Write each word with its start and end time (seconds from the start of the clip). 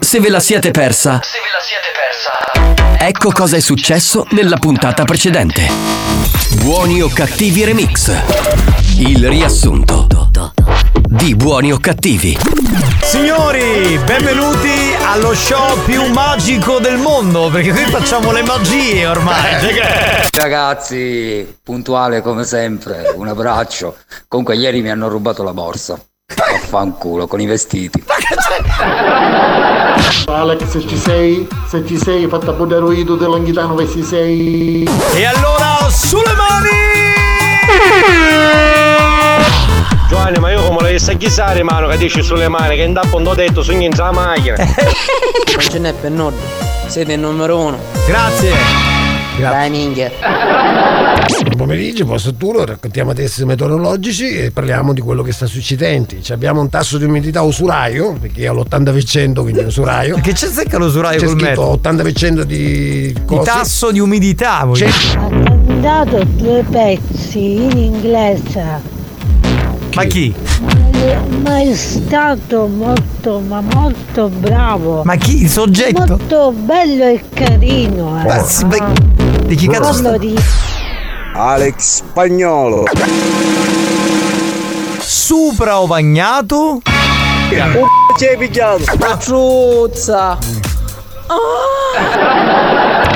Se 0.00 0.20
ve 0.20 0.28
la 0.28 0.40
siete 0.40 0.70
persa, 0.70 1.20
se 1.22 1.38
ve 1.38 1.50
la 1.52 1.60
siete 1.60 1.88
persa, 1.92 3.04
ecco 3.06 3.30
cosa 3.30 3.56
è 3.56 3.60
successo 3.60 4.26
nella 4.30 4.56
puntata 4.56 5.04
precedente. 5.04 5.68
Buoni 6.62 7.02
o 7.02 7.08
cattivi 7.08 7.64
remix. 7.64 8.12
Il 8.96 9.28
riassunto 9.28 10.06
di 11.06 11.34
buoni 11.34 11.72
o 11.72 11.78
cattivi. 11.78 12.38
Signori, 13.02 13.98
benvenuti 14.04 14.94
allo 15.06 15.34
show 15.34 15.78
più 15.84 16.06
magico 16.06 16.78
del 16.78 16.96
mondo, 16.96 17.50
perché 17.50 17.72
qui 17.72 17.84
facciamo 17.84 18.32
le 18.32 18.42
magie 18.42 19.06
ormai. 19.06 19.72
Ragazzi, 20.32 21.58
puntuale 21.62 22.22
come 22.22 22.44
sempre, 22.44 23.12
un 23.14 23.28
abbraccio. 23.28 23.96
Comunque 24.28 24.56
ieri 24.56 24.80
mi 24.80 24.90
hanno 24.90 25.08
rubato 25.08 25.42
la 25.42 25.52
borsa. 25.52 25.98
Affanculo 26.36 27.26
con 27.26 27.40
i 27.40 27.46
vestiti. 27.46 28.02
Alex 30.26 30.64
se 30.68 30.86
ci 30.86 30.96
sei, 30.96 31.48
se 31.68 31.84
ci 31.86 31.96
sei, 31.98 32.26
fatta 32.28 32.52
podere 32.52 32.82
oído 32.82 33.16
dell'anghitano 33.16 33.76
se 33.78 33.88
ci 33.88 34.02
sei. 34.02 34.88
E 35.14 35.24
allora 35.24 35.88
sulle 35.90 36.32
mani! 36.34 36.68
Giovanni, 40.08 40.38
ma 40.38 40.50
io 40.50 40.62
come 40.62 40.82
la 40.82 40.88
vista 40.88 41.12
chissare 41.12 41.62
mano 41.62 41.88
che 41.88 41.96
dici 41.96 42.22
sulle 42.22 42.48
mani, 42.48 42.76
che 42.76 42.86
non 42.86 43.26
ho 43.26 43.34
detto 43.34 43.62
su 43.62 43.72
niente 43.72 44.00
la 44.00 44.12
macchina. 44.12 44.56
Non 44.56 45.60
ce 45.60 45.78
n'è 45.78 45.92
per 45.92 46.10
nord. 46.10 46.36
Siete 46.86 47.12
il 47.12 47.20
numero 47.20 47.58
uno. 47.58 47.78
Grazie. 48.06 48.52
Dai 49.38 49.70
minchia. 49.70 50.10
Buon 51.28 51.56
pomeriggio, 51.56 52.06
posto 52.06 52.34
turno, 52.34 52.64
raccontiamo 52.64 53.12
test 53.12 53.42
meteorologici 53.42 54.36
e 54.38 54.50
parliamo 54.52 54.94
di 54.94 55.00
quello 55.02 55.22
che 55.22 55.32
sta 55.32 55.44
succedendo. 55.46 56.14
Ci 56.20 56.32
abbiamo 56.32 56.60
un 56.62 56.68
tasso 56.70 56.96
di 56.96 57.04
umidità 57.04 57.42
usuraio, 57.42 58.14
perché 58.18 58.48
ho 58.48 58.54
l'80%, 58.54 59.40
quindi 59.42 59.62
usuraio. 59.62 60.18
Che 60.20 60.32
c'è 60.32 60.46
secca 60.48 60.78
l'usuraio 60.78 61.18
C'è 61.18 61.26
col 61.26 61.38
scritto 61.38 61.76
metro? 61.76 61.90
80% 61.90 62.42
di 62.42 62.56
Il 63.14 63.24
cose. 63.26 63.50
tasso 63.50 63.90
di 63.92 64.00
umidità, 64.00 64.64
voi. 64.64 64.78
C'è- 64.80 64.90
dato 65.80 66.24
due 66.24 66.64
pezzi 66.70 67.38
in 67.64 67.76
inglese, 67.76 68.64
Ma 69.94 70.04
chi? 70.04 70.34
ma 71.42 71.60
è 71.60 71.74
stato 71.74 72.66
molto, 72.66 73.40
ma 73.40 73.60
molto 73.60 74.28
bravo. 74.28 75.02
Ma 75.04 75.16
chi? 75.16 75.42
Il 75.42 75.50
soggetto? 75.50 76.04
Molto 76.06 76.52
bello 76.52 77.04
e 77.04 77.22
carino. 77.32 78.20
Eh. 78.20 78.24
Ma 78.26 78.44
beh, 78.66 79.44
di 79.46 79.54
chi 79.54 79.66
cazzo 79.68 79.92
sta? 79.92 80.16
Di 80.18 80.34
Alex 81.32 81.96
Spagnolo. 81.96 82.84
Supra 84.98 85.80
o 85.80 85.86
bagnato? 85.86 86.80
Ci 88.18 88.26
hai 88.26 88.36
picchiato. 88.36 88.84
Truzza. 89.18 90.38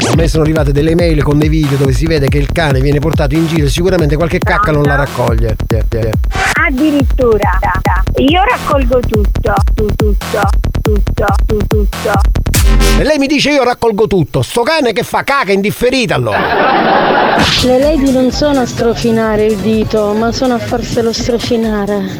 A 0.06 0.14
me 0.16 0.28
sono 0.28 0.42
arrivate 0.42 0.72
delle 0.72 0.94
mail 0.94 1.22
con 1.22 1.38
dei 1.38 1.48
video 1.48 1.76
dove 1.76 1.92
si 1.92 2.06
vede 2.06 2.28
che 2.28 2.38
il 2.38 2.50
cane 2.52 2.80
viene 2.80 3.00
portato 3.00 3.34
in 3.34 3.46
giro 3.46 3.66
e 3.66 3.70
sicuramente 3.70 4.16
qualche 4.16 4.38
cacca 4.38 4.70
non 4.70 4.82
la 4.82 4.94
raccoglie. 4.94 5.56
addirittura 6.66 7.58
io 8.16 8.42
raccolgo 8.42 9.00
tutto, 9.00 9.54
E 12.96 13.02
lei 13.02 13.18
mi 13.18 13.26
dice 13.26 13.50
io 13.50 13.64
raccolgo 13.64 14.06
tutto. 14.06 14.42
Sto 14.42 14.62
cane 14.62 14.92
che 14.92 15.02
fa 15.02 15.24
caca 15.24 15.52
indifferita 15.52 16.14
allora. 16.14 17.36
Le 17.64 17.78
lady 17.78 18.12
non 18.12 18.30
sono 18.30 18.60
a 18.60 18.66
strofinare 18.66 19.46
il 19.46 19.56
dito, 19.56 20.12
ma 20.12 20.30
sono 20.32 20.54
a 20.54 20.58
farselo 20.58 21.12
strofinare. 21.12 22.16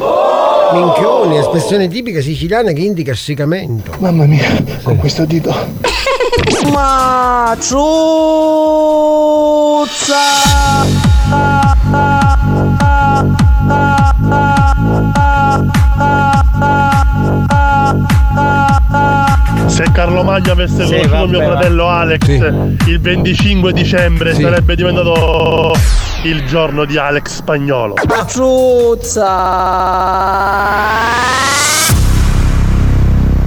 Minchioni, 0.73 1.37
espressione 1.37 1.87
tipica 1.87 2.19
siciliana 2.21 2.71
che 2.71 2.81
indica 2.81 3.11
essiccamento. 3.11 3.93
Mamma 3.99 4.25
mia, 4.25 4.63
con 4.83 4.97
questo 4.97 5.25
dito. 5.25 5.53
Ma 6.71 7.55
Se 19.67 19.83
Carlo 19.91 20.23
Maglia 20.23 20.51
avesse 20.53 20.85
Sì, 20.85 20.93
conosciuto 20.95 21.27
mio 21.27 21.41
fratello 21.41 21.87
Alex 21.89 22.27
il 22.85 22.99
25 23.01 23.73
dicembre 23.73 24.33
Sì. 24.33 24.41
sarebbe 24.41 24.75
diventato 24.75 25.73
il 26.23 26.45
giorno 26.47 26.85
di 26.85 26.97
Alex 26.97 27.27
Spagnolo. 27.35 27.93
Truzza. 28.27 29.23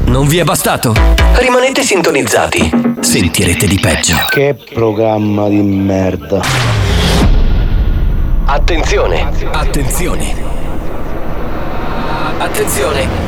Non 0.07 0.27
vi 0.27 0.39
è 0.39 0.45
bastato? 0.45 0.95
Rimanete 1.35 1.83
sintonizzati. 1.83 2.97
Sentirete 3.01 3.67
di 3.67 3.79
peggio. 3.79 4.17
Che 4.29 4.57
programma 4.73 5.49
di 5.49 5.61
merda. 5.63 6.41
Attenzione! 8.47 9.31
Attenzione! 9.53 10.35
Attenzione! 12.39 13.28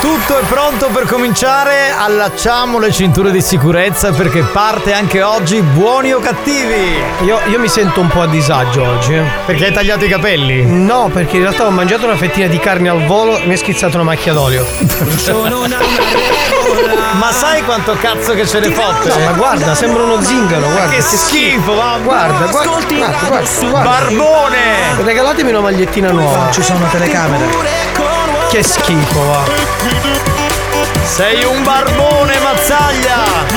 Tutto 0.00 0.38
è 0.38 0.42
pronto 0.44 0.86
per 0.88 1.04
cominciare, 1.04 1.92
allacciamo 1.96 2.78
le 2.78 2.90
cinture 2.90 3.30
di 3.30 3.42
sicurezza 3.42 4.12
perché 4.12 4.42
parte 4.42 4.94
anche 4.94 5.22
oggi 5.22 5.60
buoni 5.60 6.12
o 6.12 6.20
cattivi. 6.20 6.98
Io, 7.24 7.38
io 7.46 7.58
mi 7.58 7.68
sento 7.68 8.00
un 8.00 8.08
po' 8.08 8.22
a 8.22 8.26
disagio 8.26 8.82
oggi. 8.82 9.14
eh. 9.14 9.22
Perché 9.44 9.66
hai 9.66 9.72
tagliato 9.72 10.06
i 10.06 10.08
capelli? 10.08 10.64
No, 10.64 11.10
perché 11.12 11.36
in 11.36 11.42
realtà 11.42 11.66
ho 11.66 11.70
mangiato 11.70 12.06
una 12.06 12.16
fettina 12.16 12.46
di 12.46 12.58
carne 12.58 12.88
al 12.88 13.04
volo 13.04 13.36
e 13.36 13.44
mi 13.46 13.52
è 13.52 13.56
schizzato 13.56 13.96
una 13.96 14.04
macchia 14.04 14.32
d'olio. 14.32 14.66
Ma 17.18 17.30
sai 17.32 17.62
quanto 17.64 17.94
cazzo 18.00 18.32
che 18.32 18.46
ce 18.46 18.60
ne 18.60 18.70
fotte? 18.70 19.08
No, 19.10 19.18
ma 19.24 19.32
guarda, 19.32 19.74
sembra 19.74 20.02
uno 20.04 20.22
zingaro, 20.22 20.66
guarda. 20.70 20.94
che 20.94 21.02
schifo, 21.02 21.74
va 21.74 21.98
Guarda, 22.02 22.46
guarda, 22.46 22.70
guarda, 22.70 23.26
guarda, 23.28 23.68
guarda. 23.68 23.88
Barbone! 23.90 25.02
Regalatemi 25.02 25.50
una 25.50 25.60
magliettina 25.60 26.10
nuova. 26.10 26.50
Ci 26.50 26.62
sono 26.62 26.86
telecamere. 26.90 27.98
Che 28.50 28.62
schifo, 28.64 29.24
va. 29.26 29.44
Sei 31.04 31.44
un 31.44 31.62
barbone, 31.62 32.36
mazzaglia! 32.40 33.48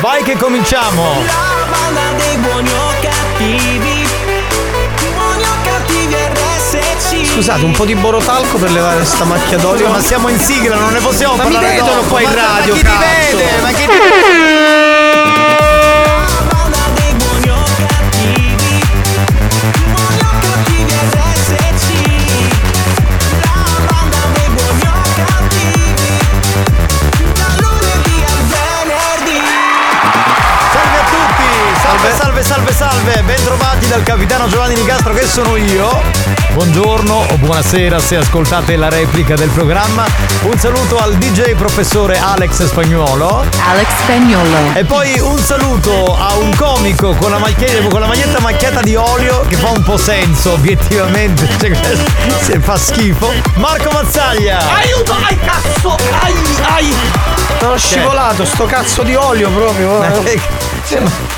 Vai 0.00 0.22
che 0.22 0.36
cominciamo! 0.36 1.22
La 1.24 1.66
banda 1.70 2.22
dei 2.22 2.36
buoni 2.36 2.70
o 2.70 2.92
cattivi. 3.00 4.06
Buoni 5.14 5.42
o 5.42 5.54
cattivi 5.62 6.14
RSC. 6.14 7.32
Scusate, 7.32 7.64
un 7.64 7.72
po' 7.72 7.84
di 7.86 7.94
borotalco 7.94 8.58
per 8.58 8.70
levare 8.70 9.04
sta 9.04 9.24
macchia 9.24 9.56
d'olio. 9.56 9.88
Ma 9.88 10.00
siamo 10.02 10.28
in 10.28 10.38
sigla, 10.38 10.76
non 10.76 10.92
ne 10.92 10.98
possiamo 11.00 11.36
Ma 11.36 11.44
mi 11.44 11.52
parlare 11.52 11.74
vedono 11.74 11.94
dopo. 11.94 12.08
qua 12.08 12.20
in 12.20 12.28
Ma- 12.28 12.34
radio, 12.34 12.74
Ma 12.74 12.80
chi 12.80 12.86
ti 12.86 12.96
vede? 12.98 13.60
Ma 13.62 13.68
chi 13.70 13.86
ti 13.86 13.86
La 13.86 14.53
dal 33.94 34.02
capitano 34.02 34.48
Giovanni 34.48 34.74
Nicastro 34.74 35.12
che 35.12 35.24
sono 35.24 35.54
io. 35.54 36.02
Buongiorno 36.52 37.26
o 37.30 37.36
buonasera 37.36 38.00
se 38.00 38.16
ascoltate 38.16 38.74
la 38.74 38.88
replica 38.88 39.36
del 39.36 39.50
programma. 39.50 40.04
Un 40.42 40.58
saluto 40.58 40.98
al 40.98 41.14
DJ 41.14 41.54
professore 41.54 42.18
Alex 42.18 42.64
Spagnuolo. 42.66 43.44
Alex 43.68 43.86
Spagnolo. 44.02 44.74
E 44.74 44.84
poi 44.84 45.20
un 45.20 45.38
saluto 45.38 46.16
a 46.18 46.34
un 46.34 46.52
comico 46.56 47.14
con 47.14 47.30
la, 47.30 47.38
macchia- 47.38 47.86
con 47.88 48.00
la 48.00 48.06
maglietta 48.08 48.40
macchiata 48.40 48.80
di 48.80 48.96
olio 48.96 49.44
che 49.46 49.54
fa 49.54 49.70
un 49.70 49.82
po' 49.84 49.96
senso 49.96 50.54
obiettivamente. 50.54 51.48
Cioè, 51.56 51.96
se 52.42 52.58
fa 52.58 52.76
schifo. 52.76 53.32
Marco 53.54 53.90
Mazzaglia. 53.92 54.58
Aiuto, 54.74 55.12
ai 55.12 55.38
cazzo! 55.38 55.96
Ai, 56.20 56.34
ai! 56.62 56.94
Sono 57.60 57.76
scivolato, 57.76 58.44
sto 58.44 58.66
cazzo 58.66 59.02
di 59.04 59.14
olio 59.14 59.50
proprio. 59.50 60.02
Eh, 60.02 60.40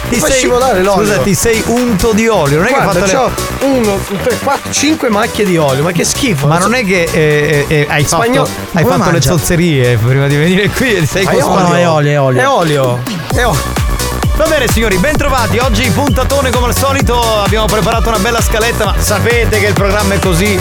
Ti 0.09 0.19
Fai 0.19 0.31
sei, 0.31 0.39
scivolare 0.39 0.83
l'olio. 0.83 1.05
Scusa, 1.05 1.19
ti 1.19 1.35
sei 1.35 1.63
unto 1.67 2.13
di 2.13 2.29
olio. 2.29 2.46
Non 2.55 2.67
è 2.67 2.69
Guarda, 2.71 2.93
che 2.93 2.99
hai 2.99 3.09
fatto 3.09 3.33
c'ho 3.61 3.67
uno, 3.67 3.99
tre, 4.23 4.39
quattro, 4.39 4.73
cinque 4.73 5.09
macchie 5.11 5.45
di 5.45 5.57
olio, 5.57 5.83
ma 5.83 5.93
che 5.93 6.05
schifo. 6.05 6.47
Ma 6.47 6.59
non 6.59 6.75
è 6.75 6.85
che 6.85 7.03
eh, 7.13 7.65
eh, 7.67 7.87
hai 7.89 8.05
fatto, 8.05 8.23
Spagnolo- 8.23 8.49
hai 8.73 8.83
come 8.85 8.97
fatto 8.99 9.11
le 9.11 9.21
zozzerie 9.21 9.97
prima 9.97 10.27
di 10.27 10.37
venire 10.37 10.69
qui 10.69 10.95
e 10.95 11.07
sei 11.07 11.25
costretto- 11.25 11.51
olio, 11.51 11.75
è 11.75 11.89
olio, 11.89 12.11
è 12.11 12.21
olio. 12.21 12.41
È 12.41 12.49
olio. 12.49 13.03
È 13.35 13.45
olio. 13.45 13.85
Va 14.37 14.45
bene 14.47 14.69
signori, 14.69 14.99
ben 14.99 15.17
trovati. 15.17 15.59
Oggi 15.59 15.89
puntatone 15.91 16.51
come 16.51 16.67
al 16.67 16.77
solito, 16.77 17.19
abbiamo 17.43 17.65
preparato 17.67 18.11
una 18.11 18.19
bella 18.19 18.41
scaletta, 18.43 18.85
ma 18.85 18.95
sapete 18.99 19.59
che 19.59 19.67
il 19.67 19.73
programma 19.73 20.15
è 20.15 20.19
così. 20.19 20.61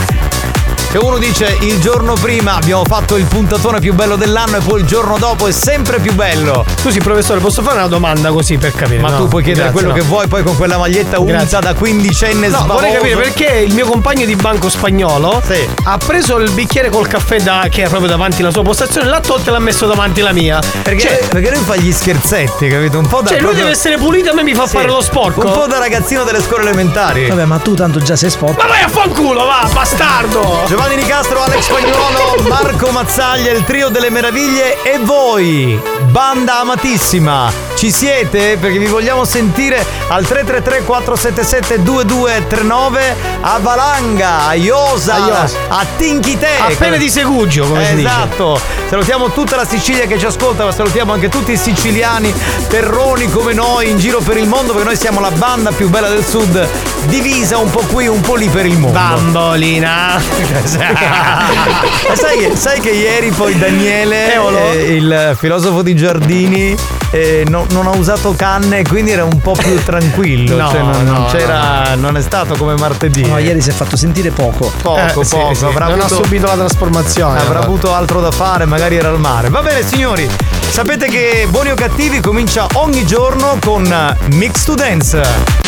Che 0.88 0.98
uno 0.98 1.18
dice 1.18 1.58
il 1.60 1.78
giorno 1.80 2.14
prima 2.14 2.54
abbiamo 2.54 2.84
fatto 2.84 3.16
il 3.16 3.24
puntatone 3.24 3.80
più 3.80 3.92
bello 3.92 4.16
dell'anno 4.16 4.56
e 4.56 4.60
poi 4.60 4.80
il 4.80 4.86
giorno 4.86 5.18
dopo 5.18 5.46
è 5.46 5.52
sempre 5.52 5.98
più 5.98 6.14
bello. 6.14 6.64
Scusi, 6.80 7.00
professore, 7.00 7.40
posso 7.40 7.60
fare 7.60 7.76
una 7.78 7.88
domanda 7.88 8.30
così 8.30 8.56
per 8.56 8.72
capire? 8.72 9.00
Ma 9.00 9.10
No, 9.10 9.16
tu 9.18 9.28
puoi 9.28 9.42
chiedere 9.42 9.66
grazie, 9.70 9.80
quello 9.82 9.94
no. 9.94 10.00
che 10.02 10.08
vuoi 10.08 10.26
poi 10.28 10.42
con 10.42 10.56
quella 10.56 10.78
maglietta 10.78 11.18
unta 11.18 11.32
Grazie. 11.32 11.58
da 11.60 11.74
quindicenne 11.74 12.48
No, 12.48 12.56
sbavoso. 12.58 12.72
vorrei 12.74 12.92
capire 12.94 13.16
perché 13.16 13.44
il 13.66 13.74
mio 13.74 13.84
compagno 13.86 14.24
di 14.24 14.36
banco 14.36 14.70
spagnolo 14.70 15.42
ha 15.84 15.98
preso 15.98 16.36
il 16.38 16.50
bicchiere 16.52 16.88
col 16.88 17.06
caffè 17.08 17.40
da, 17.40 17.66
che 17.70 17.82
è 17.82 17.88
proprio 17.88 18.08
davanti 18.08 18.40
alla 18.40 18.52
sua 18.52 18.62
postazione, 18.62 19.08
l'ha 19.08 19.20
tolto 19.20 19.50
e 19.50 19.52
l'ha 19.52 19.58
messo 19.58 19.86
davanti 19.86 20.20
alla 20.20 20.32
mia. 20.32 20.60
Perché, 20.82 21.00
Cioè- 21.00 21.28
perché 21.28 21.50
lui 21.50 21.62
fa 21.64 21.76
gli 21.76 21.92
scherzetti, 21.92 22.68
capito? 22.68 22.98
Un 22.98 23.06
po' 23.08 23.20
da 23.20 23.28
Cioè, 23.30 23.36
lui 23.38 23.46
proprio- 23.48 23.64
deve 23.64 23.70
essere 23.76 23.96
pulito 23.98 24.28
e 24.28 24.30
a 24.30 24.34
me 24.34 24.44
mi 24.44 24.54
fa 24.54 24.66
Sì. 24.66 24.76
fare 24.76 24.86
lo 24.86 25.00
sporco. 25.02 25.46
Un 25.46 25.52
po' 25.52 25.66
da 25.66 25.78
ragazzino 25.78 26.24
delle 26.24 26.40
scuole 26.40 26.62
elementari. 26.62 27.26
Vabbè, 27.28 27.44
ma 27.44 27.58
tu 27.58 27.74
tanto 27.74 27.98
già 28.00 28.16
sei 28.16 28.30
sporco. 28.30 28.60
Ma 28.62 28.66
vai 28.68 28.82
a 28.82 28.88
fanculo, 28.88 29.44
va, 29.44 29.68
bastardo! 29.72 30.74
Giovanni 30.76 30.96
Nicastro, 30.96 31.42
Alex 31.42 31.64
Spagnolo, 31.64 32.42
Marco 32.48 32.90
Mazzaglia, 32.90 33.50
il 33.50 33.64
trio 33.64 33.88
delle 33.88 34.10
meraviglie 34.10 34.82
e 34.82 34.98
voi, 34.98 35.80
banda 36.10 36.60
amatissima. 36.60 37.50
Ci 37.74 37.90
siete? 37.90 38.58
Perché 38.58 38.78
vi 38.78 38.86
vogliamo 38.86 39.24
sentire 39.24 39.84
al 40.08 40.26
333 40.26 40.84
477 40.84 41.82
2239 41.82 43.16
a 43.40 43.58
Valanga, 43.58 44.46
a 44.46 44.54
Iosa, 44.54 45.14
A 45.14 45.26
Iosa. 45.26 45.58
a 45.68 45.86
Tinchite. 45.96 46.48
Appena 46.58 46.96
di 46.96 47.08
Segugio, 47.08 47.66
come 47.66 47.86
si 47.86 47.94
dice. 47.96 48.08
Esatto. 48.08 48.60
Salutiamo 48.88 49.30
tutta 49.30 49.56
la 49.56 49.66
Sicilia 49.66 50.06
che 50.06 50.18
ci 50.18 50.26
ascolta, 50.26 50.64
ma 50.64 50.72
salutiamo 50.72 51.12
anche 51.12 51.28
tutti 51.28 51.52
i 51.52 51.56
siciliani, 51.56 52.32
terroni 52.68 53.30
come 53.30 53.52
noi 53.52 53.90
in 53.90 53.98
giro 53.98 54.20
per 54.20 54.36
il 54.36 54.46
mondo, 54.46 54.72
perché 54.72 54.88
noi 54.88 54.96
siamo 54.96 55.20
la 55.20 55.30
banda 55.30 55.70
più 55.72 55.88
bella 55.88 56.08
del 56.08 56.24
sud, 56.24 56.66
divisa 57.06 57.58
un 57.58 57.70
po' 57.70 57.82
qui, 57.92 58.06
un 58.06 58.20
po' 58.20 58.36
lì 58.36 58.48
per 58.48 58.64
il 58.64 58.78
mondo. 58.78 58.98
Bambolina. 58.98 60.64
Ma 60.76 62.14
sai, 62.14 62.38
che- 62.38 62.56
sai 62.56 62.80
che 62.80 62.90
ieri 62.90 63.30
poi 63.30 63.56
Daniele, 63.56 64.32
Eolo? 64.34 64.58
eh, 64.72 64.94
il 64.94 65.36
filosofo 65.38 65.82
di 65.82 65.94
Giardini, 65.94 66.74
eh, 67.10 67.44
no- 67.48 67.66
non 67.70 67.86
ha 67.86 67.90
usato 67.90 68.34
canne, 68.36 68.82
quindi 68.82 69.12
era 69.12 69.24
un 69.24 69.40
po' 69.40 69.52
più 69.52 69.74
tranquillo. 69.84 70.56
No, 70.56 70.68
cioè 70.70 70.80
non, 70.80 71.04
non 71.04 71.20
no, 71.22 71.26
c'era, 71.26 71.94
non 71.94 72.16
è 72.16 72.22
stato 72.22 72.54
come 72.56 72.74
martedì. 72.76 73.24
No, 73.26 73.38
ieri 73.38 73.60
si 73.60 73.70
è 73.70 73.72
fatto 73.72 73.96
sentire 73.96 74.30
poco. 74.30 74.72
Poco, 74.82 75.20
Eh, 75.20 75.24
sì, 75.24 75.36
poco. 75.36 75.54
sì. 75.54 75.64
Avrà 75.64 75.86
non 75.86 76.00
avuto- 76.00 76.14
ha 76.20 76.24
subito 76.24 76.46
la 76.46 76.54
trasformazione. 76.54 77.38
Avrà 77.38 77.50
allora. 77.50 77.64
avuto 77.64 77.94
altro 77.94 78.20
da 78.20 78.30
fare, 78.30 78.64
magari 78.64 78.96
era 78.96 79.08
al 79.08 79.20
mare. 79.20 79.48
Va 79.48 79.62
bene, 79.62 79.86
signori. 79.86 80.28
Sapete 80.68 81.06
che 81.08 81.46
Buoni 81.48 81.70
o 81.70 81.74
Cattivi 81.74 82.20
comincia 82.20 82.66
ogni 82.74 83.06
giorno 83.06 83.56
con 83.60 84.14
Mix 84.32 84.64
to 84.64 84.74
Dance. 84.74 85.64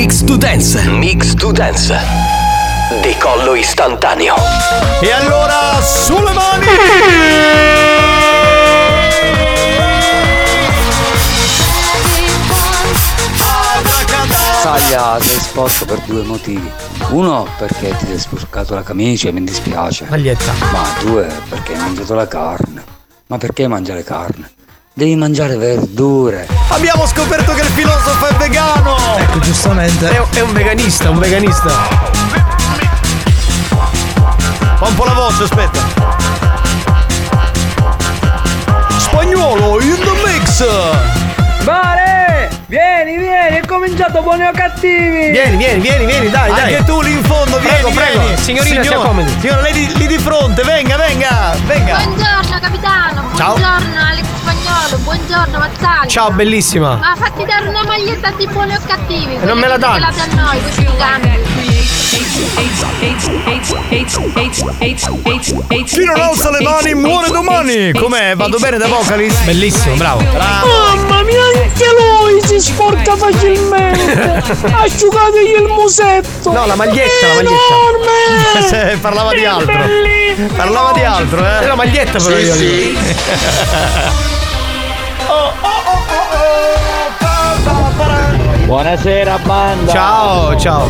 Mix 0.00 0.24
to 0.24 0.38
Dance. 0.38 0.80
Mix 0.88 1.34
to 1.34 1.52
Dance. 1.52 1.94
Decollo 3.02 3.54
istantaneo. 3.54 4.34
E 5.02 5.10
allora, 5.10 5.78
sulle 5.82 6.32
mani! 6.32 6.66
Saglia 14.62 15.20
sei 15.20 15.38
sporco 15.38 15.84
per 15.84 16.00
due 16.06 16.22
motivi. 16.22 16.72
Uno 17.10 17.46
perché 17.58 17.94
ti 17.98 18.06
sei 18.06 18.18
sporcato 18.18 18.72
la 18.72 18.82
camicia 18.82 19.28
e 19.28 19.32
mi 19.32 19.44
dispiace. 19.44 20.06
Maglietta. 20.08 20.54
Ma 20.72 20.82
due 21.02 21.30
perché 21.46 21.74
hai 21.74 21.78
mangiato 21.78 22.14
la 22.14 22.26
carne. 22.26 22.82
Ma 23.26 23.36
perché 23.36 23.68
mangiare 23.68 24.02
carne? 24.02 24.50
Devi 24.92 25.14
mangiare 25.14 25.56
verdure. 25.56 26.48
Abbiamo 26.68 27.06
scoperto 27.06 27.54
che 27.54 27.60
il 27.60 27.68
filosofo 27.68 28.26
è 28.26 28.34
vegano! 28.34 28.96
Ecco, 29.18 29.38
giustamente. 29.38 30.08
È, 30.10 30.20
è 30.34 30.40
un 30.40 30.52
veganista, 30.52 31.10
un 31.10 31.18
veganista. 31.18 31.68
Fa 34.78 34.86
un 34.86 34.94
po' 34.96 35.04
la 35.04 35.12
voce, 35.12 35.44
aspetta. 35.44 35.78
Spagnolo 38.98 39.80
in 39.80 39.94
the 39.94 40.10
mix! 40.26 40.64
Vale! 41.62 42.50
Vieni, 42.66 43.16
vieni, 43.16 43.56
è 43.58 43.66
cominciato 43.66 44.22
buoni 44.22 44.44
o 44.44 44.50
cattivi! 44.52 45.30
Vieni, 45.30 45.56
vieni, 45.56 45.80
vieni, 45.80 46.04
vieni, 46.04 46.30
dai, 46.30 46.50
dai. 46.50 46.74
Anche 46.74 46.84
tu 46.84 47.00
lì 47.00 47.12
in 47.12 47.22
fondo, 47.24 47.58
Prego, 47.58 47.90
vieni, 47.90 47.94
prego. 47.94 48.20
vieni. 48.20 48.36
Signorina, 48.38 48.82
si 48.82 48.88
Signor-. 48.88 49.28
Signora, 49.40 49.60
lei 49.60 49.72
di, 49.72 49.92
lì 49.96 50.06
di 50.08 50.18
fronte, 50.18 50.62
venga, 50.62 50.96
venga, 50.96 51.54
venga. 51.66 51.96
Buongiorno 52.02 52.58
capitano, 52.60 53.22
Ciao. 53.36 53.56
buongiorno 53.56 54.00
Alex 54.00 54.29
Spagnolo, 54.70 54.98
buongiorno 54.98 55.58
Mazzaglia. 55.58 56.06
Ciao, 56.06 56.30
bellissima. 56.30 56.94
Ma 56.94 57.14
fatti 57.16 57.44
dare 57.44 57.66
una 57.66 57.82
maglietta 57.84 58.30
di 58.36 58.46
buoni 58.46 58.74
o 58.74 58.80
cattivi. 58.86 59.36
non 59.42 59.58
me 59.58 59.66
la 59.66 59.76
quella 59.78 59.78
danno. 59.78 60.06
che 60.06 60.16
date 60.16 60.30
a 60.30 60.42
noi, 60.42 60.60
questi. 60.62 60.88
Chi 65.84 66.04
non 66.04 66.20
alza 66.20 66.50
le 66.50 66.60
mani 66.62 66.94
muore 66.94 67.30
domani! 67.30 67.92
Com'è? 67.92 68.34
Vado 68.36 68.58
bene 68.58 68.78
da 68.78 68.86
vocalist? 68.86 69.42
Bellissimo, 69.44 69.96
bravo. 69.96 70.22
Mamma 70.22 71.22
mia, 71.22 71.42
anche 71.62 71.84
lui 71.98 72.40
si 72.44 72.60
sporca 72.60 73.16
facilmente. 73.16 74.42
Asciugategli 74.72 75.62
il 75.62 75.68
musetto. 75.68 76.52
No, 76.52 76.66
la 76.66 76.76
maglietta, 76.76 77.26
la 77.26 77.34
maglietta. 77.34 77.74
Enorme. 77.74 78.68
Se 78.92 78.98
parlava 79.00 79.32
di 79.32 79.44
altro. 79.44 79.78
Parlava 80.56 80.92
di 80.92 81.02
altro, 81.02 81.44
eh? 81.44 81.60
È 81.60 81.66
la 81.66 81.74
maglietta 81.74 82.18
però 82.18 82.36
Sì, 82.36 82.42
io 82.42 82.54
sì. 82.54 82.98
Buonasera 88.70 89.36
banda. 89.38 89.90
Ciao, 89.90 90.56
ciao. 90.56 90.86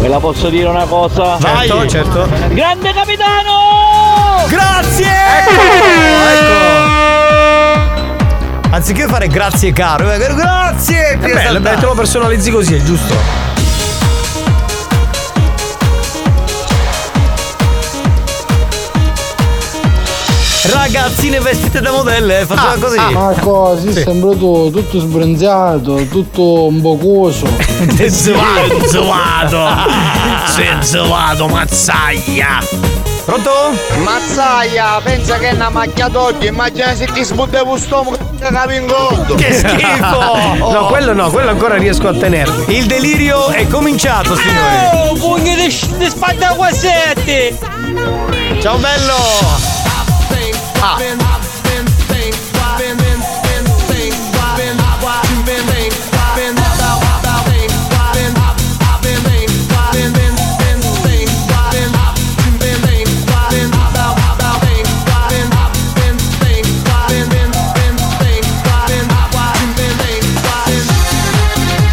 Ve 0.00 0.08
la 0.08 0.18
posso 0.18 0.48
dire 0.48 0.68
una 0.68 0.84
cosa? 0.84 1.36
Vai. 1.36 1.68
Certo, 1.68 1.86
certo. 1.86 2.28
Grande 2.48 2.92
capitano! 2.92 4.44
Grazie! 4.48 5.06
Anziché 8.68 9.06
fare 9.06 9.28
grazie 9.28 9.72
caro, 9.72 10.10
eh, 10.10 10.18
grazie! 10.18 11.10
È 11.10 11.18
più 11.18 11.32
bello, 11.32 11.38
esaltante. 11.38 11.70
beh, 11.70 11.76
te 11.76 11.86
lo 11.86 11.94
personalizzi 11.94 12.50
così, 12.50 12.74
è 12.74 12.82
giusto. 12.82 13.53
Ragazzine 20.70 21.40
vestite 21.40 21.80
da 21.80 21.90
modelle, 21.90 22.40
eh, 22.40 22.46
faceva 22.46 22.76
così. 22.78 22.98
Ma 23.12 23.34
così 23.38 23.92
sembra 23.92 24.30
tu, 24.34 24.70
tutto 24.70 24.98
sbronzato, 24.98 26.06
tutto 26.08 26.66
un 26.66 26.80
po' 26.80 26.96
coso. 26.96 27.46
Zovato. 28.08 29.68
Zovato, 30.80 31.48
mazzaglia. 31.48 32.60
Pronto? 33.24 33.50
Mazzaia, 34.02 35.00
pensa 35.02 35.38
che 35.38 35.48
è 35.50 35.54
una 35.54 35.70
macchia 35.70 36.08
d'occhio, 36.08 36.48
immagina 36.48 36.94
se 36.94 37.06
ti 37.06 37.24
sputtavo 37.24 37.72
lo 37.72 37.78
stomaco, 37.78 38.18
capi 38.38 38.74
in 38.76 38.86
conto. 38.86 39.34
Che 39.34 39.52
schifo! 39.52 40.62
No, 40.74 40.86
quello 40.86 41.12
no, 41.12 41.30
quello 41.30 41.50
ancora 41.50 41.76
riesco 41.76 42.08
a 42.08 42.14
tenermi. 42.14 42.76
Il 42.76 42.86
delirio 42.86 43.48
è 43.48 43.66
cominciato, 43.68 44.34
signori. 44.36 45.10
Oh, 45.10 45.14
pugni 45.14 45.54
di, 45.56 45.66
di 45.98 46.08
spadaguasetti! 46.08 47.58
Ciao 48.60 48.76
bello! 48.76 49.83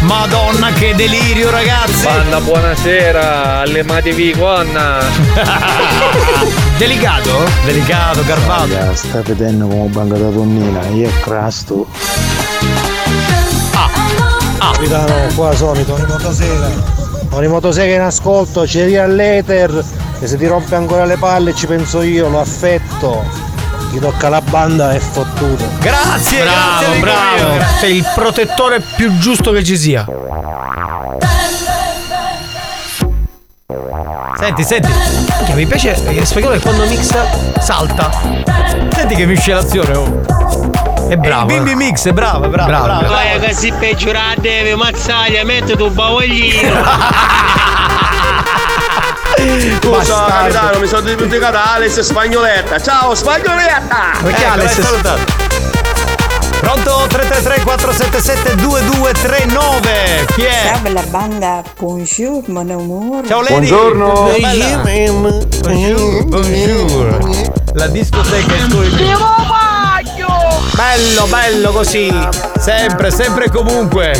Madonna 0.02 0.72
che 0.72 0.94
delirio 0.94 1.50
ragazzi! 1.50 2.04
Banda, 2.04 2.40
buonasera, 2.40 3.60
allematevi 3.60 4.32
con. 4.32 4.68
Delicato? 6.82 7.30
Delicato, 7.64 8.24
garbato. 8.24 8.96
Sta 8.96 9.22
vedendo 9.22 9.68
come 9.68 9.86
banca 9.86 10.16
da 10.16 10.30
donnina, 10.30 10.84
io 10.88 11.08
è 11.08 11.12
crasto. 11.20 11.86
Capitano, 14.58 15.14
qua 15.36 15.54
sono 15.54 15.80
Tony 15.84 16.04
Motosega. 16.08 16.70
Tony 17.30 17.46
Motosega 17.46 17.94
in 17.94 18.00
ascolto, 18.00 18.66
ci 18.66 18.80
arriva 18.80 19.06
l'Ether 19.06 19.84
e 20.18 20.26
se 20.26 20.36
ti 20.36 20.44
rompe 20.48 20.74
ancora 20.74 21.04
le 21.04 21.18
palle 21.18 21.54
ci 21.54 21.68
penso 21.68 22.02
io, 22.02 22.28
lo 22.28 22.40
affetto. 22.40 23.22
Chi 23.92 24.00
tocca 24.00 24.28
la 24.28 24.40
banda 24.40 24.92
è 24.92 24.98
fottuto. 24.98 25.64
Grazie, 25.78 26.42
Bravo, 26.42 26.98
bravo. 26.98 27.64
Sei 27.78 27.98
il 27.98 28.06
protettore 28.12 28.80
più 28.80 29.16
giusto 29.18 29.52
che 29.52 29.62
ci 29.62 29.76
sia. 29.76 30.04
Senti, 34.42 34.64
senti. 34.64 34.88
Minchia, 35.36 35.54
mi 35.54 35.66
piace 35.66 35.94
eh, 36.04 36.26
spagnolo 36.26 36.54
che 36.56 36.60
quando 36.62 36.84
mixa 36.86 37.24
salta. 37.60 38.10
Senti 38.92 39.14
che 39.14 39.24
miscelazione, 39.24 39.94
oh. 39.94 40.20
È 41.08 41.16
bravo. 41.16 41.52
Il 41.52 41.62
bimbi 41.62 41.76
mix, 41.76 42.08
è 42.08 42.12
bravo, 42.12 42.48
bravo, 42.48 42.68
Bravo. 42.68 42.86
bravo. 42.86 43.06
Vai 43.06 43.38
che 43.38 43.54
si 43.54 43.72
peggiora 43.78 44.34
deve 44.36 44.74
mazzaglia, 44.74 45.44
metti 45.44 45.76
tu 45.76 45.88
bavoglino. 45.90 46.74
Scusa 49.80 50.24
capitano, 50.26 50.78
mi 50.80 50.88
sono 50.88 51.02
dimenticato 51.02 51.58
Alex 51.62 52.00
Spagnoletta. 52.00 52.80
Ciao 52.80 53.14
Spagnoletta! 53.14 53.96
Perché 54.24 54.42
Ecco, 54.42 54.52
Alex? 54.52 54.80
salutato. 54.80 55.51
Pronto 56.62 57.06
333 57.08 57.64
477 57.64 58.54
2239 58.54 60.26
Chi 60.28 60.42
è? 60.42 60.60
Ciao 60.68 60.78
bella 60.78 61.02
banda, 61.02 61.60
bonjour 61.76 62.48
mon 62.50 62.70
amour. 62.70 63.26
Ciao 63.26 63.42
Lady 63.42 63.68
Bella. 63.68 65.44
Bonjour, 65.60 66.24
bonjour. 66.26 67.50
La 67.72 67.88
discoteca 67.88 68.54
è 68.54 68.58
il 68.58 68.68
Bello, 70.76 71.26
bello 71.26 71.72
così. 71.72 72.14
Sempre, 72.60 73.10
sempre 73.10 73.46
e 73.46 73.50
comunque 73.50 74.12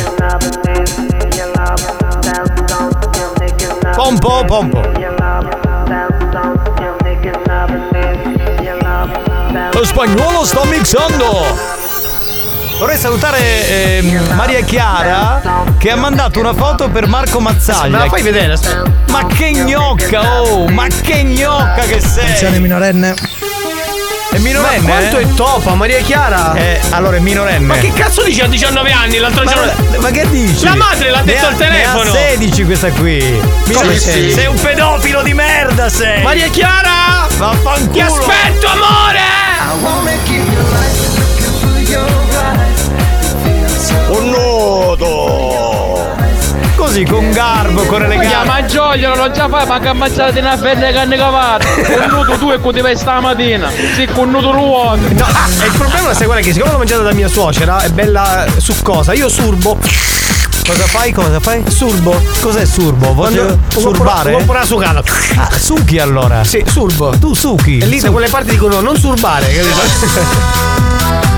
Pompo, 3.95 4.43
pompo 4.45 4.81
Lo 9.71 9.85
spagnolo 9.85 10.43
sta 10.43 10.65
mixando 10.65 11.82
Vorrei 12.77 12.97
salutare 12.97 13.97
ehm, 13.99 14.33
Maria 14.35 14.61
Chiara 14.61 15.41
che 15.77 15.89
ha 15.91 15.95
mandato 15.95 16.39
una 16.39 16.53
foto 16.53 16.89
per 16.89 17.07
Marco 17.07 17.39
Mazzaglia. 17.39 17.97
Me 17.97 18.03
la 18.03 18.09
fai 18.09 18.21
vedere? 18.21 18.57
Ma 19.09 19.25
che 19.27 19.51
gnocca, 19.51 20.41
oh! 20.41 20.67
Ma 20.67 20.87
che 20.87 21.23
gnocca 21.23 21.81
che 21.87 21.99
sei! 22.01 22.23
Attenzione 22.23 22.59
minorenne. 22.59 23.13
È 24.31 24.37
minorenne? 24.39 24.79
Ma 24.87 24.89
quanto 24.97 25.17
eh? 25.17 25.21
è 25.21 25.33
topa, 25.35 25.75
Maria 25.75 26.01
Chiara? 26.01 26.53
Eh, 26.55 26.79
allora 26.89 27.17
è 27.17 27.19
minorenne. 27.19 27.65
Ma 27.65 27.75
che 27.77 27.93
cazzo 27.93 28.23
dici 28.23 28.41
a 28.41 28.47
19 28.47 28.91
anni 28.91 29.17
l'altro 29.19 29.43
Ma, 29.43 29.53
giorno? 29.53 29.71
ma 30.01 30.09
che 30.09 30.27
dici? 30.29 30.65
La 30.65 30.75
madre 30.75 31.11
l'ha 31.11 31.19
Ne 31.19 31.25
detto 31.25 31.45
ha- 31.45 31.49
al 31.49 31.55
telefono. 31.55 32.09
Ha 32.09 32.13
16 32.15 32.63
questa 32.65 32.89
qui. 32.91 33.39
Come 33.71 33.97
Sei- 33.99 34.31
sei? 34.31 34.47
Un 34.47 34.59
pedofilo 34.59 35.21
di 35.21 35.33
merda 35.33 35.87
sei. 35.89 36.23
Maria 36.23 36.47
Chiara! 36.49 37.27
Vaffanculo. 37.37 37.91
Ti 37.91 37.99
aspetto, 38.01 38.67
amore! 38.67 39.21
Un 44.09 44.29
nudo! 44.29 46.11
Così 46.75 47.05
con 47.05 47.31
garbo, 47.31 47.83
con 47.85 48.03
eleganza. 48.03 48.43
ma 48.43 48.65
giogliolo 48.65 49.15
non 49.15 49.31
già 49.33 49.47
fai, 49.47 49.65
ma 49.65 49.79
che 49.79 49.93
mangiate 49.93 50.39
una 50.39 50.57
fetta 50.57 50.87
di 50.87 50.93
canne 50.93 51.15
cavate. 51.17 51.65
Un 52.05 52.09
nudo 52.09 52.37
tu 52.37 52.51
e 52.51 52.59
con 52.59 52.73
ti 52.73 52.81
vai 52.81 52.97
stamattina. 52.97 53.69
Sì, 53.95 54.05
con 54.13 54.29
nudo 54.29 54.51
ruolo. 54.51 54.99
No, 55.01 55.25
e 55.61 55.65
il 55.65 55.71
problema 55.77 56.11
è 56.11 56.41
che 56.41 56.51
siccome 56.53 56.71
l'ho 56.71 56.77
mangiata 56.77 57.03
da 57.03 57.13
mia 57.13 57.27
suocera 57.27 57.81
è 57.81 57.89
bella 57.89 58.45
succosa, 58.57 59.13
io 59.13 59.29
surbo. 59.29 59.77
Cosa 60.65 60.85
fai? 60.85 61.11
Cosa 61.11 61.39
fai? 61.39 61.63
Surbo. 61.67 62.21
Cos'è 62.41 62.65
surbo? 62.65 63.13
Voglio 63.13 63.45
Quando- 63.45 63.79
surbare? 63.79 64.31
Vuoi 64.31 64.43
pure 64.43 64.59
la 64.59 64.65
sucata. 64.65 65.03
Ah, 65.37 65.49
succhi 65.57 65.99
allora. 65.99 66.43
Sì, 66.43 66.63
surbo. 66.67 67.17
Tu 67.17 67.33
succhi. 67.33 67.79
E 67.79 67.85
lì 67.85 67.99
da 67.99 68.11
quelle 68.11 68.27
parti 68.29 68.51
dicono 68.51 68.79
non 68.81 68.97
surbare, 68.97 69.47
capito? 69.53 71.31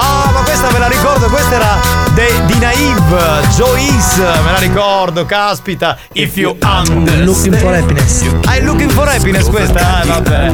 Ah, 0.00 0.30
ma 0.32 0.40
questa 0.42 0.70
me 0.70 0.78
la 0.78 0.86
ricordo, 0.86 1.26
questa 1.28 1.54
era 1.56 1.76
de- 2.14 2.42
di 2.46 2.56
Naive, 2.58 3.40
Joyce, 3.56 4.20
me 4.44 4.52
la 4.52 4.58
ricordo, 4.58 5.26
caspita. 5.26 5.96
If 6.12 6.36
you 6.36 6.56
understand. 6.62 7.24
Looking 7.24 7.56
for 7.56 7.74
happiness. 7.74 8.22
Ah, 8.46 8.54
è 8.54 8.60
Looking 8.60 8.90
for 8.90 9.08
Happiness 9.08 9.48
questa? 9.48 10.02
Eh, 10.02 10.06
vabbè. 10.06 10.50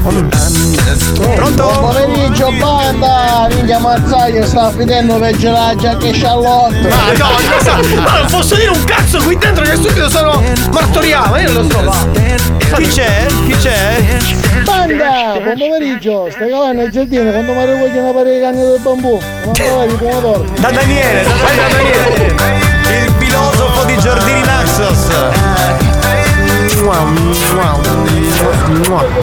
Buon 0.00 1.34
Pronto? 1.34 1.66
pomeriggio 1.80 2.50
banda! 2.58 3.46
Minchia 3.50 3.78
mazzaio 3.78 4.46
sta 4.46 4.70
finendo 4.70 5.18
per 5.18 5.42
la 5.42 5.74
giacca 5.76 6.08
Charlotte! 6.12 6.88
Ma 6.88 7.12
no, 7.18 7.28
non 7.28 7.60
so- 7.62 8.00
ma 8.00 8.18
non 8.18 8.26
posso 8.30 8.54
dire 8.54 8.70
un 8.70 8.84
cazzo 8.84 9.18
qui 9.18 9.36
dentro 9.36 9.62
che 9.64 9.74
subito 9.76 10.08
sono 10.08 10.42
martoriato, 10.72 11.36
io 11.36 11.52
non 11.52 11.62
lo 11.66 11.70
so. 11.70 11.82
va. 11.84 12.06
Chi 12.76 12.86
c'è? 12.86 13.26
Chi 13.46 13.56
c'è? 13.60 14.02
Banda! 14.64 15.38
Buon 15.42 15.54
pomeriggio! 15.58 16.29
Stai 16.30 16.48
cavando 16.48 16.82
il 16.82 16.90
giardino 16.90 17.30
quando 17.30 17.52
mi 17.52 17.66
rivolgi 17.66 17.96
una 17.96 18.12
parete 18.12 18.34
di 18.36 18.40
canne 18.40 18.64
del 18.64 18.78
bambù! 18.80 19.18
Non 19.44 19.52
trovare 19.52 19.88
di 19.88 19.94
pomodoro! 19.94 20.44
Da 20.60 20.70
Daniele, 20.70 21.22
da 21.24 21.30
da 21.30 21.68
Daniele. 21.68 22.26
Il 23.04 23.12
filosofo 23.18 23.84
di 23.84 23.98
Giardini 23.98 24.40
Naxos. 24.42 25.99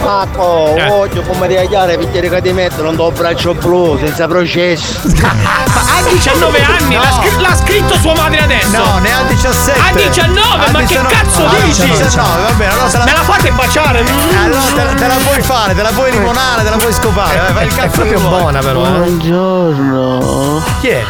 Marco, 0.01 0.75
Eh. 0.77 0.87
voglio 0.87 1.21
come 1.23 1.47
reagire 1.47 1.97
perché 1.97 2.21
che 2.29 2.41
ti 2.41 2.53
mettono 2.53 2.89
un 2.89 3.13
braccio 3.13 3.53
blu 3.55 3.97
senza 3.99 4.25
processo! 4.27 4.99
Ma 5.21 5.29
ha 5.97 6.01
19 6.09 6.63
anni, 6.63 6.95
l'ha, 6.95 7.11
scr- 7.11 7.39
l'ha 7.41 7.55
scritto 7.55 7.95
sua 7.97 8.13
madre 8.15 8.39
adesso. 8.43 8.69
No, 8.77 8.97
ne 8.99 9.11
ha 9.13 9.21
17. 9.23 9.79
Ha 9.79 9.91
19, 9.93 10.65
Ha 10.65 10.71
ma 10.71 10.79
19. 10.79 11.07
che 11.09 11.13
cazzo 11.15 11.45
Ah, 11.45 11.55
dici? 11.65 11.85
19, 11.85 12.41
va 12.41 12.51
bene, 12.51 12.71
allora 12.71 12.87
te 12.89 12.97
la, 12.97 13.03
Me 13.05 13.11
la 13.11 13.21
fate 13.23 13.51
baciare? 13.51 13.99
allora 14.43 14.61
te, 14.73 14.83
la- 14.83 14.93
te 14.93 15.07
la 15.07 15.15
puoi 15.23 15.41
fare, 15.41 15.75
te 15.75 15.81
la 15.81 15.89
puoi 15.93 16.11
limonare, 16.11 16.63
te 16.63 16.69
la 16.69 16.77
puoi 16.77 16.93
scopare. 16.93 17.37
Vai, 17.37 17.53
fai 17.53 17.65
il 17.67 17.71
È 17.73 17.75
cazzo 17.75 17.91
proprio 17.91 18.13
che 18.17 18.21
vuoi. 18.23 18.39
buona 18.39 18.59
però, 18.59 18.85
eh. 18.85 18.89
Buongiorno! 18.89 20.63
Chi 20.79 20.87
è? 20.87 21.03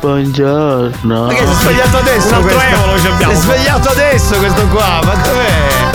Buongiorno! 0.00 1.24
Ma 1.26 1.32
che 1.32 1.46
si 1.46 1.52
è 1.52 1.54
svegliato 1.54 1.96
adesso 1.98 2.26
Un 2.28 2.34
altro 2.34 2.56
questo? 2.56 2.74
evolo 2.74 2.98
ci 3.00 3.06
abbiamo. 3.06 3.32
Si 3.32 3.38
è 3.38 3.40
svegliato 3.40 3.88
adesso 3.90 4.34
questo 4.36 4.66
qua, 4.66 5.00
ma 5.04 5.14
dov'è? 5.14 5.91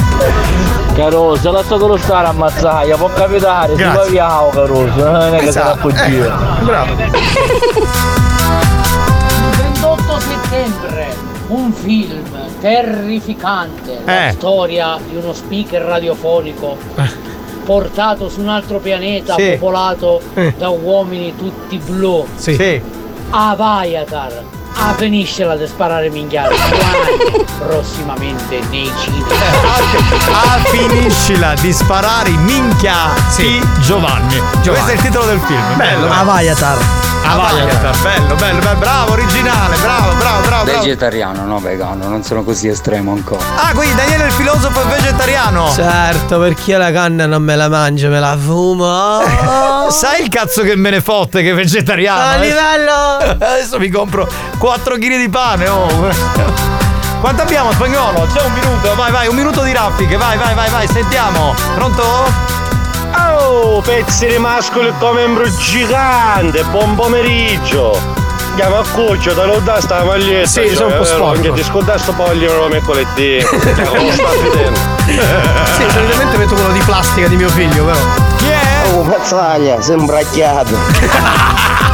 Carosa, 0.96 1.52
lasciatelo 1.52 1.96
stare 1.98 2.28
a 2.28 2.32
mazzaia, 2.32 2.98
può 2.98 3.08
capitare, 3.14 3.76
si 3.76 3.78
Grazie. 3.84 4.00
va 4.00 4.06
via, 4.08 4.50
Carosa, 4.52 5.12
non 5.12 5.36
è 5.36 5.40
che 5.40 5.52
se 5.52 5.60
la 5.60 5.66
Esatto. 5.74 5.78
appoggia. 5.88 6.06
Eh, 6.60 6.64
bravo. 6.64 6.96
28 9.58 10.20
settembre, 10.20 11.08
un 11.50 11.72
film 11.72 12.24
terrificante, 12.60 14.00
la 14.04 14.28
Eh. 14.28 14.32
storia 14.32 14.98
di 15.08 15.16
uno 15.16 15.34
speaker 15.34 15.82
radiofonico 15.84 16.78
portato 17.64 18.30
su 18.30 18.40
un 18.42 18.50
altro 18.50 18.80
pianeta 18.80 19.36
Sì. 19.36 19.52
popolato 19.60 20.22
Eh. 20.34 20.54
da 20.58 20.70
uomini 20.70 21.36
tutti 21.36 21.78
blu. 21.78 22.26
Sì. 22.36 22.56
sì. 22.56 22.82
Avayatar. 23.30 24.42
Ah, 24.80 24.94
finiscela 24.94 25.56
di 25.56 25.66
sparare 25.66 26.10
minchiate. 26.10 26.56
Prossimamente 27.58 28.60
nei 28.70 28.92
cinema. 29.02 29.28
Ah, 30.32 30.60
finiscila 30.66 31.56
di 31.56 31.74
sparare 31.74 32.30
i 32.30 32.38
minchia 32.38 32.94
sì. 33.28 33.60
Giovanni. 33.82 34.40
Questo 34.64 34.92
è 34.92 34.94
il 34.94 35.02
titolo 35.02 35.26
del 35.26 35.40
film. 35.40 35.76
Bello. 35.78 36.12
Avayatar. 36.12 36.78
Avayatar. 37.24 37.98
Bello, 38.02 38.36
bello, 38.36 38.60
bello, 38.60 38.76
bravo, 38.78 39.12
originale, 39.14 39.76
bravo, 39.78 40.16
bravo, 40.16 40.42
bravo. 40.48 40.64
bravo. 40.66 40.80
Vegetariano, 40.82 41.46
no 41.46 41.60
vegano, 41.60 42.08
non 42.08 42.24
sono 42.24 42.44
così 42.44 42.68
estremo 42.68 43.12
ancora. 43.12 43.44
Ah, 43.56 43.72
quindi 43.74 43.96
Daniele 43.96 44.26
il 44.26 44.32
filosofo 44.32 44.82
è 44.82 44.86
vegetariano. 44.86 45.72
Certo, 45.72 46.40
perché 46.40 46.72
io 46.72 46.78
la 46.78 46.92
canna 46.92 47.26
non 47.26 47.44
me 47.44 47.56
la 47.56 47.70
mangio, 47.70 48.10
me 48.10 48.20
la 48.20 48.38
fumo. 48.38 49.22
Sai 49.90 50.24
il 50.24 50.30
cazzo 50.30 50.64
che 50.64 50.76
me 50.76 50.90
ne 50.90 51.02
fotte 51.02 51.42
che 51.42 51.52
è 51.52 51.54
vegetariano? 51.54 52.22
A 52.22 52.36
livello. 52.38 53.36
Adesso 53.46 53.80
mi 53.80 53.90
compro 53.90 54.28
4 54.58 54.96
kg 54.96 55.18
di 55.18 55.30
pane, 55.30 55.68
oh. 55.68 55.86
Quanto 57.20 57.42
abbiamo 57.42 57.72
spagnolo? 57.72 58.28
C'è 58.32 58.42
un 58.44 58.54
minuto, 58.54 58.96
vai, 58.96 59.12
vai, 59.12 59.28
un 59.28 59.36
minuto 59.36 59.64
di 59.64 59.74
raffiche, 59.74 60.18
vai, 60.18 60.38
vai, 60.38 60.54
vai, 60.54 60.70
vai, 60.70 60.88
sentiamo. 60.88 61.56
Pronto? 61.76 62.57
Oh, 63.16 63.82
pezzi 63.82 64.28
di 64.28 64.38
mascoli 64.38 64.94
come 65.00 65.24
un 65.24 65.42
gigante, 65.60 66.64
buon 66.66 66.96
pomeriggio! 66.96 68.26
Chiama 68.56 68.80
a 68.80 68.84
cuccio, 68.92 69.36
te 69.36 69.46
lo 69.46 69.60
dà 69.60 69.80
sta 69.80 70.04
maglietta. 70.04 70.48
Sì, 70.48 70.74
sono 70.76 70.88
un 70.90 70.98
po' 70.98 71.04
sporco. 71.04 71.36
Anche 71.36 71.54
ti 71.54 71.64
scorda 71.64 71.96
sto 71.98 72.12
poglio 72.14 72.52
non 72.52 72.62
lo 72.62 72.68
mercoledì. 72.70 73.46
Come 73.48 74.12
sta 74.12 74.30
vedendo? 74.42 74.80
Sì, 75.06 75.90
solitamente 75.92 76.38
metto 76.38 76.56
quello 76.56 76.72
di 76.72 76.80
plastica 76.80 77.28
di 77.28 77.36
mio 77.36 77.50
figlio, 77.50 77.86
però. 77.86 78.00
Chi 78.38 78.48
è? 78.50 78.94
Oh, 78.94 79.04
mazzaglia, 79.04 79.80
sembra 79.82 80.22
chiato! 80.32 80.76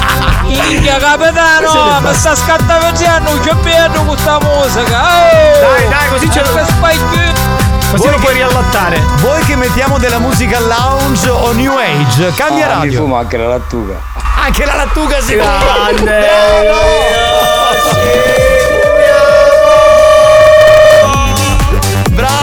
Minchia 0.43 0.97
capitano, 0.97 1.99
ma 1.99 2.13
sta 2.13 2.33
scattaveggiando 2.35 3.39
che 3.41 3.53
bello 3.55 4.03
questa 4.03 4.37
musica. 4.39 5.01
Oh! 5.01 5.59
Dai, 5.59 5.89
dai, 5.89 6.09
così 6.09 6.29
ce 6.31 6.41
lo- 6.41 6.65
spike- 6.65 7.33
Così 7.93 8.05
Voi 8.07 8.11
lo 8.11 8.17
che- 8.17 8.21
puoi 8.23 8.33
riallattare. 8.33 8.99
Vuoi 9.17 9.43
che 9.45 9.55
mettiamo 9.55 9.99
della 9.99 10.17
musica 10.17 10.59
lounge 10.59 11.29
o 11.29 11.51
new 11.51 11.77
age? 11.77 12.33
Cambia 12.35 12.65
Ah, 12.65 12.77
mi 12.79 12.85
radio. 12.85 13.01
fumo 13.01 13.17
anche 13.17 13.37
la 13.37 13.47
lattuga. 13.47 14.01
Anche 14.43 14.65
la 14.65 14.75
lattuga 14.75 15.21
si 15.21 15.35
fa. 15.37 15.59
Grande. 15.93 16.25
Bravo! 22.09 22.41
Radio 22.41 22.42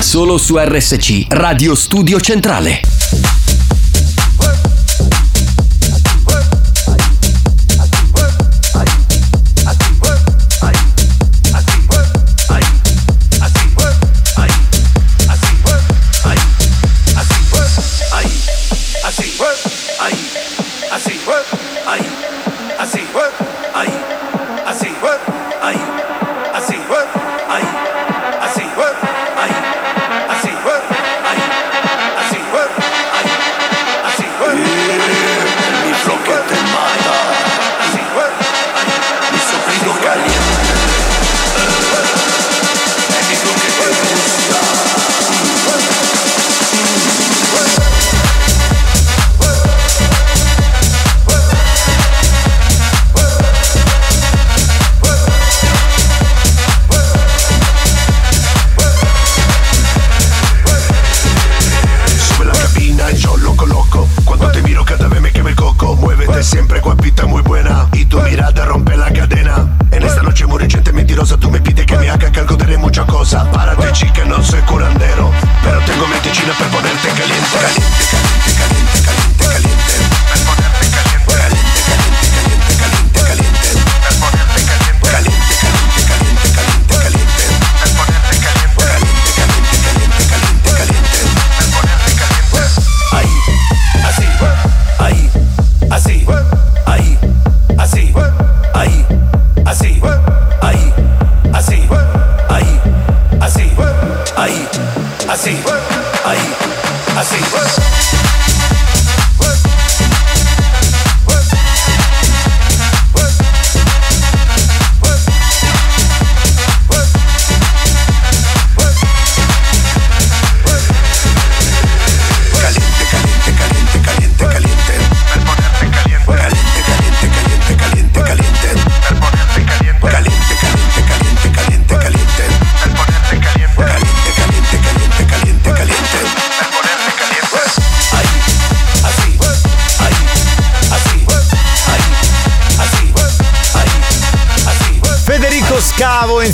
Solo 0.00 0.38
su 0.38 0.56
RSC, 0.58 1.26
Radio 1.28 1.74
Studio 1.74 2.20
Centrale. 2.20 2.93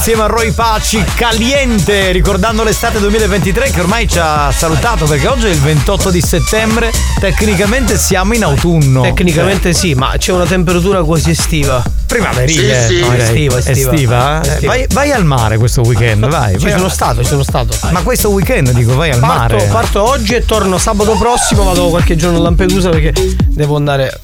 Insieme 0.01 0.23
a 0.23 0.27
Roy 0.29 0.51
Paci, 0.53 1.05
caliente, 1.15 2.11
ricordando 2.11 2.65
l'estate 2.65 2.99
2023 3.01 3.71
che 3.71 3.81
ormai 3.81 4.09
ci 4.09 4.19
ha 4.19 4.51
salutato 4.51 5.05
perché 5.05 5.29
oggi 5.29 5.45
è 5.45 5.51
il 5.51 5.61
28 5.61 6.09
di 6.11 6.23
settembre, 6.23 6.91
tecnicamente 7.21 7.99
siamo 7.99 8.33
in 8.33 8.43
autunno. 8.45 9.03
Tecnicamente 9.03 9.75
sì, 9.75 9.93
ma 9.93 10.15
c'è 10.17 10.33
una 10.33 10.47
temperatura 10.47 11.03
quasi 11.05 11.29
estiva. 11.31 11.83
Primaverile. 12.07 12.81
Sì, 12.81 12.87
sì. 12.87 13.03
direi. 13.03 13.21
Estiva, 13.21 13.59
estiva. 13.59 13.93
Estiva? 13.93 14.41
Eh, 14.43 14.49
Estiva. 14.49 14.73
Vai, 14.73 14.87
vai 14.91 15.13
al 15.13 15.25
mare 15.27 15.59
questo 15.59 15.83
weekend, 15.83 16.27
vai. 16.33 16.53
Ci 16.59 16.63
vai 16.65 16.73
sono 16.73 16.85
al- 16.87 16.93
stato, 16.93 17.23
ci 17.23 17.29
sono 17.29 17.43
stato. 17.43 17.77
Ma 17.91 18.01
questo 18.01 18.31
weekend 18.31 18.71
dico, 18.71 18.95
vai 18.97 19.11
al 19.11 19.19
Parto, 19.21 19.57
mare. 19.57 19.69
parto 19.71 20.03
oggi 20.03 20.35
e 20.35 20.47
torno 20.47 20.79
sabato 20.79 21.13
prossimo, 21.19 21.63
vado 21.65 21.89
qualche 21.91 22.17
giorno 22.17 22.39
a 22.39 22.41
Lampedusa 22.41 22.89
perché 22.89 23.13
devo 23.49 23.77
andare. 23.77 24.19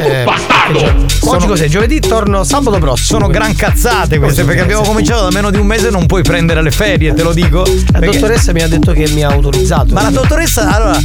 eh, 0.00 0.24
giorno. 0.72 1.06
Oggi 1.24 1.46
cos'è? 1.46 1.66
Giovedì 1.68 2.00
torno 2.00 2.44
sabato 2.44 2.78
prossimo. 2.78 3.18
Sono 3.18 3.26
gran 3.28 3.54
cazzate 3.54 4.18
queste 4.18 4.44
perché 4.44 4.60
abbiamo 4.62 4.82
cominciato 4.82 5.22
da 5.22 5.30
meno 5.30 5.50
di 5.50 5.58
un 5.58 5.66
mese 5.66 5.90
non 5.90 6.06
puoi 6.06 6.22
prendere 6.22 6.62
le 6.62 6.70
ferie, 6.70 7.12
te 7.14 7.22
lo 7.22 7.32
dico. 7.32 7.64
La 7.92 7.98
Perché- 7.98 8.18
dottoressa 8.18 8.52
mi 8.52 8.62
ha 8.62 8.68
detto 8.68 8.92
che 8.92 9.08
mi 9.10 9.22
ha 9.22 9.28
autorizzato. 9.28 9.92
Ma 9.94 10.02
la 10.02 10.10
dottoressa 10.10 10.70
allora 10.72 10.98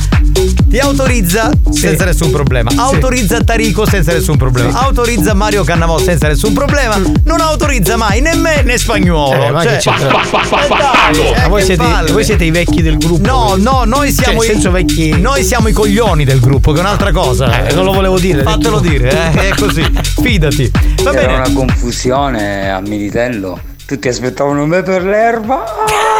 ti 0.70 0.80
autorizza 0.80 1.50
senza 1.70 2.06
nessun 2.06 2.32
problema. 2.32 2.72
Autorizza 2.76 3.42
Tarico 3.44 3.86
senza 3.86 4.14
nessun 4.14 4.38
problema. 4.38 4.70
Sì. 4.72 4.78
Autorizza 4.78 5.34
Mario 5.34 5.64
Cannavò 5.64 5.98
senza 6.00 6.28
nessun 6.28 6.54
problema. 6.54 6.98
Non 7.24 7.42
autorizza 7.42 7.96
mai 7.98 8.22
né 8.22 8.36
me 8.36 8.62
né 8.64 8.78
spagnolo. 8.78 9.46
Eh, 9.46 9.52
ma 9.52 9.62
Cioè, 9.64 9.80
dai, 10.00 11.34
eh, 11.34 11.42
Ma 11.42 11.48
voi 11.48 11.64
siete, 11.64 11.84
palle. 11.84 12.12
voi 12.12 12.24
siete 12.24 12.44
i 12.44 12.52
vecchi 12.52 12.82
del 12.82 12.98
gruppo. 12.98 13.26
No, 13.28 13.56
no, 13.58 13.84
noi 13.86 14.12
siamo 14.12 14.40
Cioè, 14.42 14.50
i 14.50 14.54
senso 14.54 14.72
vecchi. 14.72 15.20
Noi 15.20 15.44
siamo 15.44 15.68
i 15.68 15.74
coglioni 15.74 16.24
del 16.26 16.40
gruppo, 16.40 16.72
che 16.72 16.78
è 16.78 16.82
un'altra 16.82 17.12
cosa. 17.12 17.68
Eh, 17.68 17.74
non 17.74 17.84
lo 17.86 17.94
volevo 17.94 18.20
dire, 18.20 18.44
Fatelo 18.44 18.80
dire, 18.80 19.10
eh, 19.10 19.50
è 19.50 19.56
così. 19.56 19.86
Fidati. 20.22 20.72
Va 21.04 21.12
Era 21.12 21.22
bene. 21.22 21.34
una 21.36 21.52
confusione 21.54 22.72
a 22.72 22.80
Militello. 22.82 23.60
Tutti 23.86 24.08
aspettavano 24.10 24.66
me 24.66 24.84
per 24.84 25.04
l'erba. 25.04 25.64
Ah! 25.64 26.16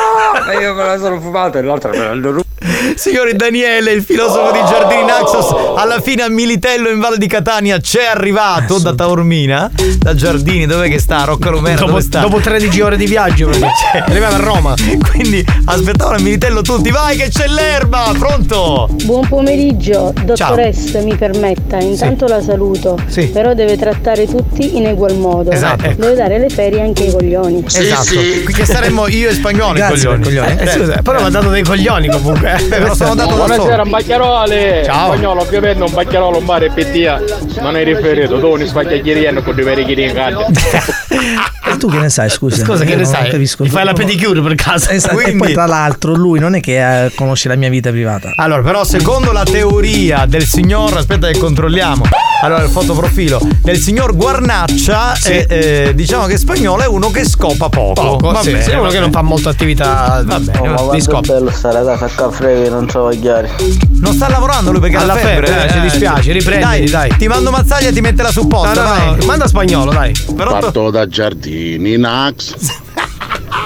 E 0.52 0.62
io 0.62 0.74
me 0.76 0.84
la 0.86 0.98
sono 0.98 1.20
fumata 1.20 1.60
e 1.60 1.62
l'altra 1.64 1.90
me 1.92 2.14
rubata. 2.14 2.47
Signori 2.98 3.36
Daniele, 3.36 3.92
il 3.92 4.02
filosofo 4.02 4.52
di 4.52 4.60
Giardini 4.68 5.06
Naxos, 5.06 5.54
alla 5.78 6.02
fine 6.02 6.24
a 6.24 6.30
Militello 6.30 6.90
in 6.90 7.00
Val 7.00 7.18
di 7.18 7.28
Catania 7.28 7.80
c'è 7.80 8.06
arrivato 8.06 8.80
da 8.80 8.96
Taormina, 8.96 9.70
da 10.00 10.16
Giardini, 10.16 10.66
dove 10.66 10.90
che 10.90 10.98
sta? 11.00 11.24
Roccalumera, 11.24 11.76
Dopo, 11.76 11.92
dove 11.92 12.02
sta? 12.02 12.22
dopo 12.22 12.40
13 12.40 12.82
ore 12.82 12.98
di 12.98 13.06
viaggio, 13.06 13.52
Cioè, 13.54 14.04
arrivava 14.08 14.36
a 14.38 14.40
Roma. 14.40 14.74
Quindi 15.12 15.46
aspettavano 15.66 16.18
a 16.18 16.22
Militello 16.22 16.62
tutti, 16.62 16.90
vai 16.90 17.16
che 17.18 17.30
c'è 17.30 17.48
l'erba, 17.48 18.12
pronto? 18.18 18.90
Buon 19.04 19.28
pomeriggio, 19.28 20.12
dottoressa 20.24 21.00
mi 21.02 21.16
permetta, 21.16 21.78
intanto 21.78 22.26
la 22.26 22.42
saluto, 22.42 22.98
Sì. 23.06 23.28
però 23.28 23.54
deve 23.54 23.78
trattare 23.78 24.26
tutti 24.26 24.76
in 24.76 24.88
egual 24.88 25.16
modo. 25.18 25.52
Esatto, 25.52 25.86
ecco. 25.86 26.02
Deve 26.02 26.16
dare 26.16 26.40
le 26.40 26.50
ferie 26.50 26.82
anche 26.82 27.04
ai 27.04 27.12
coglioni. 27.12 27.64
esatto, 27.64 28.20
che 28.54 28.66
saremmo 28.66 29.08
io 29.08 29.30
e 29.30 29.34
spagnolo 29.34 29.78
i 29.78 29.82
coglioni. 29.88 30.24
coglioni. 30.24 30.56
Eh, 30.58 30.68
scusa, 30.68 31.02
però 31.04 31.20
mi 31.20 31.26
ha 31.28 31.30
dato 31.30 31.50
dei 31.50 31.64
coglioni 31.64 32.10
comunque. 32.10 32.86
Eh, 32.88 32.90
me 32.90 32.96
lo 32.96 32.96
sono 32.96 33.16
dato 33.16 33.30
da 33.30 33.46
Buonasera, 33.46 33.78
solo. 33.78 33.90
Bacchiarole! 33.90 34.82
Ciao. 34.86 35.06
Spagnolo, 35.12 35.42
ovviamente 35.42 35.84
un 35.84 35.92
bacchiarolo 35.94 36.38
un 36.38 36.46
bar 36.46 36.64
e 36.64 36.72
pettia. 36.72 37.22
Non 37.60 37.76
hai 37.76 37.84
riferito, 37.84 38.40
tu 38.40 38.56
ne 38.56 38.66
spacchiaglieriano 38.66 39.42
con 39.42 39.56
due 39.56 39.64
veri 39.64 39.86
chiri 39.86 40.04
in 40.06 40.14
canna. 40.14 40.46
E 41.68 41.76
tu 41.76 41.90
che 41.90 41.98
ne 42.00 42.10
sai, 42.10 42.30
scusa? 42.30 42.64
Scusa, 42.64 42.86
che 42.86 42.96
ne 42.96 43.04
non 43.04 43.12
sai? 43.12 43.30
capisco. 43.30 43.66
Gli 43.66 43.70
fai 43.70 43.84
la 43.84 43.92
pedicure 43.92 44.42
per 44.42 44.56
caso. 44.56 44.90
Esatto, 44.90 45.20
E 45.20 45.24
Quindi- 45.24 45.44
poi 45.44 45.54
tra 45.54 45.66
l'altro 45.66 46.14
lui 46.16 46.40
non 46.40 46.56
è 46.56 46.62
che 46.62 47.06
eh, 47.06 47.12
conosce 47.14 47.50
la 47.50 47.56
mia 47.56 47.68
vita 47.70 47.90
privata. 47.90 48.32
Allora, 48.38 48.62
però, 48.62 48.84
secondo 48.86 49.34
la 49.34 49.44
teoria 49.44 50.26
del 50.26 50.44
signor, 50.46 50.96
aspetta 50.96 51.28
che 51.30 51.38
controlliamo. 51.38 52.04
Allora, 52.42 52.62
il 52.64 52.70
fotoprofilo 52.70 53.40
del 53.64 53.78
signor 53.78 54.16
Guarnaccia, 54.16 55.14
eh, 55.24 55.46
eh, 55.50 55.92
diciamo 55.96 56.28
che 56.28 56.38
spagnolo 56.38 56.84
è 56.84 56.88
uno 56.88 57.10
che 57.10 57.26
scopa 57.26 57.68
poco. 57.70 57.94
Poco, 58.02 58.32
Va 58.32 58.42
sì, 58.42 58.52
bene, 58.52 58.64
sì, 58.64 58.70
è 58.72 58.78
uno 58.78 58.90
che 58.90 59.00
non 59.00 59.12
fa 59.12 59.22
molta 59.24 59.50
attività. 59.50 60.22
Va 60.24 60.40
bene, 60.40 60.60
di 60.62 60.68
va- 60.68 60.90
di 60.92 61.02
scopo. 61.02 61.22
bello 61.34 61.50
stare 61.52 61.80
a 61.80 61.84
casa 61.84 62.06
a 62.06 62.10
caffè 62.10 62.64
che 62.64 62.70
non 62.70 62.86
travagliare. 62.86 63.50
Non 64.00 64.14
sta 64.14 64.30
lavorando 64.30 64.72
lui 64.72 64.80
perché 64.80 64.98
ha 64.98 65.02
Alla 65.02 65.14
la 65.16 65.20
febbre. 65.20 65.48
febbre, 65.48 65.66
eh, 65.66 65.72
ci 65.72 65.80
dispiace, 65.82 66.32
riprenditi, 66.32 66.90
dai, 66.92 67.10
dai. 67.10 67.18
Ti 67.18 67.28
mando 67.28 67.50
mazzaglia 67.50 67.88
e 67.90 67.92
ti 67.92 68.02
mette 68.02 68.22
la 68.22 68.32
supposta, 68.32 68.74
No, 68.84 68.88
no, 68.88 68.96
vai. 68.96 69.16
no, 69.18 69.26
manda 69.26 69.48
spagnolo, 69.48 69.92
dai. 69.92 70.12
Pronto? 70.36 70.60
Parto 70.60 70.90
da 70.92 71.08
Giardini 71.08 71.98
Nax 71.98 72.54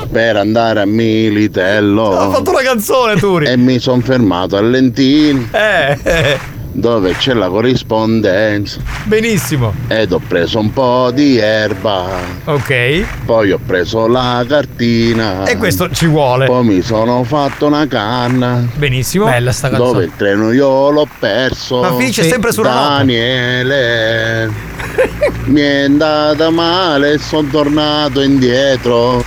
per 0.10 0.38
andare 0.38 0.82
a 0.82 0.86
Militello. 0.86 2.04
Ho 2.04 2.32
fatto 2.32 2.52
la 2.54 2.62
canzone, 2.62 3.16
Turi. 3.18 3.48
E 3.48 3.58
mi 3.58 3.80
sono 3.80 4.02
fermato 4.02 4.56
a 4.58 4.62
Lentini 4.62 5.48
Eh, 5.52 5.98
eh, 6.04 6.40
dove 6.74 7.14
c'è 7.16 7.34
la 7.34 7.50
corrispondenza 7.50 8.80
benissimo. 9.04 9.74
ed 9.88 10.12
ho 10.12 10.22
preso 10.26 10.60
un 10.60 10.72
po' 10.72 11.12
di 11.14 11.38
erba. 11.38 12.08
Ok. 12.46 13.04
Poi 13.26 13.52
ho 13.52 13.60
preso 13.66 14.08
la 14.08 14.44
cartina. 14.48 15.44
E 15.46 15.58
questo 15.58 15.90
ci 15.92 16.06
vuole. 16.08 16.46
Poi 16.46 16.64
mi 16.64 16.82
sono 16.82 17.24
fatto 17.24 17.68
una 17.68 17.86
canna. 17.88 18.66
Benissimo. 18.76 19.26
Bella 19.26 19.52
sta 19.52 19.70
Dove 19.70 19.82
canzone. 19.82 20.04
il 20.06 20.12
treno 20.16 20.52
io 20.52 20.90
l'ho 20.92 21.08
perso. 21.20 21.82
Ma 21.82 21.96
finisce 21.96 22.24
sempre 22.24 22.52
sulla. 22.52 22.70
Daniele. 22.72 24.50
Mi 25.46 25.60
è 25.62 25.84
andata 25.84 26.50
male 26.50 27.14
e 27.14 27.18
sono 27.18 27.48
tornato 27.50 28.22
indietro. 28.22 29.24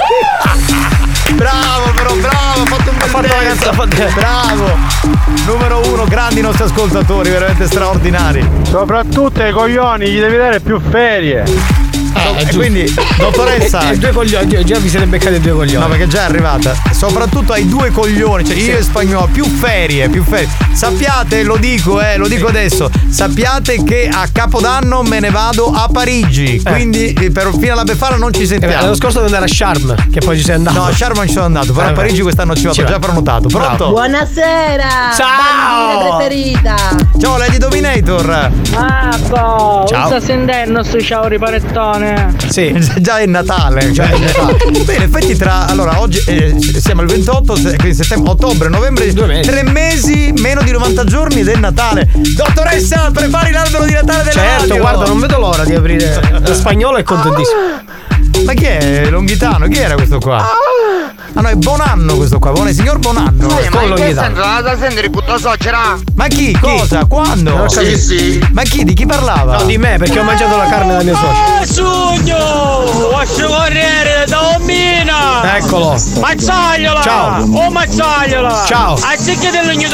Bravo, 1.34 1.90
però, 1.96 2.14
bravo, 2.16 2.64
ha 3.04 3.08
fatto 3.08 3.26
la 3.26 3.42
canzone. 3.42 4.12
Bravo. 4.14 4.76
Numero 5.46 5.80
uno, 5.92 6.04
grandi 6.04 6.40
i 6.40 6.42
nostri 6.42 6.64
ascoltatori, 6.64 7.30
veramente 7.30 7.66
straordinari. 7.66 8.46
Soprattutto 8.62 9.42
ai 9.42 9.52
coglioni 9.52 10.08
gli 10.08 10.20
devi 10.20 10.36
dare 10.36 10.60
più 10.60 10.80
ferie. 10.80 11.83
E 12.36 12.54
quindi, 12.54 12.92
dottoressa. 13.18 13.90
E, 13.90 13.94
e 13.94 13.98
due 13.98 14.12
coglioni, 14.12 14.64
già 14.64 14.78
vi 14.78 14.88
siete 14.88 15.06
beccati 15.06 15.40
due 15.40 15.52
coglioni. 15.52 15.84
No, 15.84 15.88
perché 15.88 16.06
già 16.06 16.20
è 16.20 16.24
arrivata. 16.24 16.74
Soprattutto 16.92 17.52
ai 17.52 17.68
due 17.68 17.90
coglioni, 17.90 18.44
cioè 18.44 18.56
io 18.56 18.78
e 18.78 18.82
spagnolo, 18.82 19.28
più 19.32 19.44
ferie, 19.44 20.08
più 20.08 20.22
ferie. 20.24 20.48
Sappiate, 20.72 21.42
lo 21.42 21.56
dico, 21.56 22.00
eh, 22.00 22.16
lo 22.16 22.28
dico 22.28 22.46
adesso. 22.46 22.90
Sappiate 23.08 23.82
che 23.84 24.08
a 24.12 24.26
Capodanno 24.32 25.02
me 25.02 25.20
ne 25.20 25.30
vado 25.30 25.70
a 25.72 25.88
Parigi. 25.92 26.60
Quindi 26.64 27.12
eh, 27.12 27.30
per 27.30 27.50
fino 27.58 27.72
alla 27.72 27.84
Befana 27.84 28.16
non 28.16 28.32
ci 28.32 28.42
Eh, 28.42 28.46
sentiamo. 28.46 28.74
L'anno 28.74 28.94
scorso 28.94 29.20
devo 29.20 29.26
andare 29.34 29.44
a 29.50 29.54
Charm, 29.54 30.10
che 30.10 30.20
poi 30.20 30.36
ci 30.36 30.44
sei 30.44 30.54
andato. 30.56 30.78
No, 30.78 30.84
a 30.86 30.92
Sharma 30.94 31.18
non 31.18 31.26
ci 31.26 31.32
sono 31.32 31.44
andato, 31.46 31.72
però 31.72 31.88
Eh, 31.88 31.90
a. 31.90 31.92
Parigi 31.94 32.22
quest'anno 32.22 32.54
ci 32.54 32.62
vado, 32.62 32.74
Ci 32.74 32.80
ho 32.82 32.86
già 32.86 32.98
prenotato. 32.98 33.48
Pronto? 33.48 33.88
Buonasera! 33.90 34.88
Ciao! 35.16 36.16
Preferita! 36.16 36.74
Ciao 37.20 37.36
Lady 37.36 37.58
Dominator! 37.58 38.50
Marco, 38.72 39.84
Ciao. 39.86 40.06
sta 40.06 40.20
sentendo 40.20 40.82
sto 40.82 41.00
ciao 41.00 41.28
ripanettone? 42.04 42.50
Sì. 42.50 42.92
Già 43.00 43.18
è 43.18 43.26
Natale, 43.26 43.90
già 43.92 44.08
è 44.08 44.18
Natale. 44.18 44.56
Bene, 44.84 45.04
effetti 45.04 45.36
tra. 45.36 45.66
Allora, 45.66 46.00
oggi 46.00 46.22
eh, 46.26 46.54
siamo 46.78 47.02
il 47.02 47.08
28, 47.08 47.56
se- 47.56 47.76
quindi 47.76 47.94
settembre, 47.94 48.30
ottobre, 48.32 48.68
novembre. 48.68 49.02
Mesi. 49.04 49.48
Tre 49.48 49.62
mesi, 49.62 50.32
meno 50.38 50.62
di 50.62 50.70
90 50.70 51.04
giorni 51.04 51.42
del 51.42 51.58
Natale. 51.58 52.08
Dottoressa, 52.12 53.10
prepari 53.12 53.50
l'albero 53.52 53.84
di 53.84 53.92
Natale 53.92 54.22
della 54.24 54.32
Certo, 54.32 54.60
radio. 54.60 54.76
guarda, 54.78 55.04
non 55.06 55.18
vedo 55.20 55.38
l'ora 55.38 55.64
di 55.64 55.74
aprire. 55.74 56.20
Lo 56.44 56.54
spagnolo 56.54 56.96
è 56.98 57.02
contentissimo. 57.02 57.60
Ma 58.44 58.52
chi 58.54 58.64
è 58.64 59.08
Longhitano? 59.10 59.68
Chi 59.68 59.78
era 59.78 59.94
questo 59.94 60.18
qua? 60.18 60.38
Ah 60.38 61.03
no, 61.40 61.48
è 61.48 61.54
Bonanno 61.54 62.16
questo 62.16 62.38
qua, 62.38 62.52
buon 62.52 62.72
signor 62.72 62.98
Bonanno. 62.98 63.46
Con 63.70 63.88
Longhitano. 63.88 64.60
da 64.60 64.76
sentire 64.78 65.10
tutto 65.10 65.38
suocera. 65.38 65.98
Ma 66.14 66.26
chi? 66.26 66.56
Cosa? 66.60 67.04
Quando? 67.06 67.68
Sì, 67.68 67.96
sì. 67.96 68.48
Ma 68.52 68.62
chi? 68.62 68.84
Di 68.84 68.94
chi 68.94 69.06
parlava? 69.06 69.58
No, 69.58 69.64
di 69.64 69.78
me, 69.78 69.96
perché 69.98 70.18
ho 70.18 70.24
mangiato 70.24 70.56
la 70.56 70.66
carne 70.66 70.92
della 70.92 71.02
mia 71.02 71.16
suocera. 71.16 71.64
Sugno! 71.64 73.10
Lascio 73.10 73.46
correre 73.46 74.24
da 74.26 74.54
Omina! 74.54 75.56
Eccolo. 75.56 76.00
Mazzagliola! 76.20 77.00
Ciao. 77.00 77.42
Oh 77.42 77.70
mazzagliola! 77.70 78.64
Ciao. 78.66 78.98
Anziché 79.00 79.50
del 79.50 79.66
legno 79.66 79.88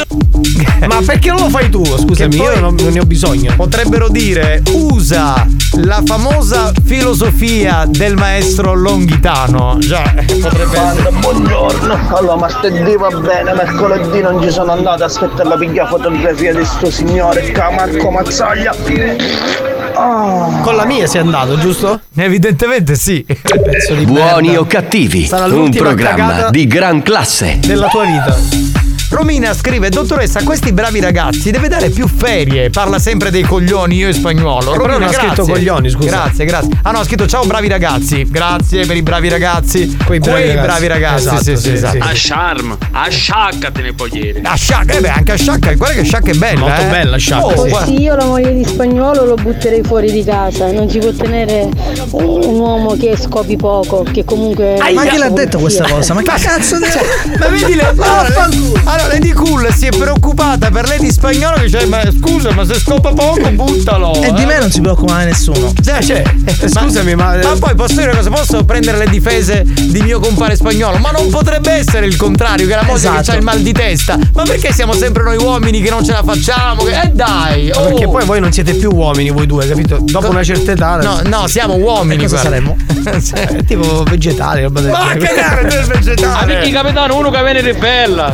Ma 0.87 1.01
perché 1.05 1.29
non 1.29 1.39
lo 1.41 1.49
fai 1.49 1.69
tu? 1.69 1.83
Scusami, 1.83 2.35
Che 2.35 2.41
io 2.41 2.59
non, 2.59 2.75
non 2.75 2.91
ne 2.91 2.99
ho 2.99 3.05
bisogno. 3.05 3.53
Potrebbero 3.55 4.09
dire 4.09 4.61
usa 4.71 5.47
la 5.75 6.01
famosa 6.05 6.71
filosofia 6.83 7.85
del 7.87 8.15
maestro 8.15 8.73
Longhitano. 8.73 9.77
Già, 9.79 10.13
potrebbe 10.41 10.79
essere. 10.79 11.09
Buongiorno. 11.31 12.15
Allora, 12.15 12.35
martedì 12.35 12.95
va 12.95 13.09
bene, 13.09 13.53
mercoledì 13.53 14.21
non 14.21 14.41
ci 14.41 14.49
sono 14.49 14.71
andato. 14.71 15.03
Aspetta 15.03 15.43
la 15.43 15.57
piglia 15.57 15.85
fotografia 15.87 16.53
di 16.53 16.65
sto 16.65 16.89
signore, 16.91 17.51
che 17.51 17.61
ha 17.61 17.71
Marco 17.71 18.11
Mazzaglia. 18.11 18.75
Ah. 19.93 20.59
Con 20.61 20.75
la 20.75 20.85
mia 20.85 21.07
sei 21.07 21.21
andato, 21.21 21.57
giusto? 21.57 21.99
Evidentemente 22.15 22.95
sì. 22.95 23.25
Pezzo 23.25 23.93
di 23.93 24.05
Buoni 24.05 24.47
merda. 24.47 24.61
o 24.61 24.65
cattivi, 24.65 25.25
Sarà 25.25 25.53
un 25.53 25.69
programma 25.71 26.49
di 26.49 26.67
gran 26.67 27.01
classe. 27.01 27.59
della 27.59 27.87
tua 27.87 28.05
vita. 28.05 28.80
Romina 29.11 29.53
scrive: 29.53 29.89
Dottoressa, 29.89 30.39
a 30.39 30.43
questi 30.43 30.71
bravi 30.71 31.01
ragazzi 31.01 31.51
deve 31.51 31.67
dare 31.67 31.89
più 31.89 32.07
ferie. 32.07 32.69
Parla 32.69 32.97
sempre 32.97 33.29
dei 33.29 33.43
coglioni, 33.43 33.95
io 33.97 34.07
e 34.07 34.13
spagnolo. 34.13 34.73
Eh, 34.73 34.77
però 34.77 34.93
Romina, 34.93 34.97
non 34.99 35.03
ha 35.09 35.11
scritto 35.11 35.43
coglioni, 35.43 35.89
scusa. 35.89 36.07
Grazie, 36.09 36.45
grazie. 36.45 36.79
Ah 36.81 36.91
no, 36.91 36.99
ha 36.99 37.03
scritto 37.03 37.27
ciao 37.27 37.43
bravi 37.45 37.67
ragazzi. 37.67 38.25
Grazie 38.29 38.85
per 38.85 38.95
i 38.95 39.01
bravi 39.01 39.27
ragazzi. 39.27 39.97
Quei 40.05 40.19
bravi 40.19 40.47
ragazzi. 40.53 40.87
ragazzi. 40.87 41.27
Esatto, 41.27 41.43
sì, 41.43 41.55
sì, 41.55 41.61
sì, 41.61 41.71
esatto. 41.73 41.97
A 41.99 42.11
charm, 42.13 42.77
a 42.91 43.09
sciaccatene 43.09 43.93
poi 43.93 44.09
ieri. 44.13 44.41
A 44.43 44.55
Sciacca, 44.55 44.93
eh 44.93 45.01
beh, 45.01 45.09
anche 45.09 45.31
a 45.33 45.37
Sciacca, 45.37 45.73
guarda 45.73 45.95
che 45.95 46.03
Sciacca 46.05 46.31
è 46.31 46.35
bella. 46.35 46.59
Molto 46.59 46.81
eh. 46.81 46.85
bella 46.89 47.17
Sciacca, 47.17 47.45
Oh, 47.45 47.63
sì. 47.63 47.69
guarda. 47.69 47.91
Io 47.91 48.15
la 48.15 48.25
moglie 48.25 48.53
di 48.53 48.65
spagnolo 48.65 49.25
lo 49.25 49.35
butterei 49.35 49.83
fuori 49.83 50.09
di 50.09 50.23
casa. 50.23 50.71
Non 50.71 50.89
si 50.89 50.99
può 50.99 51.11
tenere 51.11 51.69
un 52.11 52.59
uomo 52.59 52.95
che 52.95 53.17
scopi 53.17 53.57
poco, 53.57 54.05
che 54.09 54.23
comunque. 54.23 54.77
Ma 54.93 55.05
chi 55.05 55.17
l'ha 55.17 55.29
detto 55.29 55.59
questa 55.59 55.85
cosa? 55.85 56.13
Ma 56.13 56.21
che 56.21 56.31
cazzo 56.41 56.77
di... 56.77 56.85
Ma 57.37 57.47
vedi 57.47 57.75
le, 57.75 57.87
allora, 57.97 58.49
allora 59.01 59.13
Lady 59.13 59.31
Cool 59.33 59.73
si 59.73 59.85
è 59.87 59.89
preoccupata 59.89 60.69
per 60.69 60.87
Lady 60.87 61.11
Spagnolo 61.11 61.55
che 61.57 61.63
dice 61.63 61.85
ma 61.85 62.01
scusa 62.19 62.51
ma 62.51 62.65
se 62.65 62.75
scopa 62.75 63.11
poco 63.13 63.49
buttalo 63.51 64.13
E 64.21 64.31
di 64.33 64.43
eh." 64.43 64.45
me 64.45 64.59
non 64.59 64.71
si 64.71 64.81
preoccupa 64.81 65.13
mai 65.13 65.25
nessuno. 65.25 65.73
Cioè, 65.83 66.01
cioè, 66.03 66.23
Eh, 66.45 66.69
scusami, 66.69 67.15
ma- 67.15 67.35
ma 67.41 67.55
poi 67.59 67.75
posso 67.75 67.95
dire 67.95 68.09
una 68.09 68.17
cosa? 68.17 68.29
Posso 68.29 68.63
prendere 68.63 68.97
le 68.97 69.07
difese 69.09 69.63
di 69.65 70.01
mio 70.01 70.19
compare 70.19 70.55
spagnolo? 70.55 70.97
Ma 70.97 71.11
non 71.11 71.29
potrebbe 71.29 71.71
essere 71.71 72.05
il 72.05 72.15
contrario, 72.15 72.67
che 72.67 72.75
la 72.75 72.83
moglie 72.83 72.99
che 73.01 73.07
Esatto. 73.07 73.31
ha 73.31 73.35
il 73.35 73.41
mal 73.43 73.59
di 73.61 73.71
testa. 73.71 74.17
Ma 74.33 74.43
perché 74.43 74.71
siamo 74.73 74.93
sempre 74.93 75.23
noi 75.23 75.37
uomini 75.37 75.81
che 75.81 75.89
non 75.89 76.03
ce 76.05 76.11
la 76.11 76.23
facciamo? 76.23 76.83
Che- 76.83 77.01
Eh 77.01 77.09
dai! 77.13 77.71
Oh. 77.71 77.83
Perché 77.85 78.07
poi 78.07 78.25
voi 78.25 78.39
non 78.39 78.51
siete 78.51 78.73
più 78.73 78.91
uomini, 78.93 79.29
voi 79.31 79.45
due, 79.47 79.67
capito? 79.67 79.97
Dopo 80.01 80.29
una 80.29 80.43
certa 80.43 80.71
età. 80.71 80.97
No, 80.97 81.21
no, 81.25 81.47
siamo 81.47 81.75
uomini. 81.75 82.23
Cosa 82.23 82.37
saremmo? 82.37 82.77
Eh, 83.33 83.63
tipo 83.65 84.03
vegetali, 84.03 84.61
roba 84.61 84.79
del 84.81 84.91
Ma 84.91 85.13
che 85.17 85.25
cazzo 85.33 85.67
del 85.67 85.79
Ah, 85.81 85.87
vegetale? 85.87 86.53
perché 86.53 86.69
capitano 86.71 87.17
uno 87.17 87.29
che 87.31 87.43
viene 87.43 87.61
ribella. 87.61 88.33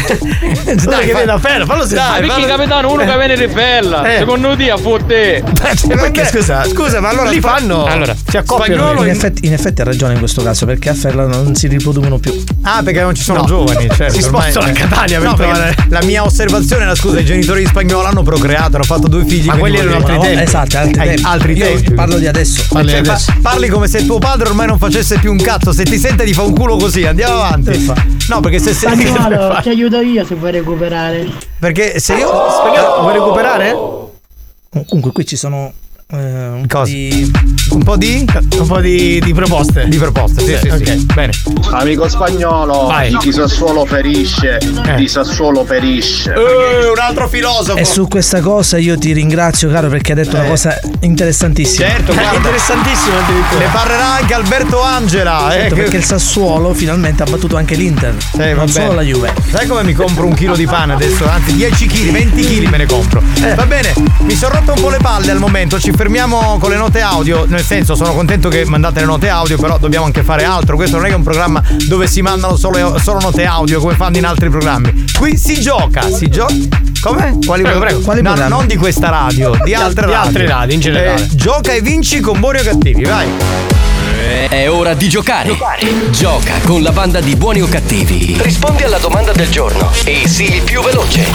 Dai, 0.00 0.74
che 0.74 0.84
fa- 0.84 1.02
viene 1.02 1.24
da 1.24 1.38
ferro, 1.38 1.66
fallo 1.66 1.86
sentire. 1.86 2.26
perché 2.26 2.46
capitano 2.46 2.92
uno 2.92 3.04
che 3.04 3.16
viene 3.16 3.34
ribella. 3.34 4.12
Eh. 4.14 4.18
Secondo 4.18 4.56
te 4.56 4.70
a 4.70 4.76
fotte. 4.76 5.42
Perché 5.88 6.26
scusa, 6.26 6.64
Scusa, 6.64 7.00
ma 7.00 7.08
allora 7.08 7.30
li 7.30 7.40
fanno. 7.40 7.84
Allora, 7.84 8.14
si 8.28 8.36
accoppiano. 8.36 8.74
spagnolo 8.82 9.00
In 9.02 9.08
in- 9.08 9.14
effetti, 9.14 9.46
in 9.46 9.52
effetti 9.52 9.80
ha 9.80 9.84
ragione 9.84 10.12
in 10.14 10.18
questo 10.18 10.42
caso, 10.42 10.66
perché 10.66 10.88
a 10.90 10.94
Ferla 10.94 11.26
non 11.26 11.54
si 11.54 11.66
riproducono 11.66 12.18
più. 12.18 12.42
Ah, 12.62 12.82
perché 12.82 13.00
non 13.00 13.14
ci 13.14 13.22
sono 13.22 13.40
No. 13.40 13.44
giovani, 13.46 13.88
certo. 13.94 14.14
Si 14.14 14.22
spostano 14.22 14.66
a 14.66 14.70
Catania 14.70 15.18
per 15.18 15.28
No, 15.28 15.34
perché 15.34 15.52
trovare- 15.52 15.74
La 15.88 16.02
mia 16.02 16.24
osservazione 16.24 16.82
era 16.84 16.94
scusa, 16.94 17.20
i 17.20 17.24
genitori 17.24 17.62
di 17.62 17.66
spagnolo 17.66 18.06
hanno 18.06 18.22
procreato, 18.22 18.76
hanno 18.76 18.84
fatto 18.84 19.08
due 19.08 19.24
figli. 19.24 19.46
Ma 19.46 19.56
quelli 19.56 19.78
erano 19.78 19.96
altri 19.96 20.18
tempi. 20.18 20.42
Esatto, 20.42 20.78
altri 20.78 20.92
tempi. 20.98 21.22
altri 21.24 21.54
tempi. 21.54 21.94
parlo 21.94 22.18
di 22.18 22.26
adesso. 22.26 22.64
Parli 22.68 22.88
Cioè, 22.90 22.98
adesso. 22.98 23.32
pa- 23.40 23.50
parli 23.50 23.68
come 23.68 23.88
se 23.88 24.06
tuo 24.06 24.18
padre 24.18 24.48
ormai 24.48 24.66
non 24.66 24.78
facesse 24.78 25.18
più 25.18 25.30
un 25.30 25.38
cazzo. 25.38 25.72
Se 25.72 25.84
ti 25.84 25.98
sente 25.98 26.24
di 26.24 26.32
fa 26.32 26.42
un 26.42 26.54
culo 26.54 26.76
così, 26.76 27.04
andiamo 27.04 27.34
avanti. 27.42 27.92
No, 28.28 28.40
perché 28.40 28.58
se 28.58 28.72
sei. 28.74 28.94
Spagnolo, 28.96 29.50
aiuto 29.64 29.89
io 29.98 30.24
se 30.24 30.34
vuoi 30.34 30.52
recuperare. 30.52 31.26
Perché 31.58 31.98
se 31.98 32.14
io. 32.14 32.30
Vuoi 32.30 33.12
recuperare? 33.12 33.72
Comunque 34.70 35.12
qui 35.12 35.26
ci 35.26 35.36
sono 35.36 35.72
eh, 36.12 36.16
un 36.48 36.64
po' 36.66 36.78
Cosa? 36.78 36.92
di. 36.92 37.30
Un 37.70 37.82
po' 37.84 37.96
di. 37.96 38.24
Un 38.58 38.66
po' 38.66 38.80
di, 38.80 39.20
di 39.24 39.32
proposte. 39.32 39.86
Di 39.88 39.96
proposte, 39.96 40.40
sì, 40.44 40.56
sì, 40.60 40.84
sì. 40.84 40.90
Ok. 40.90 41.14
Bene. 41.14 41.32
Amico 41.72 42.08
spagnolo, 42.08 42.86
Vai. 42.86 43.10
di 43.10 43.16
chi 43.18 43.32
Sassuolo 43.32 43.84
ferisce, 43.84 44.58
di 44.96 45.06
Sassuolo 45.08 45.62
perisce. 45.64 46.32
Eh, 46.34 46.88
un 46.90 46.98
altro 46.98 47.28
filosofo. 47.28 47.76
E 47.78 47.84
su 47.84 48.08
questa 48.08 48.40
cosa 48.40 48.76
io 48.78 48.98
ti 48.98 49.12
ringrazio, 49.12 49.70
caro, 49.70 49.88
perché 49.88 50.12
hai 50.12 50.22
detto 50.24 50.36
una 50.36 50.46
cosa 50.46 50.78
interessantissima. 51.00 51.86
Certo, 51.88 52.12
guarda. 52.12 52.36
Interessantissimo 52.36 53.16
addirittura. 53.18 53.58
Ne 53.66 53.70
parlerà 53.72 54.06
anche 54.14 54.34
Alberto 54.34 54.82
Angela. 54.82 55.48
eh, 55.54 55.60
Certo, 55.60 55.74
che- 55.76 55.80
perché 55.82 55.96
il 55.98 56.04
Sassuolo 56.04 56.74
finalmente 56.74 57.22
ha 57.22 57.26
battuto 57.26 57.56
anche 57.56 57.74
l'Inter. 57.76 58.16
Eh, 58.38 58.46
non 58.54 58.66
vabbè. 58.66 58.70
solo 58.70 58.92
la 58.94 59.02
Juve. 59.02 59.32
Sai 59.48 59.66
come 59.66 59.84
mi 59.84 59.92
compro 59.92 60.26
un 60.26 60.34
chilo 60.34 60.56
di 60.56 60.66
pane 60.66 60.92
adesso? 60.94 61.28
Anzi, 61.28 61.54
10 61.54 61.86
kg, 61.86 62.10
20 62.10 62.42
kg 62.42 62.68
me 62.68 62.76
ne 62.78 62.86
compro. 62.86 63.22
Eh. 63.42 63.54
Va 63.54 63.66
bene, 63.66 63.92
mi 64.20 64.34
sono 64.34 64.54
rotto 64.54 64.72
un 64.72 64.80
po' 64.80 64.90
le 64.90 64.98
palle 65.00 65.30
al 65.30 65.38
momento. 65.38 65.78
Ci 65.78 65.92
fermiamo 66.00 66.56
con 66.58 66.70
le 66.70 66.76
note 66.76 67.02
audio. 67.02 67.44
Nel 67.46 67.62
senso, 67.62 67.94
sono 67.94 68.14
contento 68.14 68.48
che 68.48 68.64
mandate 68.64 69.00
le 69.00 69.04
note 69.06 69.28
audio, 69.28 69.58
però 69.58 69.76
dobbiamo 69.76 70.06
anche 70.06 70.22
fare 70.22 70.44
altro. 70.44 70.74
Questo 70.76 70.96
non 70.96 71.04
è 71.04 71.08
che 71.08 71.14
è 71.14 71.16
un 71.18 71.22
programma 71.22 71.62
dove 71.88 72.06
si 72.06 72.22
mandano 72.22 72.56
solo, 72.56 72.98
solo 72.98 73.20
note 73.20 73.44
audio 73.44 73.80
come 73.80 73.94
fanno 73.94 74.16
in 74.16 74.24
altri 74.24 74.48
programmi. 74.48 75.04
Qui 75.18 75.36
si 75.36 75.60
gioca, 75.60 76.10
si 76.10 76.30
gioca. 76.30 76.54
Come? 77.02 77.36
Quali, 77.44 77.62
Prego, 77.62 77.78
prego. 77.80 78.00
Quali 78.00 78.22
no, 78.22 78.34
non 78.48 78.66
di 78.66 78.76
questa 78.76 79.10
radio, 79.10 79.50
di 79.62 79.74
altre 79.74 80.06
di 80.06 80.12
radio. 80.12 80.28
altre 80.28 80.46
radio, 80.46 80.74
in 80.74 80.80
generale. 80.80 81.22
Eh, 81.22 81.34
gioca 81.34 81.72
e 81.72 81.82
vinci 81.82 82.20
con 82.20 82.40
buoni 82.40 82.60
o 82.60 82.62
cattivi, 82.62 83.04
vai. 83.04 83.28
È 84.48 84.70
ora 84.70 84.94
di 84.94 85.06
giocare. 85.06 85.54
Gioca 86.12 86.54
con 86.64 86.80
la 86.80 86.92
banda 86.92 87.20
di 87.20 87.36
buoni 87.36 87.60
o 87.60 87.68
cattivi. 87.68 88.38
Rispondi 88.40 88.84
alla 88.84 88.98
domanda 88.98 89.32
del 89.32 89.50
giorno 89.50 89.90
e 90.04 90.22
sii 90.26 90.54
il 90.56 90.62
più 90.62 90.82
veloce. 90.82 91.26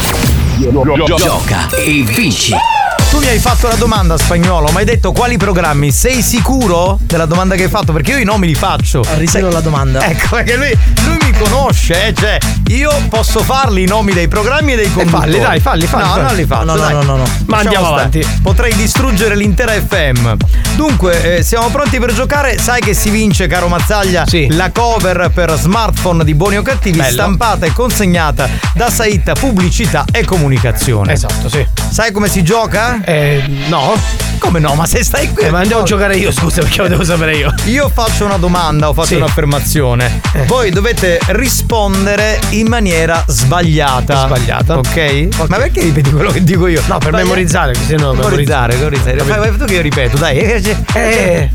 Gioca 1.05 1.69
e 1.69 2.03
vinci. 2.07 2.74
Tu 3.15 3.21
mi 3.21 3.27
hai 3.27 3.39
fatto 3.39 3.69
la 3.69 3.75
domanda 3.75 4.17
spagnolo, 4.17 4.69
mi 4.71 4.79
hai 4.79 4.83
detto 4.83 5.13
quali 5.13 5.37
programmi? 5.37 5.89
Sei 5.89 6.21
sicuro 6.21 6.99
della 7.01 7.25
domanda 7.25 7.55
che 7.55 7.63
hai 7.63 7.69
fatto? 7.69 7.93
Perché 7.93 8.11
io 8.11 8.17
i 8.17 8.25
nomi 8.25 8.45
li 8.45 8.55
faccio. 8.55 9.05
Ritiro 9.15 9.49
la 9.49 9.61
domanda. 9.61 10.05
Ecco, 10.05 10.35
perché 10.35 10.57
lui, 10.57 10.77
lui 11.05 11.17
mi 11.21 11.31
conosce, 11.31 12.07
eh, 12.07 12.13
cioè 12.13 12.37
io 12.69 12.91
posso 13.09 13.41
farli 13.43 13.83
i 13.83 13.85
nomi 13.85 14.11
dei 14.13 14.27
programmi 14.27 14.73
e 14.73 14.75
dei 14.75 14.91
conduttori. 14.91 15.21
falli, 15.21 15.39
dai, 15.39 15.59
falli, 15.59 15.85
falli, 15.85 16.03
No, 16.03 16.09
falli. 16.13 16.25
non 16.25 16.35
li 16.35 16.45
faccio. 16.45 16.63
No, 16.65 16.75
no, 16.75 16.89
no, 16.89 17.01
no, 17.03 17.15
no. 17.17 17.23
Ma 17.45 17.57
andiamo 17.59 17.87
avanti. 17.87 18.25
Potrei 18.41 18.73
distruggere 18.75 19.35
l'intera 19.35 19.73
FM. 19.73 20.33
Dunque, 20.75 21.37
eh, 21.37 21.43
siamo 21.43 21.69
pronti 21.69 21.99
per 21.99 22.13
giocare. 22.13 22.57
Sai 22.59 22.81
che 22.81 22.93
si 22.93 23.09
vince, 23.09 23.47
caro 23.47 23.67
Mazzaglia, 23.67 24.25
Sì. 24.25 24.47
la 24.51 24.71
cover 24.71 25.29
per 25.33 25.51
smartphone 25.57 26.23
di 26.23 26.33
Buoni 26.33 26.57
o 26.57 26.61
Cattivi, 26.63 26.97
Bello. 26.97 27.11
stampata 27.11 27.65
e 27.65 27.71
consegnata 27.71 28.49
da 28.73 28.89
Saita 28.89 29.33
Pubblicità 29.33 30.03
e 30.11 30.25
Comunicazione. 30.25 31.13
Esatto, 31.13 31.47
sì. 31.49 31.65
Sai 31.89 32.11
come 32.11 32.27
si 32.29 32.43
gioca? 32.43 32.99
Eh, 33.03 33.43
no. 33.67 33.93
Come 34.39 34.59
no? 34.59 34.75
Ma 34.75 34.85
se 34.85 35.03
stai 35.03 35.31
qui. 35.31 35.43
Eh, 35.45 35.49
ma 35.49 35.59
andiamo 35.59 35.83
a 35.83 35.85
giocare 35.85 36.17
io, 36.17 36.31
scusa, 36.31 36.61
perché 36.61 36.81
lo 36.81 36.87
devo 36.89 37.03
sapere 37.03 37.35
io. 37.37 37.53
Io 37.65 37.89
faccio 37.89 38.25
una 38.25 38.37
domanda 38.37 38.89
o 38.89 38.93
faccio 38.93 39.07
Sì. 39.09 39.13
Eh. 39.13 39.17
un'affermazione. 39.17 40.21
Voi 40.47 40.71
dovete 40.71 41.19
rispondere 41.27 42.39
in 42.59 42.67
maniera 42.67 43.23
sbagliata. 43.27 44.25
Sbagliata. 44.25 44.77
Ok? 44.77 45.27
Ma 45.47 45.57
perché 45.57 45.81
ripeti 45.81 46.11
quello 46.11 46.31
che 46.31 46.43
dico 46.43 46.67
io? 46.67 46.81
No, 46.87 46.97
per 46.97 47.09
Sbaglia- 47.09 47.23
memorizzare, 47.23 47.71
perché 47.73 47.87
sennò 47.87 48.13
Memorizzare, 48.13 48.75
memorizzare. 48.75 49.17
Fai, 49.19 49.37
fai 49.49 49.57
tu 49.57 49.65
che 49.65 49.73
io 49.73 49.81
ripeto, 49.81 50.17
dai. 50.17 50.37
Eh, 50.37 50.61
eh, 50.93 51.49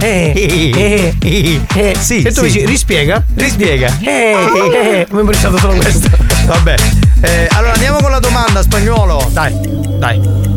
eh, 0.00 1.14
eh. 1.74 1.94
Sì. 1.98 2.20
Se 2.22 2.32
tu 2.32 2.42
dici 2.42 2.64
rispiega, 2.64 3.22
Rispiega. 3.34 3.98
eh, 4.00 5.06
ho 5.10 5.14
memorizzato 5.14 5.58
solo 5.58 5.74
questo. 5.74 6.08
Vabbè. 6.46 6.74
Allora 7.50 7.72
andiamo 7.72 7.98
con 8.00 8.10
la 8.10 8.20
domanda, 8.20 8.62
spagnolo. 8.62 9.28
Dai, 9.32 9.52
dai. 9.98 10.55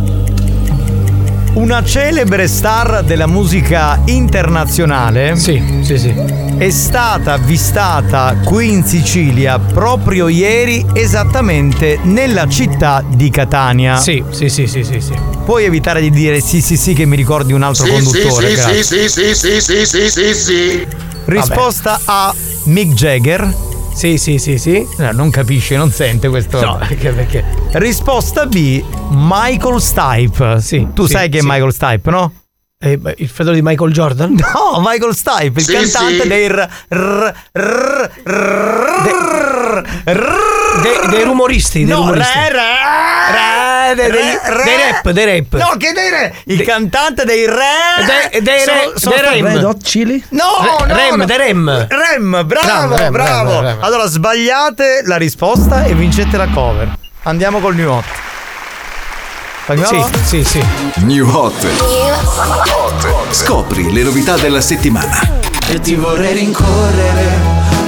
Una 1.54 1.84
celebre 1.84 2.48
star 2.48 3.04
della 3.04 3.26
musica 3.28 4.00
internazionale 4.06 5.36
Sì, 5.36 5.62
sì, 5.82 5.98
sì. 5.98 6.14
è 6.58 6.70
stata 6.70 7.34
avvistata 7.34 8.38
qui 8.44 8.72
in 8.72 8.84
Sicilia 8.84 9.58
proprio 9.60 10.28
ieri 10.28 10.86
esattamente 10.94 12.00
nella 12.04 12.48
città 12.48 13.04
di 13.06 13.30
Catania. 13.32 13.98
Sì, 13.98 14.24
sì, 14.30 14.48
sì, 14.48 14.68
sì, 14.68 14.84
sì, 14.84 15.02
sì. 15.02 15.14
Puoi 15.44 15.66
evitare 15.66 16.02
di 16.02 16.12
dire 16.12 16.40
sì 16.40 16.62
sì 16.62 16.78
sì 16.78 16.94
che 16.94 17.06
mi 17.06 17.16
ricordi 17.16 17.52
un 17.52 17.64
altro 17.64 17.88
conduttore. 17.88 18.54
grazie. 18.54 18.84
sì, 18.84 19.10
sì, 19.10 19.34
sì, 19.36 19.62
sì, 19.62 19.86
sì, 19.86 20.10
sì, 20.10 20.34
sì. 20.36 20.88
Risposta 21.26 22.00
A 22.06 22.34
Mick 22.66 22.94
Jagger. 22.94 23.69
Sì, 24.00 24.18
sì, 24.18 24.38
sì, 24.38 24.58
sì. 24.58 24.88
No, 25.00 25.12
non 25.12 25.30
capisce, 25.30 25.76
non 25.76 25.92
sente 25.92 26.30
questo. 26.30 26.62
No, 26.62 26.78
perché, 26.88 27.12
perché? 27.12 27.44
Risposta 27.74 28.46
B 28.46 28.82
Michael 29.10 29.82
Stipe. 29.82 30.62
Sì, 30.62 30.88
Tu 30.94 31.06
sì, 31.06 31.12
sai 31.12 31.28
che 31.28 31.42
sì. 31.42 31.46
è 31.46 31.50
Michael 31.50 31.74
Stipe, 31.74 32.10
no? 32.10 32.32
Eh, 32.82 32.98
beh, 32.98 33.16
il 33.18 33.28
fratello 33.28 33.58
di 33.58 33.62
Michael 33.62 33.92
Jordan? 33.92 34.36
No, 34.40 34.80
Michael 34.82 35.14
Stipe, 35.14 35.60
il 35.60 35.66
Sì, 35.66 35.74
cantante 35.74 36.22
sì. 36.22 36.28
dei 36.30 36.48
r- 36.48 36.70
r- 36.88 37.34
r- 37.52 38.10
r- 38.24 39.84
r- 40.06 40.82
De- 40.82 41.10
dei 41.10 41.24
rumoristi, 41.26 41.84
dei 41.84 41.94
No, 41.94 42.00
rumoristi. 42.04 42.38
re- 42.38 42.50
re- 42.52 42.58
dei- 43.96 44.12
dei- 44.12 44.22
re- 44.44 44.64
dei 44.64 44.76
rap, 44.92 45.10
dei 45.10 45.26
rap. 45.26 45.54
No, 45.60 45.78
che 45.78 45.92
dei 45.94 46.10
re? 46.10 46.34
Il 46.46 46.62
cantante 46.64 47.26
dei 47.26 47.46
re. 47.46 48.30
De- 48.32 48.42
dei 48.42 48.58
re- 48.58 48.64
sono- 48.64 48.92
sono 48.96 49.16
dei 49.16 49.42
rem. 49.42 49.54
Red 49.54 49.64
Hot 49.64 49.84
Chili? 49.84 50.24
No, 50.30 50.44
Re- 50.62 50.86
no, 50.88 50.96
rem, 50.96 51.16
no. 51.16 51.26
dei 51.26 51.38
rem. 51.38 51.88
Rem, 51.88 52.44
bravo, 52.46 52.66
Bravo, 52.66 52.96
rem, 52.96 53.12
bravo. 53.12 53.52
rem, 53.52 53.62
rem. 53.64 53.78
Allora 53.84 54.06
sbagliate 54.08 55.02
la 55.06 55.18
risposta 55.18 55.84
e 55.86 55.94
vincete 55.94 56.38
la 56.38 56.48
cover. 56.48 56.98
Andiamo 57.24 57.60
col 57.60 57.76
new 57.76 57.92
hot. 57.92 58.06
Sì, 59.86 60.04
sì, 60.24 60.44
sì. 60.44 60.66
New 61.04 61.30
Hot. 61.30 61.54
Scopri 63.32 63.92
le 63.94 64.02
novità 64.02 64.36
della 64.36 64.62
settimana. 64.62 65.22
E 65.68 65.80
ti 65.80 65.94
vorrei 65.94 66.34
rincorrere, 66.34 67.38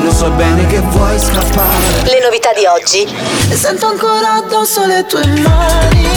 lo 0.04 0.12
so 0.12 0.30
bene 0.32 0.66
che 0.66 0.80
vuoi 0.80 1.20
scappare. 1.20 2.04
Le 2.04 2.20
novità 2.24 2.52
di 2.54 2.66
oggi. 2.66 3.08
E 3.50 3.56
sento 3.56 3.88
ancora 3.88 4.34
addosso 4.36 4.86
le 4.86 5.06
tue 5.06 5.26
mani. 5.26 6.08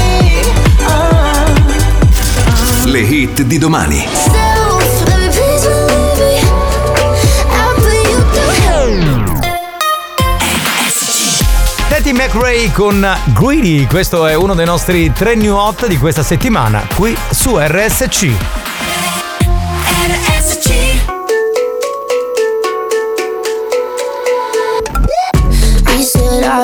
Ah. 0.85 1.53
Le 2.87 3.01
hit 3.01 3.43
di 3.43 3.59
domani. 3.59 4.07
Teddy 11.89 12.13
McRae 12.13 12.71
con 12.73 13.07
Greedy, 13.27 13.87
questo 13.87 14.27
è 14.27 14.35
uno 14.35 14.55
dei 14.55 14.67
nostri 14.67 15.13
tre 15.13 15.35
new 15.37 15.55
hot 15.55 15.87
di 15.87 15.97
questa 15.97 16.23
settimana, 16.23 16.87
qui 16.95 17.17
su 17.31 17.57
RSC. 17.57 18.64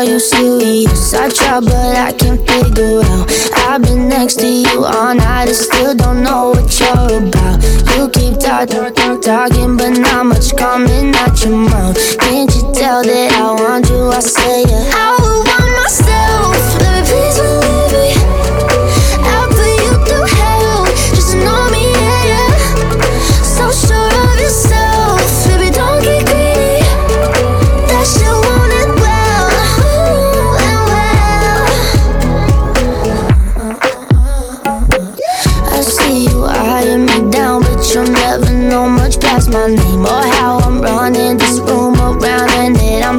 Are 0.01 0.05
you 0.05 0.19
serious? 0.19 1.13
I 1.13 1.29
try, 1.29 1.61
but 1.61 1.75
I 1.75 2.13
can't 2.15 2.41
figure 2.49 3.03
out. 3.05 3.31
I've 3.69 3.83
been 3.83 4.09
next 4.09 4.37
to 4.37 4.47
you 4.47 4.87
all 4.87 5.15
night 5.15 5.49
and 5.49 5.55
still 5.55 5.95
don't 5.95 6.23
know 6.23 6.53
what 6.53 6.81
you're 6.81 7.29
about. 7.29 7.63
You 7.93 8.09
keep 8.09 8.41
talking, 8.41 9.21
talking, 9.21 9.77
but 9.77 9.91
not 9.99 10.25
much 10.25 10.57
coming 10.57 11.15
out 11.17 11.45
your 11.45 11.55
mouth. 11.55 11.99
Can't 12.19 12.51
you 12.55 12.73
tell 12.73 13.03
that 13.03 13.33
I 13.35 13.53
want 13.53 13.91
you? 13.91 14.09
I 14.09 14.21
say, 14.21 14.63
yeah. 14.63 14.91
I 14.95 15.60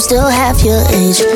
still 0.01 0.27
half 0.27 0.63
your 0.63 0.81
age. 0.89 1.30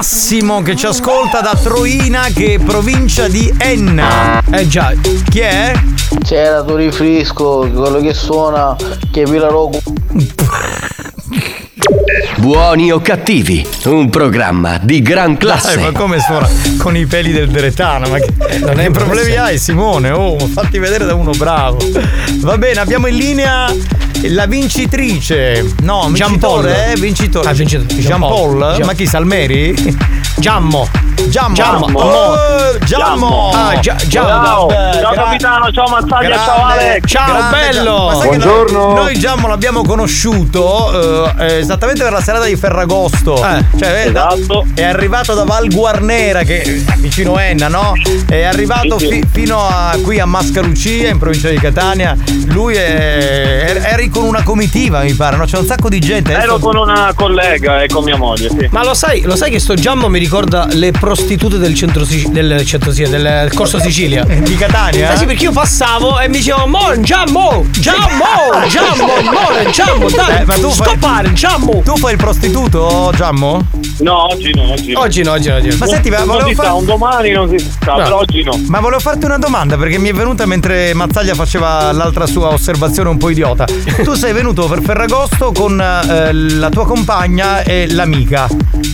Massimo 0.00 0.62
che 0.62 0.76
ci 0.76 0.86
ascolta 0.86 1.42
da 1.42 1.54
Troina, 1.62 2.28
che 2.34 2.54
è 2.54 2.58
provincia 2.58 3.28
di 3.28 3.52
Enna. 3.58 4.42
Eh 4.50 4.66
già, 4.66 4.94
chi 5.28 5.40
è? 5.40 5.74
C'era 6.24 6.64
tu 6.64 6.74
rifrisco, 6.74 7.68
quello 7.70 8.00
che 8.00 8.14
suona, 8.14 8.74
che 9.12 9.24
vi 9.24 9.36
la 9.36 9.48
rogo. 9.48 9.78
Buoni 12.38 12.90
o 12.90 13.00
cattivi, 13.00 13.66
un 13.84 14.08
programma 14.08 14.78
di 14.78 15.02
gran 15.02 15.36
classe. 15.36 15.74
Dai, 15.74 15.92
ma 15.92 15.98
come 15.98 16.18
suona 16.18 16.48
con 16.78 16.96
i 16.96 17.04
peli 17.04 17.32
del 17.32 17.50
Deretano? 17.50 18.08
Ma 18.08 18.18
che, 18.20 18.58
Non 18.60 18.80
è 18.80 18.84
che 18.84 18.90
problemi 18.92 19.36
hai, 19.36 19.58
Simone? 19.58 20.12
Oh, 20.12 20.38
fatti 20.38 20.78
vedere 20.78 21.04
da 21.04 21.12
uno 21.12 21.32
bravo. 21.32 21.76
Va 22.36 22.56
bene, 22.56 22.80
abbiamo 22.80 23.06
in 23.06 23.16
linea 23.16 23.70
la 24.28 24.46
vincitrice. 24.46 25.64
No, 25.82 26.10
Jean 26.12 26.28
vincitore, 26.32 26.72
Paul. 26.72 26.90
eh? 26.90 26.94
Vincitore. 26.96 27.48
Ah, 27.48 27.52
vincitore. 27.52 27.86
Jean, 27.86 28.00
Jean 28.00 28.20
Paul? 28.20 28.58
Paul. 28.58 28.74
Jean- 28.74 28.86
Ma 28.86 28.92
chi, 28.92 29.06
Salmeri? 29.06 29.74
Giammo. 30.38 30.88
Giammo. 31.28 31.54
Giammo. 31.54 31.86
Oh, 31.98 32.36
Giammo. 32.84 33.50
Ah, 33.54 33.78
Gia- 33.78 33.94
Giammo. 33.94 34.68
Ciao, 34.68 34.68
Ciao, 35.00 35.12
capitano, 35.12 35.70
ciao 35.72 35.88
Mazzaglia, 35.88 36.36
ciao 36.36 36.64
Alex. 36.64 37.02
Ciao, 37.06 37.26
Grande 37.26 37.56
bello. 37.56 37.82
Giammo. 37.82 38.06
Ma 38.06 38.12
sai 38.14 38.20
che 38.20 38.26
Buongiorno. 38.36 38.78
Noi, 38.86 38.94
noi 38.94 39.18
Giammo 39.18 39.48
l'abbiamo 39.48 39.82
conosciuto 39.82 41.30
eh, 41.38 41.58
esattamente 41.58 42.02
per 42.02 42.12
la 42.12 42.20
serata 42.20 42.46
di 42.46 42.56
Ferragosto. 42.56 43.36
Cioè, 43.36 44.06
eh, 44.06 44.12
da- 44.12 44.34
è 44.74 44.82
arrivato 44.82 45.34
da 45.34 45.44
Val 45.44 45.68
Guarnera, 45.68 46.42
che 46.42 46.62
è 46.62 46.96
vicino 46.96 47.38
Enna, 47.38 47.68
no? 47.68 47.92
È 48.26 48.42
arrivato 48.42 48.98
Sì, 48.98 49.06
sì. 49.06 49.12
fi- 49.12 49.26
fino 49.30 49.60
a 49.66 49.96
qui 50.02 50.18
a 50.18 50.26
Mascalucia, 50.26 51.08
in 51.08 51.18
provincia 51.18 51.48
di 51.48 51.58
Catania. 51.58 52.16
Lui 52.46 52.74
è, 52.74 53.66
er- 53.68 53.84
eri 53.86 54.08
con 54.08 54.24
una 54.24 54.42
comitiva, 54.42 55.00
mi 55.00 55.12
pare, 55.14 55.36
no? 55.36 55.44
C'è 55.44 55.58
un 55.58 55.66
sacco 55.66 55.88
di 55.88 56.00
gente. 56.00 56.32
Ero 56.32 56.54
Adesso- 56.54 56.58
con 56.58 56.76
una 56.76 57.12
collega 57.14 57.82
e 57.82 57.86
con 57.88 58.02
mia 58.04 58.16
moglie, 58.16 58.48
sì. 58.48 58.68
Ma 58.70 58.82
lo 58.84 58.94
sai, 58.94 59.22
lo 59.22 59.36
sai 59.36 59.50
che 59.50 59.58
sto 59.60 59.74
Giammo 59.74 60.08
mi 60.08 60.18
ricorda 60.18 60.66
le 60.70 60.90
prostitute 61.14 61.58
del 61.58 61.74
centro, 61.74 62.04
del, 62.04 62.64
centro 62.64 62.92
Sic- 62.92 63.08
del 63.08 63.50
corso 63.52 63.80
Sicilia? 63.80 64.22
Di 64.24 64.54
Catania? 64.54 65.12
Eh 65.12 65.16
sì, 65.16 65.24
perché 65.24 65.42
io 65.44 65.50
passavo 65.50 66.20
e 66.20 66.28
mi 66.28 66.36
dicevano 66.36 66.66
Mo, 66.68 67.00
Giammo, 67.00 67.66
Giammo, 67.72 68.06
Giammo, 68.68 69.06
Mo, 69.28 69.70
Giammo, 69.72 70.08
dai, 70.08 70.42
Eh, 70.42 70.44
ma 70.44 70.54
tu 70.54 70.70
fai- 70.70 70.86
stoppare, 70.88 71.32
Giammo. 71.32 71.82
Tu 71.84 71.96
fai 71.96 72.12
il 72.12 72.16
prostituto, 72.18 73.12
Giammo? 73.16 73.60
No, 73.98 74.26
oggi 74.30 74.52
no, 74.54 74.70
oggi 74.70 74.92
no. 74.92 75.00
Oggi 75.00 75.22
no, 75.24 75.32
oggi 75.32 75.48
no, 75.48 75.56
oggi 75.56 75.68
no. 75.70 75.76
Ma 75.80 75.86
senti, 75.86 76.10
ma 76.10 76.18
non 76.18 76.26
volevo 76.28 76.48
si 76.48 76.54
fare- 76.54 76.68
un 76.68 76.84
domani 76.84 77.30
non 77.32 77.48
si 77.48 77.58
sa, 77.58 77.92
No. 77.96 78.02
però 78.04 78.16
oggi 78.18 78.42
no. 78.44 78.52
Ma 78.68 78.78
volevo 78.78 79.00
farti 79.00 79.24
una 79.24 79.38
domanda 79.38 79.76
perché 79.76 79.98
mi 79.98 80.10
è 80.10 80.12
venuta 80.12 80.46
mentre 80.46 80.94
Mazzaglia 80.94 81.34
faceva 81.34 81.90
l'altra 81.90 82.26
sua 82.26 82.50
osservazione 82.52 83.08
un 83.08 83.18
po' 83.18 83.30
idiota. 83.30 83.64
Tu 84.04 84.14
sei 84.14 84.32
venuto 84.32 84.68
per 84.68 84.80
Ferragosto 84.80 85.50
con 85.52 85.80
eh, 85.80 86.32
la 86.32 86.68
tua 86.70 86.86
compagna 86.86 87.62
e 87.62 87.88
l'amica. 87.90 88.46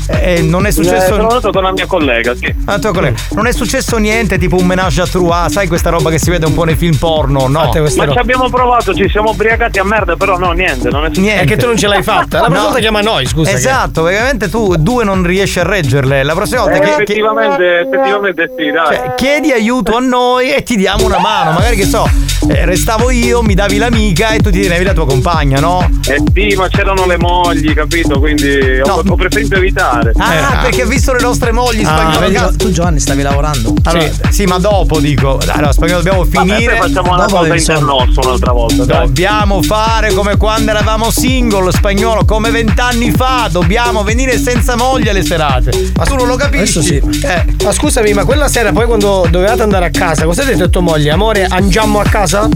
E 0.09 0.41
non 0.41 0.65
è 0.65 0.69
Eh, 0.69 0.73
successo. 0.73 1.15
sono 1.15 1.27
venuto 1.29 1.51
con 1.51 1.63
la 1.63 1.73
mia 1.73 1.87
collega, 1.87 2.06
sì. 2.37 2.55
Ah, 2.67 2.79
tua 2.79 2.93
collega. 2.93 3.17
Non 3.33 3.47
è 3.47 3.53
successo 3.53 3.97
niente, 3.99 4.39
tipo 4.39 4.57
un 4.57 4.67
menage 4.67 5.01
à 5.03 5.07
trois, 5.07 5.51
sai 5.51 5.67
questa 5.69 5.91
roba 5.91 6.11
che 6.11 6.19
si 6.19 6.31
vede 6.31 6.47
un 6.47 6.55
po' 6.55 6.65
nei 6.65 6.77
film 6.77 6.97
porno, 6.97 7.47
no? 7.49 7.71
Ma 7.73 8.13
ci 8.13 8.19
abbiamo 8.19 8.49
provato, 8.49 8.95
ci 8.95 9.09
siamo 9.09 9.31
ubriacati 9.31 9.79
a 9.79 9.85
merda, 9.85 10.17
però 10.17 10.37
no, 10.39 10.53
niente, 10.53 10.89
non 10.91 11.03
è 11.05 11.07
successo. 11.09 11.21
Niente. 11.21 11.43
È 11.43 11.47
che 11.47 11.57
tu 11.57 11.67
non 11.67 11.77
ce 11.77 11.87
l'hai 11.87 12.03
fatta. 12.03 12.41
La 12.41 12.45
prossima 12.47 12.59
No. 12.59 12.65
volta 12.65 12.79
chiama 12.81 13.01
noi, 13.01 13.27
scusa. 13.27 13.51
che- 13.51 13.57
Esatto, 13.57 14.03
veramente 14.03 14.49
tu 14.49 14.75
due 14.77 15.05
non 15.05 15.23
riesci 15.25 15.59
a 15.61 15.63
reggerle. 15.65 16.23
La 16.23 16.35
prossima 16.35 16.63
volta 16.63 16.77
Eh, 16.77 16.81
che- 16.81 16.87
che- 16.87 16.93
effettivamente, 17.03 17.81
effettivamente 17.81 18.51
sì, 18.57 18.71
dai. 18.71 18.87
Cioè, 18.97 19.15
chiedi 19.17 19.53
aiuto 19.53 19.97
a 19.97 20.01
noi 20.01 20.53
e 20.53 20.63
ti 20.63 20.77
diamo 20.77 21.05
una 21.05 21.19
mano. 21.19 21.51
Magari 21.53 21.77
che 21.77 21.85
so, 21.87 22.09
eh, 22.49 22.65
restavo 22.65 23.11
io, 23.11 23.43
mi 23.43 23.55
davi 23.55 23.77
l'amica 23.79 24.31
e 24.31 24.39
tu 24.39 24.51
ti 24.51 24.61
tenevi 24.63 24.85
la 24.85 24.93
tua 24.93 25.07
compagna, 25.07 25.59
no? 25.61 25.89
Eh 26.09 26.23
sì, 26.33 26.55
ma 26.57 26.69
c'erano 26.69 27.07
le 27.07 27.17
mogli, 27.19 27.73
capito? 27.75 28.19
Quindi 28.19 28.81
ho, 28.81 29.03
ho 29.07 29.15
preferito 29.17 29.57
evitare. 29.57 30.13
Ah, 30.17 30.61
perché 30.63 30.83
ha 30.83 30.87
visto 30.87 31.13
le 31.13 31.21
nostre 31.21 31.53
mogli 31.53 31.83
Ah, 31.85 31.89
spagnole. 32.13 32.33
Cazzo. 32.33 32.57
tu 32.57 32.71
Giovanni 32.71 33.01
stavi 33.01 33.23
lavorando. 33.23 33.75
Allora, 33.85 34.09
sì. 34.31 34.45
ma 34.45 34.59
dopo 34.59 34.99
dico, 35.01 35.39
allora 35.47 35.73
spagnolo 35.73 36.03
dobbiamo 36.03 36.25
Vabbè, 36.25 36.47
finire. 36.53 36.77
poi 36.77 36.89
facciamo 36.89 37.13
una 37.15 37.25
Dopo 37.27 37.37
cosa 37.39 37.55
internosso 37.57 38.21
un'altra 38.21 38.53
volta, 38.53 38.85
dai. 38.85 39.07
Dobbiamo 39.07 39.63
fare 39.63 40.13
come 40.13 40.37
quando 40.37 40.71
eravamo 40.71 41.11
single 41.11 41.73
spagnolo, 41.73 42.25
come 42.25 42.51
vent'anni 42.51 43.11
fa, 43.13 43.49
dobbiamo 43.51 44.03
venire 44.03 44.39
senza 44.39 44.77
moglie 44.77 45.11
alle 45.11 45.25
serate. 45.25 45.91
Ma 45.97 46.05
tu 46.05 46.15
non 46.15 46.27
lo 46.27 46.37
capisci? 46.37 46.83
Sì. 46.83 46.97
Eh. 46.97 47.45
Ma 47.63 47.73
scusami, 47.73 48.13
ma 48.13 48.25
quella 48.25 48.49
sera 48.49 48.73
poi 48.73 48.87
quando 48.87 49.27
dovevate 49.31 49.63
andare 49.63 49.87
a 49.87 49.91
casa, 49.91 50.25
cosa 50.25 50.43
hai 50.43 50.49
detto 50.49 50.65
a 50.65 50.69
tua 50.69 50.81
moglie? 50.81 51.11
Amore, 51.11 51.47
andiamo 51.49 52.01
a 52.01 52.05
casa? 52.05 52.36
Ma... 52.37 52.51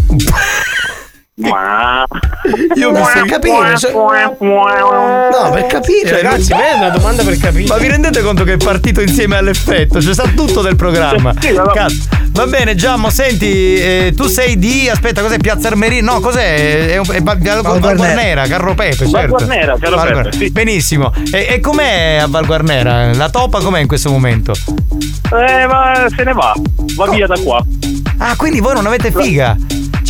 Io 2.74 2.90
mi 2.92 3.00
per 3.00 3.24
capire. 3.26 3.76
so- 3.76 3.90
No, 3.90 5.50
per 5.52 5.66
capire, 5.66 6.08
Cioè, 6.08 6.22
ragazzi, 6.22 6.52
ma 6.52 6.68
è 6.70 6.72
una 6.74 6.88
domanda 6.90 7.22
per 7.22 7.38
capire. 7.38 7.66
Ma 7.68 7.76
vi 7.76 7.88
rendete 7.88 8.20
conto 8.22 8.44
che 8.44 8.54
è 8.54 8.56
partito 8.56 9.00
insieme 9.00 9.36
all'effetto? 9.36 10.00
Cioè 10.00 10.14
sa 10.14 10.24
tutto 10.34 10.60
del 10.62 10.76
programma. 10.76 11.32
Sì, 11.38 11.52
Cazzo. 11.72 11.96
Va 12.32 12.46
bene, 12.46 12.74
Giammo, 12.74 13.10
senti, 13.10 13.74
eh, 13.76 14.12
tu 14.16 14.26
sei 14.26 14.58
di. 14.58 14.88
Aspetta, 14.88 15.20
cos'è 15.22 15.38
Piazza 15.38 15.68
Armerino? 15.68 16.12
No, 16.12 16.20
cos'è? 16.20 16.90
È, 16.92 16.96
un- 16.98 17.06
è 17.10 17.20
Val 17.22 17.38
Val 17.38 17.80
Guarnera, 17.96 18.46
Carro 18.46 18.74
Pepe, 18.74 19.04
Val 19.04 19.10
certo. 19.10 19.28
Guarnera, 19.36 19.76
Carro 19.78 19.96
Val 19.96 20.12
Pepe, 20.22 20.32
sì. 20.36 20.50
Benissimo. 20.50 21.12
E, 21.32 21.46
e 21.50 21.60
com'è 21.60 22.18
a 22.22 22.26
Val 22.28 22.46
Guarnera? 22.46 23.12
La 23.14 23.28
topa 23.30 23.60
com'è 23.60 23.80
in 23.80 23.86
questo 23.88 24.10
momento? 24.10 24.52
Eh, 24.52 25.66
ma 25.66 26.06
se 26.14 26.22
ne 26.24 26.32
va, 26.32 26.54
va 26.96 27.08
via 27.10 27.26
da 27.26 27.38
qua. 27.38 27.62
Ah, 28.18 28.34
quindi 28.36 28.60
voi 28.60 28.74
non 28.74 28.86
avete 28.86 29.10
figa? 29.12 29.56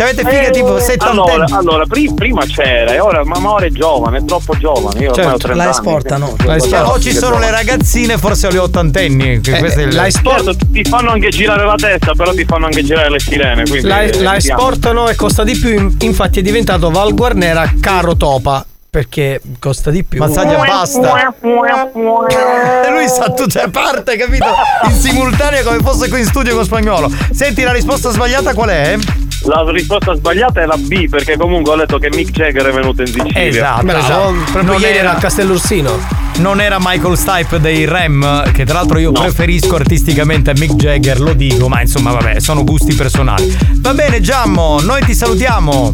Ci 0.01 0.07
avete 0.07 0.25
figa 0.25 0.47
Eh, 0.47 0.51
tipo 0.51 0.81
70 0.81 1.11
Allora, 1.11 1.45
allora 1.51 1.85
pri- 1.85 2.11
prima 2.15 2.43
c'era, 2.47 2.95
e 2.95 3.01
ora, 3.01 3.23
ma, 3.23 3.39
ma 3.39 3.53
ora 3.53 3.67
è 3.67 3.69
giovane, 3.69 4.17
è 4.17 4.25
troppo 4.25 4.57
giovane. 4.57 4.99
Io 4.99 5.11
ormai 5.11 5.27
ho 5.35 5.37
30 5.37 5.55
la 5.55 5.63
anni. 5.65 5.71
esportano. 5.73 6.37
La 6.47 6.57
esportano. 6.57 6.89
O 6.93 6.99
ci 7.01 7.13
sono 7.15 7.39
le 7.39 7.51
ragazzine, 7.51 8.17
forse 8.17 8.47
ho 8.47 8.51
gli 8.51 8.57
ottantenni. 8.57 9.41
che 9.43 9.59
è 9.59 9.81
il- 9.83 9.95
la 9.95 10.07
esport- 10.07 10.43
Certo, 10.45 10.67
ti 10.73 10.85
fanno 10.85 11.11
anche 11.11 11.29
girare 11.29 11.67
la 11.67 11.75
testa, 11.75 12.15
però 12.15 12.33
ti 12.33 12.47
fanno 12.47 12.65
anche 12.65 12.83
girare 12.83 13.11
le 13.11 13.19
sirene. 13.21 13.65
La, 13.83 14.01
eh, 14.01 14.23
la 14.23 14.37
esportano 14.37 15.07
e 15.11 15.15
costa 15.17 15.45
di 15.45 15.55
più, 15.55 15.69
in- 15.69 15.95
infatti 16.01 16.39
è 16.39 16.43
diventato 16.43 16.91
Val 16.91 17.13
Guarnera 17.15 17.71
caro 17.79 18.17
topa. 18.17 18.65
Perché 18.89 19.41
costa 19.61 19.91
di 19.91 20.03
più. 20.03 20.19
Mazzaglia 20.19 20.65
basta. 20.65 21.31
E 21.43 22.91
lui 22.91 23.07
sa 23.07 23.31
tutte 23.33 23.61
le 23.65 23.71
parti, 23.71 24.17
capito? 24.17 24.47
In 24.85 24.93
simultanea 24.99 25.63
come 25.63 25.79
fosse 25.81 26.09
qui 26.09 26.21
in 26.21 26.25
studio 26.27 26.55
con 26.55 26.65
spagnolo. 26.65 27.09
Senti, 27.33 27.63
la 27.63 27.73
risposta 27.73 28.11
sbagliata 28.11 28.55
qual 28.55 28.71
è? 28.71 28.97
La 29.45 29.65
risposta 29.71 30.15
sbagliata 30.15 30.61
è 30.61 30.67
la 30.67 30.77
B, 30.77 31.09
perché 31.09 31.37
comunque 31.37 31.73
ho 31.73 31.77
letto 31.77 31.99
che 31.99 32.09
Mick 32.15 32.31
Jagger 32.31 32.67
è 32.67 32.73
venuto 32.73 33.01
in 33.01 33.07
Sicilia. 33.09 33.43
Esatto, 33.47 33.87
esatto. 33.87 34.35
proprio 34.53 34.63
Non 34.73 34.81
ieri 34.81 34.99
era- 34.99 35.09
era 35.09 35.17
a 35.17 35.21
Castellursino. 35.21 35.99
Non 36.37 36.61
era 36.61 36.77
Michael 36.79 37.17
Stipe 37.17 37.59
dei 37.61 37.85
Rem, 37.87 38.53
che 38.53 38.65
tra 38.65 38.75
l'altro 38.75 38.99
io 38.99 39.13
preferisco 39.13 39.77
artisticamente 39.77 40.51
a 40.51 40.55
Mick 40.57 40.75
Jagger, 40.75 41.21
lo 41.21 41.33
dico, 41.33 41.69
ma 41.69 41.81
insomma 41.81 42.13
vabbè, 42.13 42.39
sono 42.41 42.65
gusti 42.65 42.95
personali. 42.95 43.57
Va 43.77 43.95
bene 43.95 44.21
Giammo, 44.21 44.81
noi 44.81 45.03
ti 45.05 45.15
salutiamo. 45.15 45.93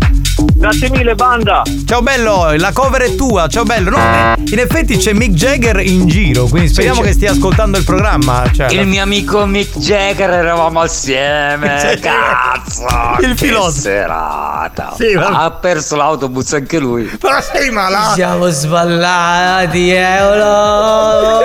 Grazie 0.54 0.90
mille, 0.90 1.14
banda. 1.14 1.62
Ciao 1.86 2.02
bello, 2.02 2.52
la 2.56 2.72
cover 2.72 3.02
è 3.02 3.14
tua, 3.14 3.46
ciao 3.48 3.64
bello. 3.64 3.90
No, 3.90 3.96
eh, 3.98 4.34
in 4.50 4.58
effetti 4.58 4.96
c'è 4.96 5.12
Mick 5.12 5.32
Jagger 5.32 5.80
in 5.80 6.06
giro, 6.06 6.46
quindi 6.46 6.68
speriamo 6.68 7.00
c'è. 7.00 7.06
che 7.06 7.12
stia 7.14 7.30
ascoltando 7.32 7.78
il 7.78 7.84
programma. 7.84 8.44
Cioè, 8.52 8.70
Il 8.72 8.86
mio 8.86 9.02
amico 9.02 9.46
Mick 9.46 9.78
Jagger 9.78 10.30
eravamo 10.30 10.80
assieme. 10.80 11.78
Sì. 11.78 12.00
Cazzo! 12.00 12.86
Il 13.20 13.36
filosofo. 13.36 13.80
serata. 13.80 14.92
Sì, 14.96 15.14
ma- 15.14 15.44
ha 15.44 15.50
perso 15.52 15.96
l'autobus 15.96 16.52
anche 16.52 16.78
lui. 16.78 17.10
Ma 17.22 17.40
sei 17.40 17.70
malato. 17.70 18.14
siamo 18.14 18.48
sballati, 18.48 19.90
euro. 19.90 21.40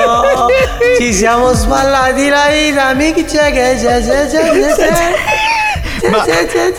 Ci 0.99 1.13
siamo 1.13 1.53
sballati 1.53 2.27
la 2.27 2.47
vita, 2.51 2.93
Mick 2.93 3.25
Jagger. 3.25 3.77
Ma, 6.09 6.25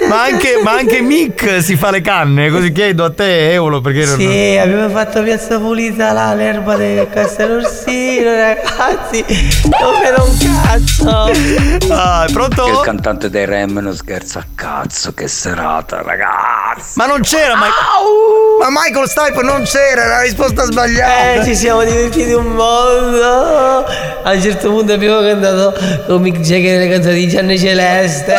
ma 0.08 0.22
anche, 0.22 0.60
ma 0.62 0.72
anche 0.72 1.00
Mick 1.00 1.62
si 1.62 1.76
fa 1.76 1.90
le 1.90 2.00
canne, 2.00 2.50
così 2.50 2.72
chiedo 2.72 3.04
a 3.04 3.12
te, 3.12 3.52
Eolo, 3.52 3.80
perché 3.80 4.04
non- 4.04 4.18
Sì, 4.18 4.58
abbiamo 4.60 4.88
fatto 4.88 5.22
piazza 5.22 5.58
pulita 5.58 6.12
là, 6.12 6.34
l'erba 6.34 6.76
del 6.76 7.08
Castellorsino, 7.08 8.34
ragazzi. 8.34 9.24
Non 9.80 10.00
vedo 10.00 10.24
un 10.24 10.36
cazzo. 10.64 11.92
Ah, 11.92 12.24
è 12.28 12.32
pronto? 12.32 12.66
Il 12.66 12.80
cantante 12.82 13.30
dei 13.30 13.44
Rem 13.46 13.78
non 13.78 13.94
scherza 13.94 14.40
a 14.40 14.44
cazzo, 14.54 15.12
che 15.14 15.28
serata, 15.28 16.02
ragazzi. 16.02 16.92
Ma 16.96 17.06
non 17.06 17.20
c'era, 17.22 17.54
ma. 17.54 17.66
Ma 18.60 18.68
Michael 18.70 19.08
Stipe 19.08 19.42
non 19.42 19.62
c'era, 19.62 20.02
era 20.02 20.06
la 20.16 20.22
risposta 20.22 20.64
sbagliata. 20.64 21.40
Eh, 21.40 21.44
ci 21.44 21.54
siamo 21.56 21.82
divertiti 21.84 22.32
un 22.32 22.46
mondo. 22.46 23.84
A 24.24 24.30
un 24.32 24.40
certo 24.40 24.70
punto 24.70 24.92
abbiamo 24.92 25.20
cantato 25.20 25.74
con 26.06 26.20
Mick 26.22 26.38
Jagger 26.40 26.78
le 26.78 26.88
canzoni 26.88 27.14
di 27.14 27.28
Gianni 27.28 27.58
Celeste. 27.58 28.34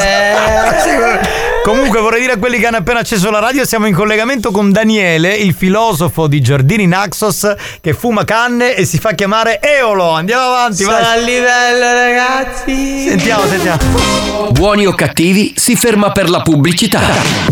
Comunque 1.63 2.01
vorrei 2.01 2.19
dire 2.19 2.33
a 2.33 2.37
quelli 2.37 2.59
che 2.59 2.67
hanno 2.67 2.77
appena 2.77 2.99
acceso 2.99 3.29
la 3.29 3.39
radio, 3.39 3.65
siamo 3.65 3.85
in 3.87 3.93
collegamento 3.93 4.51
con 4.51 4.71
Daniele, 4.71 5.33
il 5.33 5.53
filosofo 5.53 6.27
di 6.27 6.41
Giardini 6.41 6.87
Naxos 6.87 7.53
che 7.79 7.93
fuma 7.93 8.25
canne 8.25 8.75
e 8.75 8.83
si 8.83 8.97
fa 8.99 9.13
chiamare 9.13 9.61
Eolo. 9.61 10.09
Andiamo 10.09 10.43
avanti, 10.43 10.83
Sono 10.83 10.97
a 10.97 11.01
vai. 11.01 11.23
livello, 11.23 11.93
ragazzi. 11.93 13.07
Sentiamo, 13.07 13.47
sentiamo. 13.47 14.49
Buoni 14.51 14.85
o 14.85 14.93
cattivi 14.93 15.53
si 15.55 15.75
ferma 15.77 16.11
per 16.11 16.29
la 16.29 16.41
pubblicità. 16.41 16.99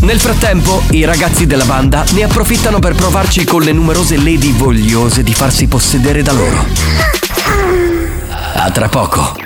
Nel 0.01 0.19
frattempo, 0.19 0.83
i 0.91 1.05
ragazzi 1.05 1.45
della 1.47 1.65
banda 1.65 2.03
ne 2.11 2.23
approfittano 2.23 2.79
per 2.79 2.95
provarci 2.95 3.45
con 3.45 3.61
le 3.61 3.71
numerose 3.71 4.17
lady 4.17 4.51
vogliose 4.51 5.23
di 5.23 5.33
farsi 5.33 5.67
possedere 5.67 6.21
da 6.21 6.33
loro. 6.33 6.65
A 8.55 8.69
tra 8.71 8.89
poco. 8.89 9.37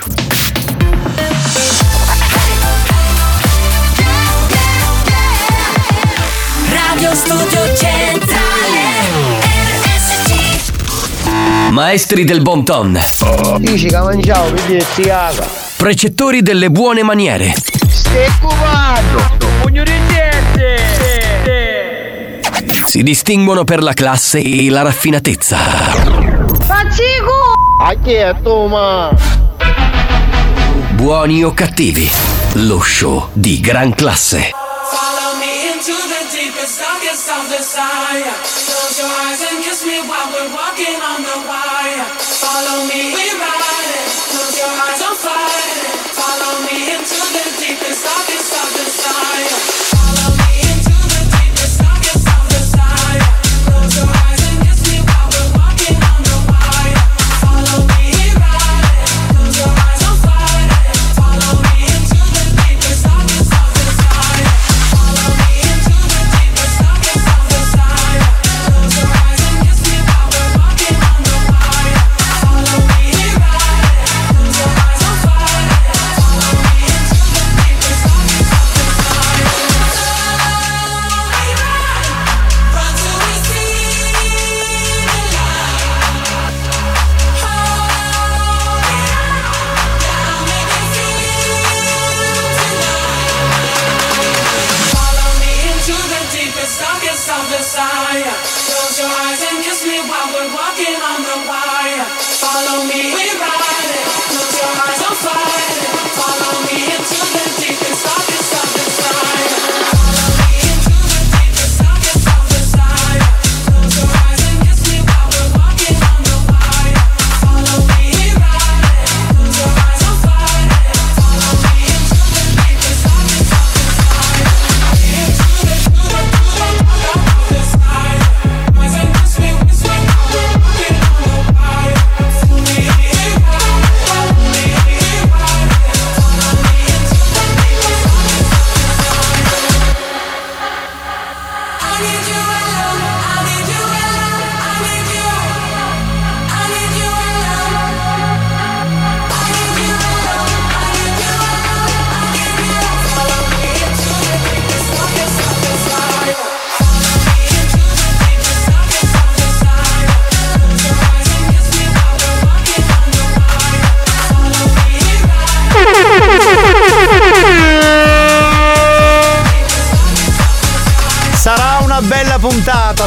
Radio 7.06 7.14
Studio 7.14 7.60
Centrale 7.76 8.80
RSC 9.84 11.70
Maestri 11.70 12.24
del 12.24 12.42
bon 12.42 12.64
ton. 12.64 12.98
Dici 13.58 13.86
che 13.86 13.96
mangiavo, 13.96 14.50
vedi 14.50 14.84
ziaga. 14.92 15.46
Precettori 15.76 16.42
delle 16.42 16.68
buone 16.68 17.04
maniere. 17.04 17.54
Stai 17.88 18.28
cubando. 18.40 19.22
Pugno 19.60 19.84
di 19.84 19.92
Si 22.84 23.04
distinguono 23.04 23.62
per 23.62 23.84
la 23.84 23.92
classe 23.92 24.40
e 24.40 24.68
la 24.68 24.82
raffinatezza. 24.82 25.58
Pazzico! 26.66 27.52
A 27.82 27.94
chi 28.02 28.14
è 28.14 28.34
tu, 28.42 28.66
ma? 28.66 29.14
Buoni 30.90 31.44
o 31.44 31.52
cattivi. 31.52 32.10
Lo 32.54 32.80
show 32.80 33.28
di 33.32 33.60
gran 33.60 33.94
classe. 33.94 34.65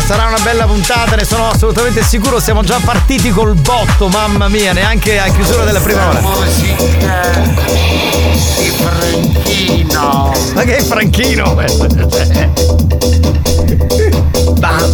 Sarà 0.09 0.25
una 0.25 0.39
bella 0.39 0.65
puntata, 0.65 1.15
ne 1.15 1.23
sono 1.23 1.49
assolutamente 1.49 2.01
sicuro. 2.01 2.39
Siamo 2.39 2.63
già 2.63 2.79
partiti 2.83 3.29
col 3.29 3.53
botto, 3.53 4.07
mamma 4.07 4.47
mia, 4.47 4.73
neanche 4.73 5.19
a 5.19 5.27
chiusura 5.29 5.63
della 5.65 5.79
prima 5.79 6.09
ora. 6.09 6.19
Ma 10.55 10.63
che 10.63 10.77
è 10.77 10.83
Franchino? 10.83 11.53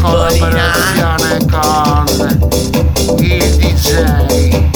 Collaborazione 0.02 1.38
con 1.50 2.04
il 3.20 3.56
DJ 3.56 4.70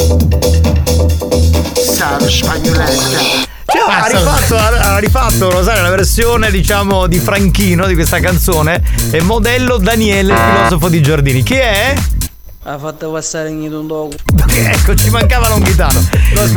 Saro 1.74 2.30
Spagnoletta. 2.30 3.59
Ha, 3.90 4.08
rifatto, 4.08 4.56
ha, 4.56 4.68
ha 4.96 5.00
rifatto 5.00 5.50
lo 5.52 5.64
sai, 5.64 5.82
la 5.82 5.90
versione 5.90 6.52
diciamo 6.52 7.08
di 7.08 7.20
Franchino 7.20 7.88
di 7.88 7.96
questa 7.96 8.20
canzone 8.20 8.82
è 9.10 9.20
modello 9.22 9.78
Daniele, 9.78 10.34
il 10.34 10.40
filosofo 10.40 10.90
di 10.90 11.02
Giardini. 11.02 11.44
Chi 11.44 11.56
è? 11.56 11.96
Ha 12.64 12.78
fatto 12.78 13.10
passare 13.10 13.48
ogni 13.50 13.68
un 13.68 13.88
dopo. 13.88 14.16
Ecco, 14.54 14.94
ci 14.94 15.10
mancava 15.10 15.48
Longhitano. 15.48 16.08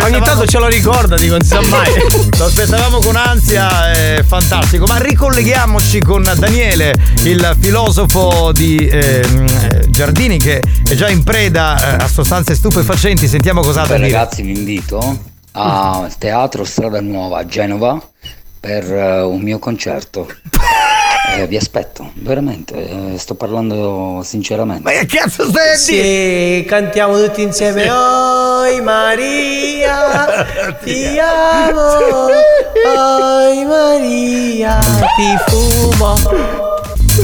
Ogni 0.03 0.21
tanto 0.21 0.47
ce 0.47 0.59
lo 0.59 0.67
ricorda, 0.69 1.17
dico, 1.17 1.33
non 1.33 1.43
si 1.43 1.49
sa 1.49 1.61
mai. 1.63 1.91
Lo 2.37 2.45
aspettavamo 2.45 2.99
con 2.99 3.17
ansia, 3.17 3.91
è 3.93 4.25
fantastico. 4.27 4.85
Ma 4.87 4.99
ricolleghiamoci 4.99 6.01
con 6.01 6.23
Daniele, 6.37 6.93
il 7.23 7.57
filosofo 7.59 8.51
di 8.53 8.77
eh, 8.77 9.25
Giardini, 9.89 10.39
che 10.39 10.61
è 10.87 10.95
già 10.95 11.09
in 11.09 11.23
preda 11.23 11.99
eh, 11.99 12.03
a 12.05 12.09
sostanze 12.09 12.57
stupefacenti. 12.57 13.27
Sentiamo 13.29 13.63
cosa 13.63 13.83
ha 13.83 13.87
da 13.87 13.95
Beh, 13.95 14.01
dire. 14.05 14.13
ragazzi, 14.13 14.43
vi 14.43 14.55
invito 14.59 15.31
al 15.53 16.17
Teatro 16.19 16.65
Strada 16.65 17.01
Nuova 17.01 17.39
a 17.39 17.47
Genova 17.47 18.01
per 18.61 18.85
eh, 18.91 19.23
un 19.23 19.41
mio 19.41 19.59
concerto. 19.59 20.27
Eh, 21.37 21.47
vi 21.47 21.57
aspetto, 21.57 22.11
veramente, 22.15 22.75
eh, 23.15 23.19
sto 23.19 23.35
parlando 23.35 24.21
sinceramente. 24.25 24.83
Ma 24.83 24.91
che 24.91 25.07
cazzo 25.07 25.49
stai 25.49 25.73
a 25.73 25.77
Sì, 25.77 26.65
cantiamo 26.67 27.23
tutti 27.23 27.43
insieme. 27.43 27.89
Oh, 27.91 28.43
Oi 28.63 28.81
Maria, 28.81 30.47
ti 30.85 31.19
amo. 31.19 32.27
Oi 32.87 33.65
Maria, 33.65 34.79
ti 35.17 35.37
fumo. 35.49 36.72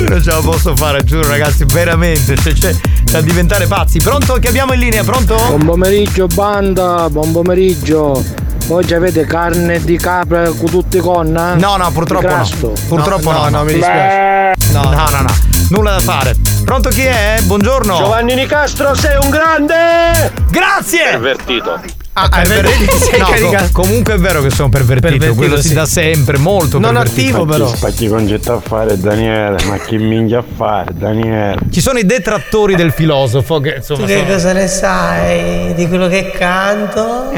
Non 0.07 0.22
ce 0.22 0.30
la 0.30 0.40
posso 0.40 0.76
fare, 0.76 1.03
giuro 1.05 1.28
ragazzi, 1.28 1.64
veramente. 1.64 2.36
Cioè, 2.36 2.53
cioè, 2.55 2.74
da 3.11 3.20
diventare 3.20 3.66
pazzi. 3.66 3.99
Pronto? 3.99 4.34
Che 4.34 4.49
abbiamo 4.49 4.72
in 4.72 4.80
linea, 4.80 5.03
pronto? 5.03 5.34
Buon 5.34 5.64
pomeriggio 5.64 6.26
banda, 6.26 7.09
buon 7.11 7.32
pomeriggio. 7.32 8.22
Oggi 8.68 8.94
avete 8.94 9.24
carne 9.24 9.82
di 9.82 9.96
capra 9.96 10.51
con 10.51 10.68
tutti 10.70 10.99
i 10.99 11.01
conna? 11.01 11.55
No, 11.55 11.76
no, 11.76 11.90
purtroppo 11.90 12.28
no. 12.28 12.72
Purtroppo 12.86 13.32
no, 13.32 13.49
no, 13.49 13.64
mi 13.64 13.72
dispiace. 13.72 14.55
No, 14.72 14.82
no, 14.82 14.90
no, 14.90 15.20
no. 15.22 15.34
Nulla 15.70 15.92
da 15.92 16.01
fare. 16.01 16.34
Pronto 16.64 16.90
chi 16.90 17.03
è? 17.03 17.40
Buongiorno. 17.42 17.96
Giovanni 17.96 18.34
Nicastro, 18.34 18.94
sei 18.94 19.16
un 19.20 19.30
grande! 19.30 20.32
Grazie! 20.51 21.11
Pervertito. 21.12 21.97
Ah, 22.20 22.28
pervertito. 22.28 22.96
sei 22.98 23.18
No, 23.20 23.26
caricato. 23.26 23.64
co- 23.72 23.82
comunque 23.82 24.14
è 24.14 24.18
vero 24.18 24.42
che 24.42 24.50
sono 24.50 24.68
pervertito, 24.68 25.08
Pervertito, 25.08 25.34
quello 25.34 25.56
si 25.60 25.68
sì. 25.68 25.74
dà 25.74 25.86
sempre, 25.86 26.38
molto 26.38 26.78
Non 26.78 26.96
attivo, 26.96 27.44
però. 27.44 27.66
Spacchi 27.74 28.08
concetto 28.08 28.52
a 28.54 28.60
fare 28.60 28.98
Daniele, 28.98 29.56
ma 29.66 29.76
che 29.78 29.96
minchia 29.98 30.38
a 30.38 30.44
fare 30.56 30.92
Daniele? 30.94 31.58
Ci 31.70 31.80
sono 31.80 31.98
i 31.98 32.04
detrattori 32.06 32.74
del 32.76 32.92
filosofo 32.92 33.60
che 33.60 33.74
insomma 33.76 34.00
Tu 34.00 34.06
che 34.06 34.18
sono- 34.18 34.26
cosa 34.32 34.52
ne 34.52 34.66
sai 34.66 35.74
di 35.74 35.86
quello 35.88 36.08
che 36.08 36.30
canto? 36.30 37.30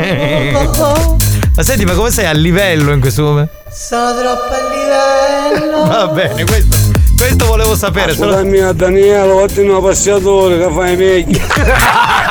Ma 1.54 1.62
senti, 1.62 1.84
ma 1.84 1.92
come 1.92 2.10
sei 2.10 2.26
a 2.26 2.32
livello 2.32 2.92
in 2.92 3.00
questo 3.00 3.22
momento? 3.22 3.52
Sono 3.70 4.18
troppo 4.18 4.52
a 4.54 5.54
livello. 5.58 5.84
Va 5.88 6.06
bene, 6.08 6.44
questo, 6.44 6.76
questo 7.16 7.46
volevo 7.46 7.74
sapere. 7.76 8.14
solo- 8.14 8.32
Scusami 8.32 8.58
a 8.60 8.72
Daniele, 8.72 9.30
ottimo 9.30 9.80
passiatore 9.80 10.58
che 10.58 10.72
fai 10.72 10.96
meglio. 10.96 11.38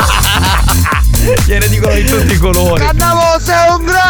Gliene 1.46 1.68
dicono 1.68 1.94
di 1.94 2.04
tutti 2.06 2.34
i 2.34 2.38
colori. 2.38 2.86
Cannavo 2.86 3.40
sei 3.40 3.70
un 3.72 3.84
grande! 3.84 4.09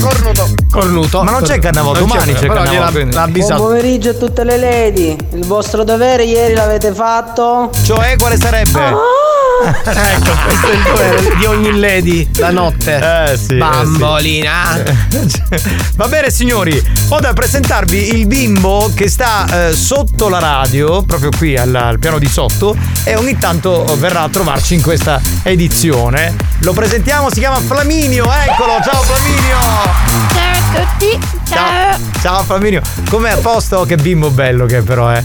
Cornuto. 0.00 0.48
Cornuto. 0.70 1.22
Ma 1.22 1.30
non 1.30 1.42
c'è 1.42 1.58
Cannavò, 1.58 1.92
Non 1.92 2.06
domani 2.06 2.32
c'è 2.34 2.46
però 2.46 2.62
Cannavò. 2.62 3.04
l'ha 3.10 3.22
avvisato. 3.22 3.54
Buon 3.56 3.68
pomeriggio 3.68 4.10
a 4.10 4.14
tutte 4.14 4.44
le 4.44 4.56
lady. 4.58 5.16
Il 5.32 5.46
vostro 5.46 5.84
dovere 5.84 6.24
ieri 6.24 6.54
l'avete 6.54 6.92
fatto? 6.92 7.70
Cioè, 7.84 8.16
quale 8.18 8.36
sarebbe? 8.36 8.80
ecco, 9.64 10.30
questo 10.44 10.66
è 10.66 10.74
il 10.74 10.82
dovere 10.82 11.36
di 11.36 11.44
ogni 11.46 11.78
lady 11.78 12.28
la 12.36 12.50
notte. 12.50 13.30
Eh 13.30 13.36
sì. 13.36 13.54
Bambolina. 13.56 14.82
eh 14.82 14.94
sì. 15.28 15.42
Va 15.96 16.08
bene 16.08 16.30
signori, 16.30 16.82
ho 17.10 17.20
da 17.20 17.32
presentarvi 17.32 18.14
il 18.14 18.26
bimbo 18.26 18.90
che 18.94 19.08
sta 19.08 19.68
eh, 19.68 19.72
sotto 19.74 20.28
la 20.28 20.38
radio, 20.40 21.02
proprio 21.02 21.30
qui 21.36 21.56
al, 21.56 21.74
al 21.74 21.98
piano 21.98 22.18
di 22.18 22.28
sotto, 22.28 22.76
e 23.04 23.14
ogni 23.14 23.38
tanto 23.38 23.84
verrà 23.98 24.22
a 24.22 24.28
trovarci 24.28 24.74
in 24.74 24.82
questa 24.82 25.20
edizione. 25.44 26.34
Lo 26.60 26.72
presentiamo, 26.72 27.30
si 27.30 27.38
chiama 27.38 27.60
Flaminio, 27.60 28.24
eccolo, 28.24 28.72
ciao 28.82 29.02
Flaminio! 29.02 29.13
Ciao 29.14 30.82
a 30.82 30.86
tutti, 30.98 31.18
ciao. 31.48 31.98
Ciao 32.20 32.42
Flaminio, 32.42 32.82
com'è 33.08 33.30
a 33.30 33.36
posto? 33.36 33.84
Che 33.84 33.96
bimbo 33.96 34.30
bello 34.30 34.66
che 34.66 34.78
è 34.78 34.82
però, 34.82 35.12
eh. 35.12 35.22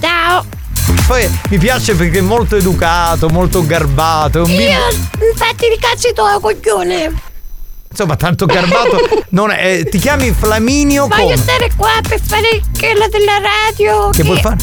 Ciao. 0.00 0.44
Poi 1.06 1.28
mi 1.50 1.58
piace 1.58 1.94
perché 1.94 2.18
è 2.18 2.22
molto 2.22 2.56
educato, 2.56 3.28
molto 3.28 3.66
garbato, 3.66 4.38
è 4.38 4.40
un 4.40 4.46
bimbo... 4.46 4.62
Io 4.62 5.30
infatti 5.32 5.68
di 5.68 5.76
cazzo 5.78 6.12
tuoi 6.14 6.40
coglione. 6.40 7.12
Insomma, 7.90 8.16
tanto 8.16 8.46
garbato. 8.46 8.98
non 9.30 9.50
è, 9.50 9.80
eh, 9.80 9.84
ti 9.84 9.98
chiami 9.98 10.32
Flaminio 10.32 11.06
Voglio 11.06 11.22
come? 11.22 11.36
stare 11.36 11.70
qua 11.76 11.92
per 12.06 12.20
fare 12.22 12.62
quella 12.78 13.06
della 13.08 13.38
radio. 13.38 14.10
Che 14.10 14.22
vuoi 14.22 14.40
fare? 14.40 14.56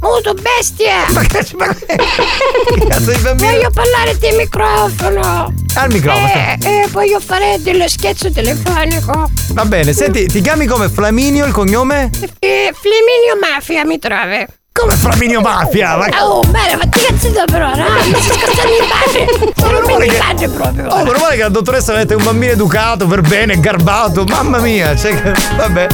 Muto 0.00 0.34
bestia. 0.34 1.04
Ma 1.12 1.22
che, 1.22 1.46
ma 1.56 1.66
che 1.74 2.86
cazzo 2.88 3.12
di 3.12 3.18
bambino? 3.18 3.50
Voglio 3.50 3.70
parlare 3.70 4.16
di 4.18 4.30
microfono. 4.36 5.52
Al 5.74 5.92
microfono. 5.92 6.26
Eh, 6.26 6.58
eh, 6.60 6.88
voglio 6.88 7.20
fare 7.20 7.58
dello 7.60 7.86
scherzo 7.88 8.30
telefonico. 8.30 9.30
Va 9.48 9.64
bene, 9.64 9.92
senti, 9.92 10.26
ti 10.26 10.40
chiami 10.40 10.66
come 10.66 10.88
Flaminio 10.88 11.44
il 11.44 11.52
cognome? 11.52 12.10
Eh, 12.38 12.72
Flaminio 12.74 13.38
Mafia 13.40 13.84
mi 13.84 13.98
trovi. 13.98 14.46
Come 14.80 14.96
Flaminio 14.96 15.40
Mafia? 15.40 15.96
Ma... 15.96 16.06
Oh, 16.24 16.40
bene, 16.48 16.76
ma 16.76 16.84
ti 16.88 17.00
cazzo 17.00 17.44
però, 17.46 17.74
no? 17.74 17.84
Mi 18.04 18.20
sto 18.22 18.32
scherzando 18.32 18.72
in. 18.72 19.52
Sono 19.56 19.80
male 19.86 20.04
in 20.06 20.10
che- 20.10 20.18
padre 20.18 20.48
proprio. 20.48 20.86
Oh, 20.88 20.96
meno 21.04 21.18
male 21.18 21.36
che 21.36 21.42
la 21.42 21.48
dottoressa 21.48 21.92
avete 21.92 22.14
un 22.14 22.24
bambino 22.24 22.52
educato, 22.52 23.06
per 23.06 23.20
bene, 23.20 23.60
garbato, 23.60 24.24
mamma 24.24 24.58
mia, 24.58 24.96
cioè, 24.96 25.20
che- 25.20 25.32
vabbè. 25.56 25.86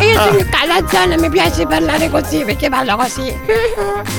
Io 0.00 0.18
Ah. 0.20 0.24
sono 0.24 0.44
calazzone, 0.50 1.16
mi 1.18 1.30
piace 1.30 1.66
parlare 1.66 2.10
così 2.10 2.44
perché 2.44 2.68
parlo 2.68 2.96
così. 2.96 3.32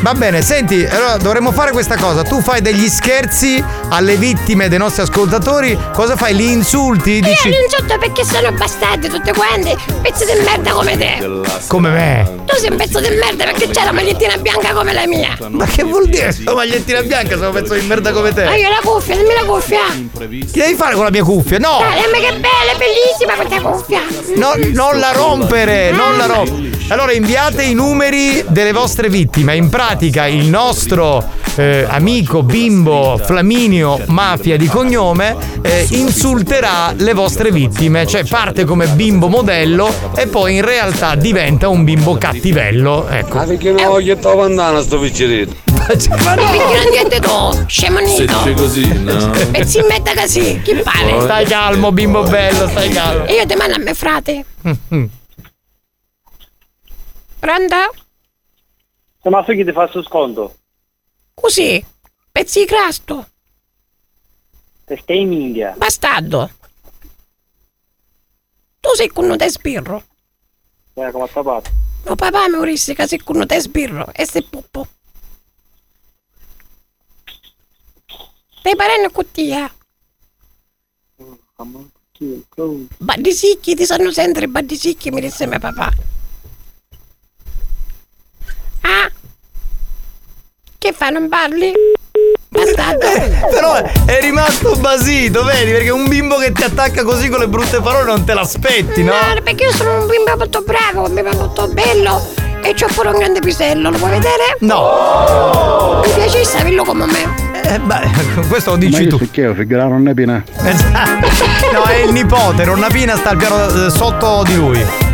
Va 0.01 0.13
bene, 0.13 0.41
senti, 0.41 0.85
allora 0.85 1.17
dovremmo 1.17 1.51
fare 1.51 1.71
questa 1.71 1.95
cosa. 1.97 2.23
Tu 2.23 2.41
fai 2.41 2.61
degli 2.61 2.87
scherzi 2.87 3.63
alle 3.89 4.15
vittime 4.15 4.67
dei 4.69 4.77
nostri 4.79 5.01
ascoltatori, 5.03 5.77
cosa 5.93 6.15
fai? 6.15 6.33
Li 6.35 6.51
insulti? 6.51 7.19
Dici 7.21 7.47
Io 7.49 7.57
li 7.57 7.63
insulto 7.63 7.97
perché 7.97 8.23
sono 8.23 8.51
bastardi 8.51 9.09
tutte 9.09 9.33
quante, 9.33 9.75
pezzi 10.01 10.25
di 10.25 10.31
merda 10.43 10.71
come 10.71 10.97
te. 10.97 11.41
come 11.67 11.89
me? 11.89 12.43
Tu 12.45 12.55
sei 12.57 12.71
un 12.71 12.77
pezzo 12.77 12.99
di 12.99 13.09
merda 13.09 13.43
perché 13.43 13.69
c'è 13.69 13.83
la 13.83 13.91
magliettina 13.95 14.37
bianca 14.37 14.73
come 14.73 14.93
la 14.93 15.07
mia. 15.07 15.37
Ma 15.49 15.65
che 15.65 15.83
vuol 15.83 16.07
dire? 16.07 16.31
Sono 16.31 16.55
magliettina 16.55 17.01
bianca, 17.01 17.35
sono 17.35 17.47
un 17.47 17.53
pezzo 17.53 17.73
di 17.73 17.85
merda 17.85 18.11
come 18.11 18.33
te. 18.33 18.43
Ma 18.43 18.55
io 18.55 18.69
la 18.69 18.81
cuffia, 18.83 19.15
dammi 19.15 19.33
la 19.33 19.45
cuffia. 19.45 19.79
Che 20.17 20.47
devi 20.51 20.75
fare 20.75 20.93
con 20.95 21.05
la 21.05 21.11
mia 21.11 21.23
cuffia? 21.23 21.57
No! 21.57 21.79
Dai, 21.79 22.01
dammi 22.01 22.19
che 22.19 22.33
bella, 22.33 22.71
è 22.73 22.77
bellissima 22.77 23.33
questa 23.35 23.61
cuffia. 23.61 24.01
No, 24.35 24.53
non 24.73 24.99
la 24.99 25.11
rompere, 25.11 25.91
non 25.91 26.17
la 26.17 26.25
rompere. 26.25 26.74
Allora 26.89 27.13
inviate 27.13 27.63
i 27.63 27.73
numeri 27.73 28.45
delle 28.47 28.71
vostre 28.71 29.09
vittime. 29.09 29.55
In 29.55 29.69
pratica 29.69 30.27
il 30.27 30.45
nostro 30.45 31.23
eh, 31.55 31.83
amico 31.89 32.43
bimbo 32.43 33.17
Flaminio 33.17 33.99
Mafia 34.05 34.55
di 34.55 34.67
cognome 34.67 35.35
eh, 35.63 35.87
insulterà 35.89 36.93
le 36.95 37.13
vostre 37.13 37.49
vittime. 37.51 38.05
Cioè 38.05 38.23
parte 38.25 38.65
come 38.65 38.85
bimbo 38.85 39.29
modello 39.29 39.91
e 40.15 40.27
poi 40.27 40.57
in 40.57 40.61
realtà 40.63 41.15
diventa 41.15 41.69
un 41.69 41.83
bimbo 41.83 42.19
cattivello. 42.19 43.07
Ecco. 43.09 43.37
Ma 43.37 43.43
perché 43.45 43.71
no, 43.71 43.95
che 43.95 44.15
sto 44.19 44.35
bandana 44.35 44.79
sto 44.81 44.99
piccerito? 44.99 45.55
Ma 46.23 46.35
no. 46.35 46.43
Perché 46.43 46.75
non 46.75 47.03
dite 47.03 47.19
tu, 47.19 47.65
scemonito. 47.65 48.53
così, 48.55 48.87
no? 49.01 49.31
Pezzi 49.49 49.79
in 49.79 49.85
merda 49.87 50.13
così, 50.15 50.61
chi 50.63 50.75
pare? 50.75 51.19
Stai 51.19 51.45
calmo, 51.45 51.91
bimbo 51.91 52.21
bello, 52.21 52.67
stai 52.67 52.89
calmo. 52.89 53.25
E 53.25 53.33
io 53.33 53.45
ti 53.47 53.55
mando 53.55 53.73
a 53.73 53.79
me 53.79 53.93
frate. 53.95 54.45
Mm. 54.93 55.05
Pronto? 57.45 57.75
Ma 59.29 59.45
chi 59.45 59.63
ti 59.63 59.71
fa 59.71 59.87
sto 59.87 60.01
sconto? 60.01 60.55
Così, 61.35 61.85
pezzi 62.31 62.61
di 62.61 62.65
crasto. 62.65 63.29
Te 64.83 64.97
stai 64.97 65.21
in 65.21 65.27
minchia. 65.27 65.75
Bastardo. 65.77 66.49
Tu 68.79 68.89
sei 68.95 69.09
con 69.09 69.37
te 69.37 69.47
sbirro. 69.51 70.03
Eh, 70.95 71.11
come 71.11 71.27
fatto? 71.27 71.69
Ma 72.05 72.15
papà 72.15 72.49
mi 72.49 72.55
vorresti 72.55 72.95
che 72.95 73.05
sei 73.05 73.19
con 73.19 73.45
te 73.45 73.59
sbirro 73.59 74.11
e 74.11 74.25
sei 74.25 74.41
puppo. 74.41 74.87
Stai 78.57 78.75
parendo 78.75 79.11
cottia. 79.11 79.71
Baddisicchi, 82.97 83.75
ti 83.75 83.85
sanno 83.85 84.11
sempre 84.11 84.47
baddisicchi, 84.47 85.11
mi 85.11 85.21
disse 85.21 85.45
mio 85.45 85.59
papà. 85.59 85.93
Ah? 88.85 89.09
Che 90.77 90.93
fa, 90.95 91.09
non 91.09 91.27
parli? 91.27 91.73
Bastardo. 92.49 93.07
Però 93.49 93.73
è 94.05 94.21
rimasto 94.21 94.75
basito, 94.75 95.43
vedi? 95.43 95.71
Perché 95.71 95.89
un 95.89 96.07
bimbo 96.07 96.37
che 96.37 96.51
ti 96.51 96.63
attacca 96.63 97.03
così 97.03 97.27
con 97.29 97.39
le 97.39 97.47
brutte 97.47 97.81
parole 97.81 98.05
non 98.05 98.23
te 98.23 98.35
l'aspetti, 98.35 99.03
no? 99.03 99.13
No, 99.13 99.41
perché 99.41 99.63
io 99.63 99.71
sono 99.71 100.01
un 100.01 100.07
bimbo 100.07 100.37
molto 100.37 100.61
bravo, 100.61 101.07
un 101.07 101.13
bimbo 101.15 101.35
molto 101.35 101.67
bello 101.67 102.21
e 102.61 102.73
c'ho 102.75 102.87
pure 102.93 103.09
un 103.09 103.17
grande 103.17 103.39
pisello, 103.39 103.89
lo 103.89 103.97
vuoi 103.97 104.11
vedere? 104.11 104.57
No! 104.59 106.01
Mi 106.05 106.13
piace 106.13 106.45
saperlo 106.45 106.83
come 106.83 107.05
me. 107.07 107.53
Eh, 107.63 107.79
beh, 107.79 108.45
questo 108.47 108.71
lo 108.71 108.77
dici 108.77 109.07
tu. 109.07 109.17
Perché 109.17 109.53
figura 109.55 109.87
non 109.87 110.07
è 110.07 110.13
piena? 110.13 110.43
Esatto. 110.63 111.27
No, 111.73 111.83
è 111.85 111.95
il 111.95 112.11
nipote, 112.11 112.63
Ronnapina 112.63 113.17
sta 113.17 113.31
al 113.31 113.37
piano 113.37 113.87
eh, 113.87 113.89
sotto 113.89 114.43
di 114.45 114.55
lui. 114.55 115.04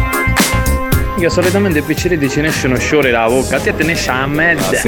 Io 1.22 1.30
solitamente 1.30 1.78
i 1.78 1.82
picciriti 1.84 2.28
ce 2.28 2.42
ne 2.42 2.48
escono 2.48 2.76
sciore 2.78 3.12
la 3.12 3.28
bocca, 3.28 3.58
a 3.58 3.60
te 3.60 3.76
te 3.76 3.84
ne 3.84 3.92
esce 3.92 4.10
a 4.10 4.26
mezza. 4.26 4.82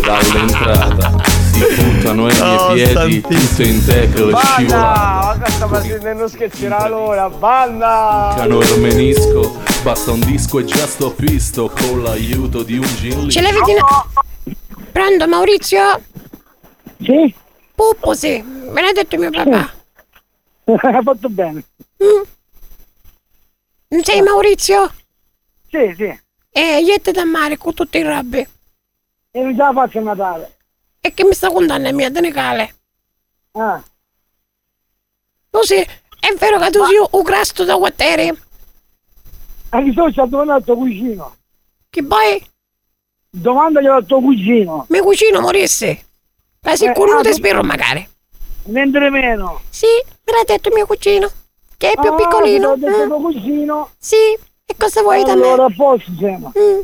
Dall'entrata 0.00 1.22
si 1.52 1.62
puntano 1.74 2.24
ai 2.24 2.34
miei 2.40 2.56
Oh, 2.56 2.72
piedi 2.72 3.20
tutto 3.20 3.62
in 3.62 3.82
e 3.86 4.10
scivola 4.34 5.36
ma 5.38 5.46
sta 5.46 5.68
facendo 5.68 6.26
scherzare 6.26 6.74
allora, 6.74 7.28
banda! 7.28 8.32
Cano 8.34 8.60
il 8.60 8.80
menisco 8.80 9.60
basta 9.82 10.10
un 10.10 10.20
disco 10.20 10.58
e 10.60 10.64
già 10.64 10.86
sto 10.86 11.10
pisto 11.12 11.70
con 11.70 12.02
l'aiuto 12.02 12.62
di 12.62 12.78
un 12.78 12.86
gin 12.96 13.28
Ce 13.28 13.42
l'hai 13.42 13.52
vedi? 13.52 13.74
Pronto 14.90 15.28
Maurizio? 15.28 16.00
Sì? 16.98 17.34
Puppo 17.74 18.14
sì, 18.14 18.42
me 18.42 18.80
l'ha 18.80 18.92
detto 18.92 19.18
mio 19.18 19.28
papà. 19.30 19.70
Hai 20.64 21.02
fatto 21.02 21.28
bene. 21.28 21.62
Mm. 22.02 22.22
Non 23.92 24.02
sei 24.04 24.22
Maurizio? 24.22 24.90
Sì, 25.68 25.92
sì. 25.96 26.20
Eh, 26.50 26.80
iete 26.80 27.12
da 27.12 27.24
mare 27.24 27.58
con 27.58 27.74
tutti 27.74 27.98
i 27.98 28.02
robbi. 28.02 28.38
E 29.30 29.40
non 29.40 29.52
ce 29.52 29.58
la 29.58 29.72
faccio 29.72 29.98
a 29.98 30.02
Natale. 30.02 30.56
E 31.00 31.12
che 31.12 31.24
mi 31.24 31.34
sta 31.34 31.50
contando 31.50 31.92
mia, 31.92 32.10
te 32.10 32.20
ne 32.20 32.30
cale? 32.32 32.74
Ah, 33.52 33.82
Tu 35.50 35.62
sì, 35.62 35.74
è 35.76 36.34
vero 36.38 36.58
che 36.58 36.70
tu 36.70 36.82
sei 36.84 37.06
un 37.10 37.22
crasto 37.22 37.64
da 37.64 37.76
quartiere? 37.76 38.24
e 39.74 39.82
chi 39.84 39.92
sono 39.92 40.10
stato 40.10 40.40
al 40.40 40.64
tuo 40.64 40.76
cugino? 40.76 41.36
Che 41.90 42.02
poi? 42.04 42.46
Domandaglielo 43.28 43.94
al 43.94 44.06
tuo 44.06 44.20
cugino. 44.20 44.86
Mio 44.88 45.02
cugino 45.02 45.40
morisse. 45.40 46.06
Ma 46.62 46.76
sicuro 46.76 47.16
Eh, 47.16 47.20
ah, 47.20 47.22
ti 47.22 47.32
spero 47.34 47.62
magari. 47.62 48.08
Mentre 48.66 49.10
meno. 49.10 49.60
Sì, 49.68 49.86
me 50.24 50.32
l'ha 50.32 50.44
detto 50.46 50.70
mio 50.72 50.86
cugino. 50.86 51.30
Che 51.82 51.90
è 51.90 52.00
più 52.00 52.12
Ah, 52.12 52.14
piccolino. 52.14 52.76
Mm. 52.76 53.06
tuo 53.08 53.20
cugino. 53.20 53.88
Sì, 53.98 54.14
e 54.64 54.74
cosa 54.78 55.02
vuoi 55.02 55.24
da 55.24 55.34
me? 55.34 55.46
Allora 55.48 55.64
a 55.64 55.72
posto 55.76 56.12
siamo. 56.16 56.52
Mm. 56.56 56.78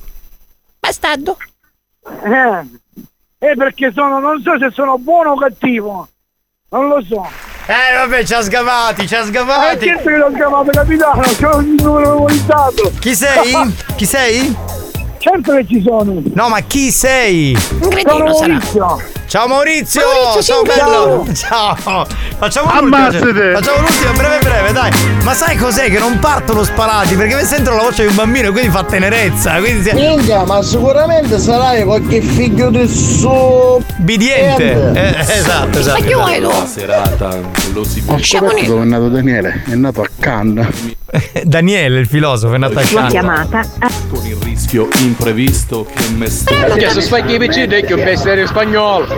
Bastardo. 0.80 1.36
Eh, 2.24 3.46
eh, 3.46 3.54
perché 3.54 3.92
sono, 3.94 4.18
non 4.18 4.42
so 4.42 4.58
se 4.58 4.72
sono 4.72 4.98
buono 4.98 5.30
o 5.30 5.36
cattivo. 5.36 6.08
Non 6.70 6.88
lo 6.88 7.00
so. 7.00 7.24
Eh 7.68 7.94
vabbè, 7.96 8.24
ci 8.24 8.34
ha 8.34 8.40
sgavati, 8.42 9.06
ci 9.06 9.14
ha 9.14 9.20
Eh, 9.20 9.24
sgavati. 9.26 9.86
certo 9.86 10.08
che 10.08 10.16
l'ho 10.16 10.32
chiamato 10.32 10.70
capitano, 10.72 11.22
c'ho 11.22 11.58
il 11.60 11.66
numero 11.80 12.14
memorizzato. 12.14 12.90
Chi 12.98 13.14
sei? 13.14 13.52
Chi 13.94 14.04
sei? 14.04 14.56
Certo 15.18 15.52
che 15.54 15.64
ci 15.68 15.80
sono. 15.80 16.20
No, 16.34 16.48
ma 16.48 16.58
chi 16.60 16.90
sei? 16.90 17.52
Un 17.82 18.00
Sono 18.04 18.24
Maurizio. 18.24 18.98
Ciao 19.28 19.46
Maurizio! 19.46 20.00
Maurizio, 20.00 20.42
ciao 20.42 20.62
bello! 20.62 21.26
Ciao! 21.34 22.06
Facciamo 22.38 22.70
Ammazzate! 22.70 23.26
l'ultimo. 23.26 23.52
Facciamo 23.58 23.80
l'ultimo, 23.80 24.12
breve 24.14 24.38
breve, 24.38 24.72
dai! 24.72 24.90
Ma 25.22 25.34
sai 25.34 25.54
cos'è? 25.58 25.90
Che 25.90 25.98
non 25.98 26.18
partono 26.18 26.64
sparati, 26.64 27.14
perché 27.14 27.34
mi 27.34 27.44
sentono 27.44 27.76
la 27.76 27.82
voce 27.82 28.04
di 28.04 28.08
un 28.08 28.14
bambino 28.14 28.48
e 28.48 28.52
quindi 28.52 28.70
fa 28.70 28.84
tenerezza. 28.84 29.56
Quindi 29.58 29.82
si... 29.82 29.94
Minchia, 29.94 30.46
ma 30.46 30.62
sicuramente 30.62 31.38
sarai 31.38 31.84
qualche 31.84 32.22
figlio 32.22 32.70
del 32.70 32.88
suo. 32.88 33.82
Bidiente! 33.98 34.92
Eh, 34.94 35.20
esatto, 35.20 35.78
esatto. 35.78 36.00
Ma 36.00 36.06
chi 36.06 36.14
vuoi 36.14 36.40
tu? 36.40 36.48
La 36.48 36.66
serata 36.66 37.38
lo 37.74 37.84
si 37.84 38.02
Siamo 38.22 38.50
lì. 38.52 38.64
è 38.64 38.84
nato 38.84 39.08
Daniele, 39.10 39.62
è 39.68 39.74
nato 39.74 40.00
a 40.00 40.08
Cannes. 40.18 40.96
Daniele, 41.44 42.00
il 42.00 42.06
filosofo, 42.06 42.54
è 42.54 42.58
nato 42.58 42.78
a 42.78 42.82
Cannes. 42.82 43.68
con 44.08 44.24
il 44.26 44.36
rischio 44.42 44.88
imprevisto 45.00 45.86
che 45.94 46.08
me 46.16 46.28
sto 46.28 46.54
Che 46.74 46.90
se 46.90 47.00
spacchi 47.02 47.34
i 47.34 47.38
piccini 47.38 47.66
è 47.66 47.84
che 47.84 47.92
un 47.94 48.06
in 48.08 48.46
spagnolo. 48.46 49.17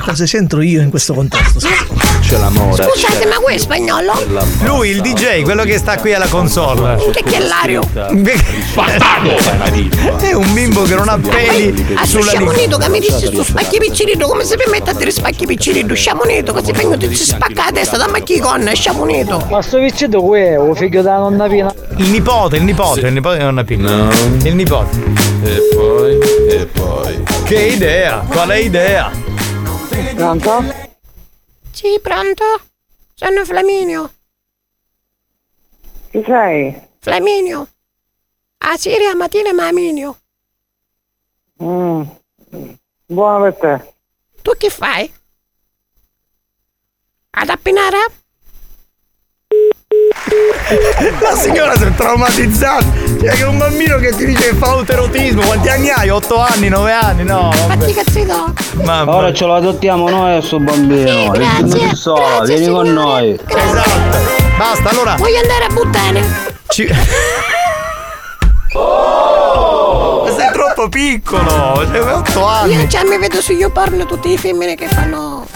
Cosa 0.00 0.24
c'entro 0.24 0.60
io 0.62 0.80
in 0.82 0.90
questo 0.90 1.14
contesto? 1.14 1.60
c'è 2.20 2.36
l'amore 2.38 2.82
Scusate, 2.82 3.26
ma 3.26 3.36
qui 3.36 3.54
è 3.54 3.58
spagnolo? 3.58 4.12
Lui, 4.64 4.90
il 4.90 5.00
DJ, 5.00 5.42
quello 5.42 5.62
che 5.64 5.78
sta 5.78 5.96
qui 5.98 6.12
alla 6.12 6.26
console. 6.26 6.96
Che 7.12 7.22
che 7.22 7.36
è 7.36 7.40
l'ario? 7.46 7.82
È 10.20 10.32
un 10.32 10.52
bimbo 10.52 10.82
che 10.82 10.94
non 10.94 11.08
ha 11.08 11.18
peli 11.18 11.94
Ah, 11.94 12.04
su 12.04 12.18
sulla 12.20 12.32
lingua. 12.32 12.52
Sciamonito 12.52 12.78
che 12.78 12.88
mi 12.88 12.98
dici 13.00 13.30
su 13.34 13.42
spacchi 13.42 13.78
piccinino, 13.78 14.26
come 14.26 14.44
si 14.44 14.56
permette 14.56 14.90
a 14.90 14.94
dire 14.94 15.10
spacchi 15.10 15.46
piccinino? 15.46 15.94
Sciamonito, 15.94 16.52
che 16.52 16.64
si 16.64 16.72
vengono 16.72 16.96
tutti 16.96 17.14
spacca 17.14 17.64
la 17.66 17.72
testa 17.72 17.96
da 17.96 18.08
macchi 18.08 18.38
con 18.40 18.68
Sciamonito. 18.74 19.46
Ma 19.50 19.62
sto 19.62 19.78
vicino 19.78 20.20
qui 20.20 20.40
è 20.40 20.56
un 20.58 20.74
figlio 20.74 21.02
da 21.02 21.16
nonna 21.16 21.46
Pina. 21.48 21.72
Il 21.96 22.08
nipote, 22.10 22.56
il 22.56 22.64
nipote, 22.64 23.06
il 23.06 23.12
nipote 23.12 23.38
di 23.38 23.44
nonna 23.44 23.64
Pina. 23.64 23.94
No. 23.94 24.10
Il 24.42 24.54
nipote. 24.54 24.96
e 25.44 25.60
poi 25.74 26.18
e 26.48 26.66
poi 26.66 27.22
Che 27.44 27.58
idea? 27.60 28.22
Qual 28.28 28.48
è 28.48 28.56
idea? 28.56 29.10
Pronto? 30.14 30.62
Sì, 31.72 31.98
pronto? 32.00 32.44
Sono 33.14 33.44
Flaminio. 33.44 34.12
Chi 36.10 36.22
sei? 36.24 36.80
Flaminio. 37.00 37.66
A 38.58 38.76
Siria 38.76 39.14
mattina 39.16 39.52
Maminio. 39.52 40.18
Mm. 41.62 42.02
Buono 43.06 43.42
per 43.42 43.54
te. 43.56 43.94
Tu 44.42 44.52
che 44.56 44.70
fai? 44.70 45.12
Ad 47.30 47.48
appinare? 47.48 47.98
La 51.20 51.34
signora 51.36 51.74
si 51.76 51.84
è 51.84 51.94
traumatizzata. 51.94 53.09
Che 53.20 53.42
un 53.44 53.58
bambino 53.58 53.98
che 53.98 54.14
ti 54.16 54.24
dice 54.24 54.50
che 54.50 54.54
fa 54.56 54.68
autoerotismo. 54.70 55.42
Quanti 55.42 55.68
anni 55.68 55.90
hai? 55.90 56.08
8 56.08 56.36
anni, 56.40 56.68
9 56.68 56.92
anni? 56.92 57.22
No, 57.24 57.52
Fatti 57.52 57.78
vabbè. 57.78 57.92
cazzi 57.92 58.24
do. 58.24 58.52
Mamma. 58.82 59.14
Ora 59.14 59.32
ce 59.32 59.44
lo 59.44 59.54
adottiamo 59.56 60.08
noi 60.08 60.36
a 60.36 60.42
sto 60.42 60.58
bambino. 60.58 61.30
grazie, 61.30 61.84
Non 61.84 61.94
so, 61.94 62.14
grazie, 62.14 62.56
vieni 62.56 62.72
con 62.72 62.86
signore. 62.86 62.90
noi. 63.10 63.38
Esatto. 63.46 64.18
Basta, 64.56 64.88
allora. 64.90 65.14
Voglio 65.16 65.38
andare 65.40 65.64
a 65.64 65.68
buttare. 65.68 66.24
Ci... 66.68 66.88
Ma 68.72 70.30
sei 70.36 70.50
troppo 70.52 70.88
piccolo. 70.88 71.86
Cioè, 71.92 72.00
8 72.00 72.38
Io 72.38 72.46
anni. 72.46 72.88
già 72.88 73.04
mi 73.04 73.18
vedo 73.18 73.40
su 73.40 73.52
YouPorn 73.52 74.06
tutte 74.06 74.28
le 74.28 74.38
femmine 74.38 74.74
che 74.76 74.86
fanno 74.88 75.46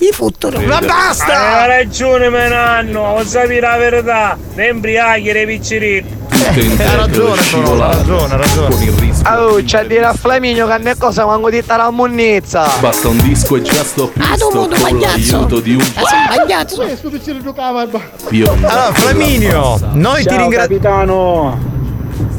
i 0.00 0.10
futuro. 0.12 0.58
Ma 0.60 0.80
basta! 0.80 1.60
Ha 1.62 1.66
ragione, 1.66 2.28
mio 2.30 2.48
nanno, 2.48 3.16
lo 3.16 3.24
sapi 3.24 3.58
la 3.60 3.76
verità. 3.76 4.36
Ne 4.54 4.66
imbriachi 4.68 5.32
dei 5.32 5.46
piccirini. 5.46 6.22
Ha 6.34 6.96
ragione, 6.96 7.40
ha 7.40 7.96
ragione, 7.96 8.34
ha 8.34 8.36
ragione. 8.36 8.68
con 8.74 8.82
il 8.82 8.92
rischio 8.92 9.30
Oh, 9.30 9.62
c'è 9.64 9.82
di 9.82 9.88
dire 9.88 10.04
a 10.04 10.12
Flaminio 10.14 10.66
che 10.66 10.78
ne 10.78 10.96
cosa 10.96 11.24
manco 11.26 11.48
di 11.50 11.62
la 11.66 11.90
munnizza. 11.90 12.68
basta 12.80 13.08
un 13.08 13.18
disco 13.18 13.56
e 13.56 13.62
già 13.62 13.82
sto 13.84 14.10
Ah, 14.18 14.30
pisto 14.30 14.48
con 14.48 14.68
pagliazzo. 14.68 15.36
l'aiuto 15.36 15.60
di 15.60 15.74
un 15.74 15.92
bionda 18.28 18.68
Allora, 18.68 18.92
Flaminio, 18.94 19.78
noi 19.92 20.22
ti 20.22 20.28
Ciao 20.28 20.38
ringraziamo. 20.38 20.56
capitano. 20.80 21.72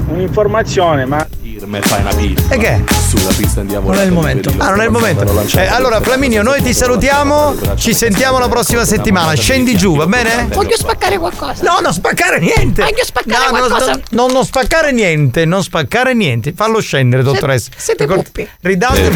Un'informazione, 0.08 1.06
ma 1.06 1.26
me 1.66 1.82
fai 1.82 2.02
una 2.02 2.14
pizza 2.14 2.54
E 2.54 2.58
che? 2.58 2.84
Sulla 3.18 3.34
pista 3.34 3.60
andiamo 3.62 3.90
Non 3.92 4.00
è 4.00 4.06
il 4.06 4.12
momento. 4.12 4.52
Ah, 4.58 4.70
non 4.70 4.82
è 4.82 4.86
il 4.86 4.92
momento. 4.92 5.24
Eh, 5.58 5.66
allora, 5.68 6.02
Flaminio, 6.02 6.42
noi 6.44 6.62
ti 6.62 6.74
salutiamo. 6.74 7.56
Ci 7.76 7.94
sentiamo 7.94 8.40
la 8.40 8.48
prossima 8.48 8.86
settimana. 8.86 9.34
Scendi 9.34 9.76
giù, 9.78 9.96
va 9.96 10.08
bene? 10.08 10.48
Voglio 10.54 10.76
spaccare 10.78 11.18
qualcosa. 11.18 11.64
No, 11.64 11.80
non 11.82 11.94
spaccare 11.94 12.40
niente. 12.40 12.82
Voglio 12.82 13.04
spaccare 13.04 13.44
No, 13.52 13.58
qualcosa. 13.58 13.92
no, 13.92 14.28
no, 14.28 14.28
non 14.34 14.46
spaccare 14.46 14.92
niente, 14.92 15.46
non 15.46 15.64
spaccare 15.64 16.14
niente. 16.14 16.54
Fallo 16.56 16.80
scendere, 16.80 17.24
dottoressa. 17.24 17.72
siete 17.76 18.06
puppi. 18.06 18.48
Ridate. 18.62 19.12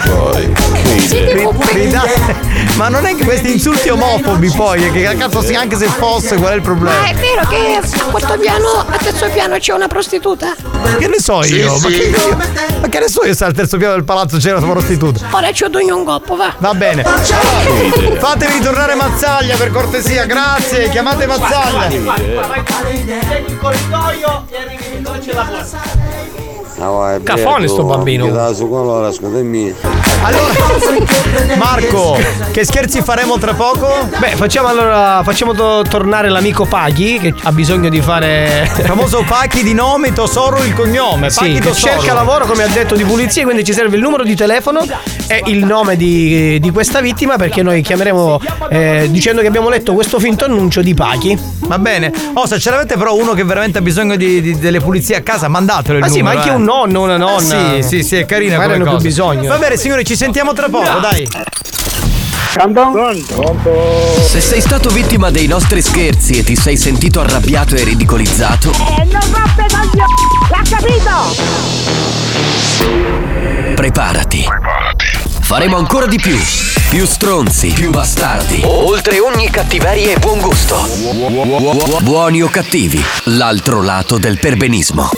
Siete 1.07 1.41
puppi. 1.41 1.91
Ma 2.75 2.87
non 2.89 3.05
è 3.05 3.15
che 3.15 3.23
questi 3.23 3.51
insulti 3.51 3.89
omofobi 3.89 4.49
poi, 4.51 4.91
che 4.91 5.03
cazzo 5.17 5.41
sia 5.41 5.59
anche 5.59 5.75
se 5.77 5.87
fosse, 5.87 6.35
qual 6.37 6.51
è 6.51 6.55
il 6.55 6.61
Ma 6.61 6.65
problema? 6.65 7.05
è 7.07 7.13
vero 7.15 7.45
che 7.47 7.79
a 7.81 8.03
quarto 8.09 8.37
piano, 8.37 8.67
a 8.87 8.97
terzo 8.97 9.27
piano 9.29 9.57
c'è 9.57 9.73
una 9.73 9.87
prostituta? 9.87 10.55
Che 10.97 11.07
ne 11.07 11.19
so 11.19 11.43
io? 11.43 11.77
Ma, 11.79 11.87
che, 11.89 12.11
ma 12.81 12.87
che 12.87 12.99
ne 12.99 13.07
so 13.07 13.25
io 13.25 13.33
se 13.33 13.43
al 13.45 13.53
terzo 13.53 13.77
piano 13.77 13.88
del 13.91 14.03
palazzo 14.03 14.37
c'era 14.37 14.57
una 14.57 14.71
prostituta? 14.71 15.27
Ora 15.31 15.51
c'ho 15.51 15.69
dogno 15.69 15.97
un 15.97 16.05
coppo, 16.05 16.35
va. 16.35 16.53
Va 16.57 16.73
bene. 16.73 17.03
Allora, 17.03 18.19
fatevi 18.19 18.53
ritornare 18.53 18.95
Mazzaglia 18.95 19.55
per 19.55 19.71
cortesia, 19.71 20.25
grazie. 20.25 20.89
Chiamate 20.89 21.25
Mazzaglia. 21.25 21.87
il 21.87 23.57
corridoio 23.59 24.45
e 24.49 24.57
arrivi 24.57 25.01
dove 25.01 25.19
c'è 25.19 25.33
la 25.33 25.43
porta. 26.85 27.35
Cafone 27.35 27.67
sto 27.67 27.83
bambino. 27.83 28.25
Allora, 28.25 28.51
Marco, 31.57 32.17
che 32.51 32.65
scherzi 32.65 33.01
faremo 33.01 33.37
tra 33.37 33.53
poco? 33.53 34.07
Beh, 34.17 34.35
facciamo 34.35 34.67
allora. 34.67 35.21
Facciamo 35.23 35.53
to- 35.53 35.83
tornare 35.87 36.29
l'amico 36.29 36.65
Paghi 36.65 37.19
che 37.19 37.33
ha 37.43 37.51
bisogno 37.51 37.89
di 37.89 38.01
fare. 38.01 38.69
Il 38.77 38.85
famoso 38.85 39.23
Pachi 39.27 39.63
di 39.63 39.73
nome, 39.73 40.13
Tosoro 40.13 40.63
il 40.63 40.73
cognome. 40.73 41.29
Sì, 41.29 41.39
Pachi 41.39 41.53
che 41.59 41.69
Tosoro. 41.69 41.93
cerca 41.93 42.13
lavoro 42.13 42.45
come 42.45 42.63
ha 42.63 42.67
detto 42.67 42.95
di 42.95 43.03
pulizia, 43.03 43.43
quindi 43.43 43.63
ci 43.63 43.73
serve 43.73 43.95
il 43.95 44.01
numero 44.01 44.23
di 44.23 44.35
telefono 44.35 44.81
e 45.27 45.41
il 45.45 45.65
nome 45.65 45.95
di, 45.95 46.59
di 46.59 46.71
questa 46.71 47.01
vittima 47.01 47.35
perché 47.37 47.61
noi 47.61 47.81
chiameremo 47.81 48.39
eh, 48.69 49.07
dicendo 49.09 49.41
che 49.41 49.47
abbiamo 49.47 49.69
letto 49.69 49.93
questo 49.93 50.19
finto 50.19 50.45
annuncio 50.45 50.81
di 50.81 50.93
Paghi. 50.93 51.37
Va 51.59 51.79
bene. 51.79 52.11
Oh, 52.33 52.45
se 52.47 52.59
ce 52.59 52.71
l'avete 52.71 52.97
però 52.97 53.15
uno 53.15 53.33
che 53.33 53.43
veramente 53.43 53.77
ha 53.77 53.81
bisogno 53.81 54.15
di, 54.15 54.41
di- 54.41 54.57
delle 54.59 54.79
pulizie 54.79 55.15
a 55.17 55.21
casa, 55.21 55.47
mandatelo 55.47 55.97
il 55.97 56.03
Ma 56.03 56.09
sì, 56.09 56.21
ma 56.21 56.31
numero, 56.31 56.39
anche 56.39 56.51
eh. 56.51 56.55
un 56.55 56.63
nonno, 56.69 57.01
una 57.01 57.17
nonna. 57.17 57.73
Eh, 57.75 57.81
sì, 57.81 57.97
sì, 58.01 58.03
sì, 58.03 58.15
è 58.17 58.25
carina 58.25 58.57
Magari 58.57 58.73
come 58.79 58.83
hanno 58.83 58.91
cosa. 58.91 58.97
più 58.97 59.07
bisogno. 59.07 59.47
Va 59.49 59.57
bene, 59.57 59.75
signori, 59.77 60.05
ci 60.05 60.15
sentiamo 60.15 60.53
tra 60.53 60.69
poco, 60.69 60.99
dai. 60.99 61.27
Se 64.27 64.39
sei 64.41 64.61
stato 64.61 64.89
vittima 64.89 65.31
dei 65.31 65.47
nostri 65.47 65.81
scherzi 65.81 66.33
e 66.39 66.43
ti 66.43 66.55
sei 66.55 66.77
sentito 66.77 67.21
arrabbiato 67.21 67.75
e 67.75 67.83
ridicolizzato, 67.83 68.71
E 68.71 69.03
non 69.05 69.21
roppe 69.31 69.65
coglioni! 69.71 70.13
L'ha 70.49 70.61
capito? 70.69 71.37
preparati. 73.75 74.45
Faremo 75.41 75.77
ancora 75.77 76.05
di 76.05 76.17
più. 76.19 76.37
Più 76.89 77.05
stronzi, 77.05 77.69
più 77.69 77.91
bastardi. 77.91 78.61
Oltre 78.65 79.19
ogni 79.19 79.49
cattiveria 79.49 80.11
e 80.11 80.17
buon 80.19 80.39
gusto. 80.41 80.75
Buoni 82.01 82.41
o 82.41 82.49
cattivi, 82.49 83.01
l'altro 83.25 83.81
lato 83.81 84.17
del 84.17 84.37
perbenismo. 84.39 85.09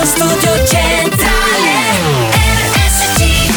Radio 0.00 0.06
Studio 0.06 0.66
Centrale 0.66 2.30
RSC 2.72 3.52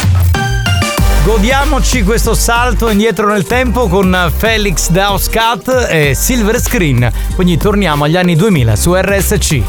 Godiamoci 1.24 2.04
questo 2.04 2.34
salto 2.34 2.90
indietro 2.90 3.32
nel 3.32 3.46
tempo 3.46 3.88
con 3.88 4.30
Felix 4.36 4.90
Dauscat 4.90 5.88
e 5.90 6.14
Silver 6.14 6.60
Screen. 6.60 7.10
Quindi 7.36 7.56
torniamo 7.56 8.04
agli 8.04 8.18
anni 8.18 8.36
2000 8.36 8.76
su 8.76 8.94
RSC. 8.94 9.62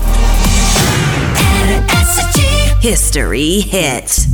RSC 1.87 2.85
History 2.85 3.69
Hit. 3.71 4.34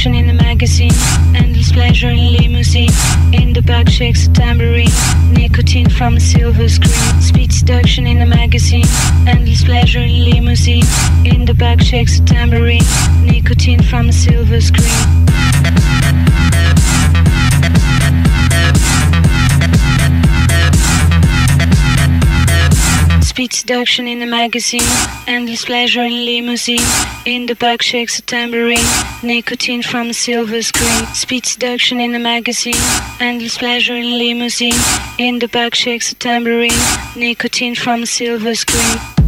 Seduction 0.00 0.24
in 0.24 0.30
a 0.30 0.42
magazine, 0.42 0.94
endless 1.34 1.72
pleasure 1.72 2.08
in 2.08 2.32
limousine. 2.32 2.88
In 3.34 3.52
the 3.52 3.60
back 3.60 3.86
shakes 3.86 4.28
a 4.28 4.32
tambourine, 4.32 4.88
nicotine 5.30 5.90
from 5.90 6.16
a 6.16 6.20
silver 6.20 6.70
screen. 6.70 7.20
Speed 7.20 7.52
seduction 7.52 8.06
in 8.06 8.22
a 8.22 8.26
magazine, 8.26 8.86
endless 9.26 9.62
pleasure 9.62 10.00
in 10.00 10.24
limousine. 10.24 10.86
In 11.26 11.44
the 11.44 11.52
back 11.52 11.82
shakes 11.82 12.18
a 12.18 12.24
tambourine, 12.24 12.86
nicotine 13.26 13.82
from 13.82 14.08
a 14.08 14.12
silver 14.14 14.62
screen. 14.62 16.29
Speed 23.40 23.54
seduction 23.54 24.06
in 24.06 24.20
a 24.20 24.26
magazine, 24.26 24.86
endless 25.26 25.64
pleasure 25.64 26.02
in 26.02 26.26
limousine. 26.26 26.84
In 27.24 27.46
the 27.46 27.54
back 27.54 27.80
shakes 27.80 28.18
a 28.18 28.22
tambourine, 28.22 28.84
nicotine 29.22 29.80
from 29.80 30.10
a 30.10 30.12
silver 30.12 30.60
screen. 30.60 31.06
Speed 31.14 31.46
seduction 31.46 32.00
in 32.00 32.14
a 32.14 32.18
magazine, 32.18 32.74
endless 33.18 33.56
pleasure 33.56 33.96
in 33.96 34.18
limousine. 34.18 34.78
In 35.16 35.38
the 35.38 35.48
back 35.48 35.74
shakes 35.74 36.12
a 36.12 36.16
tambourine, 36.16 36.82
nicotine 37.16 37.74
from 37.74 38.02
a 38.02 38.06
silver 38.06 38.54
screen. 38.54 39.19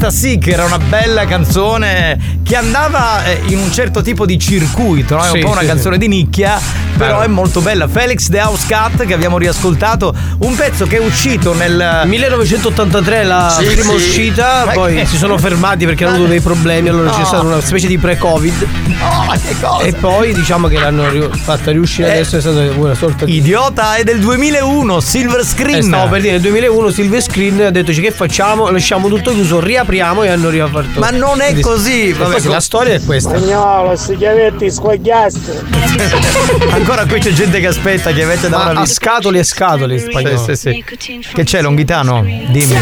Questa 0.00 0.18
sì 0.18 0.38
che 0.38 0.52
era 0.52 0.64
una 0.64 0.78
bella 0.78 1.26
canzone 1.26 2.39
che 2.50 2.56
andava 2.56 3.24
eh, 3.26 3.40
in 3.46 3.58
un 3.58 3.70
certo 3.72 4.02
tipo 4.02 4.26
di 4.26 4.36
circuito, 4.36 5.14
no? 5.14 5.22
è 5.22 5.28
Sì, 5.28 5.36
un 5.36 5.42
po' 5.44 5.50
una 5.50 5.60
sì, 5.60 5.66
canzone 5.66 5.98
di 5.98 6.08
nicchia, 6.08 6.60
però 6.96 7.18
Bello. 7.18 7.22
è 7.22 7.28
molto 7.28 7.60
bella. 7.60 7.86
Felix 7.86 8.26
the 8.28 8.40
House 8.40 8.64
Cat 8.66 9.06
che 9.06 9.14
abbiamo 9.14 9.38
riascoltato, 9.38 10.12
un 10.38 10.56
pezzo 10.56 10.84
che 10.84 10.96
è 10.96 11.00
uscito 11.00 11.54
nel 11.54 12.02
1983 12.06 13.22
la 13.22 13.54
Sì, 13.56 13.66
prima 13.66 13.90
sì. 13.90 13.94
uscita, 13.94 14.64
Ma 14.66 14.72
poi 14.72 14.96
che- 14.96 15.06
si 15.06 15.16
sono 15.16 15.38
fermati 15.38 15.84
perché 15.86 16.04
hanno 16.04 16.14
avuto 16.16 16.30
dei 16.30 16.40
problemi, 16.40 16.88
allora 16.88 17.10
c'è 17.10 17.18
No. 17.20 17.24
stata 17.24 17.44
una 17.44 17.60
specie 17.60 17.86
di 17.86 17.98
pre-covid. 17.98 18.66
No, 18.98 19.24
ma 19.28 19.36
che 19.38 19.54
cosa? 19.60 19.84
E 19.84 19.92
poi 19.92 20.34
diciamo 20.34 20.66
che 20.66 20.78
l'hanno 20.80 21.08
ri- 21.08 21.28
fatta 21.32 21.70
riuscire 21.70 22.08
Eh, 22.08 22.12
adesso 22.14 22.36
è 22.36 22.40
stata 22.40 22.58
una 22.74 22.94
sorta 22.94 23.26
di. 23.26 23.36
Idiota 23.36 23.94
è 23.94 24.02
del 24.02 24.18
2001, 24.18 24.98
Silver 24.98 25.44
Screen. 25.44 25.78
Eh, 25.78 25.82
stavo 25.82 26.08
per 26.08 26.20
dire, 26.20 26.32
nel 26.32 26.40
2001 26.42 26.90
Silver 26.90 27.22
Screen 27.22 27.60
ha 27.60 27.70
detto 27.70 27.92
che 27.92 28.10
facciamo? 28.10 28.68
Lasciamo 28.70 29.06
tutto 29.08 29.30
chiuso, 29.32 29.60
riapriamo 29.60 30.24
e 30.24 30.28
hanno 30.30 30.48
riaperto. 30.50 30.98
Ma 30.98 31.10
non 31.10 31.40
è 31.40 31.60
così, 31.60 32.08
E 32.08 32.12
vabbè, 32.14 32.39
co- 32.46 32.52
la 32.52 32.60
storia 32.60 32.94
è 32.94 33.00
questa. 33.04 33.36
Spagnolo, 33.36 33.96
sti 33.96 34.16
chiavetti 34.16 34.70
squagliasti. 34.70 35.52
Ancora 36.70 37.06
qui 37.06 37.20
c'è 37.20 37.32
gente 37.32 37.60
che 37.60 37.66
aspetta 37.68 38.12
che 38.12 38.22
avete 38.22 38.48
da 38.48 38.58
una 38.58 38.70
vita. 38.70 38.86
scatoli 38.86 39.38
e 39.38 39.44
scatoli 39.44 39.98
spagnolo. 39.98 40.36
Sì, 40.36 40.56
sì, 40.56 40.84
sì. 40.98 41.22
Che 41.32 41.44
c'è 41.44 41.62
Longhitano? 41.62 42.22
Dimmi. 42.22 42.78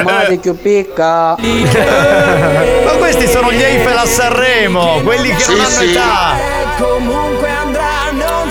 Fumate 0.00 0.38
più 0.38 0.56
picca. 0.60 1.36
Ma 1.38 2.90
questi 2.98 3.26
sono 3.28 3.52
gli 3.52 3.62
Eiffel 3.62 3.96
a 3.96 4.06
Sanremo, 4.06 5.00
quelli 5.02 5.34
che 5.34 5.44
non 5.46 5.60
hanno 5.60 5.80
età. 5.80 6.36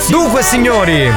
Dunque 0.09 0.41
signori, 0.41 1.11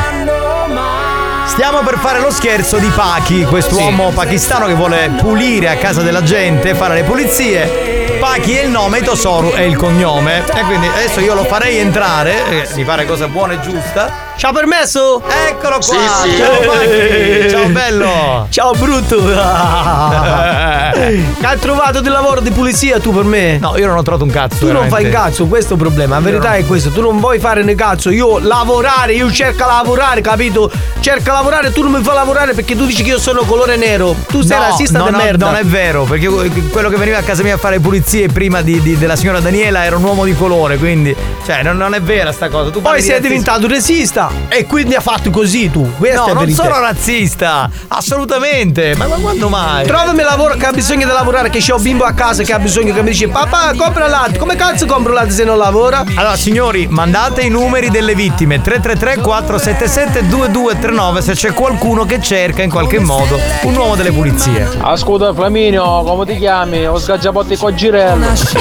stiamo 1.51 1.81
per 1.81 1.99
fare 1.99 2.21
lo 2.21 2.31
scherzo 2.31 2.79
di 2.79 2.89
Paki, 2.95 3.45
quest'uomo 3.45 4.11
pakistano 4.11 4.67
che 4.67 4.75
vuole 4.75 5.11
pulire 5.19 5.69
a 5.69 5.77
casa 5.77 6.01
della 6.01 6.23
gente, 6.23 6.75
fare 6.75 6.95
le 6.95 7.03
pulizie. 7.03 8.19
Paki 8.21 8.55
è 8.55 8.63
il 8.63 8.71
nome, 8.71 9.03
Tosoru 9.03 9.51
è 9.51 9.63
il 9.63 9.77
cognome. 9.77 10.45
E 10.55 10.61
quindi 10.63 10.87
adesso 10.87 11.19
io 11.21 11.35
lo 11.35 11.45
farei 11.45 11.79
entrare, 11.79 12.63
eh, 12.63 12.69
mi 12.75 12.85
pare 12.85 13.05
cosa 13.05 13.27
buona 13.27 13.55
e 13.55 13.61
giusta. 13.61 14.30
Ci 14.41 14.47
ha 14.47 14.53
permesso? 14.53 15.21
Eccolo 15.51 15.77
qua! 15.81 15.83
Sì, 15.83 15.99
sì. 16.31 16.37
Ciao 16.39 16.61
Paki! 16.61 17.51
Ciao 17.51 17.69
bello! 17.69 18.47
Ciao 18.49 18.73
brutto! 18.73 19.23
che 19.23 19.35
hai 21.47 21.59
trovato 21.59 22.01
del 22.01 22.11
lavoro 22.11 22.41
di 22.41 22.51
pulizia 22.51 22.99
tu 23.01 23.13
per 23.13 23.25
me? 23.25 23.59
No, 23.59 23.77
io 23.77 23.87
non 23.87 23.99
ho 23.99 24.03
trovato 24.03 24.25
un 24.25 24.31
cazzo. 24.31 24.57
Tu 24.61 24.73
non 24.73 24.89
fai 24.89 25.03
veramente. 25.03 25.17
un 25.19 25.23
cazzo, 25.23 25.47
questo 25.47 25.75
è 25.75 25.77
il 25.77 25.83
problema. 25.83 26.15
La 26.15 26.21
verità 26.23 26.55
è 26.55 26.65
questo, 26.65 26.89
tu 26.89 27.03
non 27.03 27.21
vuoi 27.21 27.39
fare 27.39 27.63
ne 27.63 27.75
cazzo. 27.75 28.09
Io 28.09 28.39
lavorare, 28.39 29.13
io 29.13 29.31
cerco 29.31 29.67
lavorare, 29.67 30.23
capito? 30.23 30.71
Cerco 31.01 31.33
lavorare, 31.33 31.71
tu 31.71 31.83
non 31.83 31.93
mi 31.93 32.03
fai 32.03 32.15
lavorare 32.15 32.55
perché 32.55 32.75
tu 32.75 32.87
dici 32.87 33.03
che 33.03 33.11
io 33.11 33.19
sono 33.19 33.43
colore 33.43 33.77
nero. 33.77 34.17
Tu 34.27 34.41
sei 34.41 34.57
No, 34.59 34.65
razzista 34.69 35.01
no, 35.01 35.05
di 35.05 35.11
no, 35.11 35.17
merda. 35.19 35.45
Non 35.51 35.57
è 35.57 35.65
vero, 35.65 36.05
perché 36.05 36.29
quello 36.29 36.89
che 36.89 36.97
veniva 36.97 37.19
a 37.19 37.23
casa 37.23 37.43
mia 37.43 37.57
a 37.57 37.59
fare 37.59 37.79
pulizie 37.79 38.29
prima 38.29 38.63
di- 38.63 38.81
di- 38.81 38.97
della 38.97 39.17
signora 39.17 39.41
Daniela 39.41 39.85
era 39.85 39.99
un 39.99 40.03
uomo 40.03 40.25
di 40.25 40.35
colore, 40.35 40.79
quindi. 40.79 41.15
Cioè, 41.45 41.63
non, 41.63 41.77
non 41.77 41.93
è 41.93 42.01
vera 42.01 42.33
sta 42.33 42.49
cosa. 42.49 42.71
Tu 42.71 42.81
Poi 42.81 43.03
sei 43.03 43.21
diventato 43.21 43.69
razzista 43.69 44.29
e 44.49 44.67
quindi 44.67 44.95
ha 44.95 45.01
fatto 45.01 45.31
così 45.31 45.71
tu. 45.71 45.89
Questa 45.97 46.21
No, 46.21 46.27
è 46.29 46.33
non 46.33 46.51
sono 46.51 46.79
razzista, 46.81 47.71
assolutamente. 47.89 48.95
Ma, 48.97 49.07
ma 49.07 49.17
quando 49.17 49.49
mai? 49.49 49.87
Trovami 49.87 50.23
lavoro 50.23 50.55
che 50.55 50.67
ha 50.67 50.73
bisogno 50.73 51.07
di 51.07 51.13
lavorare, 51.13 51.51
che 51.51 51.61
c'ho 51.61 51.77
un 51.77 51.83
bimbo 51.83 52.05
a 52.05 52.13
casa 52.13 52.43
che 52.43 52.53
ha 52.53 52.59
bisogno 52.59 52.93
che 52.93 53.03
mi 53.03 53.11
dice 53.11 53.29
papà 53.29 53.73
compra 53.77 54.09
latte. 54.09 54.39
Come 54.39 54.57
cazzo 54.57 54.87
compro 54.87 55.13
latte 55.13 55.31
se 55.31 55.45
non 55.45 55.57
lavora? 55.59 56.05
Allora, 56.15 56.37
signori, 56.37 56.87
mandate 56.89 57.43
i 57.43 57.49
numeri 57.49 57.91
delle 57.91 58.15
vittime 58.15 58.61
333 58.61 59.23
477 59.23 60.27
2239 60.27 61.23
se 61.23 61.33
c'è 61.35 61.53
qualcuno 61.53 62.05
che 62.05 62.21
cerca 62.21 62.63
in 62.63 62.71
qualche 62.71 62.99
modo 62.99 63.39
un 63.63 63.77
uomo 63.77 63.95
delle 63.95 64.13
pulizie. 64.13 64.69
Ascolta 64.81 65.33
Flaminio, 65.33 66.03
come 66.03 66.27
ti 66.27 66.37
chiami? 66.37 66.87
Ho 66.87 66.99
scacciapotti 66.99 67.57
con 67.57 67.75
girello. 67.75 68.35
se 68.35 68.59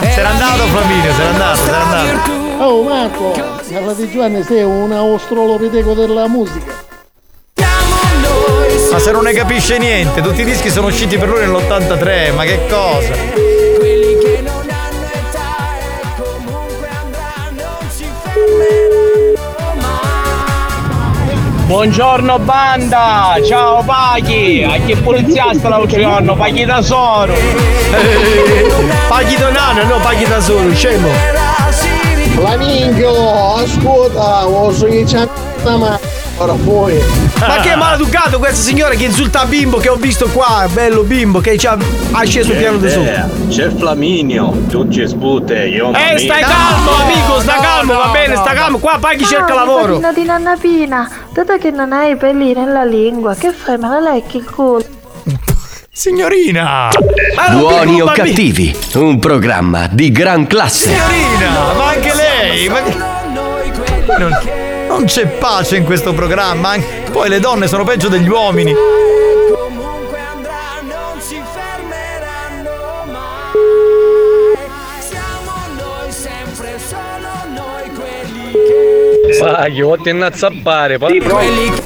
n'è 0.00 0.22
andato 0.22 0.62
Flaminio, 0.64 1.12
se 1.12 1.22
n'è 1.22 1.26
andato, 1.26 1.56
se 1.56 1.70
n'è 1.70 1.76
andato. 1.76 2.47
Oh 2.60 2.82
Marco, 2.82 3.34
nella 3.68 3.92
di 3.92 4.10
Giovanni 4.10 4.42
sei 4.42 4.64
un 4.64 4.90
australopiteco 4.90 5.94
della 5.94 6.26
musica. 6.26 6.72
Ma 8.90 8.98
se 8.98 9.12
non 9.12 9.22
ne 9.22 9.32
capisce 9.32 9.78
niente, 9.78 10.20
tutti 10.20 10.40
i 10.40 10.44
dischi 10.44 10.68
sono 10.68 10.88
usciti 10.88 11.16
per 11.18 11.28
lui 11.28 11.38
nell'83, 11.38 12.34
ma 12.34 12.42
che 12.42 12.66
cosa? 12.68 13.14
Buongiorno 21.66 22.38
banda, 22.40 23.36
ciao 23.46 23.84
Paghi, 23.84 24.64
a 24.64 24.80
che 24.84 24.96
polizia 24.96 25.54
sta 25.54 25.68
l'altro 25.68 26.00
giorno, 26.00 26.34
Paghi 26.34 26.64
da 26.64 26.82
solo. 26.82 27.34
Paghi 29.06 29.36
da 29.36 29.50
nano, 29.50 29.84
no, 29.84 29.98
paghi 30.00 30.24
da 30.24 30.40
solo, 30.40 30.74
scemo. 30.74 32.07
Flamingo, 32.38 33.56
Ascolta, 33.56 34.44
lo 34.44 34.70
so 34.72 34.86
che 34.86 35.02
c'è 35.04 35.26
ma 35.64 35.98
ora 36.36 36.52
poi. 36.52 37.02
Ma 37.40 37.56
che 37.56 37.74
maleducato 37.74 38.38
questa 38.38 38.62
signora 38.62 38.94
che 38.94 39.06
insulta 39.06 39.44
bimbo 39.44 39.78
che 39.78 39.88
ho 39.88 39.96
visto 39.96 40.28
qua, 40.28 40.68
bello 40.72 41.02
bimbo 41.02 41.40
che 41.40 41.58
ci 41.58 41.66
ha, 41.66 41.76
ha 42.12 42.24
sceso 42.24 42.52
il 42.52 42.58
piano 42.58 42.78
di 42.78 42.88
su. 42.88 43.04
C'è 43.48 43.70
Flaminio, 43.70 44.52
tu 44.68 44.88
ci 44.88 45.06
spute, 45.08 45.66
io 45.66 45.92
Eh, 45.92 46.16
stai 46.16 46.42
calmo, 46.42 46.92
amico, 47.02 47.40
sta 47.40 47.56
calmo, 47.60 47.94
va 47.94 48.08
bene, 48.12 48.36
sta 48.36 48.52
calmo. 48.52 48.78
Qua 48.78 48.98
paghi 49.00 49.24
cerca 49.24 49.54
lavoro. 49.54 49.96
Pina 49.96 50.12
di 50.12 50.22
nanna 50.22 50.56
Pina, 50.56 51.10
dato 51.32 51.58
che 51.58 51.72
non 51.72 51.92
hai 51.92 52.12
i 52.12 52.16
peli 52.16 52.54
nella 52.54 52.84
lingua, 52.84 53.34
che 53.34 53.50
fai? 53.50 53.78
Me 53.78 53.88
la 53.88 54.12
lecchi 54.12 54.36
il 54.36 54.48
culo. 54.48 54.84
Signorina! 55.90 56.90
Buoni 57.50 58.00
o 58.00 58.06
cattivi, 58.06 58.72
un 58.94 59.18
programma 59.18 59.88
di 59.90 60.12
gran 60.12 60.46
classe. 60.46 60.90
Signorina, 60.90 61.72
ma 61.76 61.88
anche 61.88 62.07
lei! 62.48 62.68
Ma 62.68 62.82
che... 62.82 62.96
Non, 64.18 64.38
non 64.88 65.04
c'è 65.04 65.26
pace 65.26 65.76
in 65.76 65.84
questo 65.84 66.12
programma. 66.12 66.76
Poi 67.10 67.28
le 67.28 67.40
donne 67.40 67.68
sono 67.68 67.84
peggio 67.84 68.08
degli 68.08 68.28
uomini. 68.28 68.74
Vai, 79.40 79.72
io 79.72 79.96
ti 79.98 80.10
innazzappare, 80.10 80.98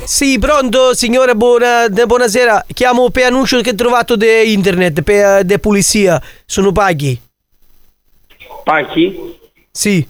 Sì, 0.04 0.38
pronto, 0.38 0.94
signora, 0.94 1.34
buona, 1.34 1.86
buonasera. 1.88 2.64
Chiamo 2.72 3.10
per 3.10 3.26
annuncio 3.26 3.60
che 3.60 3.70
ho 3.70 3.74
trovato 3.74 4.16
de 4.16 4.44
internet, 4.44 5.02
per 5.02 5.44
de 5.44 5.58
polizia. 5.58 6.22
Sono 6.46 6.72
paghi. 6.72 7.20
Pacchi? 8.64 9.38
Sì. 9.70 10.06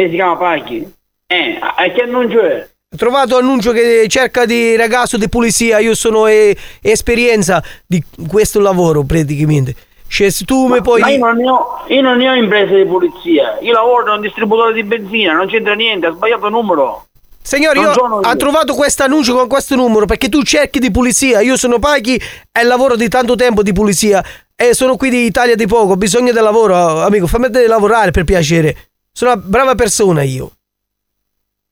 E 0.00 0.08
si 0.08 0.14
chiama 0.14 0.36
Pacchi? 0.36 0.90
Eh, 1.26 1.58
a 1.60 1.90
che 1.90 2.00
annuncio 2.00 2.40
è? 2.40 2.66
Ho 2.92 2.96
trovato 2.96 3.36
annuncio 3.36 3.70
che 3.70 4.06
cerca 4.08 4.46
di 4.46 4.74
ragazzo 4.74 5.18
di 5.18 5.28
pulizia. 5.28 5.78
Io 5.78 5.94
sono 5.94 6.26
eh, 6.26 6.56
esperienza 6.80 7.62
di 7.86 8.02
questo 8.26 8.60
lavoro 8.60 9.02
praticamente. 9.02 9.74
Cioè, 10.08 10.30
se 10.30 10.46
tu 10.46 10.68
mi 10.68 10.80
puoi. 10.80 11.02
Ma 11.02 11.10
io 11.10 11.18
non, 11.18 11.36
ne 11.36 11.50
ho, 11.50 11.84
io 11.88 12.00
non 12.00 12.16
ne 12.16 12.30
ho 12.30 12.34
imprese 12.34 12.76
di 12.76 12.86
pulizia, 12.86 13.58
io 13.60 13.72
lavoro 13.74 14.04
da 14.04 14.14
un 14.14 14.22
distributore 14.22 14.72
di 14.72 14.82
benzina, 14.84 15.34
non 15.34 15.48
c'entra 15.48 15.74
niente, 15.74 16.06
ha 16.06 16.12
sbagliato 16.12 16.46
il 16.46 16.52
numero. 16.52 17.04
Signore, 17.42 17.78
io 17.78 17.92
sono 17.92 18.16
ho 18.16 18.28
io. 18.28 18.36
trovato 18.36 18.74
questo 18.74 19.02
annuncio 19.02 19.34
con 19.34 19.48
questo 19.48 19.76
numero 19.76 20.06
perché 20.06 20.30
tu 20.30 20.42
cerchi 20.42 20.78
di 20.78 20.90
pulizia. 20.90 21.42
Io 21.42 21.58
sono 21.58 21.78
Paghi 21.78 22.18
e 22.50 22.62
lavoro 22.62 22.96
di 22.96 23.08
tanto 23.08 23.34
tempo 23.34 23.62
di 23.62 23.74
pulizia. 23.74 24.24
E 24.56 24.74
sono 24.74 24.96
qui 24.96 25.10
di 25.10 25.26
Italia 25.26 25.56
di 25.56 25.66
poco. 25.66 25.92
Ho 25.92 25.96
bisogno 25.96 26.32
del 26.32 26.42
lavoro, 26.42 27.02
amico. 27.02 27.26
Fammi 27.26 27.48
lavorare 27.66 28.10
per 28.12 28.24
piacere. 28.24 28.89
Sono 29.12 29.32
una 29.32 29.40
brava 29.42 29.74
persona 29.74 30.22
io. 30.22 30.52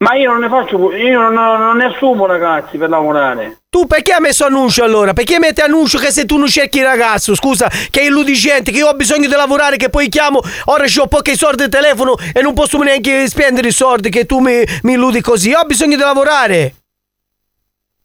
Ma 0.01 0.15
io 0.15 0.31
non 0.31 0.41
ne 0.41 0.49
faccio, 0.49 0.93
io 0.93 1.19
non, 1.21 1.33
non 1.35 1.77
ne 1.77 1.87
assumo 1.87 2.25
ragazzi 2.27 2.79
per 2.79 2.89
lavorare. 2.89 3.63
Tu 3.69 3.85
perché 3.87 4.13
hai 4.13 4.21
messo 4.21 4.45
annuncio 4.45 4.85
allora? 4.85 5.13
Perché 5.13 5.41
metti 5.41 5.61
annuncio 5.61 5.99
che 5.99 6.13
se 6.13 6.25
tu 6.25 6.37
non 6.37 6.47
cerchi 6.47 6.79
il 6.79 6.85
ragazzo, 6.85 7.35
scusa, 7.35 7.69
che 7.91 8.01
è 8.01 8.05
illudicente, 8.05 8.71
che 8.71 8.79
io 8.79 8.87
ho 8.89 8.95
bisogno 8.95 9.27
di 9.27 9.35
lavorare, 9.35 9.77
che 9.77 9.91
poi 9.91 10.09
chiamo, 10.09 10.41
ora 10.67 10.85
ho 10.85 11.07
pochi 11.09 11.37
soldi 11.37 11.65
al 11.65 11.69
telefono 11.69 12.15
e 12.33 12.41
non 12.43 12.55
posso 12.55 12.79
neanche 12.79 13.27
spendere 13.27 13.69
i 13.69 13.73
soldi, 13.73 14.09
che 14.09 14.25
tu 14.25 14.39
mi, 14.39 14.63
mi 14.83 14.93
illudi 14.93 15.21
così. 15.21 15.49
Io 15.49 15.59
ho 15.59 15.65
bisogno 15.65 15.97
di 15.97 16.03
lavorare. 16.03 16.75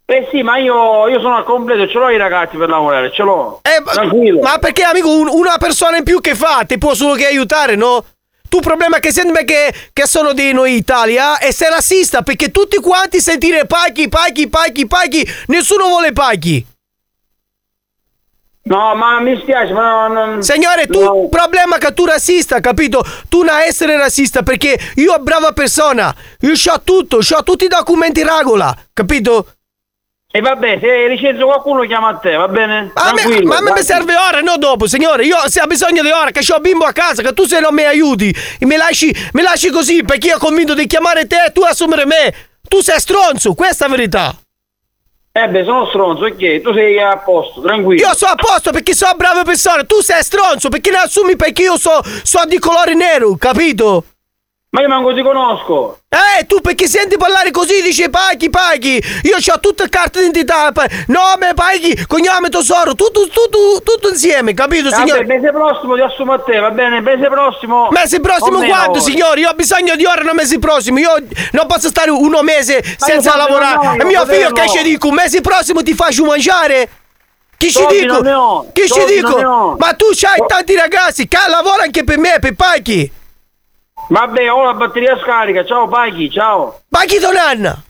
Eh 0.05 0.27
sì, 0.31 0.41
ma 0.41 0.57
io, 0.57 1.07
io 1.09 1.21
sono 1.21 1.37
al 1.37 1.45
completo, 1.45 1.87
ce 1.87 1.97
l'ho 1.97 2.09
i 2.09 2.17
ragazzi 2.17 2.57
per 2.57 2.69
lavorare, 2.69 3.11
ce 3.11 3.21
l'ho. 3.23 3.61
Eh, 3.61 4.39
Ma 4.41 4.57
perché 4.57 4.83
amico, 4.83 5.09
un- 5.15 5.29
una 5.31 5.57
persona 5.57 5.97
in 5.97 6.03
più 6.03 6.19
che 6.21 6.33
fa? 6.33 6.63
Ti 6.67 6.77
può 6.79 6.93
solo 6.95 7.13
che 7.13 7.27
aiutare, 7.27 7.75
no? 7.75 8.03
Tu 8.53 8.59
problema 8.59 8.99
che 8.99 9.11
senti 9.11 9.45
che, 9.45 9.73
che 9.91 10.05
sono 10.05 10.31
di 10.31 10.53
noi 10.53 10.75
Italia 10.75 11.39
e 11.39 11.51
sei 11.51 11.71
razzista 11.71 12.21
perché 12.21 12.51
tutti 12.51 12.77
quanti 12.77 13.19
sentire 13.19 13.65
paghi, 13.65 14.07
paghi, 14.09 14.47
paghi, 14.47 14.85
paghi, 14.85 15.27
nessuno 15.47 15.87
vuole 15.87 16.11
paghi. 16.11 16.63
No, 18.65 18.93
ma 18.93 19.19
mi 19.21 19.39
spiace, 19.41 19.73
ma 19.73 20.05
non... 20.07 20.43
Signore, 20.43 20.85
tu 20.85 21.23
il 21.23 21.29
problema 21.29 21.79
che 21.79 21.95
tu 21.95 22.05
razzista, 22.05 22.59
capito? 22.59 23.03
Tu 23.27 23.41
non 23.41 23.57
essere 23.57 23.97
razzista 23.97 24.43
perché 24.43 24.79
io 24.97 25.17
brava 25.17 25.51
persona, 25.53 26.15
io 26.41 26.51
ho 26.51 26.81
tutto, 26.83 27.21
ho 27.27 27.43
tutti 27.43 27.65
i 27.65 27.67
documenti 27.67 28.19
in 28.19 28.27
regola, 28.27 28.77
capito? 28.93 29.47
E 30.35 30.41
vabbè, 30.41 30.79
se 30.81 31.07
licenzio 31.09 31.45
qualcuno 31.45 31.83
chiama 31.83 32.07
a 32.07 32.15
te, 32.15 32.33
va 32.33 32.47
bene? 32.47 32.89
A 32.95 33.13
me- 33.13 33.43
ma 33.43 33.57
a 33.57 33.61
me 33.61 33.71
mi 33.71 33.83
serve 33.83 34.15
ora, 34.15 34.39
no 34.39 34.57
dopo, 34.57 34.87
signore. 34.87 35.25
Io 35.25 35.37
se 35.47 35.59
ha 35.59 35.67
bisogno 35.67 36.01
di 36.01 36.09
ora, 36.09 36.31
che 36.31 36.43
ho 36.51 36.59
bimbo 36.59 36.85
a 36.85 36.91
casa, 36.91 37.21
che 37.21 37.33
tu 37.33 37.45
se 37.45 37.59
non 37.59 37.71
mi 37.71 37.83
aiuti, 37.83 38.35
mi 38.61 38.75
lasci, 38.75 39.15
mi 39.33 39.43
lasci 39.43 39.69
così 39.69 40.01
perché 40.03 40.29
io 40.29 40.37
ho 40.37 40.39
convinto 40.39 40.73
di 40.73 40.87
chiamare 40.87 41.27
te 41.27 41.35
e 41.49 41.51
tu 41.51 41.61
assumere 41.61 42.07
me. 42.07 42.33
Tu 42.67 42.81
sei 42.81 42.99
stronzo, 42.99 43.53
questa 43.53 43.85
è 43.85 43.89
la 43.89 43.95
verità. 43.95 44.35
Eh 45.33 45.49
beh, 45.49 45.65
sono 45.65 45.85
stronzo, 45.85 46.25
ok, 46.25 46.61
tu 46.61 46.73
sei 46.73 46.99
a 46.99 47.15
posto, 47.17 47.61
tranquillo. 47.61 48.01
Io 48.01 48.15
sono 48.15 48.31
a 48.31 48.35
posto 48.35 48.71
perché 48.71 48.95
sono 48.95 49.13
brava 49.15 49.43
persona, 49.43 49.83
tu 49.83 50.01
sei 50.01 50.23
stronzo 50.23 50.69
perché 50.69 50.89
ne 50.89 50.97
assumi 50.97 51.35
perché 51.35 51.61
io 51.61 51.77
so, 51.77 52.01
so 52.23 52.41
di 52.47 52.57
colore 52.57 52.95
nero, 52.95 53.35
capito? 53.35 54.05
Ma 54.73 54.81
io 54.81 54.87
manco 54.87 55.13
ti 55.13 55.21
conosco. 55.21 55.99
Eh, 56.09 56.47
tu 56.47 56.59
perché 56.59 56.87
senti 56.87 57.15
parlare 57.15 57.51
così, 57.51 57.83
dici 57.83 58.09
paghi, 58.09 58.49
paghi. 58.49 58.99
Io 59.21 59.35
ho 59.35 59.59
tutte 59.59 59.83
le 59.83 59.89
carte 59.89 60.17
d'identità, 60.17 60.71
pa- 60.71 60.87
nome, 61.07 61.53
paghi, 61.53 62.07
cognome, 62.07 62.49
tesoro, 62.49 62.95
tutto, 62.95 63.27
tutto, 63.27 63.81
tutto 63.83 64.09
insieme, 64.09 64.55
capito, 64.55 64.89
Vabbè, 64.89 65.01
signore? 65.07 65.25
mese 65.25 65.51
prossimo 65.51 65.93
ti 65.93 66.01
assumo 66.01 66.33
a 66.33 66.39
te, 66.39 66.57
va 66.57 66.71
bene? 66.71 67.01
Mese 67.01 67.27
prossimo. 67.27 67.89
Mese 67.91 68.19
prossimo 68.19 68.63
quando, 68.63 68.99
signori? 68.99 69.41
Io 69.41 69.49
ho 69.49 69.53
bisogno 69.53 69.95
di 69.95 70.05
ore, 70.05 70.23
non 70.23 70.35
mesi 70.35 70.57
prossimi. 70.57 71.01
Io 71.01 71.13
non 71.51 71.67
posso 71.67 71.89
stare 71.89 72.09
uno 72.09 72.41
mese 72.41 72.81
senza 72.97 73.35
lavorare. 73.37 74.01
e 74.01 74.05
mio 74.05 74.25
figlio 74.25 74.51
che 74.53 74.67
ci 74.69 74.81
dico, 74.81 75.11
mese 75.11 75.41
prossimo 75.41 75.83
ti 75.83 75.93
faccio 75.93 76.25
mangiare. 76.25 76.89
Chi 77.57 77.69
ci 77.69 77.85
dico? 77.91 78.71
Chi 78.73 78.87
ci 78.87 79.05
dico? 79.05 79.75
Ma 79.77 79.93
tu 79.93 80.05
c'hai 80.13 80.43
tanti 80.47 80.73
ragazzi 80.73 81.27
che 81.27 81.37
lavorano 81.47 81.83
anche 81.83 82.03
per 82.03 82.17
me, 82.17 82.37
per 82.41 82.55
Paghi. 82.55 83.21
Vabbè, 84.07 84.51
ho 84.51 84.63
la 84.63 84.73
batteria 84.73 85.17
scarica, 85.21 85.65
ciao 85.65 85.87
Paghi, 85.87 86.29
ciao. 86.29 86.81
Paghi 86.89 87.19
Donanna. 87.19 87.81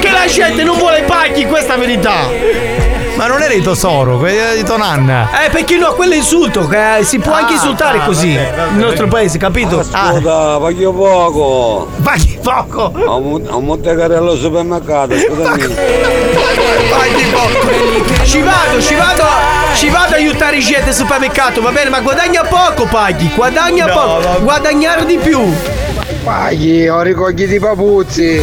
Che 0.00 0.10
la 0.10 0.26
gente 0.26 0.62
non 0.62 0.76
vuole 0.76 1.02
Paghi, 1.02 1.46
questa 1.46 1.74
è 1.74 1.76
la 1.76 1.84
verità. 1.84 2.95
Ma 3.16 3.26
non 3.28 3.40
era 3.40 3.54
di 3.54 3.62
Tosoro, 3.62 4.18
quelli 4.18 4.38
di 4.56 4.62
Tonanna. 4.62 5.44
Eh, 5.44 5.48
perché 5.50 5.76
no, 5.78 5.94
quello 5.94 6.12
è 6.12 6.16
insulto, 6.16 6.66
che 6.68 6.98
eh, 6.98 7.02
si 7.04 7.18
può 7.18 7.32
anche 7.32 7.52
Ah, 7.52 7.54
insultare 7.54 7.98
ah, 7.98 8.04
così. 8.04 8.34
vabbè, 8.34 8.50
vabbè. 8.54 8.70
Nel 8.72 8.84
nostro 8.84 9.06
paese, 9.08 9.38
capito? 9.38 9.78
Ascolta, 9.80 10.58
voglio 10.58 10.92
poco. 10.92 11.88
Paghi 12.02 12.38
poco. 12.42 12.92
Ho 12.94 13.16
un, 13.16 13.46
ho 13.48 13.56
un 13.56 13.64
montecarello 13.64 14.32
al 14.32 14.38
supermercato, 14.38 15.14
scusami. 15.18 15.74
Ci 18.24 18.42
vado, 18.42 18.80
ci 18.82 18.94
vado, 18.94 19.22
ci 19.74 19.88
vado 19.88 20.12
a 20.14 20.16
aiutare 20.16 20.56
i 20.56 20.60
gente 20.60 20.88
al 20.90 20.94
supermercato, 20.94 21.62
va 21.62 21.70
bene, 21.70 21.88
ma 21.88 22.00
guadagna 22.00 22.42
poco, 22.42 22.84
paghi, 22.84 23.30
guadagna 23.34 23.86
No, 23.86 23.92
poco, 23.92 24.20
vabbè. 24.20 24.40
guadagnare 24.42 25.06
di 25.06 25.16
più. 25.16 25.40
Paghi, 26.22 26.86
ho 26.88 27.00
ricogli 27.00 27.46
di 27.46 27.58
papuzzi. 27.58 28.42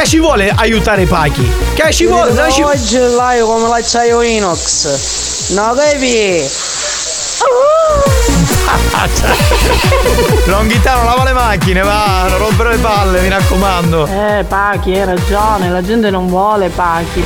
Che 0.00 0.06
ci 0.06 0.18
vuole 0.18 0.50
aiutare 0.56 1.04
Paghi? 1.04 1.46
Che 1.74 1.92
ci 1.92 2.06
vuole? 2.06 2.32
Dai, 2.32 2.50
ci- 2.50 2.62
Oggi 2.62 2.96
l'hai 2.96 3.42
come 3.42 3.68
l'acciaio 3.68 4.22
inox. 4.22 5.52
No, 5.52 5.74
capi? 5.74 6.40
Longhitano, 10.48 11.04
lava 11.04 11.24
le 11.24 11.34
macchine, 11.34 11.82
va, 11.82 12.24
non 12.30 12.38
rompere 12.38 12.70
le 12.70 12.78
palle, 12.78 13.20
mi 13.20 13.28
raccomando. 13.28 14.06
Eh, 14.06 14.42
Pachi, 14.48 14.92
hai 14.92 15.04
ragione, 15.04 15.68
la 15.68 15.82
gente 15.82 16.08
non 16.08 16.28
vuole 16.28 16.70
Pachi. 16.70 17.22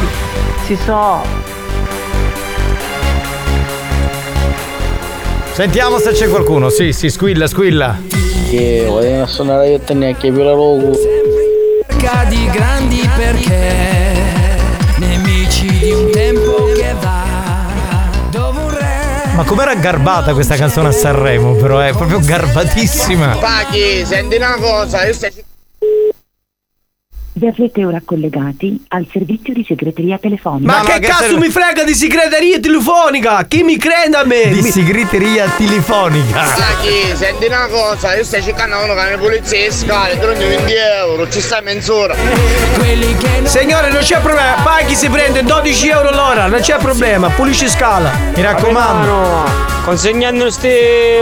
Si 0.66 0.76
so. 0.84 1.22
Sentiamo 5.52 6.00
se 6.00 6.10
c'è 6.10 6.28
qualcuno. 6.28 6.70
Sì, 6.70 6.92
sì, 6.92 7.08
squilla, 7.08 7.46
squilla. 7.46 7.96
Che 8.50 8.84
vogliono 8.88 9.26
suonare 9.26 9.68
io 9.68 9.78
te 9.78 9.94
neanche 9.94 10.32
più 10.32 10.42
la 10.42 10.54
logo. 10.54 11.22
Cadi 12.04 12.50
grandi 12.50 13.10
perché 13.16 14.60
nemici 14.98 15.66
di 15.66 15.90
un 15.90 16.10
tempo 16.10 16.66
che 16.74 16.94
va 17.00 18.10
dove 18.28 18.60
un 18.60 18.68
re 18.68 19.32
Ma 19.34 19.42
com'era 19.44 19.74
garbata 19.74 20.34
questa 20.34 20.54
canzone 20.54 20.88
a 20.88 20.92
Sanremo, 20.92 21.54
però 21.54 21.78
è 21.78 21.92
proprio 21.92 22.20
garbatissima. 22.20 23.38
Paghi, 23.38 24.04
senti 24.04 24.36
una 24.36 24.56
cosa, 24.56 25.06
io 25.06 25.14
stai... 25.14 25.32
Vi 27.36 27.48
avrete 27.48 27.84
ora 27.84 28.00
collegati 28.04 28.80
al 28.90 29.08
servizio 29.10 29.52
di 29.52 29.64
segreteria 29.66 30.18
telefonica. 30.18 30.72
Ma 30.72 30.84
che 30.84 31.00
cazzo 31.00 31.36
mi 31.36 31.48
frega 31.48 31.82
di 31.82 31.92
segreteria 31.92 32.60
telefonica? 32.60 33.44
Chi 33.48 33.64
mi 33.64 33.76
crede 33.76 34.16
a 34.16 34.24
me? 34.24 34.50
Di 34.52 34.60
Mi- 34.62 34.70
segreteria 34.70 35.48
telefonica. 35.56 36.44
Sacchi, 36.46 37.16
senti 37.16 37.46
una 37.46 37.66
cosa, 37.66 38.14
io 38.14 38.22
stai 38.22 38.40
cercando 38.40 38.76
uno 38.84 38.94
che 38.94 39.00
ha 39.00 39.08
le 39.10 39.18
pulizie 39.18 39.66
e 39.66 39.72
scale, 39.72 40.16
prendi 40.16 40.44
20 40.44 40.72
euro, 40.74 41.28
ci 41.28 41.40
sta 41.40 41.60
mezz'ora. 41.60 42.14
Signore, 43.42 43.90
non 43.90 44.00
c'è 44.02 44.20
problema. 44.20 44.54
Paghi 44.62 44.94
si 44.94 45.08
prende 45.08 45.42
12 45.42 45.88
euro 45.88 46.10
l'ora, 46.12 46.46
non 46.46 46.60
c'è 46.60 46.76
problema. 46.76 47.30
Pulisci 47.30 47.68
scala. 47.68 48.12
Mi 48.36 48.42
raccomando. 48.42 49.72
consegnando 49.84 50.48
sti, 50.50 50.68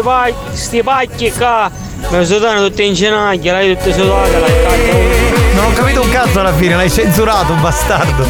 pa- 0.02 0.30
sti 0.52 0.82
pacchi 0.82 1.32
qua, 1.32 1.70
mi 2.10 2.24
sudano 2.26 2.66
tutte 2.66 2.82
in 2.82 2.92
ginocchia, 2.92 3.52
l'hai 3.52 3.74
tutte 3.74 3.94
sudate, 3.94 4.38
l'hai 4.38 4.50
fatta. 4.50 5.32
Non 5.73 5.81
ho 5.81 5.85
capito 5.85 6.03
un 6.03 6.11
cazzo 6.11 6.41
alla 6.41 6.53
fine, 6.53 6.77
l'hai 6.77 6.91
censurato, 6.91 7.55
bastardo. 7.55 8.29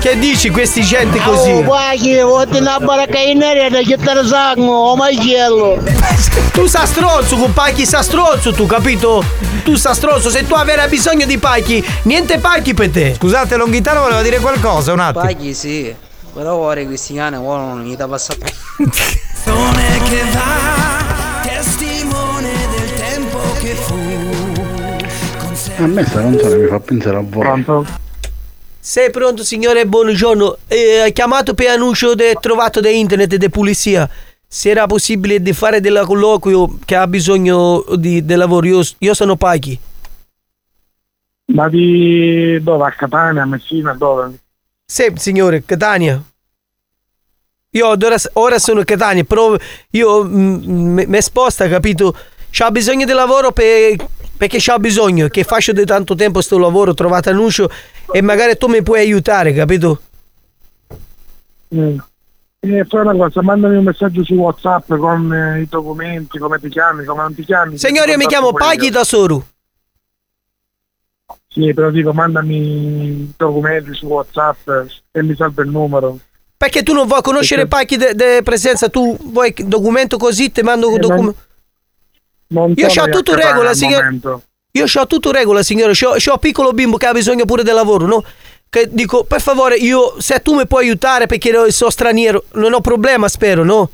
Che 0.00 0.18
dici 0.18 0.48
questi 0.48 0.80
gente 0.80 1.20
così? 1.20 1.50
Oh, 1.50 1.60
una 1.60 1.66
da 4.14 4.24
sangue, 4.24 4.64
oh 4.64 4.96
macello. 4.96 5.82
Tu 6.52 6.66
sa 6.66 6.86
stronzo, 6.86 7.36
con 7.36 7.52
pacchi 7.52 7.84
sa 7.84 8.02
stronzo, 8.02 8.54
tu 8.54 8.64
capito? 8.64 9.22
Tu 9.64 9.74
sa 9.76 9.92
stronzo, 9.92 10.30
se 10.30 10.46
tu 10.46 10.54
avrai 10.54 10.88
bisogno 10.88 11.26
di 11.26 11.36
pacchi, 11.36 11.84
niente 12.04 12.38
pacchi 12.38 12.72
per 12.72 12.88
te. 12.88 13.14
Scusate, 13.18 13.56
Longhitano 13.56 14.00
voleva 14.00 14.22
dire 14.22 14.38
qualcosa, 14.38 14.94
un 14.94 15.00
attimo. 15.00 15.24
Paghi 15.24 15.52
sì, 15.52 15.94
però 16.32 16.54
ora 16.54 16.82
questi 16.84 17.14
cani 17.14 17.36
vogliono 17.36 17.82
gli 17.82 17.96
da 17.96 18.08
passare. 18.08 18.40
che 18.78 20.22
va, 20.32 20.83
A 25.84 25.86
me 25.86 26.02
sta 26.02 26.22
canzone 26.22 26.56
mi 26.56 26.66
fa 26.66 26.80
pensare 26.80 27.16
a 27.18 27.20
voi. 27.20 27.40
Pronto? 27.42 27.86
Sei 28.80 29.10
pronto 29.10 29.44
signore? 29.44 29.84
Buongiorno. 29.84 30.56
Eh, 30.66 31.00
hai 31.00 31.12
chiamato 31.12 31.52
per 31.52 31.68
annuncio 31.68 32.14
de- 32.14 32.38
trovato 32.40 32.80
da 32.80 32.88
internet 32.88 33.34
e 33.34 33.36
di 33.36 33.50
pulizia. 33.50 34.08
Se 34.48 34.70
era 34.70 34.86
possibile 34.86 35.42
di 35.42 35.52
fare 35.52 35.80
del 35.82 36.02
colloquio 36.06 36.78
che 36.86 36.96
ha 36.96 37.06
bisogno 37.06 37.84
di, 37.96 38.24
di 38.24 38.34
lavoro, 38.34 38.66
io, 38.66 38.80
io 38.96 39.12
sono 39.12 39.36
Paghi. 39.36 39.78
Ma 41.52 41.68
di 41.68 42.58
dove? 42.62 42.86
A 42.86 42.92
Catania, 42.92 43.42
a 43.42 43.46
Messina, 43.46 43.92
dove? 43.92 44.38
Sì, 44.86 45.12
signore, 45.16 45.64
Catania. 45.66 46.18
Io 47.72 47.86
ora, 47.86 48.16
ora 48.34 48.58
sono 48.58 48.80
a 48.80 48.84
Catania, 48.84 49.24
però 49.24 49.54
io 49.90 50.24
mi 50.24 51.20
sposta, 51.20 51.68
capito? 51.68 52.16
C'ha 52.48 52.70
bisogno 52.70 53.04
di 53.04 53.12
lavoro 53.12 53.52
per- 53.52 53.96
perché 54.36 54.58
c'ha 54.60 54.78
bisogno, 54.78 55.28
che 55.28 55.44
faccio 55.44 55.72
da 55.72 55.84
tanto 55.84 56.14
tempo 56.14 56.40
sto 56.40 56.58
lavoro, 56.58 56.90
ho 56.90 56.94
trovato 56.94 57.30
annuncio 57.30 57.70
e 58.12 58.20
magari 58.20 58.56
tu 58.56 58.66
mi 58.66 58.82
puoi 58.82 59.00
aiutare, 59.00 59.52
capito? 59.52 60.00
Mm. 61.74 61.98
E 62.60 62.84
fai 62.88 63.00
una 63.02 63.14
cosa, 63.14 63.42
mandami 63.42 63.76
un 63.76 63.84
messaggio 63.84 64.24
su 64.24 64.34
Whatsapp 64.34 64.94
con 64.94 65.32
eh, 65.32 65.60
i 65.60 65.66
documenti, 65.68 66.38
come 66.38 66.58
ti 66.58 66.68
chiami, 66.68 67.04
come 67.04 67.20
non 67.22 67.34
ti 67.34 67.44
chiami. 67.44 67.76
Signore, 67.76 68.12
io 68.12 68.16
mi 68.16 68.26
chiamo 68.26 68.52
Paghi 68.52 68.88
da 68.88 69.04
Soru. 69.04 69.44
Sì, 71.46 71.72
però 71.74 71.90
dico, 71.90 72.12
mandami 72.12 72.56
i 72.56 73.32
documenti 73.36 73.92
su 73.94 74.06
Whatsapp 74.06 74.68
e 75.12 75.22
mi 75.22 75.34
salva 75.36 75.62
il 75.62 75.68
numero. 75.68 76.18
Perché 76.56 76.82
tu 76.82 76.94
non 76.94 77.06
vuoi 77.06 77.20
conoscere 77.20 77.66
Paghi 77.66 77.98
di 77.98 78.40
presenza, 78.42 78.88
tu 78.88 79.14
vuoi 79.20 79.54
documento 79.66 80.16
così, 80.16 80.50
ti 80.50 80.62
mando 80.62 80.88
un 80.88 80.94
Eh, 80.94 80.98
documento. 80.98 81.36
Non 82.54 82.72
Io 82.76 82.86
c'ho 82.86 83.08
tutto 83.08 83.34
regola, 83.34 83.70
al 83.70 83.74
signor- 83.74 84.04
momento. 84.04 84.42
Io 84.72 84.84
ho 84.92 85.06
tutto 85.06 85.32
regola, 85.32 85.62
signore. 85.62 85.92
Un 86.00 86.38
piccolo 86.38 86.72
bimbo 86.72 86.96
che 86.96 87.06
ha 87.06 87.12
bisogno 87.12 87.44
pure 87.44 87.64
del 87.64 87.74
lavoro, 87.74 88.06
no? 88.06 88.24
Che 88.68 88.88
dico, 88.90 89.24
per 89.24 89.40
favore, 89.40 89.76
io, 89.76 90.20
se 90.20 90.40
tu 90.40 90.54
mi 90.54 90.66
puoi 90.66 90.84
aiutare 90.84 91.26
perché 91.26 91.70
sono 91.70 91.90
straniero, 91.90 92.44
non 92.54 92.72
ho 92.72 92.80
problema, 92.80 93.28
spero, 93.28 93.64
no? 93.64 93.90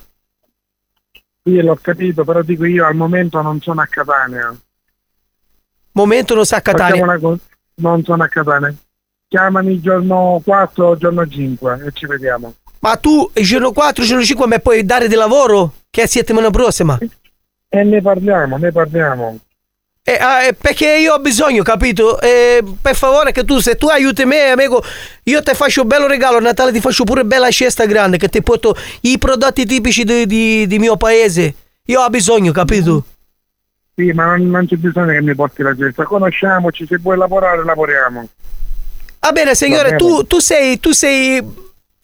Sì, 1.42 1.61
l'ho 1.61 1.78
capito, 1.80 2.24
però 2.24 2.42
dico 2.42 2.64
io 2.64 2.86
al 2.86 2.94
momento 2.94 3.40
non 3.40 3.61
sono 3.61 3.80
a 3.80 3.86
Catania. 3.86 4.54
Momento 5.92 6.34
non 6.34 6.44
sa 6.44 6.56
a 6.56 6.61
Catania. 6.61 7.18
cosa, 7.18 7.38
non 7.76 8.04
sono 8.04 8.22
a 8.22 8.28
Catania. 8.28 8.74
Chiamami 9.28 9.72
il 9.72 9.80
giorno 9.80 10.40
4 10.44 10.86
o 10.86 10.96
giorno 10.96 11.26
5 11.26 11.84
e 11.86 11.90
ci 11.92 12.06
vediamo. 12.06 12.54
Ma 12.80 12.96
tu, 12.96 13.30
il 13.34 13.44
giorno 13.44 13.72
4, 13.72 14.02
il 14.02 14.08
giorno 14.08 14.24
5, 14.24 14.46
mi 14.46 14.61
puoi 14.61 14.84
dare 14.84 15.08
di 15.08 15.14
lavoro? 15.14 15.74
Che 15.90 16.02
è 16.02 16.06
settimana 16.06 16.50
prossima? 16.50 16.98
E 17.72 17.84
ne 17.84 18.02
parliamo, 18.02 18.56
ne 18.56 18.72
parliamo. 18.72 19.38
Eh, 20.02 20.16
ah, 20.18 20.42
eh, 20.44 20.54
perché 20.54 20.96
io 20.96 21.14
ho 21.14 21.20
bisogno, 21.20 21.62
capito? 21.62 22.20
Eh, 22.20 22.64
per 22.82 22.96
favore, 22.96 23.30
che 23.32 23.44
tu, 23.44 23.58
se 23.60 23.76
tu 23.76 23.86
aiuti 23.86 24.24
me, 24.24 24.50
amico, 24.50 24.82
io 25.24 25.42
ti 25.42 25.54
faccio 25.54 25.82
un 25.82 25.88
bello 25.88 26.08
regalo 26.08 26.38
a 26.38 26.40
Natale, 26.40 26.72
ti 26.72 26.80
faccio 26.80 27.04
pure 27.04 27.24
bella 27.24 27.50
cesta 27.50 27.84
grande, 27.86 28.16
che 28.16 28.28
ti 28.28 28.42
porto 28.42 28.74
i 29.02 29.18
prodotti 29.18 29.64
tipici 29.66 30.02
di, 30.02 30.26
di- 30.26 30.66
di 30.66 30.78
mio 30.80 30.96
paese. 30.96 31.54
Io 31.84 32.00
ho 32.00 32.08
bisogno, 32.08 32.50
capito? 32.50 33.04
Sì, 33.94 34.10
ma 34.12 34.24
non, 34.34 34.48
non 34.48 34.66
c'è 34.66 34.76
bisogno 34.76 35.12
che 35.12 35.22
mi 35.22 35.34
porti 35.34 35.62
la 35.62 35.76
cesta. 35.76 36.02
Conosciamoci, 36.04 36.86
se 36.86 36.96
vuoi 36.96 37.16
lavorare, 37.18 37.62
lavoriamo. 37.62 38.28
Va 39.20 39.32
bene, 39.32 39.54
signore, 39.54 39.90
Va 39.90 39.96
bene. 39.96 39.98
tu, 39.98 40.26
tu 40.26 40.38
sei, 40.40 40.80
tu 40.80 40.90
sei, 40.92 41.40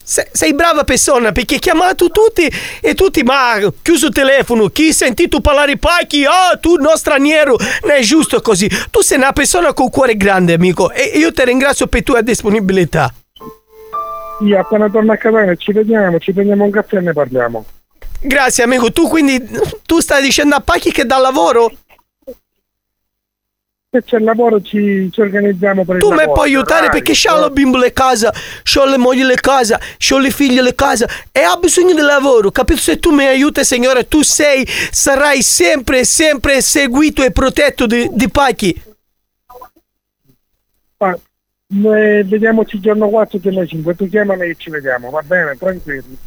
sei, 0.07 0.25
sei 0.31 0.53
brava 0.53 0.85
persona 0.85 1.33
perché 1.33 1.59
chiamato 1.59 2.09
tutti 2.09 2.49
e 2.79 2.93
tutti, 2.93 3.23
ma 3.23 3.59
chiuso 3.81 4.07
il 4.07 4.13
telefono, 4.13 4.67
chi 4.69 4.93
sentito 4.93 5.41
parlare 5.41 5.77
pacchi, 5.77 6.23
ah, 6.23 6.57
tu 6.59 6.75
no 6.75 6.95
straniero, 6.95 7.57
non 7.83 7.91
è 7.91 7.99
giusto 7.99 8.39
così. 8.39 8.69
Tu 8.89 9.01
sei 9.01 9.17
una 9.17 9.33
persona 9.33 9.73
con 9.73 9.89
cuore 9.89 10.15
grande, 10.15 10.53
amico, 10.53 10.91
e 10.91 11.11
io 11.15 11.33
ti 11.33 11.43
ringrazio 11.43 11.87
per 11.87 12.03
tua 12.03 12.21
disponibilità. 12.21 13.13
Io 14.45 14.59
appena 14.59 14.89
torno 14.89 15.11
a 15.11 15.17
Catania 15.17 15.55
ci 15.55 15.73
vediamo, 15.73 16.19
ci 16.19 16.31
prendiamo 16.31 16.63
un 16.63 16.71
caffè 16.71 16.97
e 16.97 17.01
ne 17.01 17.11
parliamo. 17.11 17.65
Grazie, 18.21 18.63
amico. 18.63 18.91
Tu 18.91 19.07
quindi, 19.09 19.45
tu 19.85 19.99
stai 19.99 20.21
dicendo 20.21 20.55
a 20.55 20.61
pacchi 20.61 20.91
che 20.91 21.05
dà 21.05 21.17
lavoro? 21.17 21.71
Se 23.89 24.03
c'è 24.03 24.19
lavoro 24.19 24.61
ci, 24.61 25.09
ci 25.13 25.21
organizziamo 25.21 25.85
per 25.85 25.99
Tu 25.99 26.09
il 26.11 26.15
mi 26.15 26.23
puoi 26.25 26.49
aiutare 26.49 26.87
dai. 26.87 27.01
perché 27.01 27.13
c'ho 27.13 27.39
la 27.39 27.49
bimbo 27.49 27.77
le 27.77 27.93
casa, 27.93 28.33
c'ho 28.63 28.83
le 28.83 28.97
mogli 28.97 29.23
le 29.23 29.35
casa, 29.35 29.79
c'ho 29.97 30.17
le 30.17 30.29
figlie 30.29 30.61
le 30.61 30.75
casa 30.75 31.07
e 31.31 31.39
ha 31.39 31.55
bisogno 31.55 31.93
di 31.93 32.01
lavoro, 32.01 32.51
capito? 32.51 32.81
Se 32.81 32.99
tu 32.99 33.11
mi 33.11 33.25
aiuti, 33.25 33.63
signore, 33.63 34.05
tu 34.09 34.23
sei, 34.23 34.67
sarai 34.67 35.41
sempre, 35.41 36.03
sempre 36.03 36.59
seguito 36.59 37.23
e 37.23 37.31
protetto 37.31 37.85
di, 37.85 38.09
di 38.11 38.29
Pacchi. 38.29 38.81
Ah, 40.97 41.17
eh, 41.17 42.23
vediamoci 42.25 42.75
il 42.75 42.81
giorno 42.81 43.07
4 43.07 43.39
giorno 43.39 43.65
5. 43.65 43.95
Tu 43.95 44.09
chiamami 44.09 44.49
e 44.49 44.55
ci 44.57 44.69
vediamo, 44.69 45.09
va 45.09 45.21
bene, 45.21 45.55
tranquilli. 45.57 46.17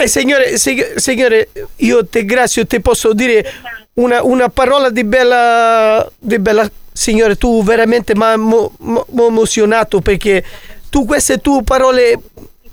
E 0.00 0.06
signore, 0.06 0.56
sig- 0.58 0.94
signore, 0.94 1.48
io 1.78 2.06
ti 2.06 2.18
ringrazio, 2.18 2.64
ti 2.68 2.80
posso 2.80 3.12
dire 3.12 3.52
una, 3.94 4.22
una 4.22 4.48
parola 4.48 4.90
di 4.90 5.02
bella, 5.02 6.08
di 6.16 6.38
bella... 6.38 6.70
Signore, 6.92 7.36
tu 7.36 7.64
veramente 7.64 8.14
mi 8.14 8.22
hai 8.22 8.34
emozionato 9.16 10.00
perché 10.00 10.44
tu 10.88 11.04
queste 11.04 11.40
tue 11.40 11.64
parole... 11.64 12.16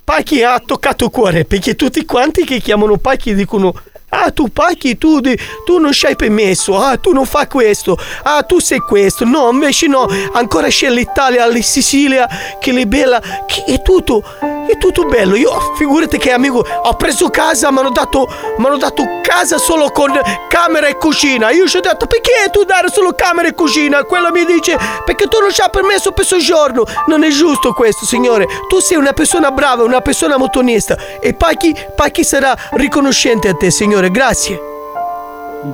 Pacchi 0.03 0.43
ha 0.43 0.61
toccato 0.63 1.05
il 1.05 1.09
cuore 1.09 1.45
perché 1.45 1.75
tutti 1.75 2.05
quanti 2.05 2.45
che 2.45 2.59
chiamano 2.59 2.97
Pacchi 2.97 3.33
dicono 3.33 3.73
Ah, 4.09 4.29
tu 4.29 4.49
Pacchi, 4.49 4.97
tu, 4.97 5.19
tu 5.19 5.79
non 5.79 5.89
c'hai 5.91 6.15
permesso, 6.15 6.79
ah, 6.79 6.95
tu 6.95 7.11
non 7.11 7.25
fai 7.25 7.47
questo, 7.47 7.97
ah, 8.23 8.43
tu 8.43 8.59
sei 8.59 8.79
questo. 8.79 9.25
No, 9.25 9.49
invece 9.51 9.87
no, 9.87 10.07
ancora 10.31 10.67
c'è 10.67 10.89
l'Italia, 10.89 11.45
la 11.45 11.61
Sicilia, 11.61 12.27
che 12.59 12.85
bella, 12.85 13.19
che 13.47 13.63
è 13.65 13.81
tutto, 13.81 14.23
è 14.67 14.77
tutto 14.77 15.05
bello. 15.05 15.35
Io, 15.35 15.73
figurati 15.75 16.17
che 16.17 16.31
amico, 16.31 16.59
ho 16.59 16.93
preso 16.95 17.29
casa, 17.29 17.71
mi 17.71 17.79
hanno 17.79 17.91
dato, 17.91 18.27
m'hanno 18.57 18.77
dato 18.77 19.03
casa 19.21 19.57
solo 19.57 19.89
con 19.89 20.11
camera 20.47 20.87
e 20.87 20.97
cucina. 20.97 21.51
Io 21.51 21.67
ci 21.67 21.77
ho 21.77 21.81
detto, 21.81 22.05
perché 22.07 22.49
tu 22.51 22.63
dare 22.63 22.89
solo 22.89 23.13
camera 23.13 23.47
e 23.47 23.53
cucina? 23.53 24.03
Quello 24.03 24.31
mi 24.31 24.45
dice, 24.45 24.77
perché 25.05 25.27
tu 25.27 25.39
non 25.39 25.51
ci 25.51 25.61
hai 25.61 25.69
permesso 25.69 26.11
per 26.11 26.25
soggiorno. 26.25 26.83
Non 27.07 27.23
è 27.23 27.29
giusto 27.29 27.73
questo, 27.73 28.05
signore. 28.05 28.47
Tu 28.67 28.79
sei 28.79 28.97
una 28.97 29.13
persona 29.13 29.51
brava, 29.51 29.83
una 29.83 30.01
persona 30.01 30.37
molto 30.37 30.59
onesta. 30.59 30.97
E 31.19 31.33
Pacchi, 31.33 31.75
Pacchi 31.95 32.23
sarà 32.23 32.55
riconoscente 32.71 33.49
a 33.49 33.53
te, 33.55 33.71
signore. 33.71 34.09
Grazie. 34.09 34.73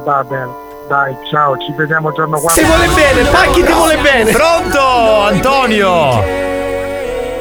Va 0.04 0.24
bene, 0.24 0.50
dai, 0.88 1.16
ciao, 1.30 1.58
ci 1.58 1.74
vediamo 1.76 2.14
giorno 2.14 2.40
4. 2.40 2.62
Ti 2.62 2.68
vuole 2.68 2.88
bene, 2.88 3.30
Pacchi 3.30 3.64
ti 3.64 3.72
vuole 3.72 3.98
bene. 3.98 4.32
Pronto, 4.32 4.80
Antonio? 4.80 6.24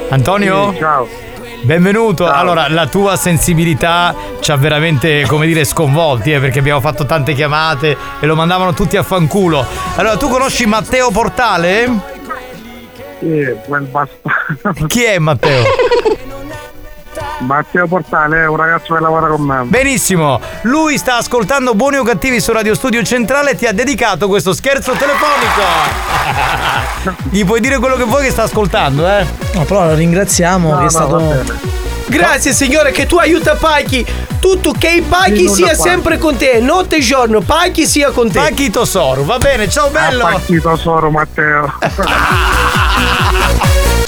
Antonio? 0.09 0.75
ciao. 0.77 1.30
Benvenuto. 1.63 2.27
Allora, 2.27 2.69
la 2.69 2.87
tua 2.87 3.17
sensibilità 3.17 4.15
ci 4.41 4.51
ha 4.51 4.57
veramente, 4.57 5.25
come 5.27 5.47
dire, 5.47 5.65
sconvolti, 5.65 6.33
eh, 6.33 6.41
perché 6.41 6.59
abbiamo 6.59 6.81
fatto 6.81 7.05
tante 7.05 7.35
chiamate 7.35 7.97
e 8.19 8.27
lo 8.27 8.35
mandavano 8.35 8.73
tutti 8.73 8.97
a 8.97 9.03
fanculo. 9.03 9.65
Allora, 9.97 10.17
tu 10.17 10.29
conosci 10.29 10.67
Matteo 10.67 11.11
Portale? 11.11 12.19
Sì, 13.21 13.55
quel 13.67 13.83
bastardo. 13.83 14.87
Chi 14.87 15.03
è 15.03 15.19
Matteo? 15.19 15.65
Matteo 17.41 17.87
Portale 17.87 18.43
è 18.43 18.47
un 18.47 18.57
ragazzo 18.57 18.95
che 18.95 19.01
lavora 19.01 19.27
con 19.29 19.41
me. 19.43 19.63
Benissimo, 19.65 20.41
lui 20.63 20.99
sta 20.99 21.17
ascoltando 21.17 21.75
Buoni 21.75 21.97
o 21.97 22.03
Cattivi 22.03 22.41
su 22.41 22.53
Radio 22.53 22.75
Studio 22.75 23.03
Centrale 23.03 23.53
e 23.53 23.57
ti 23.57 23.67
ha 23.67 23.73
dedicato 23.73 24.29
questo 24.29 24.53
scherzo 24.53 24.93
telefonico. 24.93 25.63
Gli 27.31 27.45
puoi 27.45 27.61
dire 27.61 27.79
quello 27.79 27.97
che 27.97 28.05
vuoi 28.05 28.25
che 28.25 28.31
sta 28.31 28.43
ascoltando, 28.43 29.09
eh? 29.09 29.27
No, 29.55 29.65
però 29.65 29.87
lo 29.87 29.95
ringraziamo 29.95 30.79
che 30.79 30.85
è 30.85 30.91
stato. 30.91 31.79
Grazie 32.07 32.53
signore 32.53 32.91
che 32.91 33.07
tu 33.07 33.17
aiuta 33.17 33.55
Paichi. 33.55 34.05
Tutto 34.41 34.73
che 34.73 35.03
Sì, 35.29 35.49
sia 35.49 35.75
sempre 35.75 36.19
con 36.19 36.37
te, 36.37 36.61
notte 36.61 36.97
e 36.97 37.01
giorno, 37.01 37.41
Paichi 37.41 37.87
sia 37.87 38.11
con 38.11 38.31
te. 38.31 38.39
Paichi 38.39 38.71
Tosoro, 38.71 39.25
va 39.25 39.39
bene, 39.39 39.69
ciao 39.69 39.89
bello. 39.91 40.25
Partito 40.25 40.77
solo 40.77 41.11
Matteo. 41.11 41.73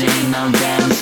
the 0.00 0.06
original 0.06 0.52
dance 0.52 0.97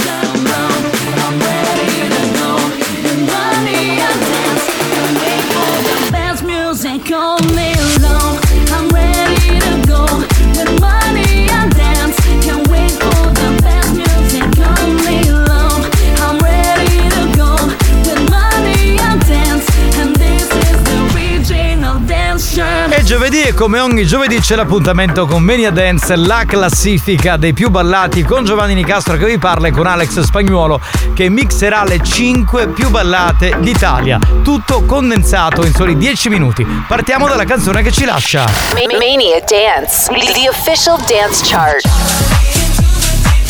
E 23.47 23.55
come 23.55 23.79
ogni 23.79 24.05
giovedì 24.05 24.41
c'è 24.41 24.57
l'appuntamento 24.57 25.25
con 25.25 25.41
Mania 25.41 25.71
Dance, 25.71 26.17
la 26.17 26.43
classifica 26.45 27.37
dei 27.37 27.53
più 27.53 27.71
ballati 27.71 28.25
con 28.25 28.45
Giovanni 28.45 28.75
Nicastro 28.75 29.17
che 29.17 29.25
vi 29.25 29.39
parla 29.39 29.69
e 29.69 29.71
con 29.71 29.87
Alex 29.87 30.19
Spagnuolo 30.19 30.81
che 31.15 31.29
mixerà 31.29 31.85
le 31.85 32.03
5 32.03 32.67
più 32.71 32.91
ballate 32.91 33.55
d'Italia. 33.61 34.19
Tutto 34.43 34.83
condensato 34.83 35.65
in 35.65 35.73
soli 35.73 35.97
10 35.97 36.29
minuti. 36.29 36.67
Partiamo 36.89 37.29
dalla 37.29 37.45
canzone 37.45 37.83
che 37.83 37.93
ci 37.93 38.05
lascia. 38.05 38.51
Mania 38.75 39.41
Dance, 39.47 40.09
the 40.11 40.49
official 40.49 40.99
dance 41.07 41.45
chart. 41.45 41.89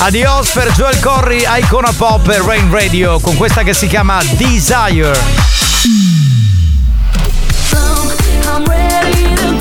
Adios 0.01 0.51
per 0.51 0.73
Joel 0.73 1.01
Corry, 1.01 1.43
Icona 1.61 1.95
Pop 1.97 2.29
e 2.29 2.43
Rain 2.45 2.71
Radio 2.71 3.19
con 3.19 3.35
questa 3.35 3.63
che 3.63 3.73
si 3.73 3.87
chiama 3.87 4.21
Desire. 4.37 5.65
I'm 8.57 8.65
ready 8.65 9.35
to 9.35 9.56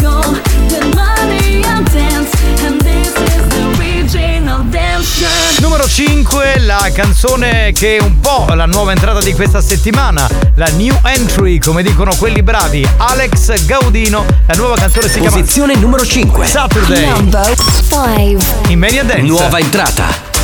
Numero 5.59 5.87
5, 5.87 6.59
la 6.59 6.89
canzone 6.93 7.71
che 7.71 7.97
è 7.97 8.01
un 8.01 8.19
po' 8.19 8.45
la 8.53 8.65
nuova 8.65 8.91
entrata 8.91 9.19
di 9.19 9.33
questa 9.33 9.61
settimana, 9.61 10.27
la 10.55 10.67
new 10.75 10.95
entry, 11.03 11.57
come 11.59 11.83
dicono 11.83 12.13
quelli 12.15 12.43
bravi, 12.43 12.87
Alex 12.97 13.65
Gaudino, 13.65 14.25
la 14.45 14.53
nuova 14.55 14.75
canzone 14.75 15.07
si 15.07 15.19
chiama 15.19 15.37
Posizione 15.37 15.75
numero 15.75 16.05
5. 16.05 16.45
Saturday. 16.45 17.07
Number 17.07 17.53
5. 17.55 18.39
In 18.67 18.79
Mania 18.79 19.03
Dance. 19.03 19.21
Nuova 19.21 19.59
entrata. 19.59 20.34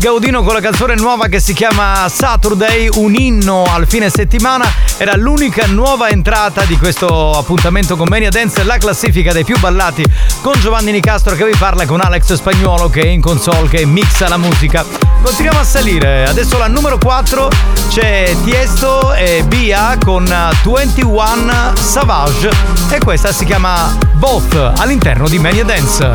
Gaudino 0.00 0.42
con 0.42 0.54
la 0.54 0.60
canzone 0.60 0.94
nuova 0.94 1.26
che 1.26 1.40
si 1.40 1.52
chiama 1.52 2.08
Saturday, 2.08 2.88
un 2.94 3.14
inno 3.14 3.64
al 3.64 3.86
fine 3.86 4.08
settimana. 4.08 4.64
Era 4.96 5.14
l'unica 5.14 5.66
nuova 5.66 6.08
entrata 6.08 6.64
di 6.64 6.78
questo 6.78 7.32
appuntamento 7.32 7.96
con 7.96 8.06
Mania 8.08 8.30
Dance, 8.30 8.64
la 8.64 8.78
classifica 8.78 9.34
dei 9.34 9.44
più 9.44 9.58
ballati 9.58 10.02
con 10.40 10.54
Giovanni 10.58 10.90
Nicastro 10.90 11.36
che 11.36 11.44
vi 11.44 11.54
parla 11.54 11.84
con 11.84 12.00
Alex 12.00 12.32
Spagnuolo 12.32 12.88
che 12.88 13.02
è 13.02 13.08
in 13.08 13.20
console, 13.20 13.68
che 13.68 13.84
mixa 13.84 14.26
la 14.26 14.38
musica. 14.38 14.86
Continuiamo 15.20 15.58
a 15.58 15.64
salire, 15.64 16.24
adesso 16.26 16.56
la 16.56 16.68
numero 16.68 16.96
4 16.96 17.50
c'è 17.90 18.34
Tiesto 18.42 19.12
e 19.12 19.44
Bia 19.46 19.98
con 20.02 20.24
21 20.64 21.74
Savage 21.74 22.50
e 22.88 22.98
questa 23.00 23.32
si 23.32 23.44
chiama 23.44 23.94
Both 24.14 24.72
all'interno 24.78 25.28
di 25.28 25.38
Mania 25.38 25.64
Dance. 25.64 26.10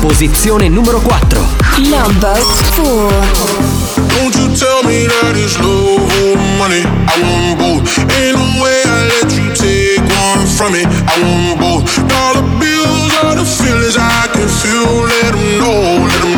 Posizione 0.00 0.68
numero 0.68 0.98
4. 0.98 1.67
Number 1.86 2.34
4. 2.74 3.08
Don't 4.18 4.34
you 4.34 4.50
tell 4.58 4.82
me 4.82 5.06
that 5.06 5.38
it's 5.38 5.54
money. 6.58 6.82
I. 7.06 7.78
Ain't 8.18 8.34
no 8.34 8.46
way 8.58 8.82
I 8.82 9.06
let 9.14 9.30
you 9.30 9.46
take 9.54 10.02
one 10.02 10.42
from 10.58 10.74
me. 10.74 10.82
I 10.82 11.14
bills 12.58 13.14
the 13.38 13.46
feelings 13.46 13.94
I 13.94 14.26
can 14.34 14.50
feel. 14.50 15.06
Let 15.06 15.38
them 15.38 15.48
know, 15.62 16.02
let 16.02 16.20
them 16.26 16.37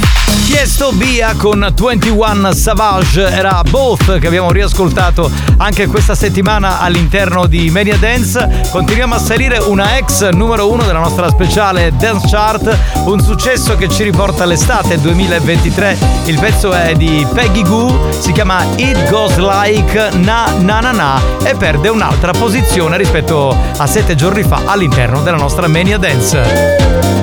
Chiesto 0.51 0.91
via 0.91 1.33
con 1.37 1.65
21 1.73 2.51
Savage 2.51 3.25
era 3.25 3.63
Both 3.67 4.19
che 4.19 4.27
abbiamo 4.27 4.51
riascoltato 4.51 5.31
anche 5.55 5.87
questa 5.87 6.13
settimana 6.13 6.81
all'interno 6.81 7.47
di 7.47 7.71
Media 7.71 7.95
Dance. 7.95 8.67
Continuiamo 8.69 9.15
a 9.15 9.17
salire 9.17 9.59
una 9.59 9.97
ex 9.97 10.29
numero 10.31 10.69
uno 10.69 10.83
della 10.83 10.99
nostra 10.99 11.29
speciale 11.29 11.93
Dance 11.95 12.27
Chart, 12.29 12.77
un 13.05 13.21
successo 13.21 13.77
che 13.77 13.87
ci 13.87 14.03
riporta 14.03 14.43
all'estate 14.43 14.99
2023. 14.99 15.97
Il 16.25 16.37
pezzo 16.37 16.73
è 16.73 16.95
di 16.95 17.25
Peggy 17.33 17.63
Goo, 17.63 18.11
si 18.19 18.33
chiama 18.33 18.61
It 18.75 19.09
Goes 19.09 19.37
Like 19.37 20.09
Na 20.17 20.53
Na 20.59 20.81
Na 20.81 20.91
Na 20.91 21.21
e 21.43 21.55
perde 21.55 21.87
un'altra 21.87 22.33
posizione 22.33 22.97
rispetto 22.97 23.55
a 23.77 23.87
sette 23.87 24.15
giorni 24.15 24.43
fa 24.43 24.63
all'interno 24.65 25.21
della 25.21 25.37
nostra 25.37 25.67
Mania 25.67 25.97
Dance. 25.97 27.20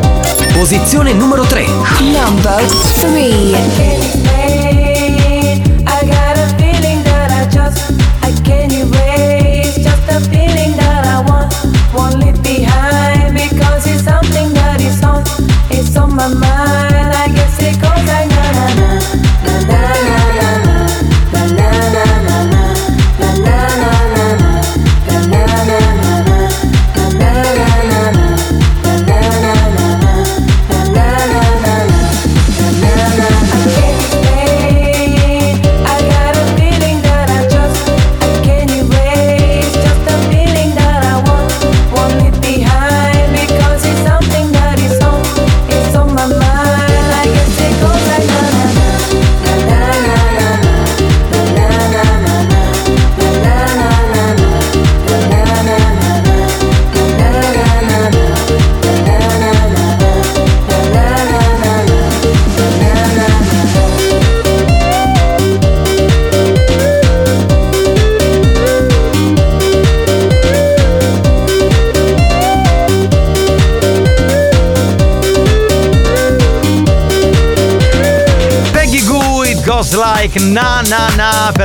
Posizione 0.53 1.13
numero 1.13 1.45
3. 1.45 1.67
Number 2.13 2.65
3. 3.01 3.57
I 5.85 6.07
got 6.07 6.29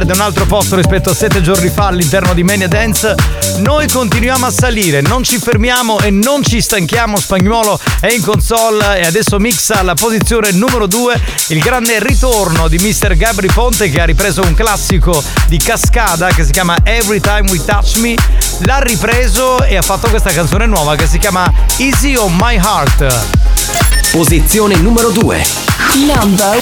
perde 0.04 0.20
un 0.20 0.28
altro 0.28 0.46
posto 0.46 0.76
rispetto 0.76 1.12
a 1.12 1.16
sette 1.16 1.42
giorni 1.42 1.70
fa 1.70 1.88
all'interno 1.88 2.34
di 2.34 2.44
Mania 2.44 2.68
Dance. 2.68 3.16
Noi 3.60 3.88
continuiamo 3.88 4.46
a 4.46 4.52
salire, 4.52 5.00
non 5.00 5.24
ci 5.24 5.38
fermiamo 5.38 6.00
e 6.00 6.10
non 6.10 6.44
ci 6.44 6.62
stanchiamo. 6.62 7.18
Spagnolo 7.18 7.80
è 8.02 8.12
in 8.12 8.22
console 8.22 9.00
e 9.00 9.06
adesso 9.06 9.40
mixa 9.40 9.82
la 9.82 9.94
posizione 9.94 10.52
numero 10.52 10.88
2, 10.88 11.22
il 11.50 11.60
grande 11.60 12.00
ritorno 12.00 12.68
di 12.68 12.80
Mr. 12.80 13.16
Gabri 13.16 13.48
Ponte 13.48 13.90
che 13.90 14.02
ha 14.02 14.04
ripreso 14.04 14.42
un 14.42 14.54
classico 14.54 15.24
di 15.48 15.58
Cascada 15.58 16.28
che 16.30 16.44
si 16.44 16.52
chiama 16.52 16.76
Every 16.84 17.22
Time 17.22 17.50
We 17.50 17.64
Touch 17.64 17.96
Me. 17.98 18.16
L'ha 18.60 18.80
ripreso 18.80 19.64
e 19.64 19.78
ha 19.78 19.82
fatto 19.82 20.10
questa 20.10 20.32
canzone 20.32 20.66
nuova 20.66 20.96
che 20.96 21.08
si 21.08 21.18
chiama 21.18 21.50
Easy 21.78 22.16
on 22.16 22.36
My 22.38 22.56
Heart. 22.56 24.12
Posizione 24.12 24.76
numero 24.76 25.12
2. 25.12 25.46
Number 25.94 26.60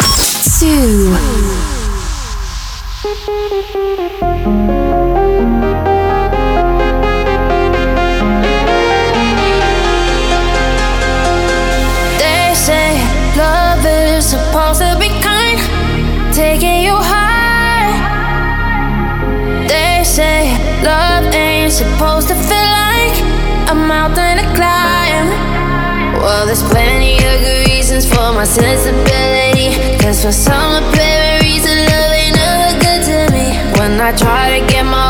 2. 0.59 1.70
Well, 26.21 26.45
there's 26.45 26.61
plenty 26.61 27.15
of 27.15 27.41
good 27.41 27.67
reasons 27.67 28.05
for 28.05 28.31
my 28.31 28.43
sensibility. 28.43 29.97
Cause 29.97 30.23
for 30.23 30.31
some 30.31 30.83
apparent 30.83 31.40
I 34.03 34.11
try 34.13 34.59
to 34.59 34.65
get 34.65 34.83
my 34.83 35.00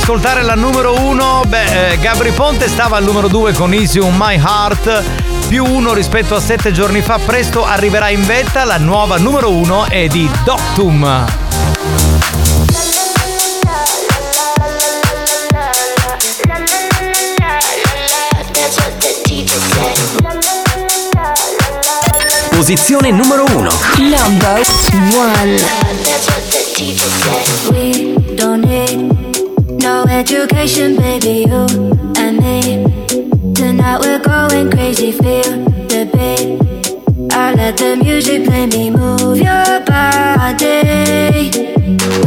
ascoltare 0.00 0.42
la 0.42 0.54
numero 0.54 0.98
1, 0.98 1.42
beh, 1.46 1.92
eh, 1.92 1.98
Gabri 1.98 2.30
Ponte 2.30 2.68
stava 2.68 2.96
al 2.96 3.04
numero 3.04 3.28
2 3.28 3.52
con 3.52 3.74
Easy 3.74 3.98
on 3.98 4.14
My 4.16 4.36
Heart, 4.36 5.02
più 5.48 5.64
1 5.64 5.92
rispetto 5.92 6.34
a 6.34 6.40
7 6.40 6.72
giorni 6.72 7.02
fa, 7.02 7.18
presto 7.18 7.64
arriverà 7.64 8.08
in 8.08 8.24
vetta 8.24 8.64
la 8.64 8.78
nuova 8.78 9.18
numero 9.18 9.50
1 9.50 9.86
è 9.86 10.06
di 10.06 10.28
Doctum. 10.44 11.26
Posizione 22.50 23.10
numero 23.10 23.44
1. 23.44 23.70
Number 23.98 24.60
1. 24.92 25.58
Education, 30.08 30.96
baby. 30.96 31.44
You 31.48 31.66
and 32.16 32.38
me. 32.38 32.62
Tonight 33.54 34.00
we're 34.00 34.18
going 34.18 34.70
crazy. 34.70 35.12
Feel 35.12 35.64
the 35.88 36.08
beat. 36.12 37.32
I 37.32 37.54
let 37.54 37.76
the 37.76 37.96
music 37.96 38.44
play 38.46 38.66
me. 38.66 38.90
Move 38.90 39.38
your 39.38 39.80
body. 39.86 41.50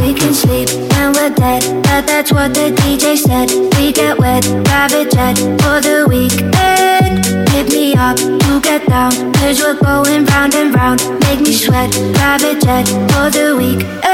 We 0.00 0.14
can 0.14 0.32
sleep 0.32 0.68
when 0.92 1.12
we're 1.12 1.34
dead. 1.34 1.62
But 1.82 2.06
that's 2.06 2.32
what 2.32 2.54
the 2.54 2.72
DJ 2.80 3.16
said. 3.16 3.50
We 3.76 3.92
get 3.92 4.18
wet, 4.18 4.44
private 4.64 5.10
jet 5.10 5.36
for 5.62 5.80
the 5.80 6.06
weekend. 6.08 7.24
Hit 7.50 7.68
me 7.70 7.94
up 7.94 8.16
to 8.16 8.60
get 8.60 8.86
down. 8.86 9.12
Cause 9.34 9.60
we're 9.60 9.80
going 9.80 10.24
round 10.26 10.54
and 10.54 10.74
round. 10.74 11.00
Make 11.24 11.40
me 11.40 11.52
sweat, 11.52 11.90
private 12.14 12.60
jet 12.62 12.86
for 13.12 13.30
the 13.30 13.54
weekend. 13.58 14.11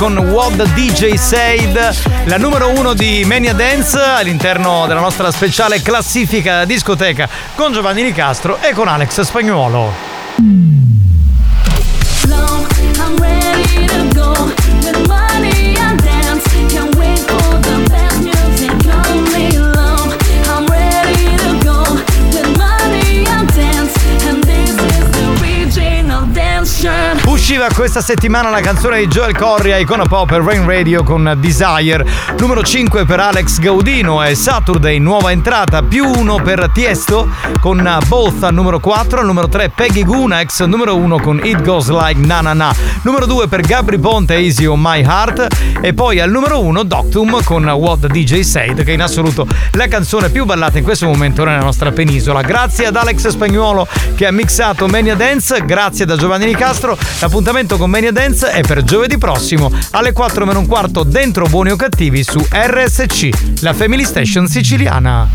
Con 0.00 0.16
What 0.16 0.62
DJ 0.72 1.16
Said, 1.16 2.24
la 2.24 2.38
numero 2.38 2.70
uno 2.70 2.94
di 2.94 3.22
Mania 3.26 3.52
Dance 3.52 4.00
all'interno 4.00 4.86
della 4.86 5.00
nostra 5.00 5.30
speciale 5.30 5.82
classifica 5.82 6.64
discoteca 6.64 7.28
con 7.54 7.70
Giovanni 7.74 8.02
Nicastro 8.02 8.56
e 8.62 8.72
con 8.72 8.88
Alex 8.88 9.20
Spagnuolo. 9.20 10.79
Questa 27.74 28.00
settimana 28.00 28.50
la 28.50 28.60
canzone 28.60 29.00
di 29.00 29.06
Joel 29.06 29.36
Corria, 29.36 29.76
icona 29.76 30.04
pop 30.04 30.30
e 30.32 30.38
Rain 30.38 30.66
Radio 30.66 31.02
con 31.02 31.36
Desire. 31.38 32.06
Numero 32.38 32.62
5 32.62 33.04
per 33.04 33.20
Alex 33.20 33.58
Gaudino 33.58 34.22
e 34.22 34.34
Saturday, 34.34 34.98
nuova 34.98 35.30
entrata, 35.30 35.82
più 35.82 36.06
uno 36.06 36.36
per 36.36 36.70
Tiesto 36.72 37.28
con 37.60 37.98
Both 38.06 38.42
al 38.42 38.54
numero 38.54 38.80
4. 38.80 39.20
Al 39.20 39.26
numero 39.26 39.48
3 39.48 39.70
Peggy 39.74 40.04
Guna, 40.04 40.40
ex 40.40 40.62
numero 40.64 40.96
1 40.96 41.20
con 41.20 41.40
It 41.42 41.62
Goes 41.62 41.88
Like 41.88 42.20
Na 42.20 42.40
Na 42.40 42.52
Na. 42.52 42.74
Numero 43.02 43.26
2 43.26 43.48
per 43.48 43.60
Gabri 43.62 43.98
Ponte, 43.98 44.34
Easy 44.34 44.66
on 44.66 44.80
My 44.80 45.02
Heart. 45.02 45.46
E 45.80 45.94
poi 45.94 46.20
al 46.20 46.30
numero 46.30 46.60
1 46.60 46.82
Doctum 46.82 47.42
con 47.44 47.66
What 47.66 48.06
DJ 48.06 48.40
Said, 48.40 48.82
che 48.84 48.90
è 48.90 48.94
in 48.94 49.02
assoluto 49.02 49.46
la 49.72 49.88
canzone 49.88 50.30
più 50.30 50.44
ballata 50.44 50.78
in 50.78 50.84
questo 50.84 51.06
momento 51.06 51.44
nella 51.44 51.62
nostra 51.62 51.92
penisola. 51.92 52.42
Grazie 52.42 52.86
ad 52.86 52.96
Alex 52.96 53.28
Spagnuolo 53.28 53.86
che 54.14 54.26
ha 54.26 54.32
mixato 54.32 54.86
Mania 54.86 55.14
Dance, 55.14 55.64
grazie 55.64 56.04
da 56.04 56.16
Giovanni 56.16 56.46
Nicastro. 56.46 56.96
L'appuntamento 57.20 57.59
con 57.68 57.90
Mania 57.90 58.10
Dance 58.10 58.50
è 58.52 58.62
per 58.62 58.82
giovedì 58.84 59.18
prossimo 59.18 59.70
alle 59.90 60.12
4 60.12 60.46
meno 60.46 60.60
un 60.60 60.66
quarto 60.66 61.02
dentro 61.02 61.44
Buoni 61.46 61.70
o 61.70 61.76
Cattivi 61.76 62.24
su 62.24 62.38
RSC, 62.50 63.60
la 63.60 63.74
Family 63.74 64.04
Station 64.04 64.46
siciliana. 64.46 65.28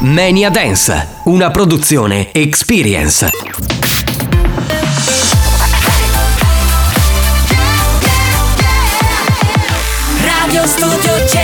Mania 0.00 0.50
Dance, 0.50 1.06
una 1.24 1.50
produzione 1.50 2.32
Experience. 2.32 3.30
Radio 10.20 10.66
Studio 10.66 11.26
Centrale. 11.26 11.43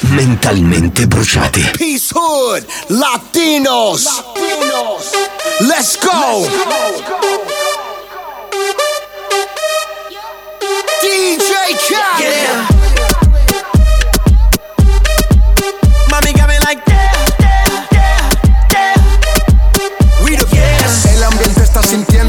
Mentalmente 0.00 1.06
bruciati. 1.06 1.70
Peace 1.72 2.12
Hood, 2.14 2.66
Latinos. 2.88 4.24
Let's 5.60 5.98
go. 5.98 6.48
DJ 11.00 11.76
Khaled. 11.88 12.75
Mommy 12.75 12.75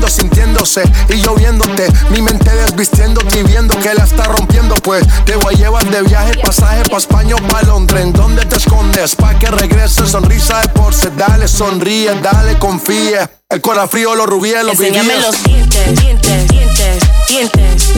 sintiéndose 0.09 0.83
y 1.09 1.21
yo 1.21 1.35
viéndote. 1.35 1.87
Mi 2.09 2.21
mente 2.21 2.49
desvistiéndote 2.55 3.39
y 3.39 3.43
viendo 3.43 3.77
que 3.79 3.93
la 3.93 4.03
está 4.03 4.23
rompiendo. 4.25 4.75
Pues 4.75 5.05
te 5.25 5.35
voy 5.35 5.55
a 5.55 5.57
llevar 5.57 5.85
de 5.89 6.01
viaje, 6.03 6.33
pasaje 6.43 6.83
pa' 6.89 6.97
España 6.97 7.35
o 7.35 7.47
pa' 7.47 7.61
Londres. 7.63 8.03
¿En 8.03 8.13
dónde 8.13 8.45
te 8.45 8.55
escondes? 8.57 9.15
Pa' 9.15 9.37
que 9.39 9.47
regreses, 9.47 10.09
sonrisa 10.09 10.61
de 10.61 10.69
porce. 10.69 11.09
Dale, 11.17 11.47
sonríe, 11.47 12.13
dale, 12.21 12.57
confía. 12.59 13.29
El 13.49 13.61
corazón 13.61 13.89
frío, 13.89 14.15
los 14.15 14.27
rubíes, 14.27 14.63
los 14.63 14.73
Enséñame 14.73 15.13
vivíes. 15.13 15.25
los 15.25 15.43
dientes, 15.43 16.01
dientes, 16.01 16.47
dientes, 16.49 17.03
dientes. 17.29 17.91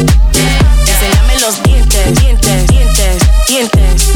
Enséñame 0.86 1.40
los 1.42 1.64
dientes, 1.64 2.20
dientes, 2.22 2.68
dientes, 2.68 3.24
dientes. 3.48 4.09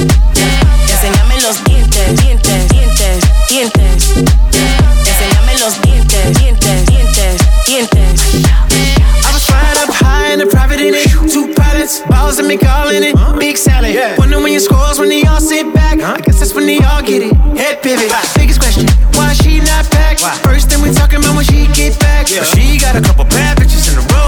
And 12.50 12.64
all 12.68 12.90
in 12.90 13.04
it. 13.04 13.16
Big 13.40 13.58
salad. 13.58 13.96
Wonder 14.18 14.42
when 14.42 14.52
your 14.52 14.62
scores 14.62 15.00
when 15.00 15.10
they 15.10 15.24
all 15.24 15.40
sit 15.40 15.74
back. 15.74 16.00
I 16.00 16.20
guess 16.22 16.40
that's 16.40 16.54
when 16.54 16.66
they 16.66 16.80
all 16.80 17.02
get 17.02 17.22
it. 17.24 17.34
Head 17.58 17.82
pivot. 17.82 18.12
Biggest 18.36 18.60
question, 18.60 18.88
why 19.14 19.34
she 19.34 19.60
not 19.60 19.90
back? 19.92 20.20
Why? 20.20 20.36
First 20.44 20.70
thing 20.70 20.82
we 20.82 20.92
talking 20.92 21.20
about 21.20 21.36
when 21.36 21.46
she 21.46 21.68
get 21.74 22.00
back. 22.00 22.28
But 22.28 22.46
she 22.48 22.80
got 22.80 22.96
a 22.96 23.02
couple 23.02 23.26
bad 23.26 23.58
bitches 23.58 23.92
in 23.92 23.98
a 24.00 24.06
row. 24.14 24.23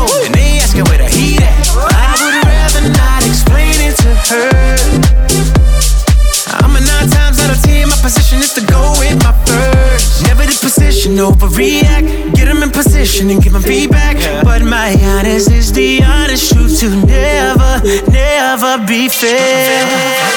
Don't 11.15 11.33
overreact. 11.33 12.35
Get 12.35 12.47
him 12.47 12.63
in 12.63 12.71
position 12.71 13.29
and 13.29 13.41
give 13.41 13.53
him 13.53 13.61
feedback. 13.61 14.17
But 14.43 14.63
my 14.63 14.93
honest 15.03 15.51
is 15.51 15.71
the 15.71 16.03
honest 16.03 16.51
truth 16.53 16.79
to 16.79 16.89
never, 16.89 17.81
never 18.11 18.85
be 18.85 19.09
fair. 19.09 19.85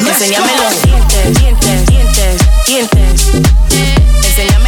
Enséñame 0.01 0.53
los 0.63 0.83
dientes, 0.83 1.39
dientes, 1.39 1.87
dientes, 1.87 2.41
dientes. 2.67 3.19
Enséñame 4.25 4.68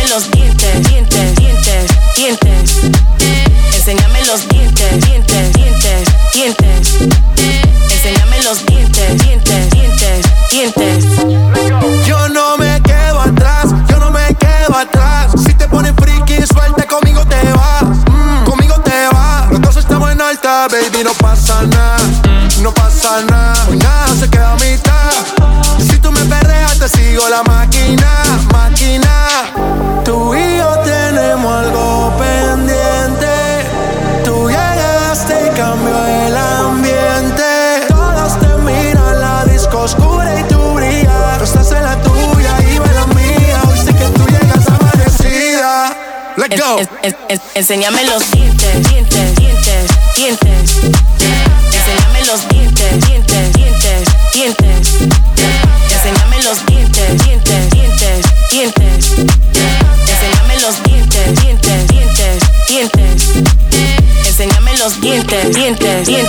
enséñame 47.60 48.02
los 48.04 48.30
dientes, 48.30 49.09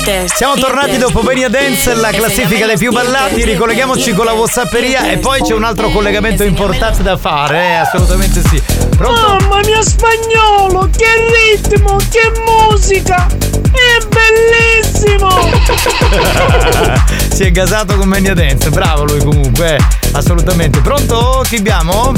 dientes. 0.01 0.33
Siamo 0.35 0.55
tornati 0.55 0.97
dopo 0.97 1.21
Venia 1.21 1.49
Dance, 1.49 1.93
la 1.95 2.09
classifica 2.09 2.65
dei 2.65 2.77
più 2.77 2.91
ballati. 2.91 3.43
Ricolleghiamoci 3.43 4.13
con 4.13 4.25
la 4.25 4.33
Whatsapperia 4.33 5.09
e 5.09 5.17
poi 5.17 5.41
c'è 5.41 5.53
un 5.53 5.63
altro 5.63 5.89
collegamento 5.89 6.43
importante 6.43 7.03
da 7.03 7.17
fare, 7.17 7.59
eh, 7.59 7.75
assolutamente 7.75 8.41
sì. 8.47 8.61
Pronto? 8.97 9.37
Mamma 9.39 9.59
mia 9.65 9.81
spagnolo, 9.81 10.89
che 10.95 11.55
ritmo, 11.55 11.97
che 12.09 12.31
musica! 12.45 13.27
È 13.71 14.05
bellissimo! 14.07 15.29
si 17.31 17.43
è 17.43 17.51
gasato 17.51 17.95
con 17.95 18.09
Venia 18.09 18.33
Dance, 18.33 18.69
bravo 18.69 19.05
lui 19.05 19.19
comunque, 19.19 19.75
eh, 19.75 19.79
assolutamente. 20.13 20.81
Pronto? 20.81 21.43
Chi 21.47 21.57
abbiamo? 21.57 22.11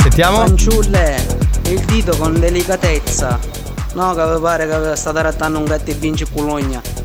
Sentiamo. 0.00 0.38
Fanciulle, 0.38 1.26
il 1.68 1.80
dito 1.80 2.16
con 2.16 2.38
delicatezza. 2.38 3.38
No, 3.94 4.14
che 4.14 4.38
pare 4.40 4.68
che 4.68 4.96
sta 4.96 5.12
trattando 5.12 5.58
un 5.58 5.64
gatto 5.64 5.90
e 5.90 5.94
vince 5.94 6.26
Pulogna. 6.26 6.97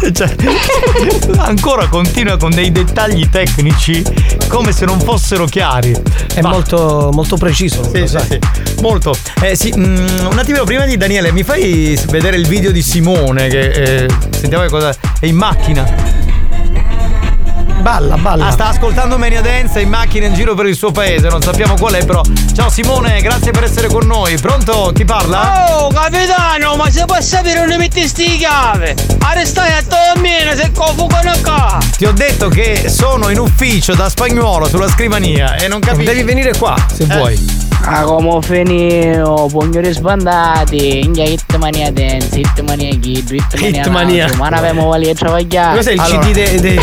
Cioè, 0.12 0.34
ancora 1.36 1.86
continua 1.88 2.36
con 2.36 2.50
dei 2.50 2.72
dettagli 2.72 3.28
tecnici 3.28 4.02
come 4.48 4.72
se 4.72 4.84
non 4.84 4.98
fossero 5.00 5.44
chiari. 5.44 5.94
È 6.34 6.40
molto, 6.40 7.10
molto 7.12 7.36
preciso. 7.36 7.82
Sì, 7.94 8.06
sì, 8.06 8.18
sì. 8.18 8.38
Molto. 8.80 9.14
Eh, 9.42 9.54
sì, 9.54 9.72
mm, 9.76 10.26
un 10.30 10.38
attimino 10.38 10.64
prima 10.64 10.84
di 10.86 10.96
Daniele, 10.96 11.32
mi 11.32 11.42
fai 11.42 11.98
vedere 12.08 12.36
il 12.36 12.46
video 12.46 12.72
di 12.72 12.82
Simone 12.82 13.48
che 13.48 13.70
eh, 14.04 14.08
sentiamo 14.30 14.64
che 14.64 14.70
cosa. 14.70 14.94
È 15.20 15.26
in 15.26 15.36
macchina. 15.36 16.09
Balla, 17.80 18.16
balla. 18.16 18.46
Ah, 18.46 18.50
sta 18.50 18.68
ascoltando 18.68 19.16
Mania 19.16 19.40
Dance 19.40 19.80
in 19.80 19.88
macchina 19.88 20.26
in 20.26 20.34
giro 20.34 20.54
per 20.54 20.66
il 20.66 20.76
suo 20.76 20.90
paese, 20.90 21.28
non 21.28 21.40
sappiamo 21.40 21.74
qual 21.74 21.94
è, 21.94 22.04
però. 22.04 22.20
Ciao 22.54 22.68
Simone, 22.68 23.20
grazie 23.22 23.52
per 23.52 23.64
essere 23.64 23.88
con 23.88 24.06
noi. 24.06 24.38
Pronto? 24.38 24.92
Chi 24.94 25.04
parla? 25.04 25.64
Oh, 25.78 25.88
capitano, 25.88 26.76
ma 26.76 26.90
se 26.90 27.04
puoi 27.06 27.22
sapere 27.22 27.60
dove 27.60 27.78
metti 27.78 28.06
sti 28.06 28.36
chiave? 28.36 28.94
Arrestai 29.20 29.72
a 29.72 29.82
Tomina 29.82 30.54
se 30.54 30.70
confugono 30.72 31.32
qua! 31.42 31.78
Ti 31.96 32.04
ho 32.04 32.12
detto 32.12 32.48
che 32.48 32.88
sono 32.88 33.30
in 33.30 33.38
ufficio 33.38 33.94
da 33.94 34.08
spagnolo 34.08 34.68
sulla 34.68 34.88
scrivania 34.88 35.56
e 35.56 35.66
non 35.68 35.80
capisco. 35.80 36.10
Devi 36.10 36.22
venire 36.22 36.52
qua 36.56 36.76
se 36.92 37.06
vuoi. 37.06 37.69
Ah, 37.82 38.02
come 38.04 38.40
finito, 38.42 39.48
pugnoli 39.50 39.92
sbandati, 39.92 41.00
inga 41.00 41.24
hitmania 41.24 41.90
dance, 41.90 42.36
hitmania 42.36 42.90
kid, 42.98 43.30
hitmania 43.30 43.82
Hitmania. 43.82 44.26
naso, 44.26 44.36
ma 44.36 44.48
ne 44.48 44.56
avevamo 44.58 44.86
voglia 44.86 45.08
di 45.08 45.14
travagliare. 45.14 45.76
Cos'è 45.76 45.92
il 45.92 46.00
Allora, 46.00 46.20
CD. 46.20 46.60
De, 46.60 46.80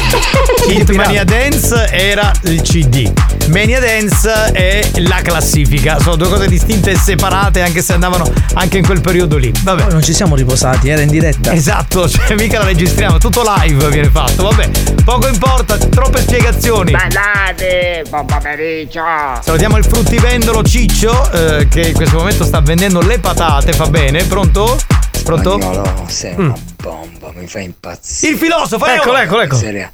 Hit 0.67 0.89
Mania 0.91 1.23
Dance 1.23 1.87
era 1.91 2.31
il 2.43 2.61
CD. 2.61 3.11
Mania 3.49 3.79
Dance 3.79 4.51
è 4.51 4.89
la 4.97 5.21
classifica. 5.21 5.99
Sono 5.99 6.15
due 6.15 6.27
cose 6.29 6.47
distinte 6.47 6.91
e 6.91 6.97
separate, 6.97 7.61
anche 7.61 7.81
se 7.81 7.93
andavano 7.93 8.31
anche 8.53 8.77
in 8.77 8.85
quel 8.85 9.01
periodo 9.01 9.37
lì. 9.37 9.51
Vabbè. 9.63 9.83
Poi 9.83 9.91
non 9.93 10.03
ci 10.03 10.13
siamo 10.13 10.35
riposati, 10.35 10.89
era 10.89 11.01
in 11.01 11.09
diretta. 11.09 11.53
Esatto, 11.53 12.07
cioè 12.09 12.35
mica 12.35 12.59
la 12.59 12.65
registriamo, 12.65 13.17
tutto 13.17 13.43
live 13.57 13.89
viene 13.89 14.09
fatto, 14.09 14.43
vabbè. 14.43 14.69
Poco 15.03 15.27
importa, 15.27 15.77
troppe 15.77 16.21
spiegazioni. 16.21 16.91
Ballate, 16.91 18.03
buon 18.09 18.25
pomeriggio. 18.25 19.01
Salutiamo 19.41 19.77
il 19.77 19.85
fruttivendolo 19.85 20.61
Ciccio, 20.63 21.31
eh, 21.31 21.67
che 21.69 21.81
in 21.81 21.93
questo 21.93 22.17
momento 22.17 22.43
sta 22.43 22.59
vendendo 22.59 23.01
le 23.01 23.19
patate, 23.19 23.71
fa 23.73 23.87
bene, 23.87 24.23
pronto? 24.25 24.77
Pronto? 25.23 25.57
Spagnolo, 25.59 26.05
sei 26.07 26.33
Mm. 26.37 26.39
una 26.39 26.55
bomba, 26.81 27.31
mi 27.35 27.47
fai 27.47 27.65
impazzire. 27.65 28.31
Il 28.31 28.37
filosofo, 28.37 28.85
Eccolo, 28.85 29.17
eh, 29.17 29.21
eccolo, 29.23 29.41
ecco. 29.41 29.55
Seria, 29.57 29.91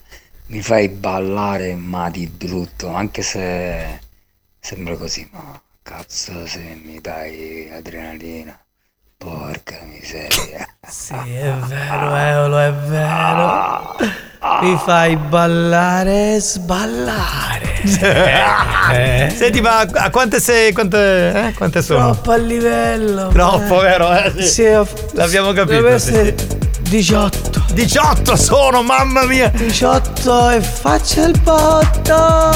mi 0.54 0.62
fai 0.62 0.88
ballare 0.88 1.74
ma 1.74 2.12
di 2.12 2.28
brutto, 2.28 2.90
anche 2.94 3.24
se 3.24 4.00
sembra 4.60 4.96
così, 4.96 5.28
ma 5.32 5.60
cazzo 5.82 6.46
se 6.46 6.80
mi 6.84 7.02
dai 7.02 7.70
adrenalina. 7.74 8.56
Porca 9.18 9.80
miseria. 9.86 10.68
Sì, 10.88 11.14
è 11.14 11.54
vero, 11.54 12.16
Eolo, 12.16 12.60
è 12.60 12.72
vero. 12.72 13.96
Mi 14.62 14.78
fai 14.78 15.16
ballare 15.16 16.36
e 16.36 16.40
sballare. 16.40 17.72
Eh. 18.94 19.30
Senti, 19.36 19.60
ma 19.62 19.80
a 19.80 20.10
quante 20.10 20.40
sei. 20.40 20.72
Quante, 20.72 21.48
eh, 21.48 21.54
quante 21.54 21.82
sono? 21.82 22.12
Troppo 22.12 22.32
a 22.32 22.36
livello. 22.38 23.30
Troppo, 23.30 23.80
vero? 23.80 24.12
Eh, 24.14 24.32
sì. 24.38 24.44
Sì, 24.48 24.66
ho- 24.66 24.88
L'abbiamo 25.14 25.52
capito. 25.54 25.82
Deve 25.82 26.00
sì, 26.00 26.10
essere 26.10 26.36
sì. 26.38 26.63
18. 26.94 27.66
18 27.74 28.36
sono, 28.36 28.84
mamma 28.84 29.26
mia! 29.26 29.50
18 29.50 30.50
e 30.52 30.62
faccia 30.62 31.26
il 31.26 31.42
botto. 31.42 32.52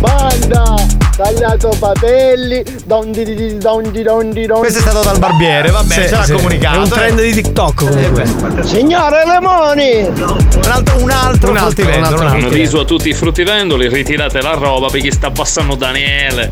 Banda, 0.00 0.74
tagliato 1.22 1.70
papelli, 1.78 2.64
dondi 2.86 3.24
di 3.24 3.58
dondi 3.58 4.02
dondi 4.02 4.46
dondi. 4.46 4.60
Questo 4.60 4.78
è 4.78 4.82
stato 4.82 5.02
dal 5.02 5.18
barbiere, 5.18 5.70
va 5.70 5.82
bene, 5.82 6.02
Sì, 6.02 6.08
ce 6.08 6.16
l'ha 6.16 6.24
sì. 6.24 6.32
comunicato. 6.32 6.76
È 6.76 6.82
un 6.82 6.88
trend 6.88 7.20
di 7.20 7.32
TikTok 7.32 7.84
comunque. 7.84 8.24
Signore 8.64 9.26
Lemoni! 9.26 10.06
Un 10.06 10.70
altro, 10.70 11.02
un 11.02 11.10
altro 11.10 11.50
Un 11.50 11.56
altro, 11.58 11.84
un 11.84 11.92
altro 11.92 12.20
un 12.20 12.26
altro. 12.26 12.38
Un 12.38 12.44
avviso 12.44 12.80
a 12.80 12.84
tutti 12.84 13.10
i 13.10 13.14
fruttivendoli, 13.14 13.88
ritirate 13.88 14.40
la 14.40 14.54
roba 14.54 14.88
perché 14.88 15.12
sta 15.12 15.30
passando 15.30 15.74
Daniele. 15.74 16.50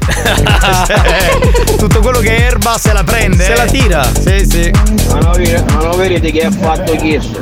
Eh, 0.88 1.74
Tutto 1.78 2.00
quello 2.00 2.18
che 2.18 2.36
è 2.36 2.42
erba 2.42 2.76
se 2.78 2.92
la 2.92 3.04
prende. 3.04 3.44
Se 3.44 3.52
eh. 3.52 3.56
la 3.56 3.64
tira. 3.64 4.04
Sì, 4.04 4.46
sì. 4.46 4.70
Ma 5.08 5.18
non, 5.20 5.64
ma 5.74 5.82
non 5.82 5.96
vedete 5.96 6.30
che 6.30 6.44
ha 6.44 6.50
fatto 6.50 6.94
questo? 6.96 7.40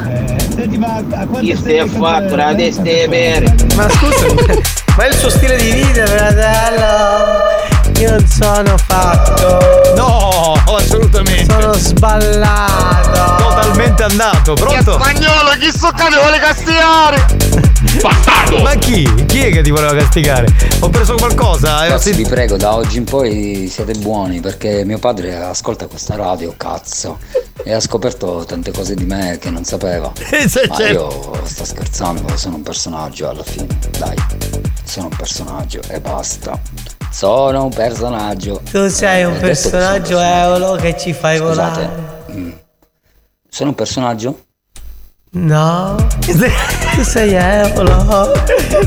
Questo 1.28 1.68
è 1.68 1.86
fatto 1.86 2.36
la 2.36 2.54
testa 2.54 2.82
è 2.82 3.08
bere. 3.08 3.54
Ma 3.74 3.88
scusa, 3.90 4.26
ma 4.96 5.04
è 5.04 5.08
il 5.08 5.14
suo 5.14 5.28
stile 5.28 5.56
di 5.56 5.70
vita, 5.70 6.06
fratello? 6.06 7.54
Io 7.98 8.10
non 8.10 8.26
sono 8.26 8.76
fatto. 8.76 9.94
No, 9.94 10.54
assolutamente. 10.74 11.52
Sono 11.52 11.72
sballato. 11.74 13.42
Totalmente 13.42 14.02
andato, 14.02 14.54
pronto? 14.54 14.92
Spagnolo, 14.92 15.50
chi 15.58 15.70
so 15.70 15.90
che 15.90 16.08
vuole 16.14 16.38
castigare? 16.38 17.26
Bastardo! 18.02 18.62
Ma 18.62 18.74
chi? 18.74 19.24
Chi 19.26 19.44
è 19.44 19.50
che 19.50 19.62
ti 19.62 19.70
voleva 19.70 19.94
castigare? 19.94 20.46
Ho 20.80 20.90
preso 20.90 21.14
qualcosa? 21.14 21.84
Eh, 21.84 21.88
Ragazzi, 21.88 22.12
vi 22.12 22.26
prego, 22.26 22.56
da 22.56 22.74
oggi 22.74 22.98
in 22.98 23.04
poi 23.04 23.68
siete 23.70 23.92
buoni 23.94 24.40
perché 24.40 24.84
mio 24.84 24.98
padre 24.98 25.36
ascolta 25.36 25.86
questa 25.86 26.16
radio, 26.16 26.52
cazzo, 26.56 27.18
e 27.62 27.72
ha 27.72 27.80
scoperto 27.80 28.44
tante 28.46 28.72
cose 28.72 28.94
di 28.94 29.04
me 29.04 29.38
che 29.40 29.50
non 29.50 29.64
sapeva. 29.64 30.12
Ma 30.30 30.48
certo. 30.48 30.84
io 30.84 31.40
sto 31.44 31.64
scherzando, 31.64 32.36
sono 32.36 32.56
un 32.56 32.62
personaggio 32.62 33.28
alla 33.28 33.44
fine, 33.44 33.78
dai, 33.98 34.16
sono 34.86 35.08
un 35.10 35.16
personaggio 35.16 35.80
e 35.88 36.00
basta. 36.00 36.58
Sono 37.10 37.64
un 37.64 37.70
personaggio. 37.74 38.60
Tu 38.70 38.88
sei 38.88 39.20
Eh, 39.20 39.24
un 39.24 39.32
detto 39.34 39.46
che 39.46 39.54
sono 39.54 39.70
personaggio 39.76 40.18
eolo 40.20 40.74
che 40.76 40.96
ci 40.98 41.12
fai 41.12 41.38
Scusate, 41.38 41.80
volare. 41.80 42.24
mm, 42.32 42.50
sono 43.48 43.68
un 43.70 43.74
personaggio? 43.74 44.40
No. 45.32 45.96
Tu 46.20 47.02
sei 47.02 47.34
Eolo. 47.34 48.32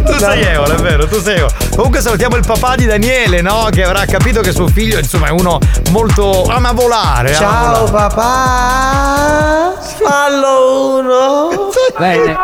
Tu 0.03 0.17
sei 0.17 0.41
Eolo, 0.45 0.73
è 0.73 0.77
vero, 0.81 1.07
tu 1.07 1.19
sei 1.19 1.37
Eolo. 1.37 1.51
Comunque 1.75 2.01
salutiamo 2.01 2.35
il 2.37 2.45
papà 2.45 2.75
di 2.75 2.85
Daniele, 2.85 3.41
no? 3.41 3.67
Che 3.71 3.83
avrà 3.83 4.05
capito 4.05 4.41
che 4.41 4.51
suo 4.51 4.67
figlio, 4.67 4.97
insomma, 4.97 5.27
è 5.27 5.31
uno 5.31 5.59
molto 5.91 6.43
ama 6.45 6.71
volare. 6.71 7.35
ama 7.35 7.37
Ciao 7.37 7.85
volare. 7.85 7.91
papà. 7.91 9.73
Fallo 10.03 10.97
uno. 10.97 11.49
Bene. 11.97 12.35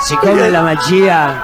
Siccome 0.00 0.48
la 0.48 0.62
magia 0.62 1.42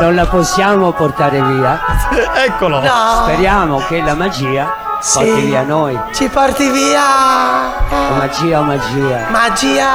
non 0.00 0.14
la 0.14 0.26
possiamo 0.26 0.92
portare 0.92 1.40
via, 1.42 1.78
Eccolo. 2.46 2.80
No. 2.80 3.22
speriamo 3.24 3.82
che 3.86 4.02
la 4.02 4.14
magia 4.14 4.72
Sì. 5.00 5.18
porti 5.18 5.40
via 5.42 5.62
noi. 5.62 5.98
Ci 6.12 6.28
porti 6.28 6.68
via. 6.70 7.02
O 7.90 8.14
magia 8.16 8.58
o 8.60 8.62
magia. 8.62 9.26
Magia. 9.28 9.88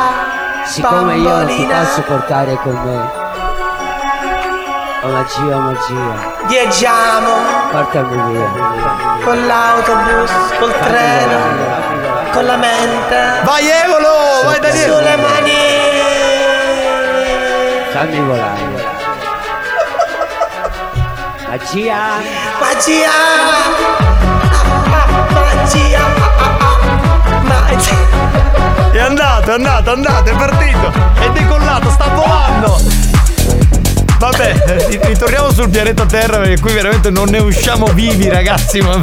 Siccome 0.65 1.15
io 1.18 1.30
non 1.30 1.45
ti 1.48 1.53
Bambolina. 1.57 1.80
posso 1.80 2.02
portare 2.02 2.57
con 2.64 2.73
me. 2.84 3.23
O 5.03 5.07
magia 5.10 5.56
o 5.56 5.60
magia. 5.60 6.34
Viaggiamo 6.48 7.30
Portami 7.72 8.32
via. 8.32 8.49
con 9.23 9.45
l'autobus, 9.45 10.32
col 10.60 10.73
treno, 10.80 11.38
con 12.32 12.45
la 12.45 12.56
mente. 12.57 13.40
Vai 13.44 13.68
Evolo, 13.68 14.41
vai 14.45 14.60
Daniele. 14.60 14.94
Sulle 14.94 15.15
mani. 15.18 15.53
Fammi 17.91 18.19
volare. 18.19 18.74
Magia. 21.47 22.22
Magia. 22.59 23.11
Magia. 24.89 25.99
Magia. 27.43 28.91
È 28.91 28.99
andato, 28.99 29.51
è 29.51 29.53
andato, 29.53 29.89
è 29.89 29.93
andato, 29.93 30.30
è 30.30 30.35
partito. 30.35 30.91
È 31.19 31.30
decollato, 31.30 31.89
sta 31.91 32.07
volando. 32.07 32.81
Vabbè, 34.17 34.88
ritorniamo 35.03 35.51
sul 35.51 35.69
pianeta 35.69 36.05
Terra 36.05 36.39
perché 36.39 36.59
qui 36.59 36.73
veramente 36.73 37.11
non 37.11 37.30
ne 37.30 37.38
usciamo 37.38 37.85
vivi, 37.88 38.27
ragazzi, 38.27 38.80
ma 38.80 38.99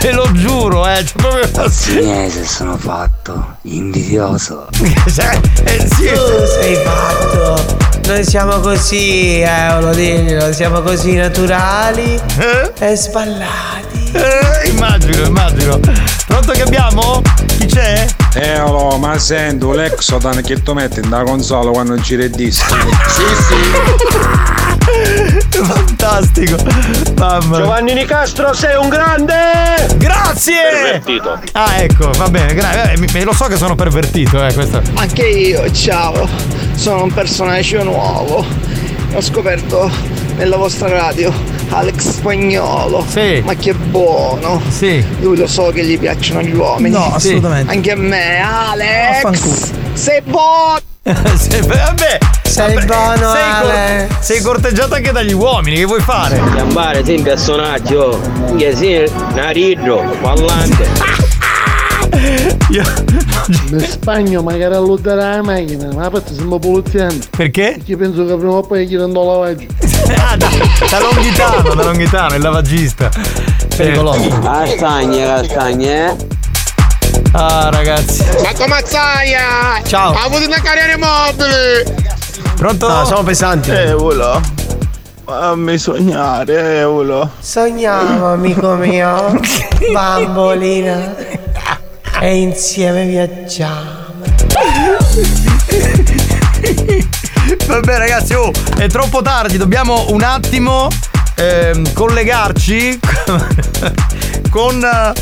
ve 0.00 0.12
lo 0.12 0.28
giuro, 0.32 0.88
eh. 0.88 1.04
C'è 1.04 1.12
proprio 1.14 1.70
Cinese 1.70 2.44
sono 2.44 2.76
fatto, 2.76 3.56
invidioso. 3.62 4.66
eh, 4.80 5.88
sì. 5.88 6.08
Tu 6.08 6.46
sei 6.60 6.74
fatto. 6.76 7.93
Noi 8.06 8.22
siamo 8.22 8.60
così, 8.60 9.40
Eolo, 9.40 9.94
diglielo, 9.94 10.52
siamo 10.52 10.82
così 10.82 11.14
naturali 11.14 12.20
e 12.78 12.96
sballati. 12.96 14.12
Eh, 14.12 14.68
immagino, 14.68 15.24
immagino. 15.24 15.80
Pronto 16.26 16.52
che 16.52 16.62
abbiamo? 16.62 17.22
Chi 17.46 17.66
c'è? 17.66 18.06
Eh, 18.34 18.50
allora, 18.50 18.98
ma 18.98 19.18
sento 19.18 19.72
l'Exodan 19.72 20.42
che 20.42 20.62
tu 20.62 20.74
metti 20.74 21.00
nella 21.00 21.22
console 21.22 21.70
quando 21.70 21.96
gira 21.96 22.24
il 22.24 22.30
disco. 22.30 22.74
Fantastico. 25.64 26.56
Mamma. 27.16 27.56
Giovanni 27.56 27.94
Nicastro 27.94 28.52
sei 28.52 28.76
un 28.76 28.88
grande! 28.88 29.34
Grazie! 29.96 30.54
Pervertito. 30.82 31.40
Ah, 31.52 31.76
ecco, 31.78 32.10
va 32.16 32.28
bene, 32.28 32.54
grazie. 32.54 32.92
Eh, 32.92 33.24
lo 33.24 33.32
so 33.32 33.46
che 33.46 33.56
sono 33.56 33.74
pervertito, 33.74 34.44
eh, 34.44 34.52
questo. 34.52 34.80
Anche 34.94 35.26
io, 35.26 35.70
ciao, 35.72 36.28
sono 36.74 37.04
un 37.04 37.12
personaggio 37.12 37.82
nuovo. 37.82 38.44
Ho 39.14 39.20
scoperto 39.20 39.90
nella 40.36 40.56
vostra 40.56 40.88
radio 40.88 41.32
Alex 41.70 42.10
Spagnolo. 42.10 43.04
Sì. 43.08 43.40
Ma 43.44 43.54
che 43.54 43.72
buono. 43.74 44.60
Sì. 44.68 45.04
Lui 45.20 45.36
lo 45.36 45.46
so 45.46 45.70
che 45.72 45.84
gli 45.84 45.98
piacciono 45.98 46.42
gli 46.42 46.54
uomini. 46.54 46.90
No, 46.94 47.04
Sì. 47.18 47.28
assolutamente. 47.28 47.72
Anche 47.72 47.92
a 47.92 47.96
me, 47.96 48.38
Alex. 48.40 49.22
Vaffanculo. 49.22 49.56
Sei 49.94 50.20
buono. 50.22 50.92
Sei- 51.36 51.60
vabbè. 51.60 52.18
Sei 52.44 52.74
vabbè, 52.74 52.86
buono, 52.86 53.32
sei, 53.32 53.50
cor- 53.60 53.70
Ale. 53.70 54.08
sei 54.20 54.40
corteggiato 54.40 54.94
anche 54.94 55.12
dagli 55.12 55.34
uomini, 55.34 55.76
che 55.76 55.84
vuoi 55.84 56.00
fare? 56.00 56.40
Chiamare 56.54 57.04
sì, 57.04 57.16
un 57.16 57.22
personaggio. 57.22 58.18
Che 58.56 58.74
sì, 58.74 59.04
naridro, 59.34 60.16
ballante. 60.22 60.88
In 63.70 63.80
Spagna 63.80 64.40
magari 64.40 64.74
all'odare 64.74 65.20
la 65.20 65.42
macchina, 65.42 65.92
ma 65.92 66.08
poi 66.08 66.22
siamo 66.32 66.58
poliziani. 66.58 67.20
Perché? 67.36 67.74
Perché 67.76 67.96
penso 67.98 68.24
che 68.24 68.34
prima 68.36 68.52
o 68.52 68.62
poi 68.62 68.86
gli 68.86 68.96
rendo 68.96 69.24
lavaggio. 69.24 69.66
ah, 70.16 70.36
da, 70.36 70.48
da 70.88 71.00
Longhitano, 71.00 71.74
da 71.74 71.84
Longhitano, 71.84 72.34
il 72.34 72.40
lavagista. 72.40 73.10
Pericoloso. 73.76 74.26
Castagne, 74.40 75.24
castagne, 75.26 76.06
eh. 76.06 76.33
Ah, 77.36 77.68
ragazzi. 77.68 78.24
Marco 78.42 78.64
Mazzaia! 78.68 79.82
Ciao. 79.84 80.12
Ha 80.12 80.22
avuto 80.22 80.46
una 80.46 80.60
carriera 80.60 80.96
mobile! 80.96 81.82
Pronto? 82.54 82.88
No, 82.88 83.04
siamo 83.04 83.24
pesanti. 83.24 83.72
Eolo. 83.72 84.40
Fammi 85.24 85.76
sognare, 85.76 86.78
Eolo. 86.78 87.28
Sogniamo, 87.40 88.32
amico 88.32 88.74
mio, 88.74 89.40
bambolina, 89.92 91.16
e 92.20 92.36
insieme 92.36 93.04
viaggiamo. 93.06 94.02
Vabbè 97.66 97.98
ragazzi, 97.98 98.34
oh, 98.34 98.52
è 98.76 98.86
troppo 98.86 99.22
tardi, 99.22 99.56
dobbiamo 99.56 100.06
un 100.10 100.22
attimo 100.22 100.86
ehm, 101.34 101.92
collegarci 101.94 103.00
con 104.50 104.84
eh, 104.84 105.12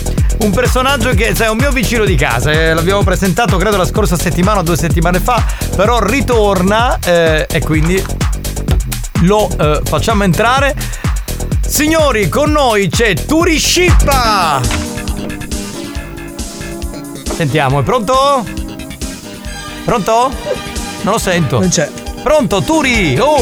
un 0.40 0.50
personaggio 0.50 1.10
che 1.10 1.34
cioè, 1.34 1.46
è 1.46 1.50
un 1.50 1.56
mio 1.56 1.70
vicino 1.70 2.04
di 2.04 2.14
casa, 2.14 2.50
eh, 2.50 2.74
l'abbiamo 2.74 3.02
presentato 3.02 3.56
credo 3.56 3.76
la 3.76 3.84
scorsa 3.84 4.16
settimana 4.16 4.60
o 4.60 4.62
due 4.62 4.76
settimane 4.76 5.20
fa, 5.20 5.44
però 5.76 5.98
ritorna 6.00 6.98
eh, 7.04 7.46
e 7.50 7.60
quindi 7.60 8.02
lo 9.22 9.48
eh, 9.58 9.80
facciamo 9.84 10.24
entrare. 10.24 10.74
Signori, 11.66 12.28
con 12.28 12.50
noi 12.50 12.88
c'è 12.88 13.14
Turi 13.14 13.58
Scippa! 13.58 14.60
Sentiamo, 17.34 17.80
è 17.80 17.82
pronto? 17.82 18.44
Pronto? 19.84 20.30
Non 21.02 21.12
lo 21.14 21.18
sento. 21.18 21.58
Non 21.58 21.68
c'è. 21.68 21.90
Pronto, 22.22 22.62
Turi! 22.62 23.18
Oh! 23.18 23.40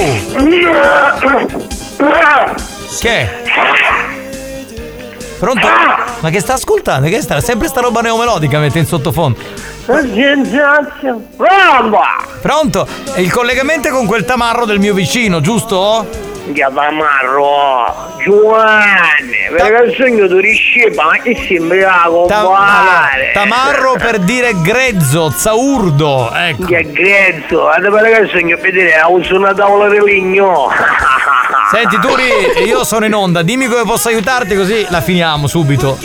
Che? 3.01 3.29
Pronto? 5.41 5.67
Ma 6.21 6.29
che 6.29 6.41
sta 6.41 6.53
ascoltando? 6.53 7.09
Che 7.09 7.23
sta? 7.23 7.41
Sempre 7.41 7.67
sta 7.69 7.81
roba 7.81 8.03
neomelodica 8.03 8.59
mette 8.59 8.79
in 8.79 8.85
sottofondo. 8.85 9.41
Pronto? 12.43 12.87
E 13.15 13.23
il 13.23 13.33
collegamento 13.33 13.89
è 13.89 13.91
con 13.91 14.05
quel 14.05 14.27
tamarro 14.27 14.67
del 14.67 14.79
mio 14.79 14.93
vicino, 14.93 15.41
giusto? 15.41 16.07
Chiamarro 16.53 18.19
Giovanni, 18.23 19.49
perché 19.57 19.95
sogno 19.97 20.29
tu 20.29 20.39
riscipa, 20.39 21.05
ma 21.05 21.17
che 21.17 21.35
sembra 21.49 22.03
compare? 22.05 23.31
Tamarro 23.33 23.95
per 23.95 24.19
dire 24.19 24.53
grezzo, 24.61 25.31
zaurdo, 25.31 26.31
ecco. 26.35 26.67
Che 26.67 26.91
grezzo, 26.93 27.69
ad 27.69 27.83
perché 27.91 28.29
sogno 28.29 28.57
a 28.57 28.59
vedere, 28.59 28.95
ha 28.97 29.09
usato 29.09 29.37
una 29.37 29.55
tavola 29.55 29.89
di 29.89 30.01
legno. 30.01 30.69
Senti 31.71 31.99
Turi, 31.99 32.67
io 32.67 32.85
sono 32.85 33.05
in 33.05 33.15
onda, 33.15 33.43
dimmi 33.43 33.67
come 33.67 33.83
posso 33.85 34.09
aiutarti 34.09 34.57
così 34.57 34.87
la 34.89 35.01
finiamo 35.01 35.47
subito. 35.47 35.99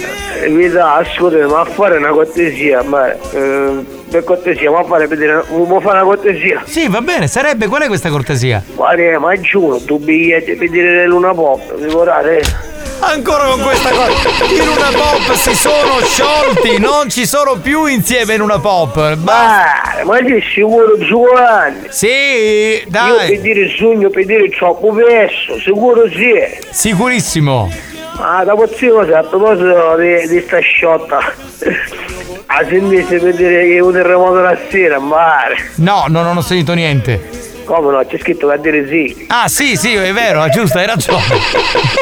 Vita, 0.47 0.95
ascolta, 0.95 1.47
ma 1.47 1.61
a 1.61 1.65
fare 1.65 1.97
una 1.97 2.09
cortesia, 2.09 2.83
ma 2.83 3.11
eh, 3.11 3.85
per 4.09 4.23
cortesia, 4.23 4.69
ma 4.69 4.79
a 4.79 4.83
fare 4.83 5.07
vedere, 5.07 5.43
vuoi 5.49 5.81
fare 5.81 6.01
una 6.01 6.05
cortesia? 6.05 6.61
Sì, 6.65 6.87
va 6.87 7.01
bene, 7.01 7.27
sarebbe, 7.27 7.67
qual 7.67 7.81
è 7.81 7.87
questa 7.87 8.09
cortesia? 8.09 8.61
Guarda, 8.75 9.19
ma 9.19 9.39
giuro, 9.39 9.79
tu 9.79 9.97
biglietti 9.97 10.53
per 10.55 10.69
dire 10.69 11.07
Luna 11.07 11.33
Pop, 11.33 11.61
figurate. 11.79 12.73
Ancora 12.99 13.45
con 13.49 13.61
questa 13.61 13.89
cosa. 13.89 14.29
In 14.53 14.67
una 14.67 14.89
pop 14.91 15.33
si 15.33 15.53
sono 15.55 15.99
sciolti, 16.01 16.79
non 16.79 17.09
ci 17.09 17.25
sono 17.25 17.57
più 17.57 17.85
insieme 17.85 18.33
in 18.35 18.41
una 18.41 18.59
pop. 18.59 19.15
Basta. 19.15 20.03
Ma 20.03 20.17
sei 20.17 20.41
sicuro 20.53 20.97
Giovanni? 20.99 21.87
Sì, 21.89 22.83
dai. 22.87 23.09
Io 23.09 23.17
per 23.27 23.41
dire 23.41 23.69
sogno, 23.77 24.09
per 24.09 24.25
dire 24.25 24.49
troppo 24.49 24.91
perso, 24.93 25.59
sicuro 25.59 26.07
sì. 26.09 26.33
Sicurissimo. 26.69 27.69
Ah, 28.17 28.43
da 28.45 28.55
possiamo 28.55 28.99
a 29.01 29.23
proposito 29.23 29.95
di, 29.97 30.27
di 30.27 30.41
sta 30.41 30.59
sciotta. 30.59 31.19
A 32.47 32.63
sentire 32.69 33.19
per 33.19 33.33
dire 33.33 33.63
che 33.63 33.75
è 33.75 33.79
un 33.79 33.91
terremoto 33.91 34.39
la 34.39 34.55
sera, 34.69 34.99
mare. 34.99 35.71
No, 35.75 36.05
no, 36.07 36.21
non 36.21 36.37
ho 36.37 36.41
sentito 36.41 36.73
niente. 36.73 37.44
Come 37.65 37.91
no? 37.91 38.05
C'è 38.05 38.19
scritto 38.19 38.55
dire 38.57 38.87
sì. 38.87 39.25
Ah, 39.27 39.47
sì, 39.47 39.75
sì, 39.75 39.93
è 39.95 40.13
vero, 40.13 40.43
è 40.43 40.49
giusto, 40.49 40.77
hai 40.77 40.85
ragione. 40.85 41.23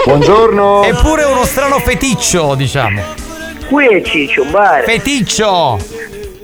Buongiorno. 0.06 0.84
Eppure 0.84 1.24
uno 1.24 1.46
strano 1.46 1.80
feticcio, 1.80 2.54
diciamo. 2.56 3.02
Qui 3.70 3.88
è 3.88 4.02
Ciccio, 4.02 4.44
mare. 4.44 4.84
Feticcio. 4.84 5.80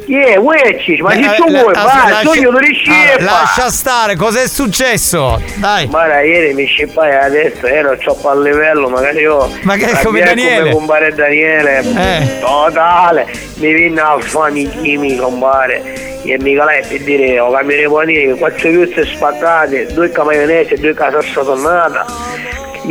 Yeah, 0.10 0.40
uecci, 0.41 0.99
ma 1.03 1.11
Eh, 1.14 1.22
se 1.22 1.36
tu 1.36 1.44
eh, 1.44 1.60
vuoi, 1.61 1.72
la- 1.73 1.84
vai, 1.84 2.10
lascia- 2.10 2.30
sogno 2.34 2.49
di 2.52 2.65
riuscire 2.65 3.14
Ah, 3.19 3.22
lascia 3.23 3.69
stare, 3.69 4.15
cos'è 4.15 4.48
successo? 4.48 5.40
Dai. 5.57 5.86
Guarda, 5.86 6.22
ieri 6.22 6.53
mi 6.56 6.65
scippai 6.65 7.15
adesso, 7.15 7.68
ero 7.68 7.95
troppo 7.98 8.30
a 8.30 8.36
livello, 8.40 8.90
magari 8.90 9.19
io. 9.19 9.48
Ma 9.61 9.76
che- 9.76 9.91
la 9.91 9.99
come 9.99 10.22
Daniele? 10.22 10.61
Come 10.61 10.72
compare 10.72 11.14
Daniele, 11.14 11.77
Eh. 11.95 12.40
totale. 12.40 13.27
Mi 13.57 13.72
venne 13.72 14.02
a 14.02 14.18
fare 14.19 14.57
i 14.60 14.68
chimi, 14.81 15.15
compare. 15.15 16.07
E 16.23 16.38
mica 16.40 16.65
lei 16.65 16.84
per 16.88 17.02
dire, 17.03 17.40
ho 17.40 17.52
cambiato 17.52 17.81
i 17.88 17.91
panini, 17.94 18.38
quattro 18.38 18.69
chiuste 18.69 19.06
spaccate, 19.06 19.94
due 19.94 20.11
maionese, 20.23 20.76
due 20.77 20.94
casassa 20.95 21.41
tonnata. 21.44 22.06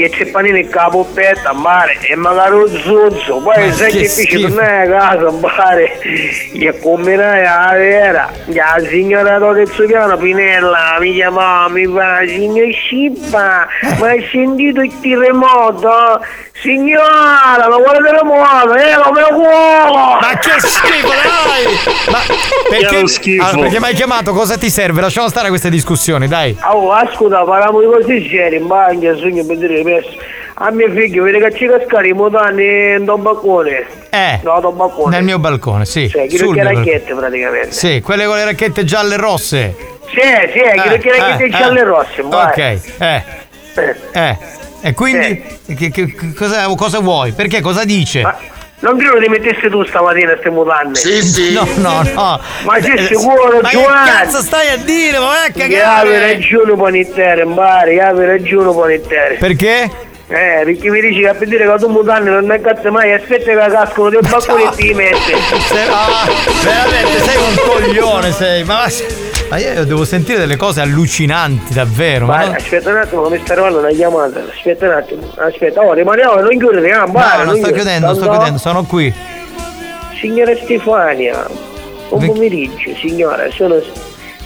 E 0.00 0.10
c'è 0.10 0.26
panini 0.26 0.60
in 0.60 0.68
capoppetta, 0.68 1.52
mare, 1.52 1.98
e 2.02 2.14
magari 2.14 2.54
un 2.54 2.68
zuzzo, 2.68 3.38
poi 3.38 3.72
sai 3.72 3.90
che 3.90 4.08
fece 4.08 4.22
schifo. 4.22 4.46
tornare 4.46 4.82
a 4.82 4.98
casa, 4.98 5.30
mare, 5.32 6.00
e 6.52 6.78
combinai 6.80 7.44
a 7.44 7.72
vera, 7.74 8.30
la 8.46 8.76
signora 8.88 9.38
Totezzo 9.38 9.84
Piano 9.86 10.16
Pinella 10.16 10.98
mi 11.00 11.14
chiamava, 11.14 11.68
mi 11.68 11.86
fa, 11.86 12.20
signor 12.26 12.72
Scippa, 12.72 13.66
ma 13.98 14.06
hai 14.06 14.24
sentito 14.30 14.80
il 14.80 14.92
terremoto? 15.00 16.20
Signora, 16.60 17.68
lo 17.68 17.76
vuole 17.76 17.98
terremoto, 18.02 18.74
eh, 18.74 18.94
lo 18.96 19.12
mio 19.12 19.28
cuore! 19.28 20.18
Ma 20.20 20.38
che 20.38 20.58
schifo, 20.58 21.06
dai! 21.06 22.10
Ma 22.10 22.18
perché, 22.68 23.40
Allora, 23.40 23.60
perché 23.60 23.78
mi 23.78 23.86
hai 23.86 23.94
chiamato? 23.94 24.32
Cosa 24.32 24.58
ti 24.58 24.68
serve? 24.68 25.00
Lasciamo 25.00 25.28
stare 25.28 25.50
queste 25.50 25.70
discussioni, 25.70 26.26
dai. 26.26 26.58
Oh, 26.64 26.90
ascolta, 26.92 27.44
parliamo 27.44 27.78
di 27.78 27.86
cose 27.86 28.28
serie, 28.28 28.58
in 28.58 28.66
bagno, 28.66 29.16
sogno 29.16 29.44
per 29.44 29.56
dire 29.56 29.82
questo. 29.82 30.10
A 30.54 30.72
mio 30.72 30.90
figlio, 30.90 31.22
vede 31.22 31.38
che 31.38 31.56
ci 31.56 31.68
cascare 31.68 32.08
i 32.08 32.12
mutani 32.12 32.94
in 32.96 33.08
un 33.08 33.22
balcone. 33.22 33.86
Eh. 34.10 34.40
No, 34.42 34.58
da 34.58 34.70
balcone. 34.70 35.14
Nel 35.14 35.24
mio 35.24 35.38
balcone, 35.38 35.84
sì. 35.84 36.08
Cioè, 36.08 36.26
chi 36.26 36.38
balcone. 36.38 36.62
racchette 36.64 37.14
praticamente. 37.14 37.70
Sì, 37.70 38.00
quelle 38.00 38.26
con 38.26 38.34
le 38.34 38.44
racchette 38.44 38.82
gialle 38.82 39.14
e 39.14 39.18
rosse. 39.18 39.76
Sì, 40.08 40.20
sì, 40.52 40.90
chi 40.90 40.98
che 40.98 41.16
racchette 41.16 41.48
gialle 41.50 41.78
e 41.78 41.84
rosse, 41.84 42.22
vai. 42.22 42.46
Ok, 42.46 42.58
eh. 42.98 43.22
Eh. 44.12 44.36
E 44.80 44.94
quindi 44.94 45.42
che- 45.76 45.90
che- 45.90 46.14
cosa, 46.36 46.66
cosa 46.76 47.00
vuoi? 47.00 47.32
Perché 47.32 47.60
cosa 47.60 47.84
dice? 47.84 48.22
Non 48.80 48.96
credo 48.96 49.18
ti 49.20 49.28
mettessi 49.28 49.68
tu 49.68 49.84
stamattina 49.84 50.30
queste 50.32 50.50
mutande. 50.50 51.00
No, 51.52 51.66
no, 51.78 52.02
no. 52.14 52.40
Ma 52.62 52.80
sei 52.80 52.96
Eh, 52.96 53.06
sicuro, 53.06 53.58
ma 53.60 53.68
che 53.70 53.76
Giovanni? 53.76 54.08
cazzo 54.10 54.40
stai 54.40 54.68
a 54.70 54.76
dire? 54.76 55.18
Ma 55.18 55.26
vai 55.26 55.36
a 55.36 55.44
Avevi 55.46 55.58
cagare! 55.74 56.20
ragione 56.34 56.76
Panettere, 56.76 57.44
Mbari, 57.44 57.98
avevi 57.98 58.26
ragione 58.26 58.72
Panettere. 58.72 59.34
Perché? 59.34 59.90
Eh, 60.30 60.60
perché 60.62 60.90
mi 60.90 61.00
dici 61.00 61.22
che 61.22 61.32
per 61.34 61.48
dire 61.48 61.66
che 61.66 61.74
tu 61.78 61.88
mutanne 61.88 62.30
non 62.30 62.44
ne 62.44 62.60
cazzo 62.60 62.92
mai, 62.92 63.12
aspetta 63.14 63.50
che 63.50 63.56
cascono 63.72 64.10
dei 64.10 64.20
balconi 64.20 64.62
e 64.62 64.68
ti 64.76 64.94
metti. 64.94 65.32
Ah, 65.90 66.28
veramente 66.62 67.18
sei 67.24 67.36
un 67.36 67.56
coglione, 67.66 68.30
sei. 68.32 68.62
Ma, 68.62 68.86
ma 69.48 69.56
io 69.58 69.84
devo 69.84 70.04
sentire 70.04 70.38
delle 70.38 70.56
cose 70.56 70.80
allucinanti, 70.80 71.72
davvero. 71.72 72.26
Ma 72.26 72.44
non- 72.44 72.54
aspetta 72.54 72.90
un 72.90 72.96
attimo 72.96 73.28
mi 73.28 73.40
sta 73.42 73.52
arrivando 73.54 73.78
una 73.78 73.88
chiamata. 73.90 74.42
Aspetta 74.52 74.86
un 74.86 74.92
attimo, 74.92 75.22
aspetta, 75.36 75.80
oh, 75.80 75.92
rimaniamo, 75.92 76.34
non 76.40 76.50
chiudere, 76.58 76.90
ah, 76.92 77.04
No, 77.04 77.44
non 77.44 77.56
sto 77.56 77.70
chiudendo, 77.72 78.14
sto 78.14 78.28
chiudendo, 78.28 78.58
sono 78.58 78.84
qui. 78.84 79.12
Signora 80.20 80.54
Stefania, 80.56 81.46
buon 82.08 82.26
pomeriggio, 82.26 82.94
signora, 83.00 83.48
sono... 83.50 83.80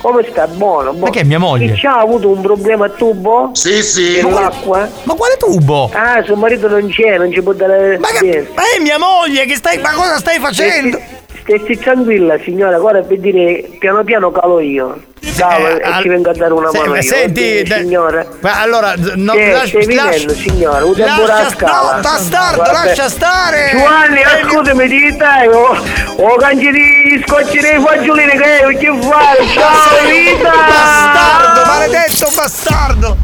Come 0.03 0.27
sta? 0.29 0.49
Buono, 0.49 0.91
buono. 0.91 1.05
Ma 1.07 1.11
che 1.11 1.21
è 1.21 1.23
mia 1.23 1.39
moglie? 1.39 1.75
Chi 1.75 1.83
c'ha 1.83 1.99
avuto 2.01 2.29
un 2.29 2.41
problema 2.41 2.87
a 2.87 2.89
tubo? 2.89 3.51
Sì, 3.53 3.85
sì. 3.85 4.15
Per 4.15 4.25
Ma 4.25 4.31
quale- 4.31 4.45
l'acqua? 4.47 4.89
Ma 5.05 5.15
quale 5.15 5.37
tubo? 5.37 5.91
Ah, 5.95 6.21
suo 6.25 6.35
marito 6.35 6.67
non 6.67 6.89
c'è, 6.89 7.19
non 7.19 7.31
ci 7.33 7.41
può 7.41 7.53
dare... 7.53 7.99
Ma, 7.99 8.09
che, 8.09 8.49
ma 8.53 8.63
è 8.77 8.81
mia 8.83 8.99
moglie 8.99 9.45
che 9.45 9.55
stai. 9.55 9.79
Ma 9.79 9.93
cosa 9.93 10.19
stai 10.19 10.41
facendo? 10.41 10.99
Stessi 11.43 11.77
tranquilla 11.79 12.39
signora, 12.45 12.79
guarda 12.79 13.01
per 13.03 13.19
dire 13.19 13.69
piano 13.81 14.05
piano 14.05 14.31
calo 14.31 14.61
io. 14.61 15.01
Calo 15.37 15.67
Eh, 15.69 15.79
e 15.79 15.83
al- 15.83 16.03
ci 16.03 16.09
vengo 16.09 16.31
a 16.31 16.35
dare 16.35 16.53
una 16.53 16.71
Se- 16.71 16.79
mano 16.79 16.95
io. 16.95 17.03
senti, 17.03 17.59
ok, 17.63 17.67
da- 17.67 17.77
signora. 17.79 18.27
Ma 18.41 18.61
allora, 18.61 18.95
no, 19.17 19.33
Che 19.33 19.51
lascia- 19.51 19.83
stai 19.83 19.95
lascia- 19.95 20.29
signora, 20.35 20.85
un 20.85 20.95
lascia- 20.97 21.49
scala. 21.51 21.95
no, 21.97 22.01
bastardo, 22.01 22.63
lascia 22.63 23.09
stare! 23.09 23.71
Giovanni, 23.73 24.21
Eh, 24.21 24.25
ascoltami, 24.25 24.89
ti 24.89 25.17
dai, 25.17 25.49
oh, 25.49 25.77
oh 26.17 26.37
canci 26.37 26.71
di 26.71 27.25
scocci 27.27 27.59
dei 27.59 27.81
fagiolini 27.81 28.31
che 28.33 28.77
che 28.79 28.99
fare? 29.01 29.47
Ciao 29.47 30.07
vita! 30.09 30.51
Bastardo, 30.51 31.65
maledetto 31.67 32.29
bastardo! 32.37 33.17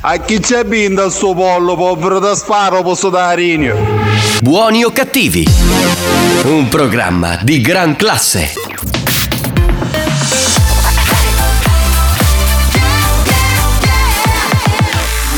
A 0.00 0.18
chi 0.18 0.38
c'è 0.38 0.62
binda 0.62 1.10
sto 1.10 1.34
pollo, 1.34 1.74
povero 1.74 2.20
da 2.20 2.36
sparo, 2.36 2.82
posso 2.82 3.10
dare 3.10 3.42
inio. 3.42 3.76
Buoni 4.40 4.84
o 4.84 4.92
cattivi? 4.92 5.44
Un 6.44 6.68
programma 6.68 7.40
di 7.42 7.60
gran 7.60 7.96
classe. 7.96 8.52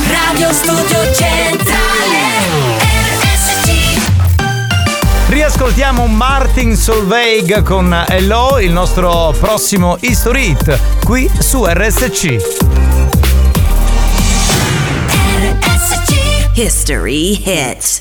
Radio 0.07 0.53
Studio 0.53 1.15
Centrale 1.15 2.19
RSC 3.23 4.11
Riascoltiamo 5.29 6.07
Martin 6.07 6.77
Solveig 6.77 7.63
con 7.63 8.05
Hello, 8.09 8.59
il 8.59 8.73
nostro 8.73 9.35
prossimo 9.41 9.97
History 10.01 10.51
Hit, 10.51 10.79
qui 11.03 11.31
su 11.39 11.65
RSC. 11.65 12.90
History 16.55 17.35
hits. 17.35 17.99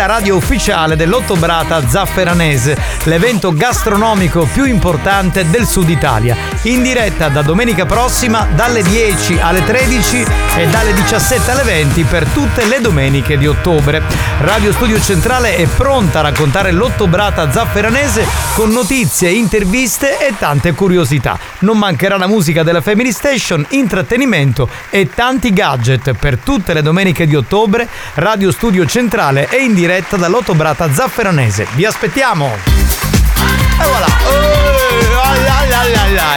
La 0.00 0.06
radio 0.06 0.36
ufficiale 0.36 0.96
dell'Ottobrata 0.96 1.86
Zafferanese, 1.86 2.74
l'evento 3.02 3.52
gastronomico 3.52 4.48
più 4.50 4.64
importante 4.64 5.50
del 5.50 5.66
Sud 5.66 5.90
Italia. 5.90 6.34
In 6.62 6.80
diretta 6.82 7.28
da 7.28 7.42
domenica 7.42 7.84
prossima 7.84 8.48
dalle 8.54 8.82
10 8.82 9.38
alle 9.40 9.62
13 9.62 10.24
e 10.56 10.66
dalle 10.68 10.94
17 10.94 11.50
alle 11.50 11.64
20 11.64 12.04
per 12.04 12.24
tutte 12.28 12.64
le 12.64 12.80
domeniche 12.80 13.36
di 13.36 13.46
ottobre. 13.46 14.02
Radio 14.40 14.72
Studio 14.72 14.98
Centrale 14.98 15.56
è 15.56 15.66
pronta 15.66 16.20
a 16.20 16.22
raccontare 16.22 16.72
l'Ottobrata 16.72 17.52
Zafferanese 17.52 18.26
con 18.54 18.70
notizie, 18.70 19.28
interviste 19.30 20.16
e 20.18 20.32
tante 20.38 20.72
curiosità. 20.72 21.38
Non 21.58 21.76
mancherà 21.76 22.16
la 22.16 22.26
musica 22.26 22.62
della 22.62 22.80
Family 22.80 23.12
Station, 23.12 23.66
intrattenimento 23.70 24.66
e 24.88 25.10
tanti 25.14 25.52
gadget 25.52 26.12
per 26.14 26.38
tutte 26.38 26.72
le 26.72 26.80
domeniche 26.80 27.26
di 27.26 27.36
ottobre. 27.36 27.86
Radio 28.14 28.50
Studio 28.50 28.86
Centrale 28.86 29.46
è 29.46 29.56
in 29.56 29.74
diretta 29.74 29.88
dall'Ottobrata 30.16 30.92
Zafferanese. 30.92 31.66
Vi 31.74 31.84
aspettiamo! 31.84 32.46
E 32.46 33.86
voilà! 33.86 34.06
Eh, 34.06 34.36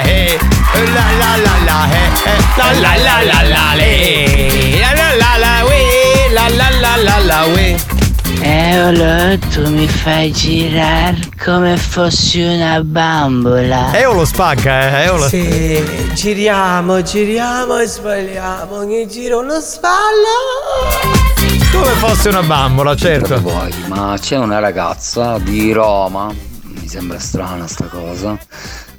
eh, 0.06 0.10
eh, 0.10 0.38
eh. 7.60 7.92
Eolo, 8.46 9.38
tu 9.54 9.70
mi 9.70 9.88
fai 9.88 10.32
girare 10.32 11.18
come 11.42 11.78
fossi 11.78 12.42
una 12.42 12.82
bambola. 12.84 13.94
Eolo 13.94 14.26
spacca, 14.26 15.00
eh, 15.00 15.04
Eolo. 15.06 15.28
Sì, 15.28 16.12
giriamo, 16.14 17.02
giriamo 17.02 17.78
e 17.78 17.86
sbagliamo. 17.86 18.76
Ogni 18.78 19.08
giro 19.08 19.40
uno 19.40 19.60
sballo. 19.60 20.53
Come 21.74 21.90
fosse 21.96 22.30
una 22.30 22.44
bambola, 22.44 22.96
certo. 22.96 23.42
Vuoi, 23.42 23.74
ma 23.88 24.16
c'è 24.20 24.38
una 24.38 24.60
ragazza 24.60 25.40
di 25.40 25.72
Roma, 25.72 26.32
mi 26.62 26.88
sembra 26.88 27.18
strana 27.18 27.66
sta 27.66 27.86
cosa, 27.86 28.38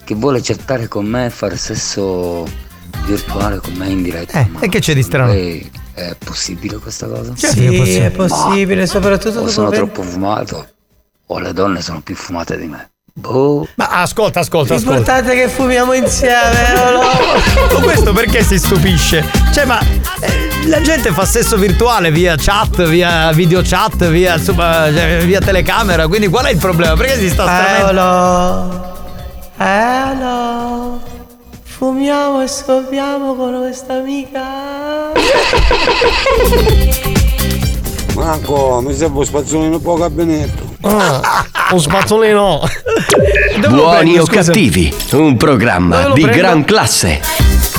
che 0.03 0.15
vuole 0.17 0.41
chattare 0.43 0.89
con 0.89 1.07
me 1.07 1.27
e 1.27 1.31
fare 1.31 1.57
sesso 1.57 2.45
virtuale 3.05 3.59
con 3.59 3.75
me 3.75 3.89
in 3.89 4.03
diretta. 4.03 4.41
Eh, 4.41 4.49
ma 4.51 4.61
e 4.61 4.69
che 4.69 4.81
c'è 4.81 4.93
di 4.93 5.05
strano? 5.05 5.33
lei 5.33 5.71
È 5.95 6.17
possibile 6.23 6.79
questa 6.79 7.07
cosa? 7.07 7.33
Sì, 7.37 7.97
è 7.97 8.11
possibile, 8.11 8.89
soprattutto 8.89 9.41
O 9.41 9.49
sono 9.49 9.71
troppo 9.71 10.03
fumato, 10.03 10.67
o 11.27 11.39
le 11.39 11.53
donne 11.53 11.81
sono 11.81 12.01
più 12.01 12.17
fumate 12.17 12.59
di 12.59 12.67
me. 12.67 12.91
Boh. 13.17 13.69
Ma 13.77 13.89
ascolta, 13.91 14.41
ascolta, 14.41 14.75
ascolta. 14.75 14.97
L'importante 14.97 15.33
è 15.33 15.47
che 15.47 15.49
fumiamo 15.49 15.93
insieme, 15.93 16.75
Eolo. 16.75 16.99
Ma 17.79 17.81
questo 17.81 18.13
perché 18.13 18.43
si 18.43 18.59
stupisce? 18.59 19.25
Cioè, 19.53 19.65
ma 19.65 19.79
eh, 20.19 20.44
la 20.67 20.81
gente 20.81 21.13
fa 21.13 21.25
sesso 21.25 21.57
virtuale 21.57 22.11
via 22.11 22.37
chat, 22.37 22.87
via 22.89 23.31
video 23.33 23.61
chat, 23.63 24.09
via, 24.09 24.37
insomma, 24.37 24.91
cioè, 24.93 25.23
via 25.25 25.41
telecamera, 25.41 26.07
quindi 26.07 26.29
qual 26.29 26.47
è 26.47 26.51
il 26.51 26.59
problema? 26.59 26.95
Perché 26.95 27.19
si 27.19 27.29
sta 27.29 27.45
stranendo? 27.45 27.91
Eolo. 27.91 28.93
Eolo. 29.59 31.01
Fumiamo 31.63 32.43
e 32.43 32.49
scopriamo 32.49 33.35
con 33.35 33.61
questa 33.61 33.95
amica. 33.95 35.13
Marco, 38.15 38.81
mi 38.85 38.95
serve 38.95 39.19
un 39.19 39.25
spazzolino 39.25 39.79
poco 39.81 40.01
gabinetto. 40.01 40.63
Ah, 40.83 41.45
un 41.73 41.81
spazzolino. 41.81 42.63
Buoni 43.69 44.19
o 44.19 44.25
cattivi, 44.25 44.95
un 45.13 45.37
programma 45.37 46.11
di 46.13 46.23
prendo? 46.23 46.39
gran 46.39 46.65
classe. 46.65 47.21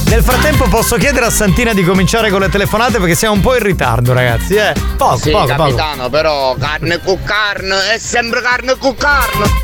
Nel 0.10 0.24
frattempo 0.24 0.68
posso 0.70 0.96
chiedere 0.98 1.26
a 1.26 1.30
Santina 1.30 1.74
di 1.74 1.84
cominciare 1.84 2.30
con 2.30 2.40
le 2.40 2.50
telefonate 2.50 3.00
perché 3.00 3.16
siamo 3.16 3.34
un 3.34 3.42
po' 3.42 3.56
in 3.56 3.64
ritardo, 3.64 4.14
ragazzi, 4.14 4.56
eh? 4.56 4.74
Poco, 4.96 5.18
sì, 5.18 5.32
poco, 5.32 5.46
poco. 5.48 5.64
capitano, 5.64 6.10
però 6.10 6.56
carne 6.60 7.02
con 7.04 7.22
carne 7.24 7.94
è 7.94 7.98
sempre 7.98 8.42
carne 8.42 8.78
con 8.78 8.96
carne. 8.96 9.64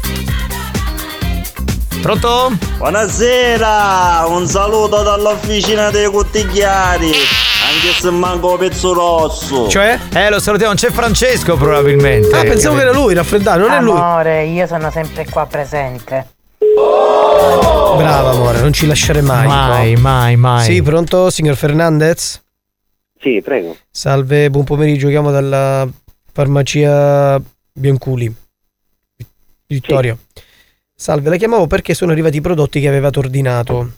Pronto? 2.02 2.52
Buonasera, 2.78 4.26
un 4.28 4.48
saluto 4.48 5.04
dall'officina 5.04 5.92
dei 5.92 6.10
cottigliari, 6.12 7.12
anche 7.12 8.00
se 8.00 8.10
manco 8.10 8.58
pezzo 8.58 8.92
rosso. 8.94 9.70
Cioè? 9.70 10.00
Eh, 10.12 10.30
lo 10.32 10.40
salutiamo, 10.40 10.74
c'è 10.74 10.90
Francesco 10.90 11.56
probabilmente. 11.56 12.36
Ah, 12.36 12.42
pensavo 12.42 12.76
che 12.78 12.82
era 12.82 12.92
lui, 12.92 13.14
raffreddato, 13.14 13.60
non 13.60 13.72
è 13.72 13.80
lui. 13.80 13.96
Amore, 13.96 14.46
io 14.46 14.66
sono 14.66 14.90
sempre 14.90 15.28
qua 15.30 15.46
presente. 15.46 16.28
Brava 17.98 18.32
amore, 18.32 18.62
non 18.62 18.74
ci 18.74 18.86
lasciare 18.86 19.22
mai. 19.22 19.48
Mai, 19.48 19.96
mai, 19.96 20.36
mai. 20.36 20.64
Sì, 20.64 20.82
pronto, 20.82 21.30
signor 21.30 21.56
Fernandez? 21.56 22.42
Sì, 23.20 23.42
prego. 23.42 23.78
Salve, 23.90 24.50
buon 24.50 24.64
pomeriggio, 24.64 25.08
chiamo 25.08 25.32
dalla 25.32 25.88
farmacia 26.32 27.42
Bianculi. 27.72 28.34
Vittorio. 29.68 30.20
Salve, 30.94 31.30
la 31.30 31.38
chiamavo 31.38 31.68
perché 31.68 31.94
sono 31.94 32.12
arrivati 32.12 32.38
i 32.38 32.42
prodotti 32.42 32.80
che 32.80 32.88
avevate 32.88 33.20
ordinato. 33.20 33.92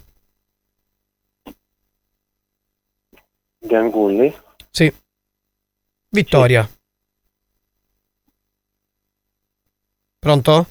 Gangulli? 3.60 4.34
Sì. 4.72 4.94
Vittoria. 6.10 6.70
Pronto? 10.20 10.68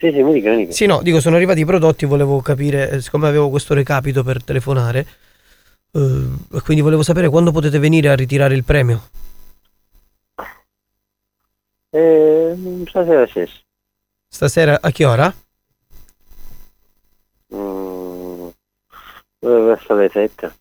Sì, 0.00 0.10
sì, 0.12 0.22
mi 0.22 0.32
dica, 0.32 0.48
mi 0.50 0.56
dica. 0.56 0.72
Sì, 0.72 0.86
no, 0.86 1.02
dico, 1.02 1.20
sono 1.20 1.36
arrivati 1.36 1.60
i 1.60 1.66
prodotti, 1.66 2.06
volevo 2.06 2.40
capire, 2.40 2.88
eh, 2.90 3.00
siccome 3.02 3.28
avevo 3.28 3.50
questo 3.50 3.74
recapito 3.74 4.22
per 4.24 4.42
telefonare, 4.42 5.06
eh, 5.92 6.28
quindi 6.64 6.80
volevo 6.82 7.02
sapere 7.02 7.28
quando 7.28 7.52
potete 7.52 7.78
venire 7.78 8.08
a 8.08 8.14
ritirare 8.14 8.54
il 8.54 8.64
premio. 8.64 9.10
Eh, 11.90 12.84
stasera 12.88 13.26
stesso. 13.26 13.60
Stasera 14.26 14.78
a 14.80 14.90
che 14.90 15.04
ora? 15.04 15.34
Mm, 17.54 18.48
verso 19.40 19.94
le 19.94 20.08
7. 20.08 20.59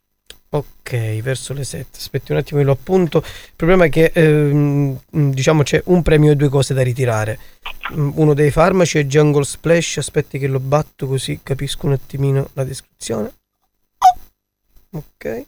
Ok, 0.52 1.22
verso 1.22 1.54
le 1.54 1.64
7. 1.64 1.98
Aspetti 1.98 2.32
un 2.32 2.40
attimo, 2.40 2.60
io 2.60 2.66
lo 2.66 2.72
appunto. 2.72 3.20
Il 3.20 3.54
problema 3.56 3.86
è 3.86 3.90
che 3.90 4.12
ehm, 4.14 5.00
diciamo 5.10 5.62
c'è 5.62 5.82
un 5.86 6.02
premio 6.02 6.32
e 6.32 6.36
due 6.36 6.50
cose 6.50 6.74
da 6.74 6.82
ritirare. 6.82 7.38
Mm, 7.94 8.12
Uno 8.16 8.34
dei 8.34 8.50
farmaci 8.50 8.98
è 8.98 9.04
Jungle 9.04 9.44
Splash. 9.44 9.98
Aspetti 9.98 10.40
che 10.40 10.48
lo 10.48 10.60
batto 10.60 11.06
così 11.06 11.40
capisco 11.44 11.86
un 11.86 11.92
attimino 11.92 12.50
la 12.54 12.64
descrizione. 12.64 13.32
Ok. 14.92 15.46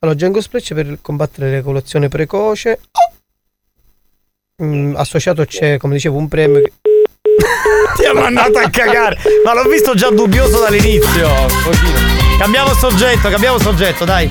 Allora, 0.00 0.16
Jungle 0.16 0.42
Splash 0.42 0.72
per 0.74 0.98
combattere 1.00 1.50
l'ecolazione 1.50 2.08
precoce. 2.08 2.80
Mm, 4.62 4.96
associato 4.96 5.44
c'è, 5.44 5.78
come 5.78 5.94
dicevo, 5.94 6.16
un 6.16 6.26
premio 6.26 6.60
che... 6.62 6.72
Ti 7.96 8.04
ha 8.04 8.14
mandato 8.14 8.58
a 8.58 8.68
cagare. 8.68 9.16
Ma 9.44 9.54
l'ho 9.54 9.68
visto 9.68 9.94
già 9.94 10.10
dubbioso 10.10 10.58
dall'inizio. 10.58 11.28
Un 11.28 11.62
pochino. 11.62 12.09
Cambiamo 12.40 12.72
soggetto, 12.72 13.28
cambiamo 13.28 13.58
soggetto, 13.58 14.06
dai. 14.06 14.26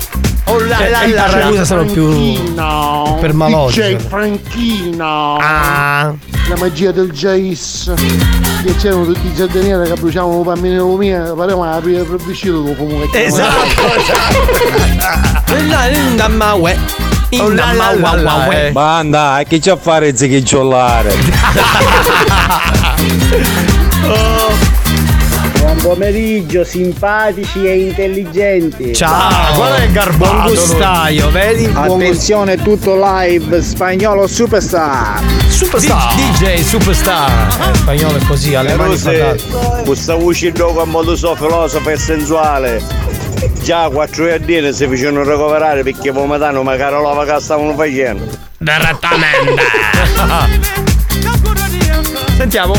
Oh 0.46 0.58
la 0.64 0.78
Eh, 0.84 0.90
la 0.90 1.06
la 1.28 1.48
la. 1.48 1.64
Sono 1.64 1.84
più 1.84 2.52
No, 2.54 3.16
per 3.20 3.32
maloggi. 3.32 3.80
DJ 3.80 3.96
Franchino. 4.08 5.36
Ah. 5.40 6.12
La 6.48 6.56
magia 6.58 6.90
del 6.90 7.12
Jace. 7.12 7.94
Che 8.64 8.74
c'erano 8.78 9.04
tutti 9.04 9.24
i 9.28 9.32
giardinieri 9.32 9.88
che 9.88 9.94
bruciavano 9.94 10.42
bambino 10.42 10.96
mia, 10.96 11.34
pareva 11.36 11.60
una 11.60 11.74
aprire 11.74 12.02
per 12.02 12.16
vicino 12.24 12.62
dopo 12.62 12.74
comunque. 12.82 13.26
Esatto, 13.26 13.80
Oh, 17.38 17.48
la 17.48 17.72
la 17.72 17.94
la 17.94 18.14
la, 18.16 18.48
eh. 18.50 18.72
Banda, 18.72 19.38
e 19.38 19.46
che 19.46 19.60
c'è 19.60 19.70
a 19.70 19.76
fare 19.76 20.16
zicchicciolare? 20.16 21.14
Buon 24.02 24.68
pomeriggio, 25.82 26.64
simpatici 26.64 27.64
e 27.66 27.86
intelligenti. 27.86 28.94
Ciao, 28.94 29.54
guarda 29.54 29.76
che 29.76 29.92
garbato 29.92 30.32
Buon 30.32 30.46
gustaio, 30.46 31.22
lui. 31.24 31.32
vedi? 31.32 31.70
Attenzione, 31.72 32.56
tutto 32.56 32.96
live, 32.96 33.62
spagnolo 33.62 34.26
superstar. 34.26 35.22
Superstar. 35.48 36.14
DJ 36.14 36.62
Superstar. 36.62 37.70
Eh, 37.70 37.76
spagnolo 37.76 38.16
è 38.16 38.24
così, 38.24 38.54
alle 38.54 38.74
mani 38.74 38.96
fatate. 38.96 39.42
Questa 39.84 40.14
uscendo 40.14 40.72
con 40.72 40.88
modo 40.88 41.16
so 41.16 41.34
filosofo 41.34 41.90
e 41.90 41.96
sensuale. 41.96 42.82
Già 43.62 43.88
quattro 43.88 44.26
giardini 44.26 44.72
si 44.72 44.86
facevano 44.86 45.24
recuperare 45.24 45.82
perché 45.82 46.12
pomatano 46.12 46.62
magari 46.62 46.96
la 47.00 47.24
che 47.24 47.40
stavano 47.40 47.74
facendo. 47.74 48.26
Direttamente. 48.58 49.62
Sentiamo. 52.36 52.74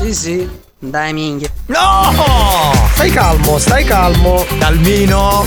Sì, 0.00 0.14
sì, 0.14 0.48
dai 0.90 1.12
minchia. 1.12 1.48
No! 1.66 2.12
Stai 2.92 3.10
calmo, 3.10 3.58
stai 3.58 3.84
calmo. 3.84 4.44
Calmino. 4.58 5.44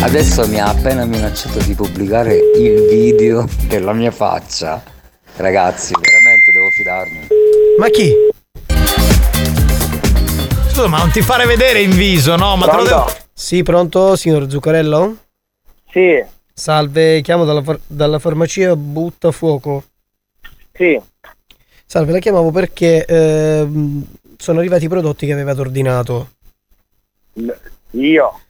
Adesso 0.00 0.46
mi 0.46 0.60
ha 0.60 0.68
appena 0.68 1.04
minacciato 1.04 1.58
di 1.60 1.74
pubblicare 1.74 2.36
il 2.36 2.86
video 2.88 3.48
della 3.66 3.92
mia 3.92 4.10
faccia. 4.10 4.82
Ragazzi, 5.36 5.92
veramente 6.00 6.52
devo 6.52 6.68
fidarmi. 6.76 7.26
Ma 7.78 7.88
chi? 7.88 8.12
Scusa, 10.68 10.86
ma 10.86 10.98
non 10.98 11.10
ti 11.10 11.20
fare 11.22 11.46
vedere 11.46 11.80
in 11.80 11.90
viso, 11.90 12.36
no? 12.36 12.56
Ma 12.56 12.66
te 12.66 12.76
lo 12.76 12.84
devo. 12.84 13.10
Sì, 13.32 13.62
pronto, 13.62 14.16
signor 14.16 14.48
Zuccarello? 14.48 15.16
Sì. 15.90 16.24
Salve, 16.52 17.20
chiamo 17.20 17.44
dalla, 17.44 17.62
far- 17.62 17.80
dalla 17.86 18.18
farmacia 18.18 18.74
Butta 18.76 19.30
Fuoco. 19.30 19.84
Sì. 20.72 21.00
Salve, 21.90 22.12
la 22.12 22.18
chiamavo 22.18 22.50
perché 22.50 23.06
ehm, 23.06 24.04
sono 24.36 24.58
arrivati 24.58 24.84
i 24.84 24.88
prodotti 24.88 25.24
che 25.24 25.32
avevate 25.32 25.60
ordinato. 25.62 26.32
Io? 27.92 28.40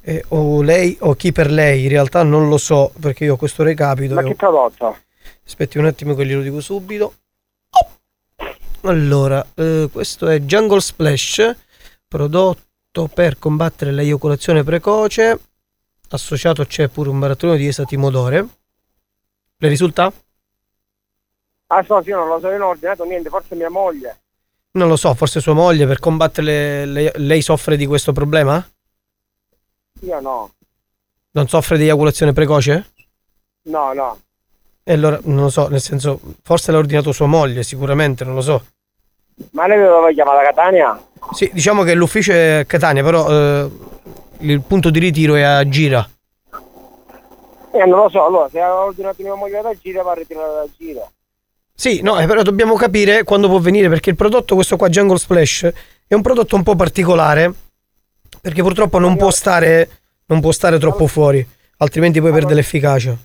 Eh, 0.00 0.24
o 0.28 0.62
lei 0.62 0.96
o 1.00 1.14
chi 1.14 1.32
per 1.32 1.50
lei, 1.50 1.82
in 1.82 1.88
realtà 1.88 2.22
non 2.22 2.48
lo 2.48 2.56
so 2.56 2.92
perché 3.00 3.24
io 3.24 3.32
ho 3.32 3.36
questo 3.36 3.64
recapito. 3.64 4.14
Ma 4.14 4.22
che 4.22 4.36
prodotto? 4.36 4.96
Aspetti 5.44 5.76
un 5.76 5.86
attimo 5.86 6.14
che 6.14 6.24
glielo 6.24 6.42
dico 6.42 6.60
subito. 6.60 7.14
Allora, 8.82 9.44
eh, 9.56 9.88
questo 9.90 10.28
è 10.28 10.38
Jungle 10.38 10.80
Splash, 10.80 11.56
prodotto 12.06 13.08
per 13.12 13.40
combattere 13.40 13.90
l'eiaculazione 13.90 14.62
precoce. 14.62 15.40
Associato 16.10 16.64
c'è 16.64 16.86
pure 16.86 17.08
un 17.08 17.18
barattolino 17.18 17.58
di 17.58 17.66
esatimodore. 17.66 18.46
Le 19.56 19.68
risulta? 19.68 20.12
Ah, 21.76 21.82
so, 21.82 22.00
sì, 22.02 22.10
io 22.10 22.18
non 22.18 22.28
lo 22.28 22.38
so, 22.38 22.46
io 22.50 22.58
non 22.58 22.68
ho 22.68 22.70
ordinato 22.70 23.02
niente, 23.04 23.28
forse 23.28 23.56
mia 23.56 23.68
moglie. 23.68 24.16
Non 24.72 24.86
lo 24.86 24.94
so, 24.96 25.12
forse 25.14 25.40
sua 25.40 25.54
moglie 25.54 25.86
per 25.86 25.98
combattere 25.98 26.84
le- 26.84 26.86
le- 26.86 27.12
lei 27.16 27.42
soffre 27.42 27.76
di 27.76 27.84
questo 27.86 28.12
problema? 28.12 28.64
Io 30.02 30.20
no. 30.20 30.50
Non 31.32 31.48
soffre 31.48 31.76
di 31.76 31.82
eiaculazione 31.84 32.32
precoce? 32.32 32.90
No, 33.62 33.92
no. 33.92 34.18
E 34.84 34.92
allora 34.92 35.18
non 35.24 35.42
lo 35.44 35.50
so, 35.50 35.66
nel 35.66 35.80
senso, 35.80 36.20
forse 36.44 36.70
l'ha 36.70 36.78
ordinato 36.78 37.10
sua 37.10 37.26
moglie, 37.26 37.64
sicuramente, 37.64 38.22
non 38.24 38.34
lo 38.34 38.40
so. 38.40 38.64
Ma 39.50 39.66
lei 39.66 39.78
dove 39.82 40.14
chiama 40.14 40.34
da 40.34 40.42
Catania? 40.42 41.02
Sì, 41.32 41.50
diciamo 41.52 41.82
che 41.82 41.94
l'ufficio 41.94 42.30
è 42.32 42.50
a 42.60 42.64
Catania, 42.64 43.02
però 43.02 43.28
eh, 43.28 43.70
il 44.40 44.60
punto 44.60 44.90
di 44.90 45.00
ritiro 45.00 45.34
è 45.34 45.42
a 45.42 45.68
Gira. 45.68 46.08
Eh, 47.72 47.84
non 47.86 48.02
lo 48.02 48.08
so, 48.08 48.24
allora, 48.24 48.48
se 48.48 48.60
ha 48.60 48.72
ordinato 48.84 49.22
mia 49.22 49.34
moglie 49.34 49.60
da 49.60 49.74
Gira, 49.74 50.02
va 50.04 50.12
a 50.12 50.14
ritirare 50.14 50.52
da 50.52 50.66
Gira. 50.76 51.10
Sì, 51.76 52.00
no, 52.02 52.18
eh, 52.20 52.26
però 52.26 52.42
dobbiamo 52.42 52.76
capire 52.76 53.24
quando 53.24 53.48
può 53.48 53.58
venire 53.58 53.88
perché 53.88 54.10
il 54.10 54.16
prodotto, 54.16 54.54
questo 54.54 54.76
qua 54.76 54.88
Jungle 54.88 55.18
Splash, 55.18 55.72
è 56.06 56.14
un 56.14 56.22
prodotto 56.22 56.54
un 56.54 56.62
po' 56.62 56.76
particolare 56.76 57.52
perché 58.40 58.62
purtroppo 58.62 58.98
non 58.98 59.16
può 59.16 59.30
stare, 59.30 59.88
non 60.26 60.40
può 60.40 60.52
stare 60.52 60.78
troppo 60.78 61.06
fuori, 61.06 61.46
altrimenti 61.78 62.20
poi 62.20 62.30
perde 62.32 62.54
l'efficacia. 62.54 63.16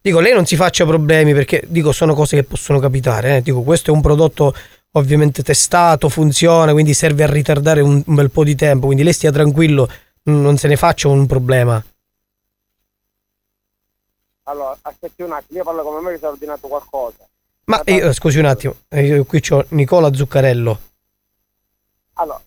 Dico, 0.00 0.20
lei 0.20 0.32
non 0.32 0.46
si 0.46 0.56
faccia 0.56 0.86
problemi 0.86 1.34
perché 1.34 1.62
dico, 1.66 1.92
sono 1.92 2.14
cose 2.14 2.36
che 2.36 2.44
possono 2.44 2.78
capitare. 2.78 3.36
eh. 3.36 3.42
Dico, 3.42 3.62
questo 3.62 3.90
è 3.90 3.94
un 3.94 4.00
prodotto 4.00 4.54
ovviamente 4.92 5.42
testato, 5.42 6.08
funziona, 6.08 6.72
quindi 6.72 6.94
serve 6.94 7.24
a 7.24 7.30
ritardare 7.30 7.80
un, 7.82 8.02
un 8.06 8.14
bel 8.14 8.30
po' 8.30 8.44
di 8.44 8.54
tempo. 8.54 8.86
Quindi 8.86 9.04
lei 9.04 9.12
stia 9.12 9.30
tranquillo, 9.32 9.86
non 10.24 10.56
se 10.56 10.68
ne 10.68 10.76
faccia 10.76 11.08
un 11.08 11.26
problema. 11.26 11.84
Allora, 14.44 14.78
aspetti 14.80 15.22
un 15.22 15.32
attimo, 15.32 15.58
io 15.58 15.64
parlo 15.64 15.82
come 15.82 16.00
me 16.00 16.12
che 16.12 16.18
si 16.18 16.24
è 16.24 16.28
ordinato 16.28 16.68
qualcosa. 16.68 17.27
Ma 17.68 17.82
io, 17.84 18.12
scusi 18.14 18.38
un 18.38 18.46
attimo, 18.46 18.76
eh, 18.88 19.04
io 19.04 19.24
qui 19.24 19.40
c'ho 19.40 19.66
Nicola 19.70 20.12
Zuccarello. 20.12 20.80
Allora, 22.14 22.40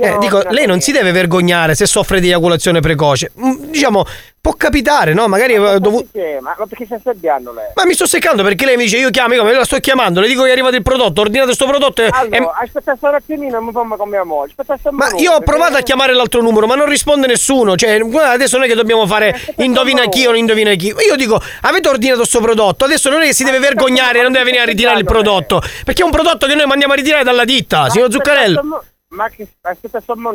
Eh, 0.00 0.16
dico, 0.18 0.42
lei 0.50 0.66
non 0.66 0.80
si 0.80 0.92
deve 0.92 1.10
vergognare 1.12 1.74
se 1.74 1.86
soffre 1.86 2.20
di 2.20 2.26
eiaculazione 2.26 2.80
precoce. 2.80 3.32
Mm, 3.40 3.70
Diciamo, 3.70 4.04
può 4.40 4.52
capitare, 4.52 5.12
no? 5.12 5.26
Magari 5.26 5.56
aveva 5.56 5.78
dovuto. 5.78 6.06
Ma, 6.40 6.54
ma 6.58 6.66
perché 6.66 6.84
stai 6.84 6.98
assediando 6.98 7.52
lei? 7.52 7.66
Ma 7.74 7.84
mi 7.84 7.94
sto 7.94 8.06
seccando 8.06 8.42
perché 8.42 8.64
lei 8.64 8.76
mi 8.76 8.84
dice 8.84 8.98
io 8.98 9.10
chiamo, 9.10 9.34
io 9.34 9.42
la 9.42 9.64
sto 9.64 9.78
chiamando, 9.78 10.20
le 10.20 10.28
dico 10.28 10.42
che 10.42 10.50
è 10.50 10.52
arrivato 10.52 10.76
il 10.76 10.82
prodotto, 10.82 11.20
ordinate 11.22 11.46
questo 11.46 11.66
prodotto 11.66 12.02
e, 12.02 12.06
e- 12.06 12.36
Allora, 12.36 12.58
aspetta 12.62 12.96
un 13.00 13.14
attimino, 13.14 13.60
mi 13.60 13.72
fammi 13.72 13.96
con 13.96 14.08
mia 14.08 14.22
moglie. 14.22 14.52
Aspetta 14.56 14.90
un 14.90 14.96
Ma 14.96 15.10
io 15.16 15.32
ho 15.32 15.40
provato 15.40 15.76
a 15.76 15.80
chiamare 15.80 16.12
l'altro 16.14 16.42
numero, 16.42 16.66
ma 16.66 16.74
non 16.76 16.86
risponde 16.86 17.26
nessuno. 17.26 17.74
Cioè, 17.74 17.98
adesso 18.22 18.56
non 18.56 18.66
è 18.66 18.68
che 18.68 18.74
dobbiamo 18.76 19.06
fare 19.06 19.34
indovina 19.56 20.06
chi 20.08 20.24
o 20.26 20.30
non 20.30 20.38
indovina 20.38 20.74
chi. 20.74 20.94
Io 21.08 21.16
dico, 21.16 21.40
avete 21.62 21.88
ordinato 21.88 22.18
questo 22.18 22.40
prodotto, 22.40 22.84
adesso 22.84 23.10
non 23.10 23.22
è 23.22 23.26
che 23.26 23.34
si 23.34 23.42
deve 23.42 23.58
vergognare, 23.58 24.22
non 24.22 24.30
deve 24.30 24.44
venire 24.44 24.62
a 24.62 24.66
ritirare 24.66 24.98
il 24.98 25.04
prodotto. 25.04 25.60
Perché 25.84 26.02
è 26.02 26.04
un 26.04 26.10
prodotto 26.12 26.46
che 26.46 26.54
noi 26.54 26.66
mandiamo 26.66 26.92
a 26.92 26.96
ritirare 26.96 27.24
dalla 27.24 27.44
ditta, 27.44 27.88
signor 27.90 28.12
Zuccarello. 28.12 28.84
Ma 29.16 29.28
che. 29.30 29.48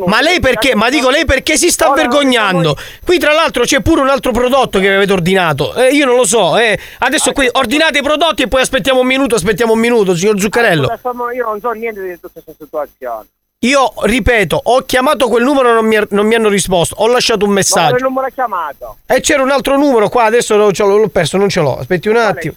Ma 0.06 0.20
lei 0.20 0.40
perché? 0.40 0.74
Ma 0.74 0.90
dico 0.90 1.08
lei 1.08 1.24
perché 1.24 1.56
si 1.56 1.70
sta 1.70 1.92
vergognando? 1.92 2.76
Qui 3.04 3.18
tra 3.18 3.32
l'altro 3.32 3.62
c'è 3.62 3.80
pure 3.80 4.00
un 4.00 4.08
altro 4.08 4.32
prodotto 4.32 4.80
che 4.80 4.92
avete 4.92 5.12
ordinato. 5.12 5.72
Eh, 5.74 5.90
io 5.94 6.04
non 6.04 6.16
lo 6.16 6.24
so, 6.26 6.58
eh. 6.58 6.76
Adesso 6.98 7.30
qui 7.32 7.48
ordinate 7.52 7.98
i 7.98 8.02
prodotti 8.02 8.42
e 8.42 8.48
poi 8.48 8.60
aspettiamo 8.60 9.00
un 9.00 9.06
minuto, 9.06 9.36
aspettiamo 9.36 9.72
un 9.74 9.78
minuto, 9.78 10.16
signor 10.16 10.38
Zuccarello. 10.40 10.98
Mo- 11.12 11.30
Io 11.30 11.44
non 11.44 11.60
so 11.60 11.70
niente 11.70 12.02
di 12.02 12.18
tutta 12.20 12.40
questa 12.44 12.52
situazione. 12.64 13.26
Io 13.60 13.92
ripeto, 14.02 14.60
ho 14.60 14.80
chiamato 14.80 15.28
quel 15.28 15.44
numero 15.44 15.70
e 15.70 15.72
non 15.74 15.86
mi, 15.86 15.96
non 16.10 16.26
mi 16.26 16.34
hanno 16.34 16.48
risposto. 16.48 16.96
Ho 16.98 17.06
lasciato 17.06 17.44
un 17.44 17.50
Ma 17.50 17.56
messaggio. 17.58 17.90
quale 17.90 18.02
numero 18.02 18.26
ha 18.26 18.30
chiamato? 18.30 18.96
E 19.06 19.20
c'era 19.20 19.42
un 19.44 19.50
altro 19.50 19.76
numero 19.78 20.08
qua, 20.08 20.24
adesso 20.24 20.56
l'ho, 20.56 20.70
l'ho- 20.72 21.08
perso, 21.08 21.36
non 21.36 21.48
ce 21.48 21.60
l'ho. 21.60 21.78
Aspetti 21.78 22.08
un 22.08 22.16
attimo. 22.16 22.54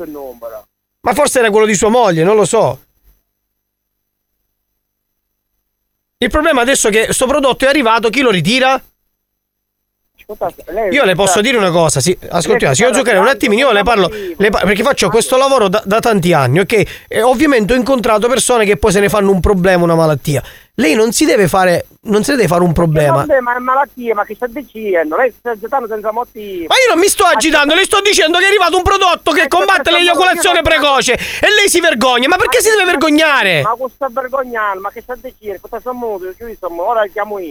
Ma 1.02 1.14
forse 1.14 1.38
era 1.38 1.52
quello 1.52 1.68
di 1.68 1.76
sua 1.76 1.90
moglie, 1.90 2.24
non 2.24 2.36
lo 2.36 2.46
so. 2.46 2.80
Il 6.18 6.30
problema 6.30 6.62
adesso 6.62 6.88
è 6.88 6.92
che 6.92 7.12
sto 7.12 7.28
prodotto 7.28 7.66
è 7.66 7.68
arrivato, 7.68 8.10
chi 8.10 8.22
lo 8.22 8.32
ritira? 8.32 8.82
Io 10.92 11.04
le 11.04 11.16
posso 11.16 11.42
dire 11.42 11.58
una 11.58 11.72
cosa, 11.72 12.00
sì, 12.00 12.18
ascoltiamo, 12.30 12.74
signor 12.74 12.96
Zucchero, 12.96 13.20
un 13.20 13.28
attimino, 13.28 13.68
io 13.68 13.72
le 13.72 13.84
parlo, 13.84 14.10
le 14.38 14.50
pa- 14.50 14.60
perché 14.60 14.82
faccio 14.84 15.10
questo 15.10 15.38
lavoro 15.38 15.68
da, 15.68 15.82
da 15.86 16.00
tanti 16.00 16.34
anni, 16.34 16.60
ok? 16.60 17.06
E 17.08 17.22
ovviamente 17.22 17.74
ho 17.74 17.76
incontrato 17.76 18.28
persone 18.28 18.66
che 18.66 18.78
poi 18.78 18.92
se 18.92 19.00
ne 19.00 19.10
fanno 19.10 19.32
un 19.32 19.40
problema, 19.40 19.84
una 19.84 19.96
malattia. 19.96 20.42
Lei 20.78 20.94
non 20.94 21.14
si 21.14 21.24
deve 21.24 21.48
fare, 21.48 21.86
non 22.02 22.26
si 22.26 22.32
deve 22.32 22.48
fare 22.48 22.62
un 22.62 22.74
problema. 22.74 23.26
Ma 23.26 23.36
è 23.36 23.60
malattia, 23.60 24.14
ma 24.14 24.26
che 24.26 24.36
sta 24.36 24.46
dicendo? 24.46 25.16
Lei 25.16 25.34
sta 25.38 25.52
agitando 25.52 25.88
senza 25.88 26.12
motivo. 26.12 26.66
Ma 26.68 26.76
io 26.76 26.90
non 26.94 27.00
mi 27.00 27.08
sto 27.08 27.24
agitando, 27.24 27.74
le 27.76 27.86
sto 27.86 28.02
dicendo 28.02 28.40
che 28.40 28.44
è 28.44 28.48
arrivato 28.48 28.76
un 28.76 28.84
prodotto 28.84 29.32
che 29.32 29.48
combatte 29.48 29.90
l'eiaculazione 29.92 30.62
precoce 30.64 31.14
e 31.14 31.48
lei 31.58 31.70
si 31.70 31.80
vergogna. 31.80 32.28
Ma 32.28 32.36
perché 32.36 32.60
si 32.60 32.70
deve 32.70 32.84
vergognare? 32.84 33.62
Ma 33.62 33.76
questo 33.78 34.08
vergognare, 34.10 34.80
ma 34.80 34.90
che 34.92 35.00
sta 35.02 35.16
dicendo? 35.16 35.60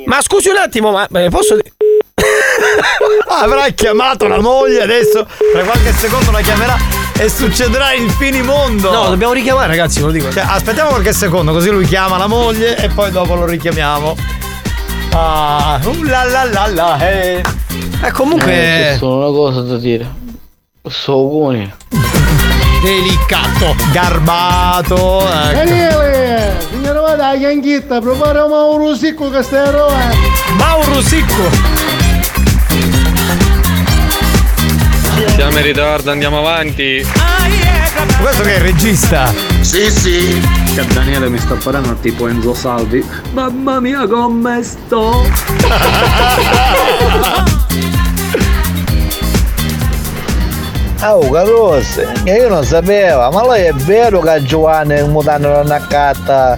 Ma 0.04 0.20
scusi 0.20 0.50
un 0.50 0.56
attimo, 0.58 0.90
ma 0.90 1.06
eh, 1.06 1.30
posso 1.30 1.54
dire. 1.54 1.72
Avrà 3.28 3.68
chiamato 3.70 4.26
la 4.28 4.40
moglie 4.40 4.82
adesso, 4.82 5.26
tra 5.52 5.62
qualche 5.62 5.92
secondo 5.92 6.30
la 6.30 6.40
chiamerà 6.40 6.76
e 7.18 7.28
succederà 7.28 7.92
il 7.92 8.10
finimondo. 8.10 8.90
No, 8.90 9.08
dobbiamo 9.08 9.32
richiamare, 9.32 9.68
ragazzi, 9.68 10.00
ve 10.00 10.06
lo 10.06 10.12
dico. 10.12 10.32
Cioè, 10.32 10.44
aspettiamo 10.46 10.90
qualche 10.90 11.12
secondo, 11.12 11.52
così 11.52 11.70
lui 11.70 11.86
chiama 11.86 12.16
la 12.16 12.26
moglie 12.26 12.76
e 12.76 12.88
poi 12.88 13.10
dopo 13.10 13.34
lo 13.34 13.46
richiamiamo. 13.46 14.16
Ah, 15.12 15.80
uh, 15.82 16.02
la 16.02 16.24
la 16.24 16.44
la 16.44 16.66
la, 16.66 17.08
eh. 17.08 17.42
Eh, 18.02 18.10
comunque. 18.10 18.92
Eh, 18.92 18.96
solo 18.98 19.28
una 19.28 19.36
cosa 19.36 19.60
da 19.60 19.76
dire. 19.76 20.22
Sono 20.88 21.24
buoni. 21.24 21.72
Delicato, 22.82 23.74
garbato. 23.92 25.20
Ecco. 25.20 25.54
Daniele, 25.54 26.56
signora 26.70 27.00
vada 27.00 27.28
a 27.28 27.36
Chianchitta, 27.36 28.00
prepara 28.00 28.46
Mauro 28.46 28.94
Sicco 28.94 29.30
che 29.30 29.42
stai 29.42 29.68
a 29.68 29.70
Roma. 29.70 30.10
Mauro 30.56 31.00
Sicco. 31.00 32.03
Siamo 35.28 35.56
in 35.58 35.62
ritardo, 35.64 36.10
andiamo 36.10 36.38
avanti. 36.38 37.04
Questo 38.20 38.42
che 38.42 38.54
è 38.54 38.56
il 38.58 38.62
regista? 38.62 39.32
Sì, 39.60 39.90
sì. 39.90 40.40
Che 40.74 40.86
Daniele 40.92 41.28
mi 41.28 41.38
sta 41.38 41.54
parlando 41.54 41.94
tipo 42.00 42.28
Enzo 42.28 42.54
Salvi. 42.54 43.04
Mamma 43.32 43.80
mia 43.80 44.06
come 44.06 44.62
sto! 44.62 45.22
Oh, 51.06 51.28
Carose, 51.30 52.10
io 52.24 52.48
non 52.48 52.64
sapevo, 52.64 53.30
ma 53.30 53.46
lei 53.46 53.66
è 53.66 53.72
vero 53.74 54.20
che 54.20 54.42
Giovanni 54.42 54.94
il 54.94 55.10
mutante 55.10 55.46
non 55.46 55.70
accatta? 55.70 56.56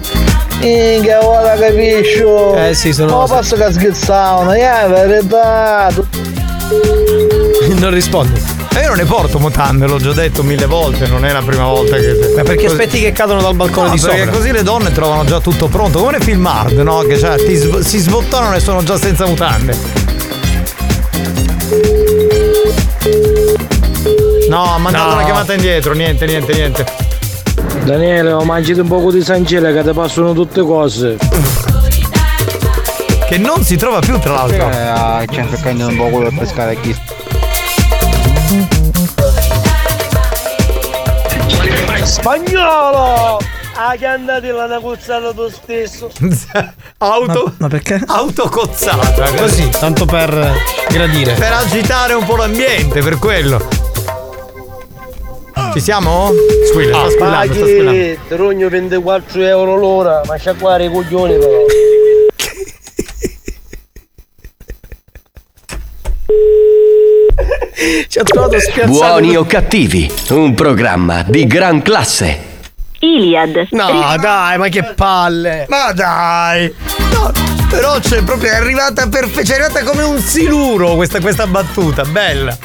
Minchia, 0.61 1.21
ora 1.25 1.55
capisco! 1.57 2.55
Eh 2.55 2.73
sì, 2.73 2.93
sono- 2.93 3.17
Ma 3.17 3.25
posso 3.25 3.57
che 3.57 3.69
scherzavano, 3.73 4.51
è 4.51 4.85
verità! 4.87 5.89
Non 7.75 7.89
risponde. 7.93 8.56
E 8.75 8.81
io 8.81 8.87
non 8.89 8.97
ne 8.97 9.05
porto 9.05 9.39
mutande, 9.39 9.87
l'ho 9.87 9.97
già 9.97 10.13
detto 10.13 10.43
mille 10.43 10.65
volte, 10.67 11.07
non 11.07 11.25
è 11.25 11.31
la 11.31 11.41
prima 11.41 11.65
volta 11.65 11.95
che. 11.97 12.33
Ma 12.35 12.43
perché 12.43 12.67
aspetti 12.67 12.99
che 12.99 13.11
cadono 13.11 13.41
dal 13.41 13.55
balcone 13.55 13.87
No, 13.89 13.95
di 13.95 13.99
perché 14.01 14.17
sopra? 14.25 14.31
così 14.37 14.51
le 14.51 14.63
donne 14.63 14.91
trovano 14.91 15.25
già 15.25 15.39
tutto 15.39 15.67
pronto, 15.67 15.99
come 15.99 16.11
nei 16.11 16.21
film 16.21 16.45
hard, 16.45 16.77
no? 16.79 16.99
Che 16.99 17.17
cioè, 17.17 17.37
ti 17.43 17.55
sv- 17.55 17.79
si 17.79 17.97
sbottano 17.99 18.53
e 18.55 18.59
sono 18.59 18.83
già 18.83 18.97
senza 18.97 19.25
mutande. 19.25 20.05
No, 24.49 24.63
ha 24.73 24.77
mandato 24.77 25.07
No. 25.09 25.13
una 25.15 25.23
chiamata 25.23 25.53
indietro, 25.53 25.93
niente, 25.93 26.25
niente, 26.25 26.53
niente. 26.53 26.85
Daniele, 27.83 28.31
ho 28.31 28.43
mangiato 28.43 28.81
un 28.81 28.87
poco 28.87 29.11
di 29.11 29.21
sancella 29.21 29.71
che 29.71 29.83
ti 29.83 29.91
passano 29.93 30.33
tutte 30.33 30.61
cose. 30.61 31.17
Che 33.27 33.37
non 33.37 33.63
si 33.63 33.75
trova 33.75 33.99
più, 33.99 34.17
tra 34.19 34.33
l'altro. 34.33 34.69
Eh, 34.69 34.77
a 34.77 35.25
centro 35.29 35.57
cagnone 35.61 35.91
un 35.93 36.09
po' 36.11 36.17
per 36.19 36.33
pescare 36.37 36.79
chi. 36.79 36.95
Spagnolo! 42.07 43.37
Ah, 43.75 43.95
che 43.97 44.05
andate 44.05 44.51
là 44.51 44.63
una 44.63 44.79
cuzzata 44.79 45.33
tu 45.33 45.49
stesso. 45.49 46.09
Auto. 46.99 47.53
Ma 47.57 47.67
perché? 47.67 48.01
Autocozzata. 48.07 49.29
Così, 49.35 49.69
tanto 49.69 50.05
per 50.05 50.55
gradire. 50.89 51.33
Per 51.33 51.51
agitare 51.51 52.13
un 52.13 52.25
po' 52.25 52.37
l'ambiente, 52.37 53.01
per 53.01 53.19
quello. 53.19 53.67
Ci 55.73 55.81
siamo? 55.81 56.31
Squilla, 56.69 56.97
sta 56.97 57.09
squillando, 57.09 57.53
sta 57.53 57.65
squillando. 57.65 58.17
Rogno 58.29 58.69
24 58.69 59.41
euro 59.43 59.75
l'ora, 59.75 60.21
ma 60.25 60.37
sciacquare 60.37 60.85
i 60.85 60.89
coglioni 60.89 61.37
però. 61.37 61.65
Ci 68.17 68.23
ha 68.23 68.25
trovato 68.25 68.59
spiazzato. 68.59 68.89
Buoni 68.89 69.35
o 69.35 69.45
cattivi, 69.45 70.11
un 70.29 70.55
programma 70.55 71.21
di 71.21 71.45
gran 71.45 71.83
classe. 71.83 72.39
Iliad. 72.97 73.67
No, 73.69 74.15
dai, 74.19 74.57
ma 74.57 74.67
che 74.69 74.81
palle. 74.95 75.67
Ma 75.69 75.91
dai! 75.91 76.73
No, 77.13 77.31
però 77.69 77.99
c'è 77.99 78.23
proprio 78.23 78.49
è 78.49 78.55
arrivata 78.55 79.07
perfetta, 79.07 79.53
è 79.53 79.59
arrivata 79.59 79.83
come 79.83 80.01
un 80.01 80.17
siluro 80.19 80.95
questa, 80.95 81.19
questa 81.19 81.45
battuta, 81.45 82.05
bella. 82.05 82.57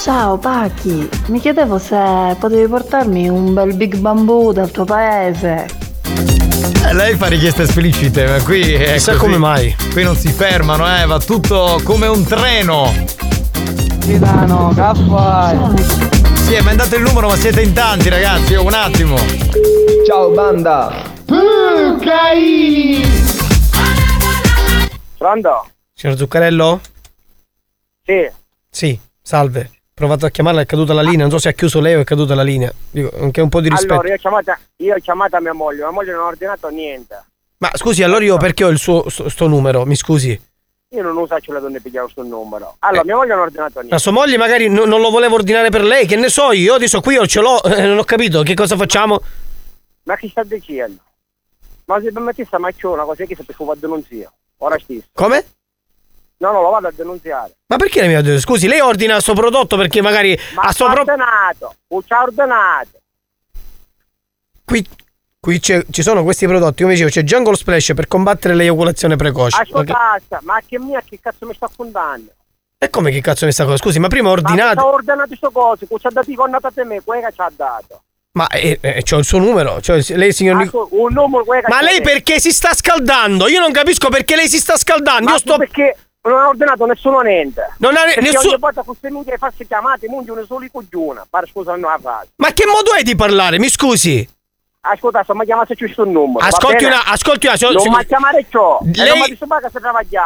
Ciao 0.00 0.36
Pacchi, 0.38 1.08
mi 1.30 1.40
chiedevo 1.40 1.76
se 1.80 1.98
potevi 2.38 2.68
portarmi 2.68 3.28
un 3.28 3.54
bel 3.54 3.74
big 3.74 3.96
bambù 3.96 4.52
dal 4.52 4.70
tuo 4.70 4.84
paese. 4.84 5.66
Eh, 6.86 6.94
lei 6.94 7.16
fa 7.16 7.26
richieste 7.26 7.62
esplicite, 7.62 8.24
ma 8.28 8.40
qui 8.40 8.72
è 8.72 8.92
Chissà 8.92 9.12
così. 9.14 9.24
come 9.24 9.36
mai. 9.36 9.74
Qui 9.90 10.04
non 10.04 10.14
si 10.14 10.28
fermano, 10.28 10.86
eh, 10.96 11.06
va 11.06 11.18
tutto 11.18 11.80
come 11.82 12.06
un 12.06 12.22
treno. 12.24 12.92
Milano, 14.06 14.72
caffè. 14.74 15.56
Sì, 16.36 16.60
mi 16.62 16.68
andate 16.68 16.96
il 16.96 17.02
numero, 17.02 17.28
ma 17.28 17.36
siete 17.36 17.62
in 17.62 17.72
tanti, 17.72 18.10
ragazzi. 18.10 18.52
Io 18.52 18.64
un 18.64 18.74
attimo. 18.74 19.16
Ciao 20.06 20.30
banda. 20.30 20.92
Pronto? 25.16 25.68
Signor 25.94 26.16
Zuccarello? 26.18 26.80
Sì. 28.04 28.30
Sì, 28.68 28.98
salve. 29.22 29.70
Ho 29.72 29.92
provato 29.94 30.26
a 30.26 30.30
chiamarla, 30.30 30.60
è 30.60 30.66
caduta 30.66 30.92
la 30.92 31.00
linea. 31.00 31.20
Non 31.20 31.30
so 31.30 31.38
se 31.38 31.48
ha 31.48 31.52
chiuso 31.52 31.80
lei 31.80 31.94
o 31.94 32.00
è 32.00 32.04
caduta 32.04 32.34
la 32.34 32.42
linea. 32.42 32.70
Dico, 32.90 33.10
anche 33.18 33.40
un 33.40 33.48
po' 33.48 33.62
di 33.62 33.70
rispetto. 33.70 33.94
Allora, 33.94 34.08
io 34.08 34.14
ho, 34.14 34.18
chiamata, 34.18 34.58
io 34.76 34.94
ho 34.94 34.98
chiamato 34.98 35.36
a 35.36 35.40
mia 35.40 35.54
moglie, 35.54 35.78
mia 35.78 35.90
moglie 35.90 36.12
non 36.12 36.24
ha 36.24 36.26
ordinato 36.26 36.68
niente. 36.68 37.24
Ma 37.58 37.70
scusi, 37.72 38.02
allora 38.02 38.22
io 38.22 38.36
perché 38.36 38.64
ho 38.64 38.68
il 38.68 38.78
suo 38.78 39.08
sto, 39.08 39.30
sto 39.30 39.46
numero? 39.46 39.86
Mi 39.86 39.96
scusi. 39.96 40.38
Io 40.94 41.02
non 41.02 41.16
uso 41.16 41.36
la 41.46 41.58
donna 41.58 41.78
pigliare 41.80 42.04
questo 42.04 42.22
numero. 42.22 42.76
Allora, 42.78 43.02
mia 43.04 43.16
moglie 43.16 43.30
non 43.30 43.38
ha 43.40 43.42
ordinato 43.42 43.72
niente. 43.74 43.90
La 43.94 43.98
sua 43.98 44.12
moglie 44.12 44.36
magari 44.36 44.68
no- 44.68 44.84
non 44.84 45.00
lo 45.00 45.10
voleva 45.10 45.34
ordinare 45.34 45.68
per 45.70 45.82
lei, 45.82 46.06
che 46.06 46.14
ne 46.14 46.28
so 46.28 46.52
io, 46.52 46.74
adesso 46.74 47.00
qui 47.00 47.14
io 47.14 47.26
ce 47.26 47.40
l'ho, 47.40 47.60
eh, 47.64 47.82
non 47.86 47.98
ho 47.98 48.04
capito, 48.04 48.42
che 48.42 48.54
cosa 48.54 48.76
facciamo? 48.76 49.20
Ma 50.04 50.16
chi 50.16 50.28
sta 50.28 50.44
dicendo? 50.44 51.00
Ma 51.86 52.00
se 52.00 52.12
permetti 52.12 52.44
sta 52.44 52.58
macciona, 52.58 53.02
così 53.04 53.26
che 53.26 53.34
se 53.34 53.42
per 53.44 53.56
a 53.68 53.74
denunziare. 53.76 54.32
Ora 54.58 54.78
stesso. 54.78 55.08
Come? 55.12 55.44
No, 56.36 56.52
no, 56.52 56.62
lo 56.62 56.70
vado 56.70 56.86
a 56.88 56.92
denunziare. 56.94 57.54
Ma 57.66 57.76
perché 57.76 58.00
lei 58.00 58.08
mi 58.10 58.14
ha 58.14 58.22
detto? 58.22 58.40
Scusi, 58.40 58.68
lei 58.68 58.80
ordina 58.80 59.18
sto 59.20 59.34
prodotto 59.34 59.76
perché 59.76 60.00
magari 60.00 60.38
Ma 60.54 60.62
ha 60.62 60.72
sto 60.72 60.84
proprio. 60.84 61.12
ordinato, 61.12 61.74
ha 62.08 62.22
ordinato. 62.22 63.00
Qui, 64.64 64.86
qui 65.44 65.60
ci 65.60 66.02
sono 66.02 66.22
questi 66.22 66.46
prodotti, 66.46 66.80
come 66.82 66.94
dicevo, 66.94 67.10
c'è 67.10 67.22
Jungle 67.22 67.54
Splash 67.54 67.92
per 67.94 68.08
combattere 68.08 68.54
l'eiaculazione 68.54 69.14
precoce. 69.16 69.60
Ascolta, 69.60 70.18
ma 70.40 70.58
che 70.66 70.78
mia 70.78 71.02
che 71.06 71.18
cazzo 71.20 71.44
mi 71.46 71.52
sta 71.52 71.68
contando? 71.76 72.30
E 72.78 72.88
come 72.88 73.10
che 73.10 73.20
cazzo 73.20 73.40
è 73.40 73.44
questa 73.44 73.64
cosa? 73.64 73.76
Scusi, 73.76 73.98
ma 73.98 74.08
prima 74.08 74.30
ho 74.30 74.34
Ma 74.36 74.38
ci 74.38 74.44
ha 74.46 74.48
ordinato. 74.52 74.86
ordinato 74.86 75.26
queste 75.28 75.48
cose, 75.52 75.86
che 75.86 75.96
ci 75.98 76.06
ha 76.06 76.10
dato 76.10 76.30
i 76.30 76.34
connotati 76.34 76.80
a 76.80 76.84
me, 76.84 77.02
quella 77.04 77.26
che 77.28 77.34
ci 77.34 77.40
ha 77.42 77.52
dato. 77.54 78.02
Ma 78.32 78.46
eh, 78.48 78.78
eh, 78.80 79.02
c'ho 79.02 79.18
il 79.18 79.24
suo 79.26 79.38
numero, 79.38 79.82
cioè 79.82 80.00
lei 80.16 80.32
signor 80.32 80.56
Nic- 80.56 80.66
Ascol- 80.68 80.88
un 80.92 81.12
numero 81.12 81.44
Ma 81.68 81.82
lei 81.82 82.00
perché 82.00 82.40
si 82.40 82.50
sta 82.50 82.72
scaldando? 82.72 83.46
Io 83.48 83.60
non 83.60 83.70
capisco 83.70 84.08
perché 84.08 84.34
lei 84.36 84.48
si 84.48 84.58
sta 84.58 84.76
scaldando. 84.78 85.24
Ma 85.26 85.32
Io 85.32 85.38
sto. 85.38 85.56
perché 85.58 85.94
non 86.22 86.40
ha 86.40 86.48
ordinato 86.48 86.86
nessuno 86.86 87.20
niente. 87.20 87.74
Non 87.78 87.94
ha- 87.96 88.06
nessuno- 88.18 88.48
ogni 88.52 88.58
volta 88.58 88.82
queste 88.82 89.10
minchie 89.10 89.36
farsi 89.36 89.66
chiamate, 89.66 90.08
mungi 90.08 90.30
uno 90.30 90.42
solo 90.46 90.64
i 90.64 90.70
coglione. 90.72 91.22
Pare 91.28 91.46
scusa 91.46 91.72
non 91.72 91.82
la 91.82 91.98
frase. 92.00 92.30
Ma 92.36 92.50
che 92.52 92.64
modo 92.66 92.94
è 92.94 93.02
di 93.02 93.14
parlare? 93.14 93.58
Mi 93.58 93.68
scusi. 93.68 94.26
Ascolta, 94.86 95.22
sto 95.22 95.34
mi 95.34 95.44
chiama 95.46 95.64
se 95.66 95.74
c'è 95.74 95.84
questo 95.84 96.04
numero. 96.04 96.44
Ascolti 96.44 96.84
una- 96.84 97.04
ascolti 97.06 97.46
una- 97.46 97.56
Non 97.72 97.80
se- 97.82 97.88
mi 97.88 98.06
chiamare 98.06 98.46
ciò. 98.50 98.78
Lei- 98.82 99.06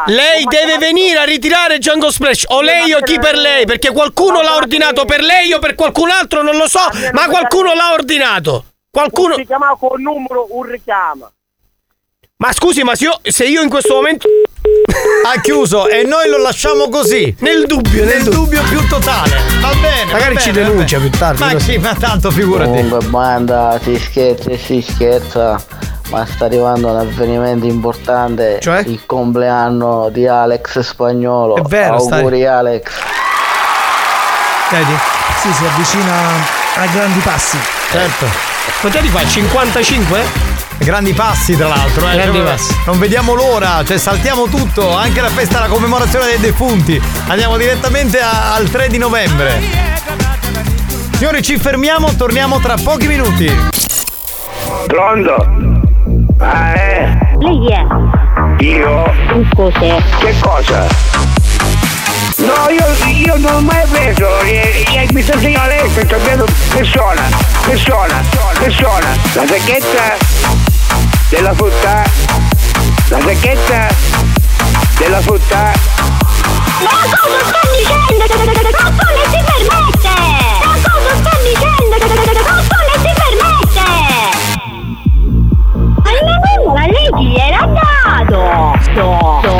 Lei... 0.07 0.43
Non 0.43 0.53
Non 0.53 0.65
deve 0.67 0.77
venire 0.77 1.19
a 1.19 1.23
ritirare 1.23 1.77
Jungle 1.77 2.11
Splash 2.11 2.45
o 2.49 2.61
lei 2.61 2.91
o 2.93 2.99
chi 2.99 3.17
per 3.19 3.35
lei? 3.35 3.65
perché 3.65 3.91
qualcuno 3.91 4.41
l'ha 4.41 4.55
ordinato 4.55 5.05
per 5.05 5.21
lei 5.21 5.53
o 5.53 5.59
per 5.59 5.75
qualcun 5.75 6.09
altro 6.11 6.41
non 6.41 6.57
lo 6.57 6.67
so 6.67 6.79
ma 7.13 7.27
qualcuno 7.27 7.73
l'ha 7.73 7.93
ordinato. 7.93 8.65
Qualcuno 8.91 9.35
Si 9.35 9.45
chiamava 9.45 9.77
col 9.77 10.01
numero 10.01 10.47
un 10.49 10.63
richiamo. 10.63 11.31
Ma 12.41 12.53
scusi 12.53 12.83
ma 12.83 12.95
se 12.95 13.03
io, 13.03 13.19
se 13.21 13.43
io 13.43 13.61
in 13.61 13.67
questo 13.69 13.95
momento 13.95 14.25
Ha 15.25 15.41
chiuso 15.41 15.89
e 15.89 16.03
noi 16.03 16.29
lo 16.29 16.37
lasciamo 16.37 16.87
così. 16.87 17.35
nel 17.39 17.65
dubbio 17.65 18.05
Nel 18.05 18.23
dubbio 18.23 18.61
più 18.63 18.85
totale. 18.87 19.41
Va 19.59 19.73
bene. 19.81 20.09
Magari 20.11 20.35
va 20.35 20.39
ci 20.39 20.51
bene, 20.51 20.63
va 20.65 20.69
denuncia 20.71 20.99
più 20.99 21.09
tardi, 21.09 21.41
Ma 21.43 21.51
così. 21.51 21.71
sì, 21.71 21.77
ma 21.79 21.93
tanto 21.95 22.31
figurati. 22.31 22.69
Comunque 22.69 23.05
banda, 23.07 23.77
si 23.83 23.99
scherza 23.99 24.51
e 24.51 24.57
si 24.57 24.81
scherza, 24.81 25.61
ma 26.11 26.25
sta 26.25 26.45
arrivando 26.45 26.87
un 26.87 26.97
avvenimento 26.97 27.65
importante, 27.65 28.59
Cioè? 28.61 28.83
il 28.85 29.01
compleanno 29.05 30.07
di 30.09 30.25
Alex 30.25 30.79
Spagnolo. 30.79 31.57
È 31.57 31.61
vero, 31.63 31.99
stai- 31.99 32.19
Auguri 32.19 32.45
Alex. 32.45 32.83
vedi 34.71 34.97
Sì, 35.41 35.51
si 35.53 35.65
avvicina 35.65 36.13
a 36.75 36.85
grandi 36.93 37.19
passi. 37.19 37.57
Certo. 37.91 38.25
quanti 38.79 38.97
anni 38.97 39.07
fa 39.09 39.25
55? 39.27 40.48
Grandi 40.79 41.13
passi 41.13 41.55
tra 41.55 41.67
l'altro, 41.67 42.09
eh. 42.09 42.15
Grandi 42.15 42.37
Cioè, 42.37 42.45
passi. 42.47 42.75
Non 42.85 42.99
vediamo 42.99 43.33
l'ora, 43.33 43.83
cioè 43.85 43.97
saltiamo 43.97 44.47
tutto, 44.47 44.95
anche 44.95 45.21
la 45.21 45.29
festa, 45.29 45.59
la 45.59 45.67
commemorazione 45.67 46.25
dei 46.27 46.39
defunti. 46.39 46.99
Andiamo 47.27 47.57
direttamente 47.57 48.19
a- 48.19 48.53
al 48.55 48.69
3 48.69 48.87
di 48.87 48.97
novembre. 48.97 49.61
Signori, 51.17 51.41
ci 51.43 51.57
fermiamo, 51.57 52.15
torniamo 52.15 52.59
tra 52.59 52.75
pochi 52.81 53.07
minuti. 53.07 53.53
Pronto? 54.87 55.35
Ah, 56.39 56.73
eh? 56.73 57.17
Lei 57.39 57.67
è? 57.71 58.63
Io? 58.63 59.13
Cos'è? 59.55 60.01
Che 60.19 60.35
cosa? 60.39 60.87
No, 62.37 62.69
io, 62.69 62.85
io 63.25 63.35
non 63.37 63.53
ho 63.55 63.59
mai 63.61 63.85
preso, 63.91 64.39
eh, 64.41 64.85
eh, 64.93 65.07
mi 65.11 65.21
sta 65.21 65.37
segnalando 65.37 65.75
lei, 65.75 65.89
sto 65.89 66.05
capendo 66.07 66.45
persona, 66.73 67.21
persona, 67.67 68.21
persona, 68.57 69.07
la 69.33 69.45
sacchetta 69.45 70.15
della 71.29 71.53
frutta, 71.53 72.03
la 73.09 73.19
sacchetta 73.21 73.87
della 74.97 75.21
frutta. 75.21 75.71
Ma 76.81 76.89
cosa 76.89 77.39
sta 77.45 77.59
dicendo? 77.77 78.25
Cappone 78.71 79.23
si 79.29 79.39
permette! 79.45 80.15
Ma 80.65 80.73
cosa 80.73 81.11
sta 81.15 81.33
dicendo? 81.43 81.95
Cappone 81.99 82.93
si 82.97 83.11
permette! 83.21 83.87
Ma 86.03 86.09
la 86.11 86.35
mamma, 86.65 86.83
lei 86.87 87.09
chi 87.17 87.29
era 87.35 87.63
dato? 87.67 88.39
Do, 88.93 89.39
do, 89.43 89.57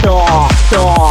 do, 0.00 0.48
do. 0.70 1.09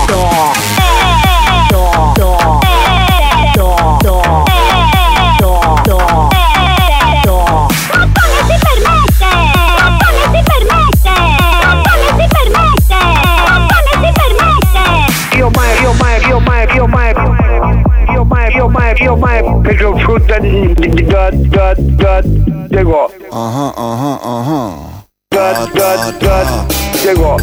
Io 19.02 19.16
mai, 19.16 19.38
io 19.38 19.50
mai, 19.50 19.62
preso 19.62 19.98
frutta 19.98 20.38
di, 20.40 20.74
di, 20.74 20.90
di, 20.90 21.06
da, 21.06 21.30
da, 21.32 21.74
da, 21.78 22.22
Diego. 22.68 23.12
Ah 23.32 23.74
ah 23.76 24.20
ah 24.22 25.04
Da, 25.30 25.68
da, 25.74 26.12
da, 26.20 26.66
Diego. 27.02 27.38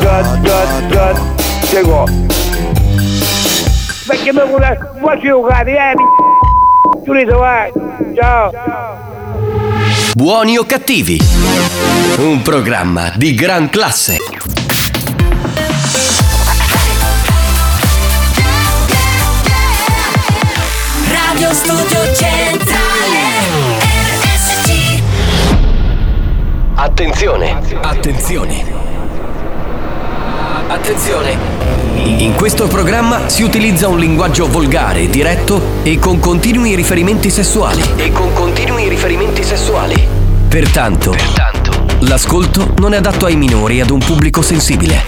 Da, 0.00 0.22
da, 0.42 0.80
da, 0.88 1.20
Diego. 1.70 2.04
Perché 4.06 4.32
mi 4.32 4.40
vuole, 4.46 4.78
vuoi 4.98 5.20
giocare, 5.20 5.72
eh? 5.72 5.94
Giulito, 7.04 7.38
vai. 7.38 7.70
Ciao. 8.14 8.50
Buoni 10.14 10.58
o 10.58 10.64
cattivi, 10.64 11.18
un 12.18 12.42
programma 12.42 13.12
di 13.16 13.34
gran 13.34 13.70
classe. 13.70 14.31
Radio 21.52 21.54
Studio 21.54 22.14
Centrale 22.14 23.18
RSC 24.22 25.02
Attenzione, 26.76 27.58
attenzione. 27.82 28.64
Attenzione. 30.68 31.36
In 31.96 32.34
questo 32.36 32.68
programma 32.68 33.28
si 33.28 33.42
utilizza 33.42 33.88
un 33.88 33.98
linguaggio 33.98 34.48
volgare, 34.48 35.10
diretto 35.10 35.60
e 35.82 35.98
con 35.98 36.18
continui 36.20 36.74
riferimenti 36.74 37.28
sessuali. 37.28 37.82
E 37.96 38.10
con 38.12 38.32
continui 38.32 38.88
riferimenti 38.88 39.44
sessuali. 39.44 40.08
Pertanto, 40.48 41.14
l'ascolto 42.00 42.72
non 42.78 42.94
è 42.94 42.96
adatto 42.96 43.26
ai 43.26 43.36
minori 43.36 43.76
e 43.76 43.82
ad 43.82 43.90
un 43.90 43.98
pubblico 43.98 44.40
sensibile. 44.40 45.04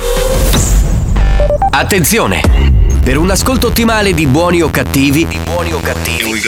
Attenzione! 1.70 2.73
Per 3.04 3.18
un 3.18 3.30
ascolto 3.30 3.66
ottimale 3.66 4.14
di 4.14 4.26
buoni 4.26 4.62
o 4.62 4.70
cattivi, 4.70 5.28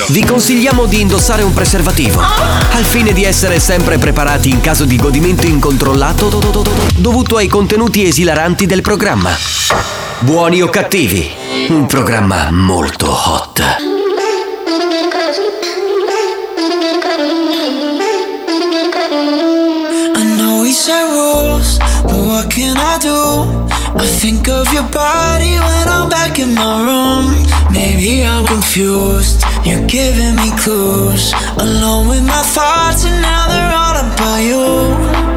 vi 0.08 0.24
consigliamo 0.24 0.86
di 0.86 1.02
indossare 1.02 1.42
un 1.42 1.52
preservativo, 1.52 2.18
al 2.18 2.84
fine 2.84 3.12
di 3.12 3.24
essere 3.24 3.60
sempre 3.60 3.98
preparati 3.98 4.48
in 4.48 4.62
caso 4.62 4.86
di 4.86 4.96
godimento 4.96 5.46
incontrollato 5.46 6.30
dovuto 6.96 7.36
ai 7.36 7.46
contenuti 7.46 8.06
esilaranti 8.06 8.64
del 8.64 8.80
programma. 8.80 9.36
Buoni 10.20 10.62
o 10.62 10.70
cattivi, 10.70 11.30
un 11.68 11.84
programma 11.84 12.50
molto 12.50 13.10
hot. 13.10 13.62
I 20.14 20.36
know 20.38 20.62
we 20.62 20.72
set 20.72 21.04
rules, 21.06 21.76
but 22.04 22.14
what 22.14 22.46
can 22.48 22.78
I 22.78 22.96
do? 22.98 23.65
I 23.98 24.06
think 24.06 24.48
of 24.48 24.72
your 24.74 24.88
body 24.90 25.54
when 25.58 25.88
I'm 25.88 26.08
back 26.08 26.38
in 26.38 26.54
my 26.54 26.76
room. 26.84 27.46
Maybe 27.72 28.24
I'm 28.24 28.44
confused, 28.46 29.42
you're 29.64 29.86
giving 29.86 30.36
me 30.36 30.50
clues. 30.58 31.32
Alone 31.58 32.08
with 32.08 32.24
my 32.24 32.42
thoughts, 32.42 33.04
and 33.06 33.22
now 33.22 33.48
they're 33.48 33.74
all 33.74 33.96
about 34.04 34.40
you. 35.30 35.35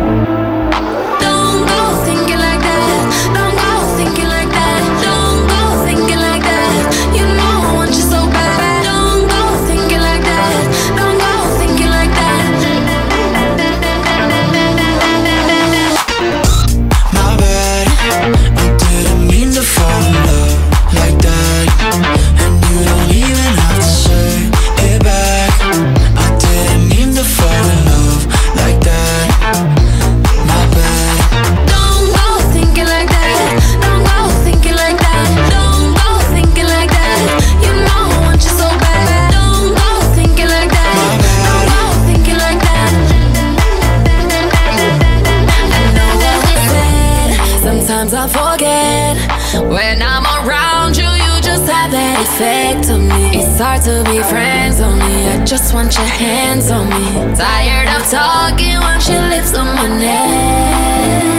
To 53.90 54.04
be 54.04 54.22
friends 54.22 54.80
on 54.82 55.00
me. 55.00 55.28
I 55.30 55.44
just 55.44 55.74
want 55.74 55.96
your 55.98 56.06
hands 56.06 56.70
on 56.70 56.88
me. 56.90 57.36
Tired 57.36 57.90
of 57.96 58.04
talking, 58.08 58.78
want 58.80 59.08
your 59.10 59.22
lips 59.30 59.56
on 59.56 59.66
my 59.66 59.88
neck. 59.98 61.39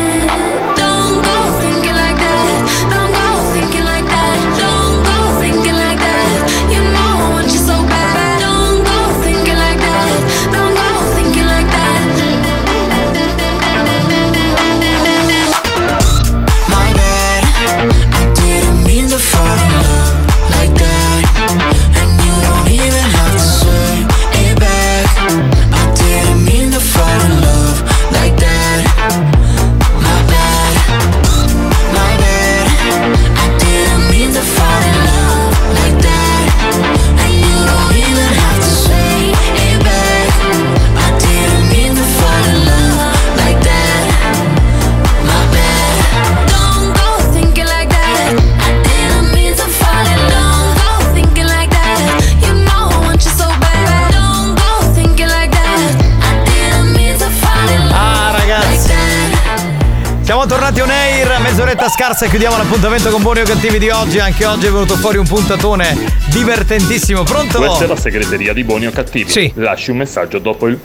Mezz'oretta 61.80 61.88
scarsa 61.88 62.26
e 62.26 62.28
chiudiamo 62.28 62.56
l'appuntamento 62.56 63.10
con 63.10 63.22
buoni 63.22 63.40
o 63.40 63.44
cattivi 63.44 63.78
di 63.78 63.88
oggi. 63.88 64.18
Anche 64.18 64.44
oggi 64.44 64.66
è 64.66 64.70
venuto 64.70 64.96
fuori 64.96 65.16
un 65.16 65.26
puntatone 65.26 65.96
divertentissimo. 66.26 67.22
Pronto? 67.22 67.58
Questa 67.58 67.84
è 67.84 67.86
la 67.86 67.96
segreteria 67.96 68.52
di 68.52 68.64
buoni 68.64 68.86
o 68.86 68.90
cattivi. 68.90 69.30
Sì. 69.30 69.50
Lasci 69.54 69.90
un 69.90 69.96
messaggio 69.96 70.38
dopo 70.38 70.66
il. 70.66 70.78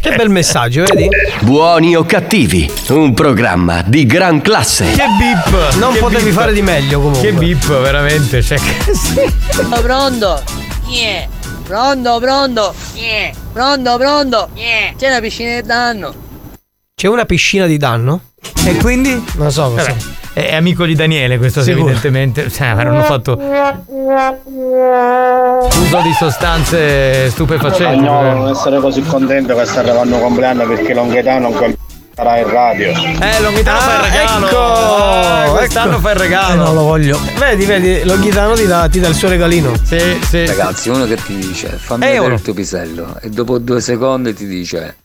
Che 0.00 0.14
bel 0.14 0.28
messaggio, 0.28 0.84
vedi? 0.84 1.08
Buoni 1.40 1.96
o 1.96 2.04
cattivi, 2.04 2.70
un 2.88 3.14
programma 3.14 3.82
di 3.82 4.06
gran 4.06 4.40
classe. 4.40 4.90
Che 4.92 5.04
bip! 5.18 5.74
Non 5.76 5.92
Che 5.92 5.98
potevi 5.98 6.24
bip. 6.24 6.34
fare 6.34 6.52
di 6.52 6.62
meglio 6.62 7.00
comunque. 7.00 7.30
Che 7.30 7.32
bip, 7.32 7.66
veramente. 7.80 8.42
Cioè, 8.42 8.58
che 8.58 8.94
sì. 8.94 9.20
Oh, 9.70 9.80
pronto? 9.80 10.42
Yeah. 10.86 11.26
Pronto, 11.64 12.18
pronto? 12.20 12.74
Yeah. 12.94 13.32
Pronto, 13.52 13.96
pronto? 13.96 14.48
Yeah. 14.54 14.92
C'è 14.96 15.08
una 15.08 15.20
piscina 15.20 15.60
di 15.60 15.66
danno. 15.66 16.14
C'è 16.94 17.08
una 17.08 17.24
piscina 17.24 17.66
di 17.66 17.76
danno? 17.76 18.20
E 18.66 18.76
quindi? 18.76 19.10
Non 19.12 19.44
lo 19.46 19.50
so, 19.50 19.68
non 19.68 19.78
so. 19.80 19.94
È 20.32 20.54
amico 20.54 20.84
di 20.84 20.94
Daniele, 20.94 21.38
questo 21.38 21.62
Sicuro. 21.62 21.84
evidentemente. 21.84 22.50
Cioè, 22.50 22.66
avranno 22.68 23.02
fatto 23.02 23.38
uso 25.78 26.00
di 26.02 26.12
sostanze 26.18 27.30
stupefacenti. 27.30 28.04
Spagnolo, 28.04 28.32
non 28.38 28.48
essere 28.50 28.80
così 28.80 29.02
contento 29.02 29.54
che 29.54 29.64
sta 29.64 29.80
arrivando 29.80 30.18
compleanno 30.18 30.66
perché 30.66 30.92
Longhetano 30.94 31.50
non 31.50 31.74
sarà 32.16 32.38
in 32.38 32.50
radio. 32.50 32.88
Eh, 32.90 33.40
Longhitano 33.40 33.78
fa 33.78 33.94
il 33.96 34.02
regalo. 34.10 34.46
ecco, 34.46 35.44
Eh, 35.44 35.50
quest'anno 35.56 35.90
ecco. 35.92 36.00
fa 36.00 36.10
il 36.10 36.16
regalo. 36.16 36.52
Eh, 36.52 36.56
non 36.56 36.74
lo 36.74 36.82
voglio. 36.82 37.18
Vedi, 37.38 37.64
vedi, 37.66 38.04
lo 38.04 38.18
ghitano 38.18 38.54
ti 38.54 38.66
dà, 38.66 38.88
ti 38.88 38.98
dà 39.00 39.08
il 39.08 39.14
suo 39.14 39.28
regalino. 39.28 39.72
Sì, 39.82 39.98
sì. 40.26 40.46
Ragazzi, 40.46 40.88
uno 40.88 41.04
che 41.06 41.14
ti 41.16 41.36
dice 41.36 41.68
fammi 41.68 42.06
Eh, 42.06 42.12
vedere 42.12 42.34
il 42.34 42.42
tuo 42.42 42.54
pisello 42.54 43.16
e 43.20 43.28
dopo 43.30 43.58
due 43.58 43.80
secondi 43.80 44.34
ti 44.34 44.46
dice 44.46 44.96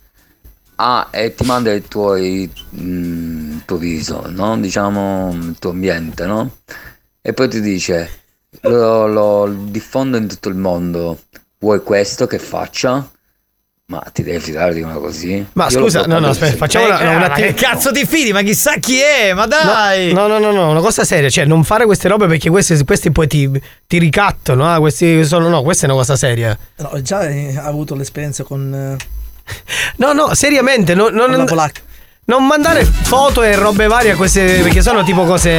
ah 0.81 1.07
e 1.11 1.33
ti 1.35 1.45
manda 1.45 1.71
il 1.73 1.83
tuo, 1.87 2.15
il, 2.15 2.49
mm, 2.79 3.51
il 3.53 3.61
tuo 3.65 3.77
viso, 3.77 4.23
no? 4.29 4.57
Diciamo 4.57 5.31
il 5.33 5.55
tuo 5.59 5.71
ambiente, 5.71 6.25
no? 6.25 6.57
E 7.21 7.33
poi 7.33 7.49
ti 7.49 7.59
dice 7.61 8.09
lo, 8.61 9.07
lo 9.07 9.53
diffondo 9.65 10.17
in 10.17 10.27
tutto 10.27 10.49
il 10.49 10.55
mondo, 10.55 11.19
vuoi 11.59 11.81
questo 11.83 12.27
che 12.27 12.39
faccia? 12.39 13.07
Ma 13.89 13.99
ti 14.13 14.21
devi 14.21 14.39
fidare 14.39 14.75
di 14.75 14.81
una 14.81 14.93
così? 14.93 15.43
Ma 15.53 15.63
Io 15.69 15.79
scusa, 15.81 16.03
no, 16.05 16.19
no, 16.19 16.27
aspetta, 16.27 16.55
facciamo 16.57 16.85
Eh, 16.85 16.89
una, 16.89 16.99
eh, 17.01 17.07
un 17.07 17.19
ma 17.21 17.25
attimo. 17.25 17.47
che 17.47 17.53
cazzo 17.55 17.91
ti 17.91 18.05
fidi? 18.05 18.31
Ma 18.31 18.43
chissà 18.43 18.75
chi 18.75 18.99
è? 18.99 19.33
Ma 19.33 19.47
dai! 19.47 20.13
No, 20.13 20.27
no, 20.27 20.37
no, 20.37 20.51
no, 20.51 20.69
una 20.69 20.79
cosa 20.79 21.03
seria, 21.03 21.27
cioè 21.27 21.45
non 21.45 21.63
fare 21.63 21.85
queste 21.85 22.07
robe 22.07 22.27
perché 22.27 22.51
questi, 22.51 22.83
questi 22.85 23.11
poi 23.11 23.27
ti, 23.27 23.49
ti 23.87 23.97
ricattano, 23.97 24.71
ah, 24.71 24.79
questi 24.79 25.25
sono, 25.25 25.49
no, 25.49 25.63
questa 25.63 25.87
è 25.87 25.89
una 25.89 25.97
cosa 25.97 26.15
seria. 26.15 26.55
No, 26.77 27.01
già 27.01 27.27
eh, 27.27 27.57
ha 27.57 27.63
avuto 27.63 27.95
l'esperienza 27.95 28.43
con. 28.43 28.71
eh, 28.73 29.17
No, 29.97 30.13
no, 30.13 30.33
seriamente, 30.33 30.93
no- 30.95 31.09
non, 31.09 31.29
non 32.25 32.45
mandare 32.45 32.85
foto 32.85 33.41
e 33.41 33.55
robe 33.55 33.87
varie 33.87 34.11
a 34.11 34.15
queste, 34.15 34.59
perché 34.61 34.81
sono 34.81 35.03
tipo 35.03 35.23
cose 35.25 35.49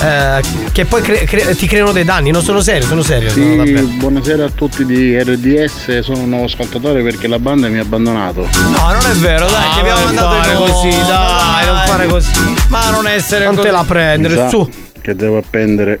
eh, 0.00 0.40
che 0.72 0.84
poi 0.86 1.02
cre- 1.02 1.24
cre- 1.24 1.54
ti 1.54 1.66
creano 1.66 1.92
dei 1.92 2.04
danni, 2.04 2.30
non 2.30 2.42
sono 2.42 2.60
serio, 2.60 2.86
sono 2.86 3.02
serio. 3.02 3.28
Sì, 3.30 3.54
no, 3.54 3.56
vabbè. 3.64 3.80
buonasera 3.82 4.44
a 4.46 4.48
tutti 4.50 4.86
di 4.86 5.18
RDS, 5.22 5.98
sono 6.00 6.20
un 6.20 6.30
nuovo 6.30 6.44
ascoltatore 6.46 7.02
perché 7.02 7.28
la 7.28 7.38
banda 7.38 7.68
mi 7.68 7.78
ha 7.78 7.82
abbandonato. 7.82 8.48
No, 8.54 8.92
non 8.92 9.04
è 9.10 9.14
vero, 9.16 9.46
dai, 9.46 9.66
Ah, 9.68 9.72
ti 9.74 9.80
abbiamo 9.80 9.98
non 10.04 10.14
mandato 10.14 10.34
fare 10.40 10.52
in 10.52 10.56
così, 10.58 10.88
onda, 10.88 11.06
dai, 11.06 11.66
non 11.66 11.82
fare 11.86 12.06
così. 12.06 12.30
Ma 12.68 12.90
non 12.90 13.06
essere 13.06 13.44
Non 13.44 13.54
così. 13.56 13.66
te 13.66 13.72
la 13.72 13.84
prendere, 13.84 14.48
su. 14.48 14.70
Che 15.02 15.14
devo 15.14 15.36
appendere 15.36 16.00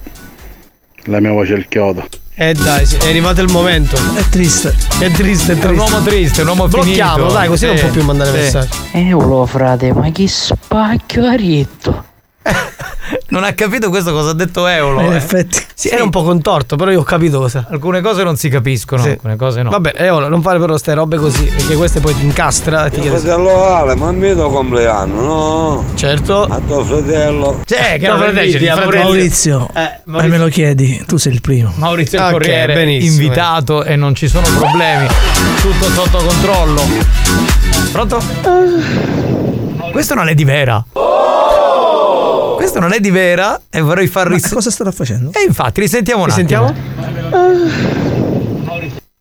la 1.04 1.20
mia 1.20 1.32
voce 1.32 1.52
al 1.54 1.66
chiodo. 1.68 2.06
Eh 2.40 2.54
dai, 2.54 2.86
sì, 2.86 2.94
è 2.96 3.08
arrivato 3.08 3.40
il 3.40 3.50
momento. 3.50 3.96
È 4.14 4.22
triste. 4.28 4.72
È 5.00 5.10
triste, 5.10 5.54
è 5.54 5.58
triste. 5.58 5.66
È 5.66 5.70
un 5.70 5.78
uomo 5.78 6.00
triste, 6.02 6.42
un 6.42 6.48
uomo 6.48 6.68
finito. 6.68 6.84
Blocchiamolo, 6.84 7.32
dai, 7.32 7.48
così 7.48 7.66
non 7.66 7.76
Sì, 7.76 7.82
può 7.82 7.90
più 7.90 8.04
mandare 8.04 8.30
sì. 8.30 8.36
messaggi. 8.36 8.78
Euro 8.92 9.44
frate, 9.44 9.92
ma 9.92 10.08
che 10.12 10.28
spacchio 10.28 11.26
ha 11.26 11.34
detto? 11.36 12.04
Non 13.30 13.44
ha 13.44 13.52
capito 13.52 13.88
questo 13.90 14.12
cosa 14.12 14.30
ha 14.30 14.34
detto 14.34 14.66
Eolo. 14.66 15.00
In 15.02 15.12
eh. 15.12 15.16
effetti. 15.16 15.62
Sì, 15.74 15.88
era 15.88 16.02
un 16.02 16.10
po' 16.10 16.22
contorto, 16.22 16.76
però 16.76 16.90
io 16.90 17.00
ho 17.00 17.04
capito 17.04 17.38
cosa. 17.38 17.66
Alcune 17.70 18.00
cose 18.00 18.22
non 18.22 18.36
si 18.36 18.48
capiscono, 18.48 19.02
Sì. 19.02 19.10
alcune 19.10 19.36
cose 19.36 19.62
no. 19.62 19.70
Vabbè, 19.70 19.92
Eolo, 19.96 20.28
non 20.28 20.40
fare 20.42 20.58
però 20.58 20.76
ste 20.76 20.94
robe 20.94 21.16
così, 21.18 21.44
perché 21.44 21.74
queste 21.76 22.00
poi 22.00 22.14
ti 22.16 22.24
incastra 22.24 22.86
e 22.86 22.90
ti 22.90 23.00
chiede. 23.00 23.18
Fratello 23.18 23.64
Ale, 23.66 23.94
ma 23.96 24.10
il 24.10 24.16
mio 24.16 24.48
compleanno, 24.50 25.20
no? 25.22 25.84
Certo. 25.94 26.44
A 26.44 26.58
tuo 26.66 26.84
fratello. 26.84 27.60
Cioè, 27.64 27.98
che 27.98 28.08
No, 28.08 28.16
fratello, 28.16 28.40
invidia, 28.40 28.74
fratello. 28.76 29.02
Maurizio. 29.04 29.58
Maurizio, 29.58 29.80
Eh, 29.82 30.00
ma 30.04 30.22
me 30.22 30.38
lo 30.38 30.48
chiedi, 30.48 31.04
tu 31.06 31.16
sei 31.16 31.32
il 31.34 31.40
primo. 31.40 31.72
Maurizio 31.76 32.18
il 32.18 32.24
Ok, 32.24 32.30
Corriere 32.32 32.74
benissimo. 32.74 33.12
invitato 33.22 33.84
e 33.84 33.96
non 33.96 34.14
ci 34.14 34.26
sono 34.28 34.46
problemi. 34.56 35.06
Tutto 35.60 35.84
sotto 35.90 36.18
controllo. 36.18 36.82
Pronto? 37.92 38.20
Questo 39.92 40.14
non 40.14 40.28
è 40.28 40.34
di 40.34 40.44
vera. 40.44 40.84
Questo 42.58 42.80
non 42.80 42.92
è 42.92 42.98
di 43.00 43.10
vera 43.10 43.60
e 43.70 43.80
vorrei 43.80 44.08
far 44.08 44.26
ris- 44.26 44.52
cosa 44.52 44.70
starà 44.70 44.90
facendo? 44.90 45.30
E 45.32 45.44
infatti, 45.46 45.80
risentiamo 45.80 46.24
un 46.24 46.30
attimo. 46.30 46.48
Risentiamo? 46.48 47.86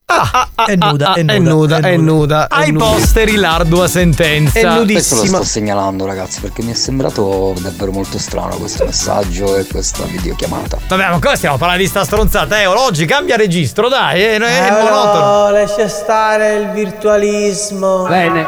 Ah, 0.09 0.47
ah, 0.55 0.65
È 0.65 0.75
nuda, 0.75 1.11
ah, 1.11 1.13
è 1.15 1.19
ah, 1.19 1.23
nuda, 1.23 1.33
è 1.33 1.39
nuda, 1.39 1.77
è 1.77 1.81
è 1.91 1.97
nuda. 1.97 2.47
è 2.47 2.55
Ai 2.55 2.71
nuda. 2.71 2.85
posteri 2.85 3.35
l'ardua 3.35 3.87
sentenza. 3.87 4.57
È 4.57 4.61
Questo 4.61 4.69
lo 4.73 4.79
nudissima. 4.79 5.25
sto 5.37 5.43
segnalando 5.43 6.05
ragazzi 6.05 6.39
perché 6.41 6.63
mi 6.63 6.71
è 6.71 6.75
sembrato 6.75 7.53
davvero 7.59 7.91
molto 7.91 8.17
strano 8.17 8.55
questo 8.55 8.85
messaggio 8.85 9.55
e 9.57 9.65
questa 9.65 10.03
videochiamata. 10.05 10.77
Vabbè, 10.87 11.09
ma 11.09 11.19
cosa 11.19 11.35
stiamo 11.35 11.57
parlando 11.57 11.83
di 11.83 11.89
sta 11.89 12.03
stronzata? 12.05 12.59
Eh, 12.59 12.65
oggi 12.65 13.05
cambia 13.05 13.35
registro, 13.35 13.89
dai, 13.89 14.21
è, 14.21 14.39
è 14.39 14.67
Eh, 14.67 14.71
monotono. 14.71 15.25
no, 15.25 15.49
lascia 15.51 15.87
stare 15.89 16.55
il 16.55 16.69
virtualismo. 16.71 18.03
Bene. 18.07 18.45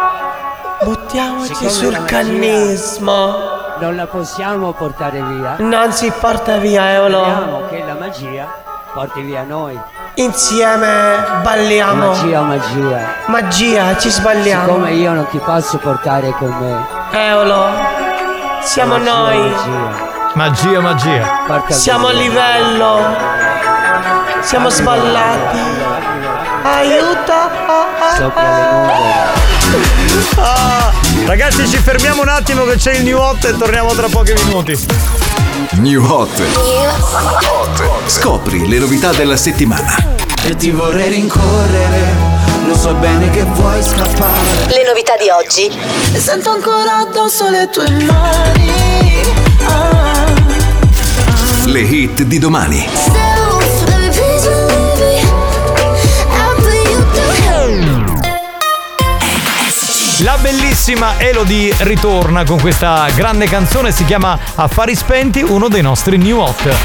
Buttiamoci 0.83 1.69
sul 1.69 2.03
cannismo. 2.05 3.58
Non 3.79 3.95
la 3.95 4.07
possiamo 4.07 4.71
portare 4.73 5.21
via. 5.21 5.55
Non 5.59 5.91
si 5.93 6.11
porta 6.19 6.57
via, 6.57 6.91
Eolo. 6.93 7.23
Speriamo 7.23 7.61
che 7.69 7.83
la 7.85 7.93
magia 7.97 8.47
porti 8.93 9.21
via 9.21 9.43
noi. 9.43 9.79
Insieme 10.15 11.23
balliamo. 11.43 12.07
Magia, 12.07 12.41
magia. 12.41 12.99
Magia, 13.27 13.97
ci 13.97 14.09
sbagliamo. 14.09 14.65
Siccome 14.65 14.91
io 14.91 15.13
non 15.13 15.27
ti 15.29 15.37
posso 15.37 15.77
portare 15.77 16.31
con 16.37 16.49
me. 16.59 16.85
Eolo, 17.17 17.67
siamo 18.61 18.97
Magia, 18.97 19.11
noi. 19.13 19.37
Magia. 19.39 20.07
Magia, 20.33 20.79
magia. 20.81 21.39
Porta 21.47 21.73
Siamo 21.73 22.07
a 22.07 22.11
via. 22.11 22.19
livello. 22.21 22.99
Siamo 24.41 24.69
sballati. 24.69 25.59
Aiuto. 26.63 27.33
Sopra 28.15 28.41
le 28.43 28.71
nuvole. 28.71 29.47
Ah, 30.37 30.91
ragazzi, 31.25 31.67
ci 31.67 31.77
fermiamo 31.77 32.21
un 32.21 32.29
attimo 32.29 32.65
che 32.65 32.75
c'è 32.75 32.93
il 32.93 33.03
new 33.03 33.17
hot 33.17 33.45
e 33.45 33.57
torniamo 33.57 33.93
tra 33.93 34.07
pochi 34.07 34.33
minuti. 34.33 34.77
New 35.73 36.03
Hot. 36.03 36.29
Scopri 38.07 38.67
le 38.67 38.79
novità 38.79 39.11
della 39.11 39.37
settimana. 39.37 40.17
E 40.43 40.55
ti 40.55 40.71
vorrei 40.71 41.09
rincorrere, 41.09 42.13
lo 42.65 42.75
so 42.75 42.93
bene 42.95 43.29
che 43.29 43.43
vuoi 43.43 43.83
scappare. 43.83 44.67
Le 44.67 44.83
novità 44.85 45.15
di 45.17 45.29
oggi. 45.29 45.69
Sento 46.17 46.51
ancora 46.51 46.97
addosso 46.97 47.49
le 47.49 47.69
tue 47.69 47.89
mani. 47.89 48.71
Ah. 49.65 50.25
Le 51.65 51.81
hit 51.81 52.23
di 52.23 52.39
domani. 52.39 53.48
La 60.23 60.37
bellissima 60.37 61.17
Elodie 61.17 61.73
ritorna 61.79 62.43
con 62.43 62.59
questa 62.59 63.07
grande 63.15 63.45
canzone, 63.45 63.91
si 63.91 64.03
chiama 64.03 64.37
Affari 64.55 64.93
Spenti, 64.93 65.41
uno 65.41 65.69
dei 65.69 65.81
nostri 65.81 66.17
new 66.17 66.37
hot. 66.37 66.75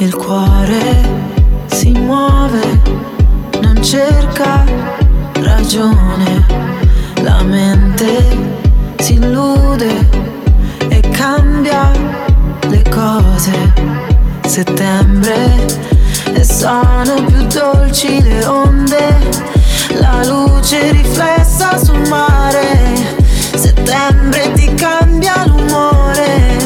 Il 0.00 0.14
cuore 0.14 1.00
si 1.66 1.92
muove, 1.92 2.80
non 3.62 3.82
cerca 3.82 4.64
ragione, 5.40 6.46
la 7.22 7.42
mente 7.42 8.36
si 8.98 9.14
illude 9.14 10.08
e 10.88 11.00
cambia 11.08 12.25
cose. 12.96 13.52
Settembre 14.46 15.66
e 16.32 16.42
sono 16.42 17.24
più 17.26 17.42
dolci 17.46 18.22
le 18.22 18.44
onde, 18.46 19.18
la 20.00 20.24
luce 20.24 20.92
riflessa 20.92 21.76
sul 21.76 22.08
mare. 22.08 23.14
Settembre 23.54 24.52
ti 24.52 24.72
cambia 24.74 25.44
l'umore 25.46 26.56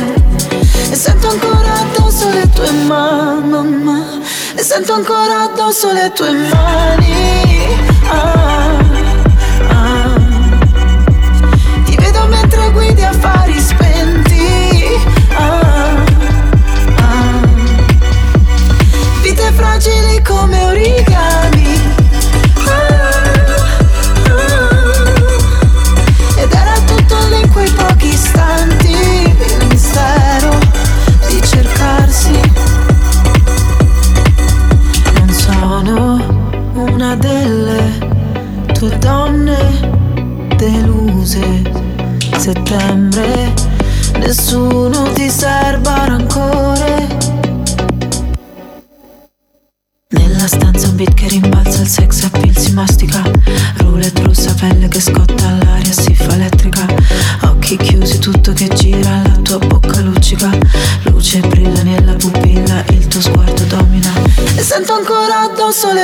e 0.90 0.94
sento 0.94 1.28
ancora 1.28 1.72
addosso 1.80 2.28
le 2.30 2.48
tue 2.52 2.70
mani 2.86 4.18
E 4.54 4.62
sento 4.62 4.92
ancora 4.94 5.42
addosso 5.42 5.92
le 5.92 6.10
tue 6.12 6.32
mani 6.32 7.78
Ah. 8.08 8.59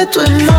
Addosso 0.06 0.22
le 0.22 0.55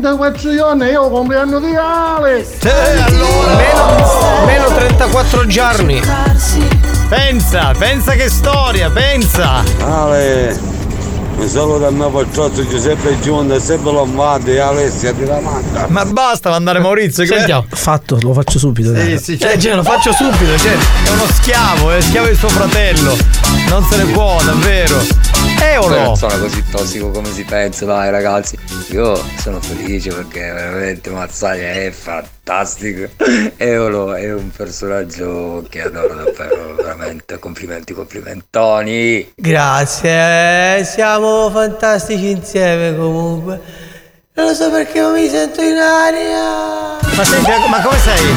34 0.00 0.54
giorni 0.54 0.86
io 0.86 1.10
compleanno 1.10 1.60
di 1.60 1.74
Ale 1.76 2.46
Meno, 3.56 4.44
meno 4.46 4.66
34 4.74 5.46
giorni. 5.46 6.00
Pensa, 7.10 7.74
pensa 7.76 8.12
che 8.12 8.30
storia, 8.30 8.88
pensa. 8.88 9.62
Ale, 9.80 10.58
Mi 11.36 11.46
saluta 11.48 11.88
il 11.88 11.94
mio 11.94 12.08
patriotto 12.10 12.66
Giuseppe 12.66 13.18
Giunta, 13.20 13.58
sempre 13.60 13.92
Lombardi 13.92 14.52
e 14.52 14.60
Alessia 14.60 15.12
di 15.12 15.26
Lamanda. 15.26 15.86
Ma 15.88 16.04
basta 16.06 16.48
mandare 16.50 16.78
Maurizio. 16.78 17.24
che- 17.24 17.36
Sentiamo. 17.36 17.66
Fatto, 17.68 18.18
lo 18.22 18.32
faccio 18.32 18.58
subito. 18.58 18.88
Sì, 18.88 18.94
dai. 18.94 19.18
sì, 19.18 19.38
cioè, 19.38 19.58
cioè, 19.58 19.74
lo 19.74 19.82
faccio 19.82 20.12
subito, 20.12 20.56
cioè, 20.56 20.72
è 20.72 21.10
uno 21.10 21.26
schiavo, 21.30 21.90
è 21.90 22.00
schiavo 22.00 22.28
di 22.28 22.34
suo 22.34 22.48
fratello. 22.48 23.14
Non 23.68 23.84
se 23.84 23.96
ne 23.96 24.04
può, 24.12 24.40
davvero. 24.42 24.98
Eh 25.60 25.76
o 25.76 25.88
no? 25.88 25.96
non 25.96 26.16
sono 26.16 26.38
così 26.38 26.62
tossico 26.70 27.10
come 27.10 27.30
si 27.32 27.44
pensa, 27.44 27.84
dai 27.84 28.10
ragazzi. 28.10 28.56
Io 28.92 29.16
sono 29.38 29.58
felice 29.58 30.10
perché 30.10 30.40
veramente 30.40 31.08
Mazzaglia 31.08 31.70
è 31.72 31.90
fantastico. 31.90 33.08
Eolo 33.56 34.12
è 34.12 34.30
un 34.34 34.50
personaggio 34.50 35.64
che 35.70 35.80
adoro 35.80 36.12
davvero, 36.12 36.74
veramente. 36.74 37.38
Complimenti, 37.38 37.94
complimentoni. 37.94 39.32
Grazie, 39.34 40.84
siamo 40.84 41.48
fantastici 41.50 42.32
insieme 42.32 42.94
comunque. 42.94 43.60
Non 44.34 44.48
lo 44.48 44.54
so 44.54 44.70
perché 44.70 45.00
ma 45.00 45.12
mi 45.12 45.26
sento 45.26 45.62
in 45.62 45.78
aria. 45.78 46.98
Ma 47.16 47.24
senti, 47.24 47.50
ma 47.70 47.80
come 47.80 47.96
sei? 47.96 48.34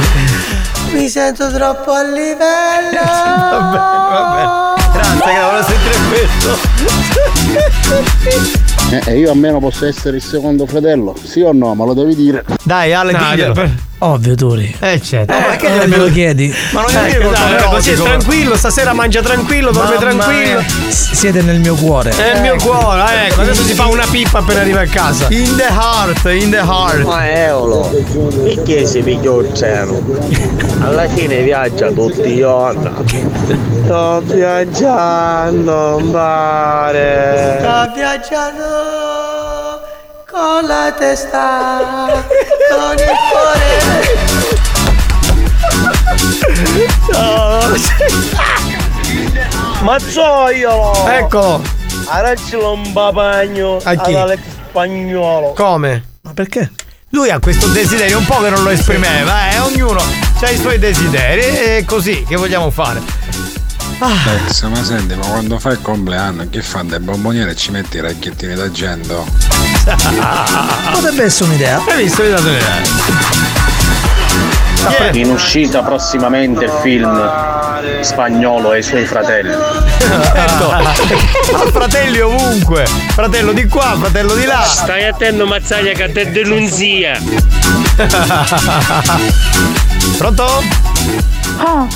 Mi 0.93 1.09
sento 1.09 1.51
troppo 1.51 1.91
a 1.91 2.03
livello. 2.03 3.01
Va 3.03 3.59
bene, 3.71 3.83
va 4.09 4.23
bene. 4.31 4.93
Grazie, 4.93 5.33
che 5.33 5.39
volevo 5.41 5.63
sentire 5.67 5.97
questo. 8.29 8.74
Eh, 8.91 9.01
e 9.07 9.17
io 9.19 9.31
almeno 9.31 9.59
posso 9.59 9.85
essere 9.87 10.17
il 10.17 10.21
secondo 10.21 10.65
fratello, 10.67 11.15
sì 11.21 11.41
o 11.41 11.51
no? 11.51 11.73
Ma 11.73 11.85
lo 11.85 11.93
devi 11.93 12.15
dire. 12.15 12.45
Dai, 12.63 12.93
Ale, 12.93 13.11
No, 13.13 13.29
diglielo. 13.31 13.53
per- 13.53 13.71
Ovvio, 14.05 14.35
Tori. 14.35 14.75
Eh, 14.79 15.01
certo. 15.01 15.33
Eh, 15.33 15.39
ma 15.39 15.55
che 15.55 15.65
eh, 15.65 15.71
glielo 15.71 15.87
me 15.87 15.97
lo 15.97 16.11
chiedi? 16.11 16.53
Ma 16.71 16.81
non 16.81 16.91
glielo 16.91 17.07
Eh, 17.07 17.23
col 17.23 17.33
esatto, 17.33 17.69
così 17.69 17.91
è 17.91 17.95
tranquillo, 17.95 18.55
stasera 18.55 18.93
mangia 18.93 19.21
tranquillo, 19.21 19.71
dorme 19.71 19.95
Mamma 19.95 19.99
tranquillo. 19.99 20.59
mia. 20.59 20.65
S- 20.89 21.11
Siete 21.13 21.41
nel 21.41 21.59
mio 21.59 21.73
cuore. 21.75 22.11
È 22.11 22.35
il 22.35 22.41
mio 22.41 22.55
cuore, 22.61 23.03
eh, 23.23 23.27
ecco, 23.27 23.41
adesso 23.41 23.63
si 23.63 23.73
fa 23.73 23.87
una 23.87 24.05
pippa 24.09 24.39
appena 24.39 24.59
arriva 24.61 24.81
a 24.81 24.85
casa. 24.87 25.25
In 25.29 25.55
the 25.55 25.63
heart, 25.67 26.25
in 26.39 26.49
the 26.51 26.57
heart. 26.57 27.03
Ma 27.03 27.27
Eolo, 27.31 27.89
perché 28.43 28.85
si 28.85 29.01
piglia 29.01 29.31
il 29.37 29.51
treno? 29.53 29.99
Alla 30.81 31.07
fine 31.09 31.41
viaggia 31.41 31.89
tutti 31.89 32.31
i 32.31 32.37
giorni. 32.37 32.89
Sto 33.85 34.21
viaggiando 34.25 35.97
in 35.99 36.11
mare. 36.11 37.55
Sta 37.59 37.91
viaggiando 37.95 39.14
con 40.35 40.67
la 40.67 40.91
testa, 40.91 41.79
con 42.69 42.97
il 42.99 43.13
cuore. 43.31 44.75
Mazzoiolo! 49.81 51.07
Eccolo! 51.07 51.61
Araccelo 52.07 52.73
un 52.73 52.91
papagno 52.91 53.77
A 53.81 53.95
chi? 53.95 54.13
ad 54.13 54.15
Alex 54.15 54.39
Spagnolo. 54.69 55.53
Come? 55.53 56.03
Ma 56.23 56.33
perché? 56.33 56.69
Lui 57.09 57.29
ha 57.29 57.39
questo 57.39 57.67
desiderio 57.67 58.17
un 58.17 58.25
po' 58.25 58.41
che 58.41 58.49
non 58.49 58.61
lo 58.61 58.69
esprimeva, 58.71 59.51
eh. 59.51 59.59
Ognuno 59.59 60.01
ha 60.41 60.49
i 60.49 60.57
suoi 60.57 60.77
desideri 60.77 61.41
e 61.41 61.85
così, 61.87 62.23
che 62.27 62.35
vogliamo 62.35 62.69
fare? 62.69 63.01
Ex, 63.97 64.63
ma 64.63 64.83
senti, 64.83 65.15
ma 65.15 65.25
quando 65.25 65.57
fai 65.57 65.73
il 65.73 65.81
compleanno 65.81 66.45
che 66.49 66.61
fa 66.61 66.83
dei 66.83 66.99
bomboniere 66.99 67.51
e 67.51 67.55
ci 67.55 67.71
metti 67.71 67.95
i 67.97 68.01
racchettini 68.01 68.53
d'argento? 68.53 69.25
Potrebbe 70.91 71.23
essere 71.23 71.49
un'idea. 71.49 71.81
Hai 71.87 72.03
visto? 72.03 72.21
Mi 72.21 72.27
hai 72.27 72.33
dato 72.33 72.47
un'idea. 72.47 72.81
In 75.13 75.31
uscita 75.31 75.81
prossimamente 75.81 76.65
il 76.65 76.71
film 76.81 77.31
spagnolo 78.01 78.73
e 78.73 78.79
i 78.79 78.83
suoi 78.83 79.05
fratelli. 79.05 79.53
Certo. 80.05 80.69
Ma 81.53 81.71
fratelli 81.71 82.19
ovunque. 82.19 82.85
Fratello 83.13 83.53
di 83.53 83.65
qua, 83.67 83.95
fratello 83.97 84.35
di 84.35 84.45
là. 84.45 84.61
Stai 84.63 85.05
attento 85.05 85.45
Mazzaglia 85.45 85.93
che 85.93 86.11
te 86.11 86.31
denunzia. 86.31 87.19
Pronto? 90.17 90.63
Ah, 91.57 91.87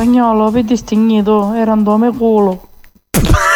spagnolo, 0.00 0.50
vedi 0.50 0.76
stignito, 0.76 1.54
era 1.54 1.72
un 1.72 1.82
nome 1.82 2.14
culo. 2.14 2.60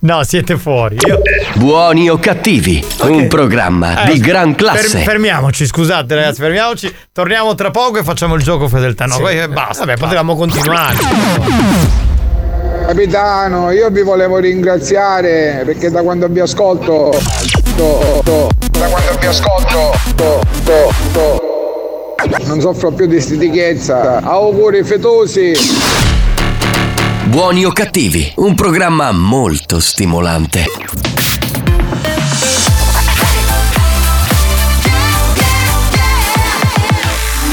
No, 0.00 0.22
siete 0.24 0.56
fuori. 0.56 0.96
Io... 1.06 1.20
Buoni 1.54 2.08
o 2.08 2.16
cattivi, 2.18 2.84
un 3.02 3.26
programma 3.28 4.04
Eh, 4.04 4.12
di 4.12 4.18
gran 4.20 4.54
classe. 4.54 4.98
fermiamoci, 5.00 5.66
scusate 5.66 6.14
ragazzi, 6.14 6.40
fermiamoci. 6.40 6.94
Torniamo 7.12 7.54
tra 7.54 7.70
poco 7.70 7.98
e 7.98 8.02
facciamo 8.04 8.34
il 8.34 8.42
gioco 8.42 8.68
fedeltà. 8.68 9.06
No, 9.06 9.14
Sì. 9.14 9.20
poi, 9.22 9.40
eh, 9.40 9.48
basta, 9.48 9.84
vabbè, 9.84 9.98
potevamo 9.98 10.36
continuare. 10.36 10.96
Capitano, 12.86 13.70
io 13.72 13.90
vi 13.90 14.02
volevo 14.02 14.38
ringraziare 14.38 15.62
perché 15.64 15.90
da 15.90 16.02
quando 16.02 16.28
vi 16.28 16.40
ascolto. 16.40 17.10
to- 17.76 18.20
to- 18.24 18.48
da 18.78 18.86
quando 18.86 19.18
vi 19.18 19.26
ascolto. 19.26 19.92
to- 20.14 20.40
to- 20.64 20.92
to- 21.12 21.55
non 22.44 22.60
soffro 22.60 22.92
più 22.92 23.06
di 23.06 23.20
stitichezza. 23.20 24.20
Auguri 24.22 24.82
fetosi. 24.84 25.52
Buoni 27.24 27.64
o 27.64 27.72
cattivi, 27.72 28.32
un 28.36 28.54
programma 28.54 29.10
molto 29.12 29.80
stimolante. 29.80 30.64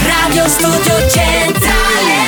Radio 0.05 0.47
Studio 0.47 1.09
Centrale 1.09 2.21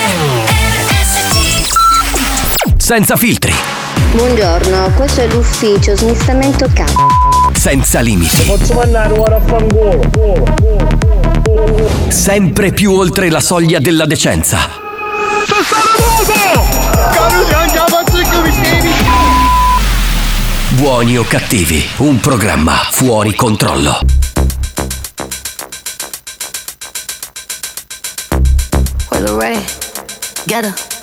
Senza 2.77 3.15
filtri, 3.15 3.53
Buongiorno, 4.13 4.91
questo 4.95 5.21
è 5.21 5.27
l'ufficio 5.27 5.95
smistamento 5.97 6.67
capo. 6.73 7.07
senza 7.53 7.99
limiti, 8.01 8.43
Posso 8.45 8.73
mandare 8.75 9.17
ora 9.17 9.35
a 9.37 9.41
fangolo. 9.41 11.24
Sempre 12.07 12.71
più 12.71 12.93
oltre 12.93 13.29
la 13.29 13.39
soglia 13.39 13.79
della 13.79 14.05
decenza. 14.05 14.69
Buoni 20.69 21.17
o 21.17 21.23
cattivi, 21.23 21.85
un 21.97 22.19
programma 22.19 22.73
fuori 22.91 23.33
controllo. 23.35 23.99
Get 30.47 30.63
her. 30.63 30.94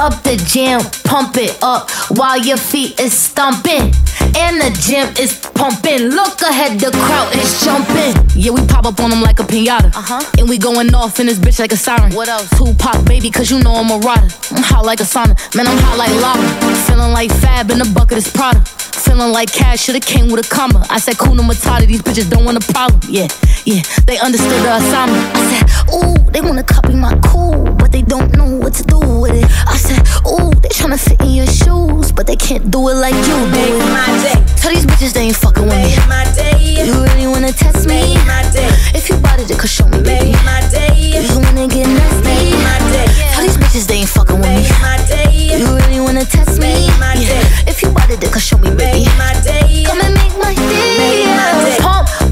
Up 0.00 0.22
the 0.22 0.42
jam, 0.48 0.80
pump 1.04 1.36
it 1.36 1.58
up 1.62 1.90
while 2.16 2.38
your 2.40 2.56
feet 2.56 2.98
is 2.98 3.12
stomping. 3.12 3.92
And 4.32 4.56
the 4.56 4.72
gym 4.80 5.12
is 5.20 5.36
pumping. 5.52 6.08
Look 6.08 6.40
ahead, 6.40 6.80
the 6.80 6.90
crowd 6.90 7.36
is 7.36 7.60
jumping. 7.62 8.16
Yeah, 8.34 8.52
we 8.52 8.66
pop 8.66 8.86
up 8.86 8.98
on 8.98 9.10
them 9.10 9.20
like 9.20 9.40
a 9.40 9.42
pinata. 9.42 9.92
Uh 9.94 10.00
huh. 10.00 10.30
And 10.38 10.48
we 10.48 10.56
going 10.56 10.94
off 10.94 11.20
in 11.20 11.26
this 11.26 11.38
bitch 11.38 11.60
like 11.60 11.72
a 11.72 11.76
siren. 11.76 12.14
What 12.14 12.28
else? 12.28 12.48
Tupac, 12.56 13.04
baby, 13.04 13.30
cause 13.30 13.50
you 13.50 13.62
know 13.62 13.74
I'm 13.74 13.90
a 13.90 13.98
rider. 13.98 14.32
I'm 14.52 14.62
hot 14.62 14.86
like 14.86 15.00
a 15.00 15.04
sauna. 15.04 15.36
Man, 15.54 15.68
I'm 15.68 15.76
hot 15.76 15.98
like 15.98 16.14
lava. 16.16 16.48
Feeling 16.86 17.12
like 17.12 17.30
Fab 17.30 17.70
in 17.70 17.78
the 17.78 17.92
bucket 17.94 18.16
is 18.16 18.32
Prada. 18.32 18.60
Feeling 19.04 19.32
like 19.32 19.52
cash 19.52 19.80
should've 19.84 20.06
came 20.06 20.30
with 20.30 20.46
a 20.46 20.48
comma. 20.48 20.86
I 20.88 20.98
said, 20.98 21.18
Kuna 21.18 21.42
Matata, 21.42 21.86
these 21.86 22.00
bitches 22.00 22.30
don't 22.30 22.44
want 22.44 22.56
a 22.56 22.72
problem. 22.72 23.00
Yeah, 23.08 23.28
yeah, 23.64 23.82
they 24.06 24.18
understood 24.18 24.62
the 24.62 24.76
assignment. 24.76 25.24
I 25.36 25.42
said, 25.50 25.64
ooh, 25.92 26.30
they 26.30 26.40
wanna 26.40 26.62
copy 26.62 26.94
my 26.94 27.18
cool, 27.26 27.64
but 27.74 27.92
they 27.92 28.02
don't 28.02 28.32
know 28.36 28.46
what 28.56 28.74
to 28.74 28.84
do 28.84 28.98
with 28.98 29.34
it. 29.34 29.44
I 29.66 29.76
said, 29.76 29.89
ooh, 30.26 30.50
they 30.62 30.68
tryna 30.70 30.98
fit 30.98 31.20
in 31.22 31.32
your 31.34 31.46
shoes, 31.46 32.12
but 32.12 32.26
they 32.26 32.36
can't 32.36 32.70
do 32.70 32.88
it 32.88 32.94
like 32.94 33.14
you 33.14 33.22
do 33.24 33.46
Make 33.50 33.74
it. 33.74 33.92
my 33.92 34.06
day. 34.24 34.36
Tell 34.56 34.70
these 34.72 34.86
bitches 34.86 35.12
they 35.12 35.22
ain't 35.30 35.36
fucking 35.36 35.64
with 35.64 35.74
me. 35.74 35.96
My 36.08 36.24
day. 36.34 36.84
You 36.86 36.94
really 37.02 37.26
wanna 37.26 37.52
test 37.52 37.86
me? 37.86 38.14
Make 38.14 38.26
my 38.26 38.42
day. 38.52 38.68
If 38.94 39.08
you 39.08 39.16
bought 39.18 39.40
it, 39.40 39.48
then 39.48 39.58
could 39.58 39.70
show 39.70 39.86
me, 39.88 40.00
baby. 40.02 40.32
Make 40.32 40.44
my 40.44 40.60
day. 40.70 40.94
You 41.20 41.38
wanna 41.40 41.66
get 41.68 41.86
nasty? 41.88 42.24
Make 42.24 42.54
my 42.64 42.78
day. 42.92 43.06
Tell 43.34 43.42
these 43.42 43.56
bitches 43.56 43.86
they 43.86 43.96
ain't 44.02 44.08
fucking 44.08 44.38
with 44.40 44.48
me. 44.48 44.62
Make 44.62 44.80
my 44.80 44.96
day. 45.08 45.58
You 45.58 45.66
really 45.76 46.00
wanna 46.00 46.24
test 46.24 46.58
me? 46.60 46.88
Make 46.88 46.98
my 46.98 47.14
Yeah. 47.14 47.68
If 47.70 47.82
you 47.82 47.90
bought 47.90 48.10
it, 48.10 48.20
then 48.20 48.30
could 48.30 48.42
show 48.42 48.58
me, 48.58 48.70
baby. 48.74 49.04
Make 49.04 49.18
my 49.18 49.32
day. 49.42 49.84
Come 49.84 50.00
and 50.00 50.14
make 50.14 50.34
my 50.38 50.54
day. 50.54 50.98
Make 50.98 51.26
my 51.36 51.52
day. 51.64 51.79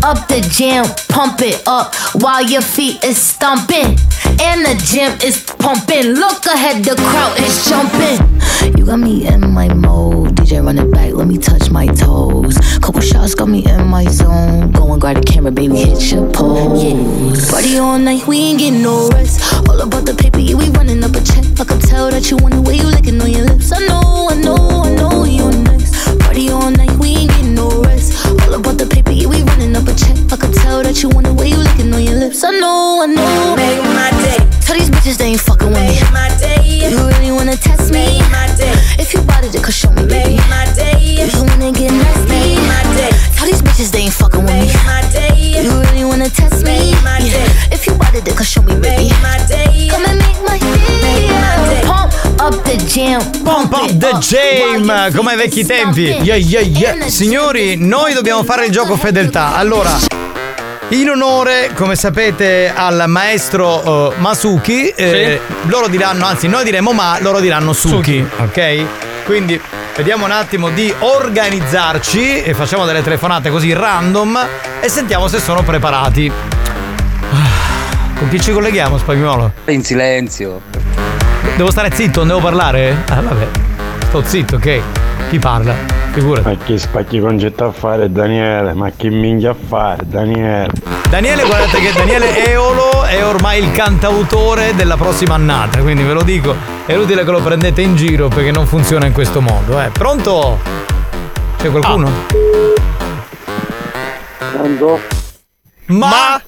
Up 0.02 0.28
the 0.28 0.40
jam, 0.52 0.86
pump 1.08 1.40
it 1.42 1.62
up 1.66 1.94
while 2.22 2.42
your 2.42 2.62
feet 2.62 3.02
is 3.04 3.20
stomping. 3.20 3.98
And 4.40 4.64
the 4.64 4.80
gym 4.84 5.18
is 5.26 5.42
pumping. 5.58 6.14
Look 6.14 6.46
ahead, 6.46 6.84
the 6.84 6.94
crowd 6.94 7.38
is 7.40 7.68
jumping. 7.68 8.78
You 8.78 8.86
got 8.86 9.00
me 9.00 9.26
in 9.26 9.50
my 9.50 9.72
mode. 9.74 10.36
DJ 10.36 10.64
run 10.64 10.78
it 10.78 10.90
back, 10.92 11.12
let 11.14 11.26
me 11.26 11.38
touch 11.38 11.70
my 11.70 11.86
toes. 11.86 12.56
Couple 12.80 13.00
shots 13.00 13.34
got 13.34 13.48
me 13.48 13.66
in 13.66 13.86
my 13.88 14.04
zone. 14.04 14.70
Go 14.70 14.92
and 14.92 15.00
grab 15.00 15.16
the 15.16 15.22
camera, 15.22 15.50
baby, 15.50 15.76
hit 15.76 16.12
your 16.12 16.30
pose. 16.30 17.50
Party 17.50 17.78
all 17.78 17.98
night, 17.98 18.26
we 18.26 18.38
ain't 18.38 18.60
getting 18.60 18.82
no 18.82 19.08
rest. 19.08 19.52
All 19.68 19.80
about 19.80 20.06
the 20.06 20.14
paper, 20.14 20.38
yeah, 20.38 20.54
we 20.54 20.68
running 20.70 21.02
up 21.02 21.14
a 21.16 21.20
check. 21.24 21.44
I 21.58 21.64
can 21.64 21.80
tell 21.80 22.10
that 22.10 22.30
you 22.30 22.36
want 22.36 22.54
the 22.54 22.62
way 22.62 22.76
you 22.76 22.84
licking 22.84 23.20
on 23.20 23.30
your 23.30 23.46
lips. 23.46 23.72
I 23.72 23.80
know, 23.86 24.28
I 24.30 24.36
know, 24.36 24.56
I 24.84 24.94
know 24.94 25.24
you're 25.24 25.52
next. 25.52 25.94
Party 26.20 26.50
all 26.50 26.70
night, 26.70 26.92
we 26.98 27.08
ain't 27.16 27.30
getting 27.30 27.54
no 27.54 27.68
rest. 27.82 28.14
All 28.26 28.54
about 28.54 28.78
the 28.78 28.86
paper, 28.86 29.07
yeah, 29.07 29.07
running 29.68 29.82
up 29.82 29.88
a 29.88 29.98
check. 29.98 30.16
I 30.32 30.36
could 30.36 30.54
tell 30.54 30.82
that 30.82 31.02
you 31.02 31.08
want 31.08 31.26
the 31.26 31.34
way 31.34 31.48
you 31.48 31.56
licking 31.56 31.92
on 31.92 32.02
your 32.02 32.16
lips. 32.16 32.44
I 32.44 32.50
know, 32.58 33.02
I 33.02 33.06
know. 33.06 33.56
Make 33.56 33.82
my 33.82 34.10
day. 34.24 34.38
Tell 34.60 34.76
these 34.76 34.90
bitches 34.90 35.16
they 35.16 35.26
ain't 35.26 35.40
fucking 35.40 35.68
with 35.68 35.76
Make 35.76 36.00
me. 36.00 36.12
My 36.12 36.28
day. 36.38 36.88
You 36.88 36.96
really 36.96 37.32
wanna 37.32 37.56
test 37.56 37.92
me? 37.92 38.18
Make 38.18 38.30
my 38.30 38.46
day. 38.56 38.72
If 38.98 39.12
you 39.14 39.20
bought 39.22 39.44
it, 39.44 39.52
then 39.52 39.62
show 39.70 39.90
me, 39.92 40.06
baby. 40.06 40.36
Make 40.36 40.48
my 40.48 40.64
day. 40.74 40.96
You 41.00 41.44
wanna 41.44 41.72
get 41.72 41.92
nasty? 41.92 42.28
Make 42.28 42.60
my 42.68 42.82
day. 42.96 43.12
Tell 43.36 43.46
these 43.46 43.62
bitches 43.62 43.90
they 43.92 44.08
ain't 44.08 44.12
fucking 44.12 44.44
with 44.44 44.52
Make. 44.52 44.74
My 44.86 45.02
day. 45.12 45.62
You 45.62 45.72
really 45.80 46.04
wanna 46.04 46.30
test 46.30 46.64
me? 46.64 46.92
Make 46.92 47.02
my 47.02 47.18
day. 47.20 47.48
If 47.72 47.86
you 47.86 47.94
bought 47.94 48.14
it, 48.14 48.24
then 48.24 48.36
show 48.44 48.62
me, 48.62 48.74
baby. 48.80 49.08
Make 49.08 49.22
my 49.22 49.36
day. 49.48 49.88
Come 49.90 50.04
and 50.04 50.18
make 50.18 50.40
my 50.46 50.58
day. 50.58 51.02
Make 51.02 51.30
my 51.30 51.58
up 52.48 52.62
the 52.64 52.76
jam. 52.86 53.20
Pump 53.44 53.72
up 53.74 53.90
the 53.98 54.18
jam, 54.20 54.86
come 55.12 55.30
ai 55.30 55.36
vecchi 55.36 55.64
tempi. 55.64 56.02
Yeah, 56.22 56.36
yeah, 56.36 56.60
yeah. 56.60 57.06
Signori, 57.08 57.76
noi 57.76 58.14
dobbiamo 58.14 58.42
fare 58.44 58.66
il 58.66 58.72
gioco 58.72 58.96
fedeltà. 58.96 59.56
Allora, 59.58 59.98
in 60.90 61.10
onore, 61.10 61.72
come 61.74 61.96
sapete, 61.96 62.72
al 62.72 63.06
maestro 63.08 64.12
eh, 64.12 64.16
Masuki, 64.18 64.86
eh, 64.90 65.40
loro 65.62 65.88
diranno, 65.88 66.26
anzi, 66.26 66.46
noi 66.46 66.62
diremo 66.62 66.92
ma, 66.92 67.18
loro 67.20 67.40
diranno 67.40 67.72
Suki, 67.72 68.24
ok? 68.36 69.24
Quindi 69.24 69.60
vediamo 69.96 70.26
un 70.26 70.30
attimo 70.30 70.70
di 70.70 70.94
organizzarci 70.96 72.40
e 72.40 72.54
facciamo 72.54 72.86
delle 72.86 73.02
telefonate 73.02 73.50
così 73.50 73.72
random 73.72 74.46
e 74.80 74.88
sentiamo 74.88 75.26
se 75.26 75.40
sono 75.40 75.64
preparati. 75.64 76.30
Ah, 77.32 78.16
Con 78.16 78.28
chi 78.28 78.40
ci 78.40 78.52
colleghiamo, 78.52 78.96
spagnolo? 78.96 79.54
In 79.66 79.82
silenzio. 79.82 80.60
Devo 81.56 81.72
stare 81.72 81.90
zitto, 81.92 82.20
non 82.20 82.28
devo 82.28 82.40
parlare? 82.40 82.96
Ah, 83.08 83.22
vabbè. 83.22 83.46
Sto 84.06 84.22
zitto, 84.24 84.54
ok. 84.54 84.80
Chi 85.30 85.40
parla? 85.40 85.97
Figurati. 86.18 86.48
Ma 86.48 86.56
che 86.56 86.78
spacchi 86.78 87.20
concetto 87.20 87.64
a 87.64 87.70
fare 87.70 88.10
Daniele? 88.10 88.74
Ma 88.74 88.90
che 88.90 89.08
minchia 89.08 89.50
a 89.50 89.54
fare 89.54 90.02
Daniele? 90.04 90.72
Daniele, 91.08 91.44
guardate 91.44 91.78
che 91.80 91.92
Daniele 91.92 92.44
Eolo 92.44 93.04
è 93.04 93.24
ormai 93.24 93.62
il 93.62 93.70
cantautore 93.70 94.74
della 94.74 94.96
prossima 94.96 95.34
annata, 95.34 95.78
quindi 95.80 96.02
ve 96.02 96.12
lo 96.12 96.22
dico, 96.22 96.56
è 96.86 96.92
inutile 96.92 97.24
che 97.24 97.30
lo 97.30 97.40
prendete 97.40 97.82
in 97.82 97.94
giro 97.94 98.26
perché 98.28 98.50
non 98.50 98.66
funziona 98.66 99.06
in 99.06 99.12
questo 99.12 99.40
modo. 99.40 99.80
Eh. 99.80 99.90
Pronto? 99.90 100.58
C'è 101.56 101.70
qualcuno? 101.70 102.10
Pronto? 104.52 105.00
Ma? 105.86 106.42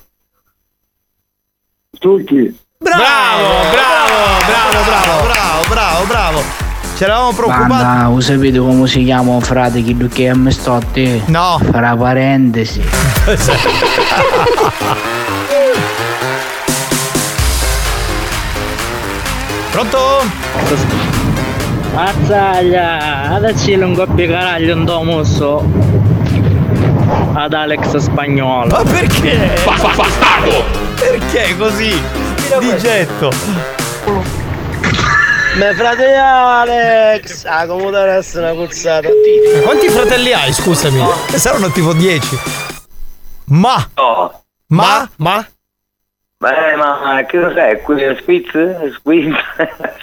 Tutti. 1.97 2.59
Bravo, 2.76 3.70
bravo, 3.70 4.44
bravo, 4.47 4.84
bravo, 4.84 5.22
bravo, 5.22 5.68
bravo, 5.68 6.05
bravo. 6.06 6.69
Ci 7.01 7.06
eravamo 7.06 7.32
preoccupati. 7.32 7.66
Banda, 7.66 8.09
voi 8.09 8.20
sapete 8.20 8.59
come 8.59 8.86
si 8.86 9.02
chiama 9.05 9.32
un 9.32 9.40
frate 9.40 9.82
che 9.82 9.97
che 10.09 10.28
è 10.28 10.35
mestotti? 10.35 11.22
No. 11.28 11.59
Fra 11.70 11.97
parentesi. 11.97 12.82
Pronto? 19.70 19.98
Mazzaglia, 21.94 23.31
adesso 23.31 23.74
non 23.77 23.94
coppia 23.94 24.28
caraglio 24.28 24.77
un 24.77 24.85
domosso 24.85 25.64
ad 27.32 27.55
Alex 27.55 27.97
Spagnolo. 27.97 28.77
Ma 28.77 28.82
perché? 28.82 29.52
Bastardo! 29.64 30.64
Perché 30.97 31.56
così? 31.56 31.98
Di 32.59 32.77
getto. 32.77 34.40
Me 35.61 35.74
frate 35.74 36.15
Alex! 36.15 37.45
Ah, 37.45 37.66
come 37.66 37.91
deve 37.91 38.12
essere 38.12 38.51
una 38.51 38.65
cuzzata. 38.65 39.09
Quanti 39.62 39.89
fratelli 39.91 40.32
hai, 40.32 40.55
scusami? 40.55 41.05
Eh, 41.32 41.39
Saranno 41.39 41.70
tipo 41.70 41.93
10. 41.93 42.39
Ma? 43.49 43.91
Ma? 44.69 45.11
Ma? 45.16 45.47
Beh, 46.39 46.77
ma 46.77 47.23
che 47.28 47.39
cos'è? 47.39 47.82
Qui 47.82 48.16
Spitz? 48.20 48.51
Squeeze? 48.95 49.37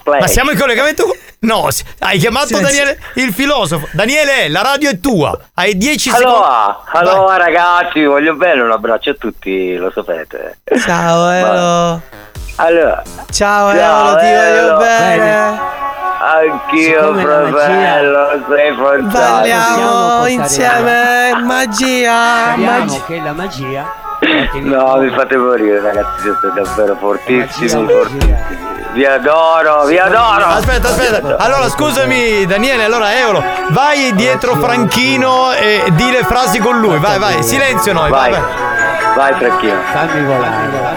Ma 0.05 0.27
siamo 0.27 0.51
in 0.51 0.59
collegamento? 0.59 1.05
con- 1.05 1.15
No, 1.39 1.67
hai 1.99 2.19
chiamato 2.19 2.47
Silenzio. 2.47 2.77
Daniele 2.83 2.99
il 3.15 3.33
filosofo. 3.33 3.87
Daniele, 3.93 4.49
la 4.49 4.61
radio 4.61 4.91
è 4.91 4.99
tua. 4.99 5.35
Hai 5.55 5.75
10 5.75 6.09
secondi. 6.11 6.25
Allora, 6.27 6.83
allora 6.91 7.37
ragazzi, 7.37 8.03
voglio 8.05 8.35
bene 8.35 8.61
un 8.61 8.71
abbraccio 8.71 9.09
a 9.11 9.15
tutti, 9.15 9.75
lo 9.75 9.89
sapete. 9.91 10.59
Ciao, 10.85 11.29
Elo. 11.31 12.01
Allora, 12.59 13.03
Ciao, 13.31 13.71
Ciao, 13.75 14.17
Elo, 14.17 14.17
ti 14.17 14.25
voglio 14.25 14.67
Elo. 14.67 14.77
bene. 14.77 15.59
anch'io 16.19 17.13
fratello, 17.15 18.43
sei 18.49 18.75
forzato. 18.75 19.07
Balliamo 19.17 20.25
insieme. 20.27 21.41
Magia. 21.43 22.53
Speriamo 22.53 22.85
magia. 22.85 23.03
che 23.05 23.21
la 23.23 23.33
magia 23.33 23.85
No, 24.63 24.95
mi 24.97 25.09
fate 25.11 25.37
morire 25.37 25.79
ragazzi, 25.81 26.21
siete 26.21 26.51
davvero 26.55 26.95
fortissimi, 26.99 27.87
fortissimi. 27.87 28.35
Vi 28.93 29.05
adoro, 29.05 29.85
vi 29.85 29.99
adoro. 29.99 30.45
Aspetta, 30.45 30.87
aspetta. 30.89 31.35
Allora, 31.37 31.69
scusami, 31.69 32.47
Daniele, 32.47 32.85
allora 32.85 33.15
Eolo, 33.15 33.43
vai 33.69 34.15
dietro 34.15 34.55
Franchino 34.55 35.51
e 35.51 35.83
di 35.91 36.09
le 36.09 36.23
frasi 36.23 36.57
con 36.57 36.79
lui. 36.79 36.97
Vai, 36.97 37.19
vai, 37.19 37.43
silenzio 37.43 37.93
noi, 37.93 38.09
vai, 38.09 38.31
Vai. 38.31 38.41
vai. 38.41 38.51
Vai 39.15 39.33
Franchino. 39.35 39.79
fammi 39.93 40.25
volare 40.25 40.96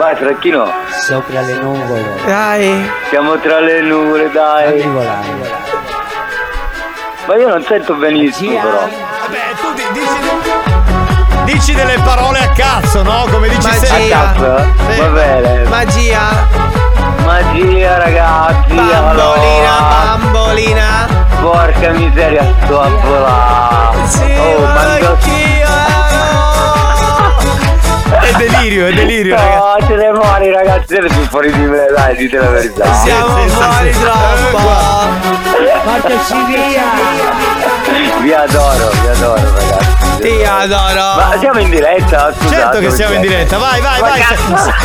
Vai 0.00 0.16
Franchino. 0.16 0.64
sopra 1.06 1.42
le 1.42 1.52
nuvole. 1.60 2.02
Dai. 2.24 2.90
Siamo 3.10 3.38
tra 3.38 3.60
le 3.60 3.82
nuvole, 3.82 4.30
dai. 4.30 4.80
Fammi 4.80 4.94
volare. 4.94 5.50
Ma 7.26 7.36
io 7.36 7.48
non 7.48 7.62
sento 7.68 7.92
benissimo 7.96 8.58
però. 8.62 8.78
Vabbè, 8.78 9.38
tu 9.60 9.74
di- 9.74 9.82
dici, 9.92 11.52
dici 11.52 11.74
delle 11.74 11.98
parole 12.02 12.38
a 12.38 12.48
cazzo, 12.48 13.02
no? 13.02 13.26
Come 13.30 13.50
dici 13.50 13.66
Magia. 13.66 13.86
sempre. 13.86 14.14
A 14.14 14.22
cazzo? 14.24 14.64
Sì. 14.88 15.00
Va 15.00 15.06
bene. 15.08 15.64
Magia. 15.68 16.20
Magia 17.26 17.98
ragazzi. 17.98 18.74
Bambolina, 18.74 19.10
allora. 19.10 20.16
bambolina. 20.16 21.08
Porca 21.42 21.90
miseria, 21.90 22.54
sto 22.64 22.80
a 22.80 22.88
volare. 22.88 24.06
Sì, 24.06 24.32
oh, 24.38 24.60
ma. 24.60 24.90
È 28.10 28.32
delirio, 28.36 28.86
è 28.86 28.92
delirio, 28.92 29.36
ragazzi. 29.36 29.56
No, 29.56 29.86
siete 29.86 30.10
fuori 30.14 30.50
ragazzi, 30.52 30.84
siete 30.88 31.06
più 31.06 31.28
fuori 31.28 31.52
di 31.52 31.64
me, 31.64 31.86
dai, 31.94 32.16
dite 32.16 32.38
la 32.38 32.48
verità. 32.48 32.94
Siamo 32.94 33.48
fuori 33.48 33.90
troppo. 33.90 34.58
Portaci 35.84 36.44
via. 36.46 36.82
Vi 38.20 38.32
adoro, 38.32 38.90
vi 39.00 39.08
adoro 39.08 39.42
ragazzi. 39.54 39.98
Ti 40.20 40.44
adoro. 40.44 41.16
Ma 41.16 41.36
siamo 41.38 41.60
in 41.60 41.70
diretta, 41.70 42.30
scusate. 42.34 42.54
Certo 42.54 42.78
che 42.80 42.90
siamo 42.90 43.14
in 43.14 43.22
diretta, 43.22 43.56
vai, 43.56 43.80
vai, 43.80 44.00
vai. 44.00 44.22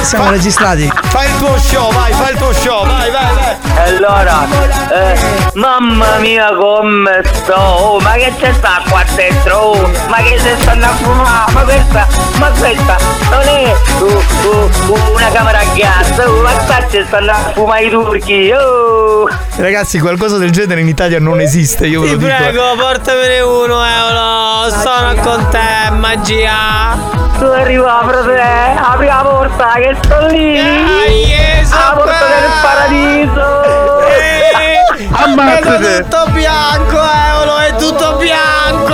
Siamo 0.01 0.29
registrati. 0.29 0.89
Fai 1.07 1.27
il 1.27 1.37
tuo 1.37 1.57
show, 1.57 1.91
vai, 1.91 2.13
fai 2.13 2.31
il 2.31 2.37
tuo 2.37 2.53
show, 2.53 2.85
vai, 2.85 3.11
vai, 3.11 3.33
vai. 3.33 3.55
Allora, 3.87 4.47
eh, 4.89 5.19
mamma 5.55 6.17
mia 6.19 6.55
come 6.55 7.21
sto, 7.33 7.53
oh, 7.53 7.99
ma 7.99 8.13
che 8.13 8.31
c'è 8.39 8.53
sta 8.53 8.81
qua 8.87 9.03
dentro, 9.13 9.57
oh, 9.57 9.91
ma 10.07 10.17
che 10.17 10.39
se 10.39 10.55
stanno 10.61 10.85
a 10.85 10.93
fumare, 10.93 11.51
ma 11.51 11.61
questa, 11.61 12.07
ma 12.37 12.49
questa 12.57 12.95
non 13.29 13.41
è 13.41 13.73
uh, 13.99 14.03
uh, 14.03 14.91
uh, 14.91 15.13
una 15.13 15.29
camera 15.31 15.59
a 15.59 15.63
gas, 15.75 16.17
oh, 16.25 16.41
ma 16.41 16.51
qua 16.51 16.87
ci 16.89 17.03
stanno 17.05 17.31
a 17.31 17.51
fumare 17.53 17.85
i 17.85 17.89
turchi, 17.89 18.51
oh. 18.51 19.27
Ragazzi, 19.57 19.99
qualcosa 19.99 20.37
del 20.37 20.51
genere 20.51 20.81
in 20.81 20.87
Italia 20.87 21.19
non 21.19 21.39
esiste, 21.39 21.87
io 21.87 22.01
ve 22.01 22.07
Ti 22.07 22.13
lo 22.13 22.19
dico. 22.19 22.35
prego, 22.35 22.75
portamene 22.77 23.39
uno, 23.41 23.83
Eolo. 23.85 24.69
Sono 24.69 25.13
con 25.21 25.47
te, 25.49 25.91
magia. 25.91 26.97
Tu 27.39 27.45
arriva, 27.45 28.03
frate, 28.07 28.79
apri 28.81 29.05
la 29.07 29.25
porta 29.27 29.71
che 29.75 29.95
sto 30.01 30.25
lì, 30.27 30.55
Dai, 30.55 31.25
Gesù, 31.25 31.73
la 31.73 31.93
porta 31.95 32.25
del 32.27 32.51
paradiso. 32.61 34.07
Eh, 34.07 35.07
Ammazzate. 35.11 35.97
È 35.97 36.01
tutto 36.03 36.25
bianco, 36.31 36.97
Eolo, 36.97 37.57
è 37.57 37.75
tutto 37.75 38.15
bianco. 38.17 38.93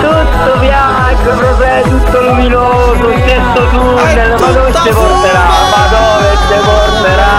Tutto 0.00 0.58
bianco, 0.58 0.87
frate, 1.36 1.82
tutto 1.88 2.20
luminoso, 2.20 3.12
stesso 3.16 3.68
tunnel, 3.70 4.38
ma 4.38 4.46
dove 4.52 4.72
ci 4.72 4.90
porterà? 4.90 5.46
Ma 5.70 5.88
dove 5.88 6.36
ci 6.48 6.58
porterà? 6.64 7.36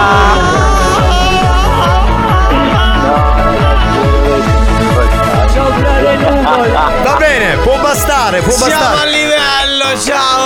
Va 7.03 7.15
bene, 7.17 7.55
può 7.63 7.77
bastare, 7.79 8.41
può 8.41 8.51
Siamo 8.51 8.73
a 8.73 8.89
bastare. 8.89 9.09
livello, 9.11 9.99
ciao. 10.03 10.38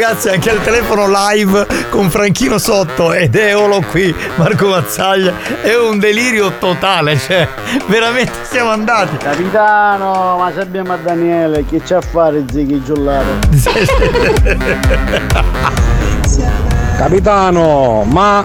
Ragazzi, 0.00 0.28
anche 0.28 0.50
al 0.50 0.62
telefono 0.62 1.08
live 1.08 1.66
con 1.90 2.08
Franchino 2.08 2.58
sotto 2.58 3.12
ed 3.12 3.34
Eolo 3.34 3.82
qui, 3.90 4.14
Marco 4.36 4.68
Mazzaglia. 4.68 5.32
È 5.60 5.76
un 5.76 5.98
delirio 5.98 6.52
totale, 6.60 7.18
cioè, 7.18 7.48
veramente 7.88 8.30
siamo 8.48 8.70
andati. 8.70 9.16
Capitano, 9.16 10.36
ma 10.38 10.52
se 10.54 10.60
abbiamo 10.60 10.92
a 10.92 10.98
Daniele, 10.98 11.64
che 11.64 11.82
c'è 11.82 11.96
a 11.96 12.00
fare 12.00 12.44
Ziggy 12.48 12.80
Giullare? 12.84 13.40
Capitano, 16.96 18.04
ma 18.06 18.44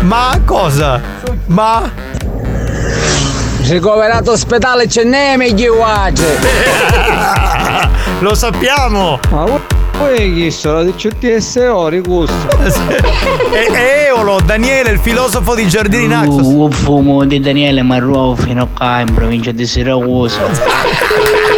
Ma 0.00 0.40
cosa? 0.46 0.98
Ma 1.48 1.90
ricoverato 3.68 4.30
ospedale 4.30 4.88
ce 4.88 5.04
n'è 5.04 5.36
meglio 5.36 5.74
guace. 5.74 6.38
lo 8.22 8.34
sappiamo! 8.34 9.18
Ma 9.30 9.60
poi 9.98 10.32
chi 10.34 10.50
sono 10.50 10.82
di 10.84 10.94
CTSO 10.94 11.88
ricusto? 11.88 12.34
E 13.52 13.68
e 13.70 14.04
Eolo, 14.06 14.40
Daniele, 14.40 14.90
il 14.92 14.98
filosofo 14.98 15.54
di 15.54 15.68
Giardini 15.68 16.06
Naxos. 16.06 16.46
Uh, 16.46 16.70
fumo 16.70 17.24
di 17.24 17.38
Daniele 17.38 17.82
Marruo 17.82 18.34
fino 18.34 18.62
a 18.62 18.66
qua 18.74 19.00
in 19.00 19.12
provincia 19.12 19.52
di 19.52 19.66
Siracusa. 19.66 20.40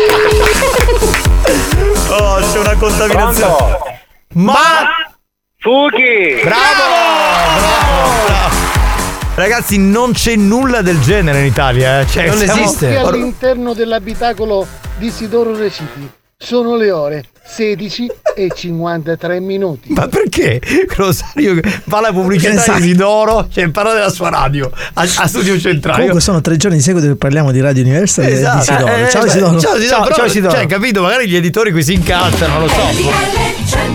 Oh, 2.16 2.36
c'è 2.53 2.59
una 2.61 2.74
contaminazione. 2.77 3.78
Ma 4.35 4.53
Fuki! 5.59 6.41
bravo! 6.45 6.85
Bravo! 7.59 8.55
Ragazzi, 9.35 9.78
non 9.78 10.12
c'è 10.12 10.36
nulla 10.36 10.81
del 10.81 11.01
genere 11.01 11.41
in 11.41 11.47
Italia, 11.47 12.01
eh. 12.01 12.07
Cioè, 12.07 12.31
siamo- 12.36 12.73
Qui 12.73 12.95
all'interno 12.97 13.74
dell'abitacolo 13.74 14.65
di 14.97 15.07
Isidoro 15.07 15.57
Reciti. 15.57 16.09
Sono 16.45 16.77
le 16.77 16.91
ore 16.91 17.25
16 17.43 18.11
e 18.37 18.51
53 18.55 19.41
minuti. 19.41 19.93
Ma 19.95 20.07
perché? 20.09 20.61
Rosario 20.95 21.59
fa 21.89 22.01
la 22.03 22.12
pubblicità 22.12 22.53
Esatto. 22.53 22.81
di 22.81 22.85
Isidoro, 22.85 23.49
cioè 23.51 23.71
parla 23.71 23.95
della 23.95 24.11
sua 24.11 24.29
radio 24.29 24.71
a, 24.93 25.01
a 25.03 25.27
Studio 25.27 25.59
Centrale. 25.59 25.97
Comunque 25.97 26.21
sono 26.21 26.43
tre 26.43 26.59
giorni 26.59 26.77
di 26.77 26.83
seguito 26.83 27.07
che 27.07 27.16
parliamo 27.16 27.51
di 27.51 27.62
Radio 27.62 27.83
Universal 27.83 28.25
e 28.25 28.29
di 28.29 28.35
Esatto. 28.35 28.59
Isidoro. 28.59 28.95
Eh, 28.95 29.09
Ciao 29.09 29.23
eh, 29.23 29.27
Isidoro. 29.27 29.59
Ciao 29.59 29.77
Isidoro, 29.77 30.03
però, 30.03 30.15
ciao 30.15 30.25
Isidoro. 30.27 30.53
Cioè, 30.55 30.66
capito, 30.66 31.01
magari 31.01 31.29
gli 31.29 31.37
editori 31.37 31.73
qui 31.73 31.83
si 31.83 31.95
incazzano, 31.95 32.53
non 32.53 32.62
lo 32.65 32.69
so. 32.69 33.95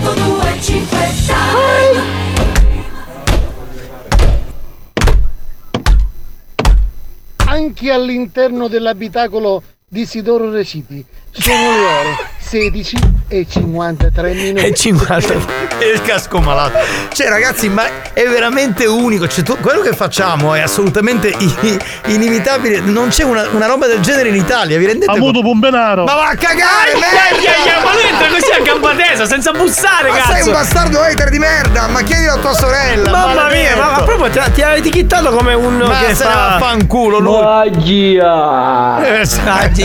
Anche 7.45 7.91
all'interno 7.91 8.67
dell'abitacolo 8.67 9.61
di 9.87 10.01
Isidoro 10.01 10.51
Reciti. 10.51 11.03
Sono 11.31 11.55
le 11.71 11.85
ore 11.85 12.27
16 12.49 12.97
e 13.27 13.45
53 13.47 14.33
minuti. 14.33 14.65
E 14.65 14.73
50 14.73 15.33
e 15.77 15.85
il 15.93 16.01
casco 16.01 16.39
malato. 16.39 16.79
Cioè, 17.13 17.27
ragazzi, 17.29 17.69
ma 17.69 17.83
è 18.11 18.25
veramente 18.27 18.85
unico. 18.87 19.27
Cioè, 19.27 19.43
tu- 19.43 19.59
quello 19.59 19.81
che 19.81 19.93
facciamo 19.93 20.55
è 20.55 20.61
assolutamente 20.61 21.27
i- 21.27 21.79
inimitabile. 22.07 22.79
Non 22.79 23.09
c'è 23.09 23.23
una, 23.23 23.45
una 23.51 23.67
roba 23.67 23.85
del 23.85 23.99
genere 23.99 24.29
in 24.29 24.35
Italia, 24.35 24.79
vi 24.79 24.87
rendete 24.87 25.11
Avuto 25.11 25.25
conto? 25.25 25.41
Pombenaro. 25.41 26.05
Ma 26.05 26.15
va 26.15 26.29
a 26.29 26.35
cagare, 26.35 26.93
ai, 26.93 27.83
ma 27.83 27.93
lui 27.93 28.01
entra 28.09 28.27
così 28.29 28.51
a 28.51 28.63
gamba 28.63 28.95
tesa, 28.95 29.27
senza 29.27 29.51
bussare, 29.51 30.09
Ma 30.09 30.15
cazzo. 30.17 30.31
sei 30.31 30.41
un 30.47 30.51
bastardo 30.51 30.99
hater 31.01 31.29
di 31.29 31.37
merda, 31.37 31.87
ma 31.87 32.01
chiedilo 32.01 32.31
a 32.33 32.37
tua 32.37 32.53
sorella. 32.55 33.11
Mamma 33.11 33.47
mia, 33.51 33.75
ma, 33.75 33.91
ma 33.91 34.01
proprio 34.01 34.27
ti, 34.31 34.39
ti 34.53 34.63
ha 34.63 34.75
etichettato 34.75 35.29
come 35.35 35.53
uno 35.53 35.85
Ma 35.85 35.99
che 35.99 36.15
se 36.15 36.23
ne 36.23 36.29
fa... 36.31 36.35
va 36.35 36.55
a 36.55 36.59
fanculo 36.59 37.19
lui. 37.19 37.41
Magia! 37.43 39.19
Esatto. 39.19 39.81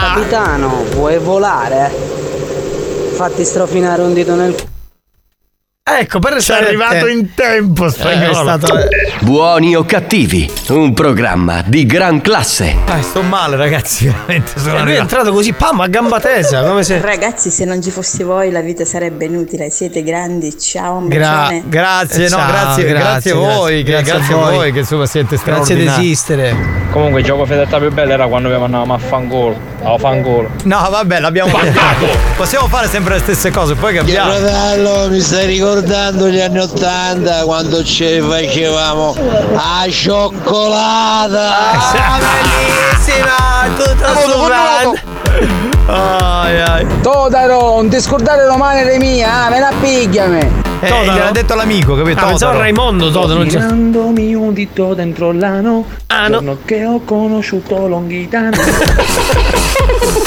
Capitano, 0.00 0.61
vuoi 0.68 1.18
volare? 1.18 1.90
Fatti 3.12 3.44
strofinare 3.44 4.02
un 4.02 4.14
dito 4.14 4.34
nel 4.34 4.54
c***o. 4.54 4.71
Ecco, 5.84 6.20
per 6.20 6.30
Ci 6.30 6.34
è 6.36 6.38
restare 6.38 6.66
arrivato 6.66 7.06
te- 7.06 7.10
in 7.10 7.34
tempo, 7.34 7.90
spagnolo. 7.90 8.26
Eh, 8.26 8.30
è 8.30 8.34
stato- 8.58 8.78
Buoni 9.22 9.74
o 9.74 9.84
cattivi, 9.84 10.48
un 10.68 10.94
programma 10.94 11.60
di 11.66 11.84
gran 11.86 12.20
classe. 12.20 12.76
Dai, 12.86 13.02
sto 13.02 13.22
male, 13.22 13.56
ragazzi. 13.56 14.06
Veramente 14.06 14.52
sono 14.60 14.78
E 14.78 14.82
lui 14.82 14.94
è 14.94 15.00
entrato 15.00 15.32
così, 15.32 15.52
pam, 15.52 15.80
a 15.80 15.88
gamba 15.88 16.20
tesa, 16.20 16.62
come 16.62 16.84
se... 16.84 17.00
Ragazzi, 17.00 17.50
se 17.50 17.64
non 17.64 17.82
ci 17.82 17.90
fosse 17.90 18.22
voi 18.22 18.52
la 18.52 18.60
vita 18.60 18.84
sarebbe 18.84 19.24
inutile. 19.24 19.70
Siete 19.70 20.04
grandi. 20.04 20.56
Ciao, 20.56 20.98
un 20.98 21.08
Gra- 21.08 21.28
bacione. 21.48 21.62
grazie, 21.66 22.22
no, 22.22 22.28
Ciao, 22.28 22.46
grazie, 22.46 22.84
grazie, 22.84 22.92
grazie, 22.92 23.30
a 23.32 23.34
voi, 23.34 23.82
grazie, 23.82 24.12
a 24.12 24.36
voi. 24.36 24.54
voi 24.54 24.72
che 24.72 24.78
insomma 24.78 25.06
siete 25.06 25.34
Grazie 25.34 25.74
di 25.74 25.82
straordinari. 25.82 26.04
esistere. 26.04 26.56
Comunque 26.92 27.20
il 27.20 27.26
gioco 27.26 27.44
fedetta 27.44 27.78
più 27.78 27.90
bello 27.90 28.12
era 28.12 28.28
quando 28.28 28.54
andavamo 28.54 28.94
a 28.94 28.98
fangolo. 28.98 29.58
A 29.82 29.98
fangolo. 29.98 30.48
No, 30.62 30.86
vabbè, 30.90 31.18
l'abbiamo 31.18 31.50
fatto. 31.50 32.06
Possiamo 32.36 32.68
fare 32.68 32.86
sempre 32.86 33.14
le 33.14 33.20
stesse 33.20 33.50
cose, 33.50 33.74
poi 33.74 33.94
cambiamo. 33.96 34.30
Fratello, 34.32 35.08
mi 35.10 35.18
stai 35.20 35.46
ricordando 35.46 35.70
gli 36.28 36.40
anni 36.40 36.58
80 36.58 37.44
quando 37.44 37.82
ci 37.82 38.20
facevamo 38.20 39.16
a 39.54 39.84
cioccolata? 39.88 41.56
Ah, 41.72 42.18
bellissima, 42.18 43.68
tutto 43.76 44.06
Ai, 45.86 46.60
ai. 46.60 46.86
Totaro, 47.02 47.74
non 47.76 47.88
ti 47.88 48.00
scordare 48.00 48.44
domani 48.46 48.84
le 48.84 48.98
mie, 48.98 49.24
ah, 49.24 49.48
me 49.50 49.58
la 49.58 49.72
pigliami! 49.80 50.60
Eh, 50.80 50.88
gliel'ha 51.04 51.30
detto 51.30 51.54
l'amico, 51.54 51.94
capito? 51.94 52.18
Ah, 52.20 52.26
pensavo 52.26 52.52
Totaro. 52.52 52.58
a 52.58 52.60
Raimondo, 52.62 53.10
c'è... 53.10 53.46
Tirandomi 53.48 54.34
un 54.34 54.52
dito 54.52 54.94
dentro 54.94 55.30
l'ano 55.30 55.86
Ah, 56.08 56.22
no. 56.26 56.38
Giorno 56.38 56.58
che 56.64 56.84
ho 56.84 57.00
conosciuto 57.04 57.86
Longhitano 57.86 58.50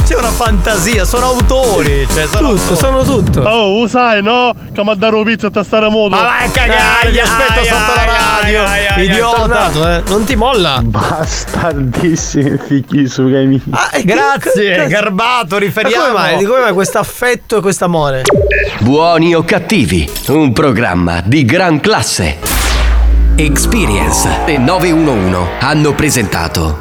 C'è 0.06 0.16
una 0.16 0.30
fantasia, 0.30 1.04
sono 1.04 1.26
autori. 1.28 2.08
Cioè, 2.12 2.26
sono 2.28 2.50
Tutto, 2.50 2.62
autori. 2.74 2.78
sono 2.78 3.04
tutto. 3.04 3.42
Oh, 3.42 3.88
sai, 3.88 4.22
no? 4.22 4.54
Che 4.72 4.84
mi 4.84 4.90
ha 4.92 4.96
dato 4.96 5.24
pizza 5.24 5.48
a 5.48 5.50
tastare 5.50 5.88
a 5.88 5.90
moto. 5.90 6.16
Ma 6.16 6.22
vai 6.22 6.46
a 6.48 6.50
cagare, 6.52 7.22
aspetto 7.22 7.60
Ai, 7.60 7.66
sotto 7.66 7.92
ai, 8.00 8.06
la 8.06 8.40
radio. 8.42 8.64
ai, 8.96 9.06
idiota. 9.06 9.36
tornato, 9.40 9.90
eh. 9.90 10.04
Non 10.08 10.24
ti 10.24 10.36
molla. 10.36 10.80
Bastardissimi 10.84 12.58
figli 12.66 13.08
su 13.08 13.24
gaming. 13.30 13.62
Ah, 13.72 13.90
e 13.94 13.98
che- 13.98 14.06
Grazie, 14.06 14.76
che- 14.76 14.88
garbato, 14.88 15.45
Ma 15.50 15.58
riferiamo. 15.60 16.04
come 16.04 16.14
mai? 16.18 16.38
Di 16.38 16.46
come 16.46 16.60
mai 16.62 16.74
questo 16.74 16.98
affetto 16.98 17.58
e 17.58 17.62
questo 17.62 17.86
amore? 17.86 18.24
Buoni 18.80 19.36
o 19.36 19.44
cattivi, 19.44 20.10
un 20.28 20.54
programma 20.54 21.22
di 21.24 21.46
gran 21.46 21.80
classe. 21.80 22.38
Experience 23.36 24.46
e 24.46 24.58
911 24.58 25.50
hanno 25.60 25.94
presentato 25.94 26.78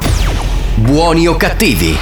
Buoni 0.77 1.27
o 1.27 1.37
cattivi. 1.37 1.97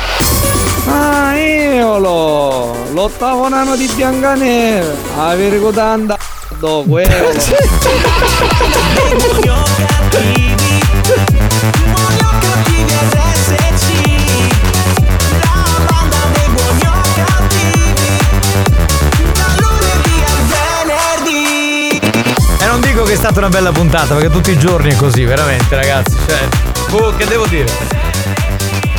Ah, 0.86 1.36
eolo! 1.36 2.74
L'ottavo 2.92 3.48
nano 3.48 3.76
di 3.76 3.90
Biancaneve! 3.94 4.96
Avere 5.18 5.58
cotanda 5.58 6.16
do 6.58 6.84
quello! 6.86 7.32
che 23.12 23.18
è 23.18 23.20
stata 23.20 23.40
una 23.40 23.50
bella 23.50 23.72
puntata, 23.72 24.14
perché 24.14 24.30
tutti 24.30 24.50
i 24.52 24.58
giorni 24.58 24.90
è 24.90 24.96
così, 24.96 25.24
veramente, 25.24 25.74
ragazzi. 25.76 26.16
Cioè, 26.26 26.48
boh, 26.88 27.14
che 27.14 27.26
devo 27.26 27.46
dire? 27.46 27.70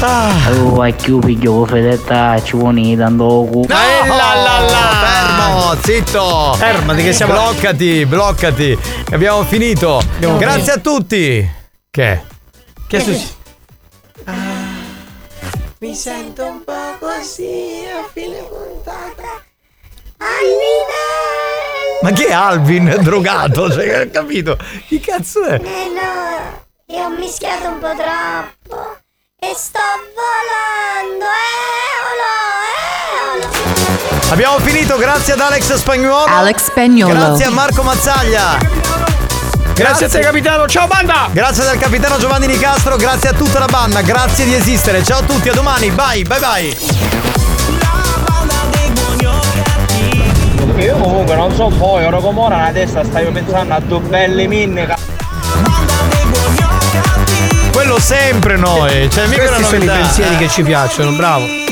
Ah. 0.01 0.31
Oh, 0.61 0.83
a 0.83 0.89
chi 0.91 1.11
piglio 1.13 1.65
fedetta 1.65 2.39
ci 2.43 2.55
vuoi 2.55 2.95
dando 2.95 3.47
cu 3.49 3.65
No, 3.67 3.75
la, 4.15 4.35
la, 4.35 4.59
la. 4.59 4.77
Fermo, 5.01 5.81
zitto. 5.83 6.53
Fermati, 6.53 7.01
che 7.03 7.11
siamo- 7.13 7.33
Bloccati, 7.33 8.05
bloccati. 8.05 8.77
Abbiamo 9.11 9.43
finito. 9.45 9.97
Abbiamo 9.97 10.37
Grazie 10.37 10.61
finito. 10.73 10.89
a 10.89 10.93
tutti. 10.93 11.51
Che? 11.89 12.21
Che 12.87 12.97
è 12.97 12.99
successo? 12.99 13.33
Mi 15.79 15.95
sento 15.95 16.45
un 16.45 16.63
po' 16.63 16.97
così 16.99 17.83
a 17.89 18.07
fine 18.13 18.43
puntata. 18.47 19.41
Ma 22.03 22.11
che 22.11 22.27
è 22.27 22.33
Alvin 22.33 22.97
drogato? 22.99 23.71
Cioè, 23.71 24.09
capito? 24.11 24.57
Chi 24.87 24.99
cazzo 24.99 25.41
è? 25.45 25.53
Eh 25.53 25.89
no, 25.93 26.93
io 26.93 27.05
ho 27.05 27.09
mischiato 27.09 27.69
un 27.69 27.79
po' 27.79 27.93
troppo. 27.95 28.97
E 29.39 29.53
sto 29.55 29.79
volando, 30.13 31.25
eolo, 31.95 32.27
eolo. 33.39 34.31
Abbiamo 34.31 34.59
finito, 34.59 34.97
grazie 34.97 35.33
ad 35.33 35.39
Alex 35.39 35.75
Spagnuolo. 35.75 36.25
Alex 36.25 36.65
Spagnuolo. 36.65 37.13
Grazie 37.13 37.45
a 37.45 37.51
Marco 37.51 37.83
Mazzaglia. 37.83 38.57
Grazie 39.73 40.05
a 40.05 40.09
te, 40.09 40.19
capitano. 40.19 40.67
Ciao, 40.67 40.87
banda. 40.87 41.29
Grazie 41.31 41.67
al 41.69 41.77
capitano 41.77 42.17
Giovanni 42.17 42.47
Nicastro, 42.47 42.97
grazie 42.97 43.29
a 43.29 43.33
tutta 43.33 43.59
la 43.59 43.67
banda, 43.67 44.01
grazie 44.01 44.43
di 44.43 44.53
esistere. 44.53 45.03
Ciao 45.03 45.19
a 45.19 45.23
tutti, 45.23 45.47
a 45.47 45.53
domani. 45.53 45.89
Bye, 45.89 46.23
bye 46.23 46.39
bye. 46.39 47.42
Io 50.77 50.95
comunque 50.97 51.35
non 51.35 51.53
so 51.53 51.69
voi, 51.69 52.03
ora 52.05 52.17
come 52.17 52.39
ora 52.39 52.57
la 52.65 52.71
testa 52.71 53.03
stai 53.03 53.25
pensando 53.31 53.73
a 53.73 53.79
due 53.79 53.99
belle 53.99 54.47
minne 54.47 54.85
ca- 54.85 54.97
Quello 57.71 57.99
sempre 57.99 58.57
noi, 58.57 59.09
cioè 59.09 59.27
mica 59.27 59.43
Questi 59.43 59.63
sono 59.63 59.75
i 59.75 59.85
novità. 59.85 59.93
pensieri 59.93 60.33
eh. 60.35 60.37
che 60.37 60.47
ci 60.49 60.63
piacciono, 60.63 61.11
bravo. 61.11 61.62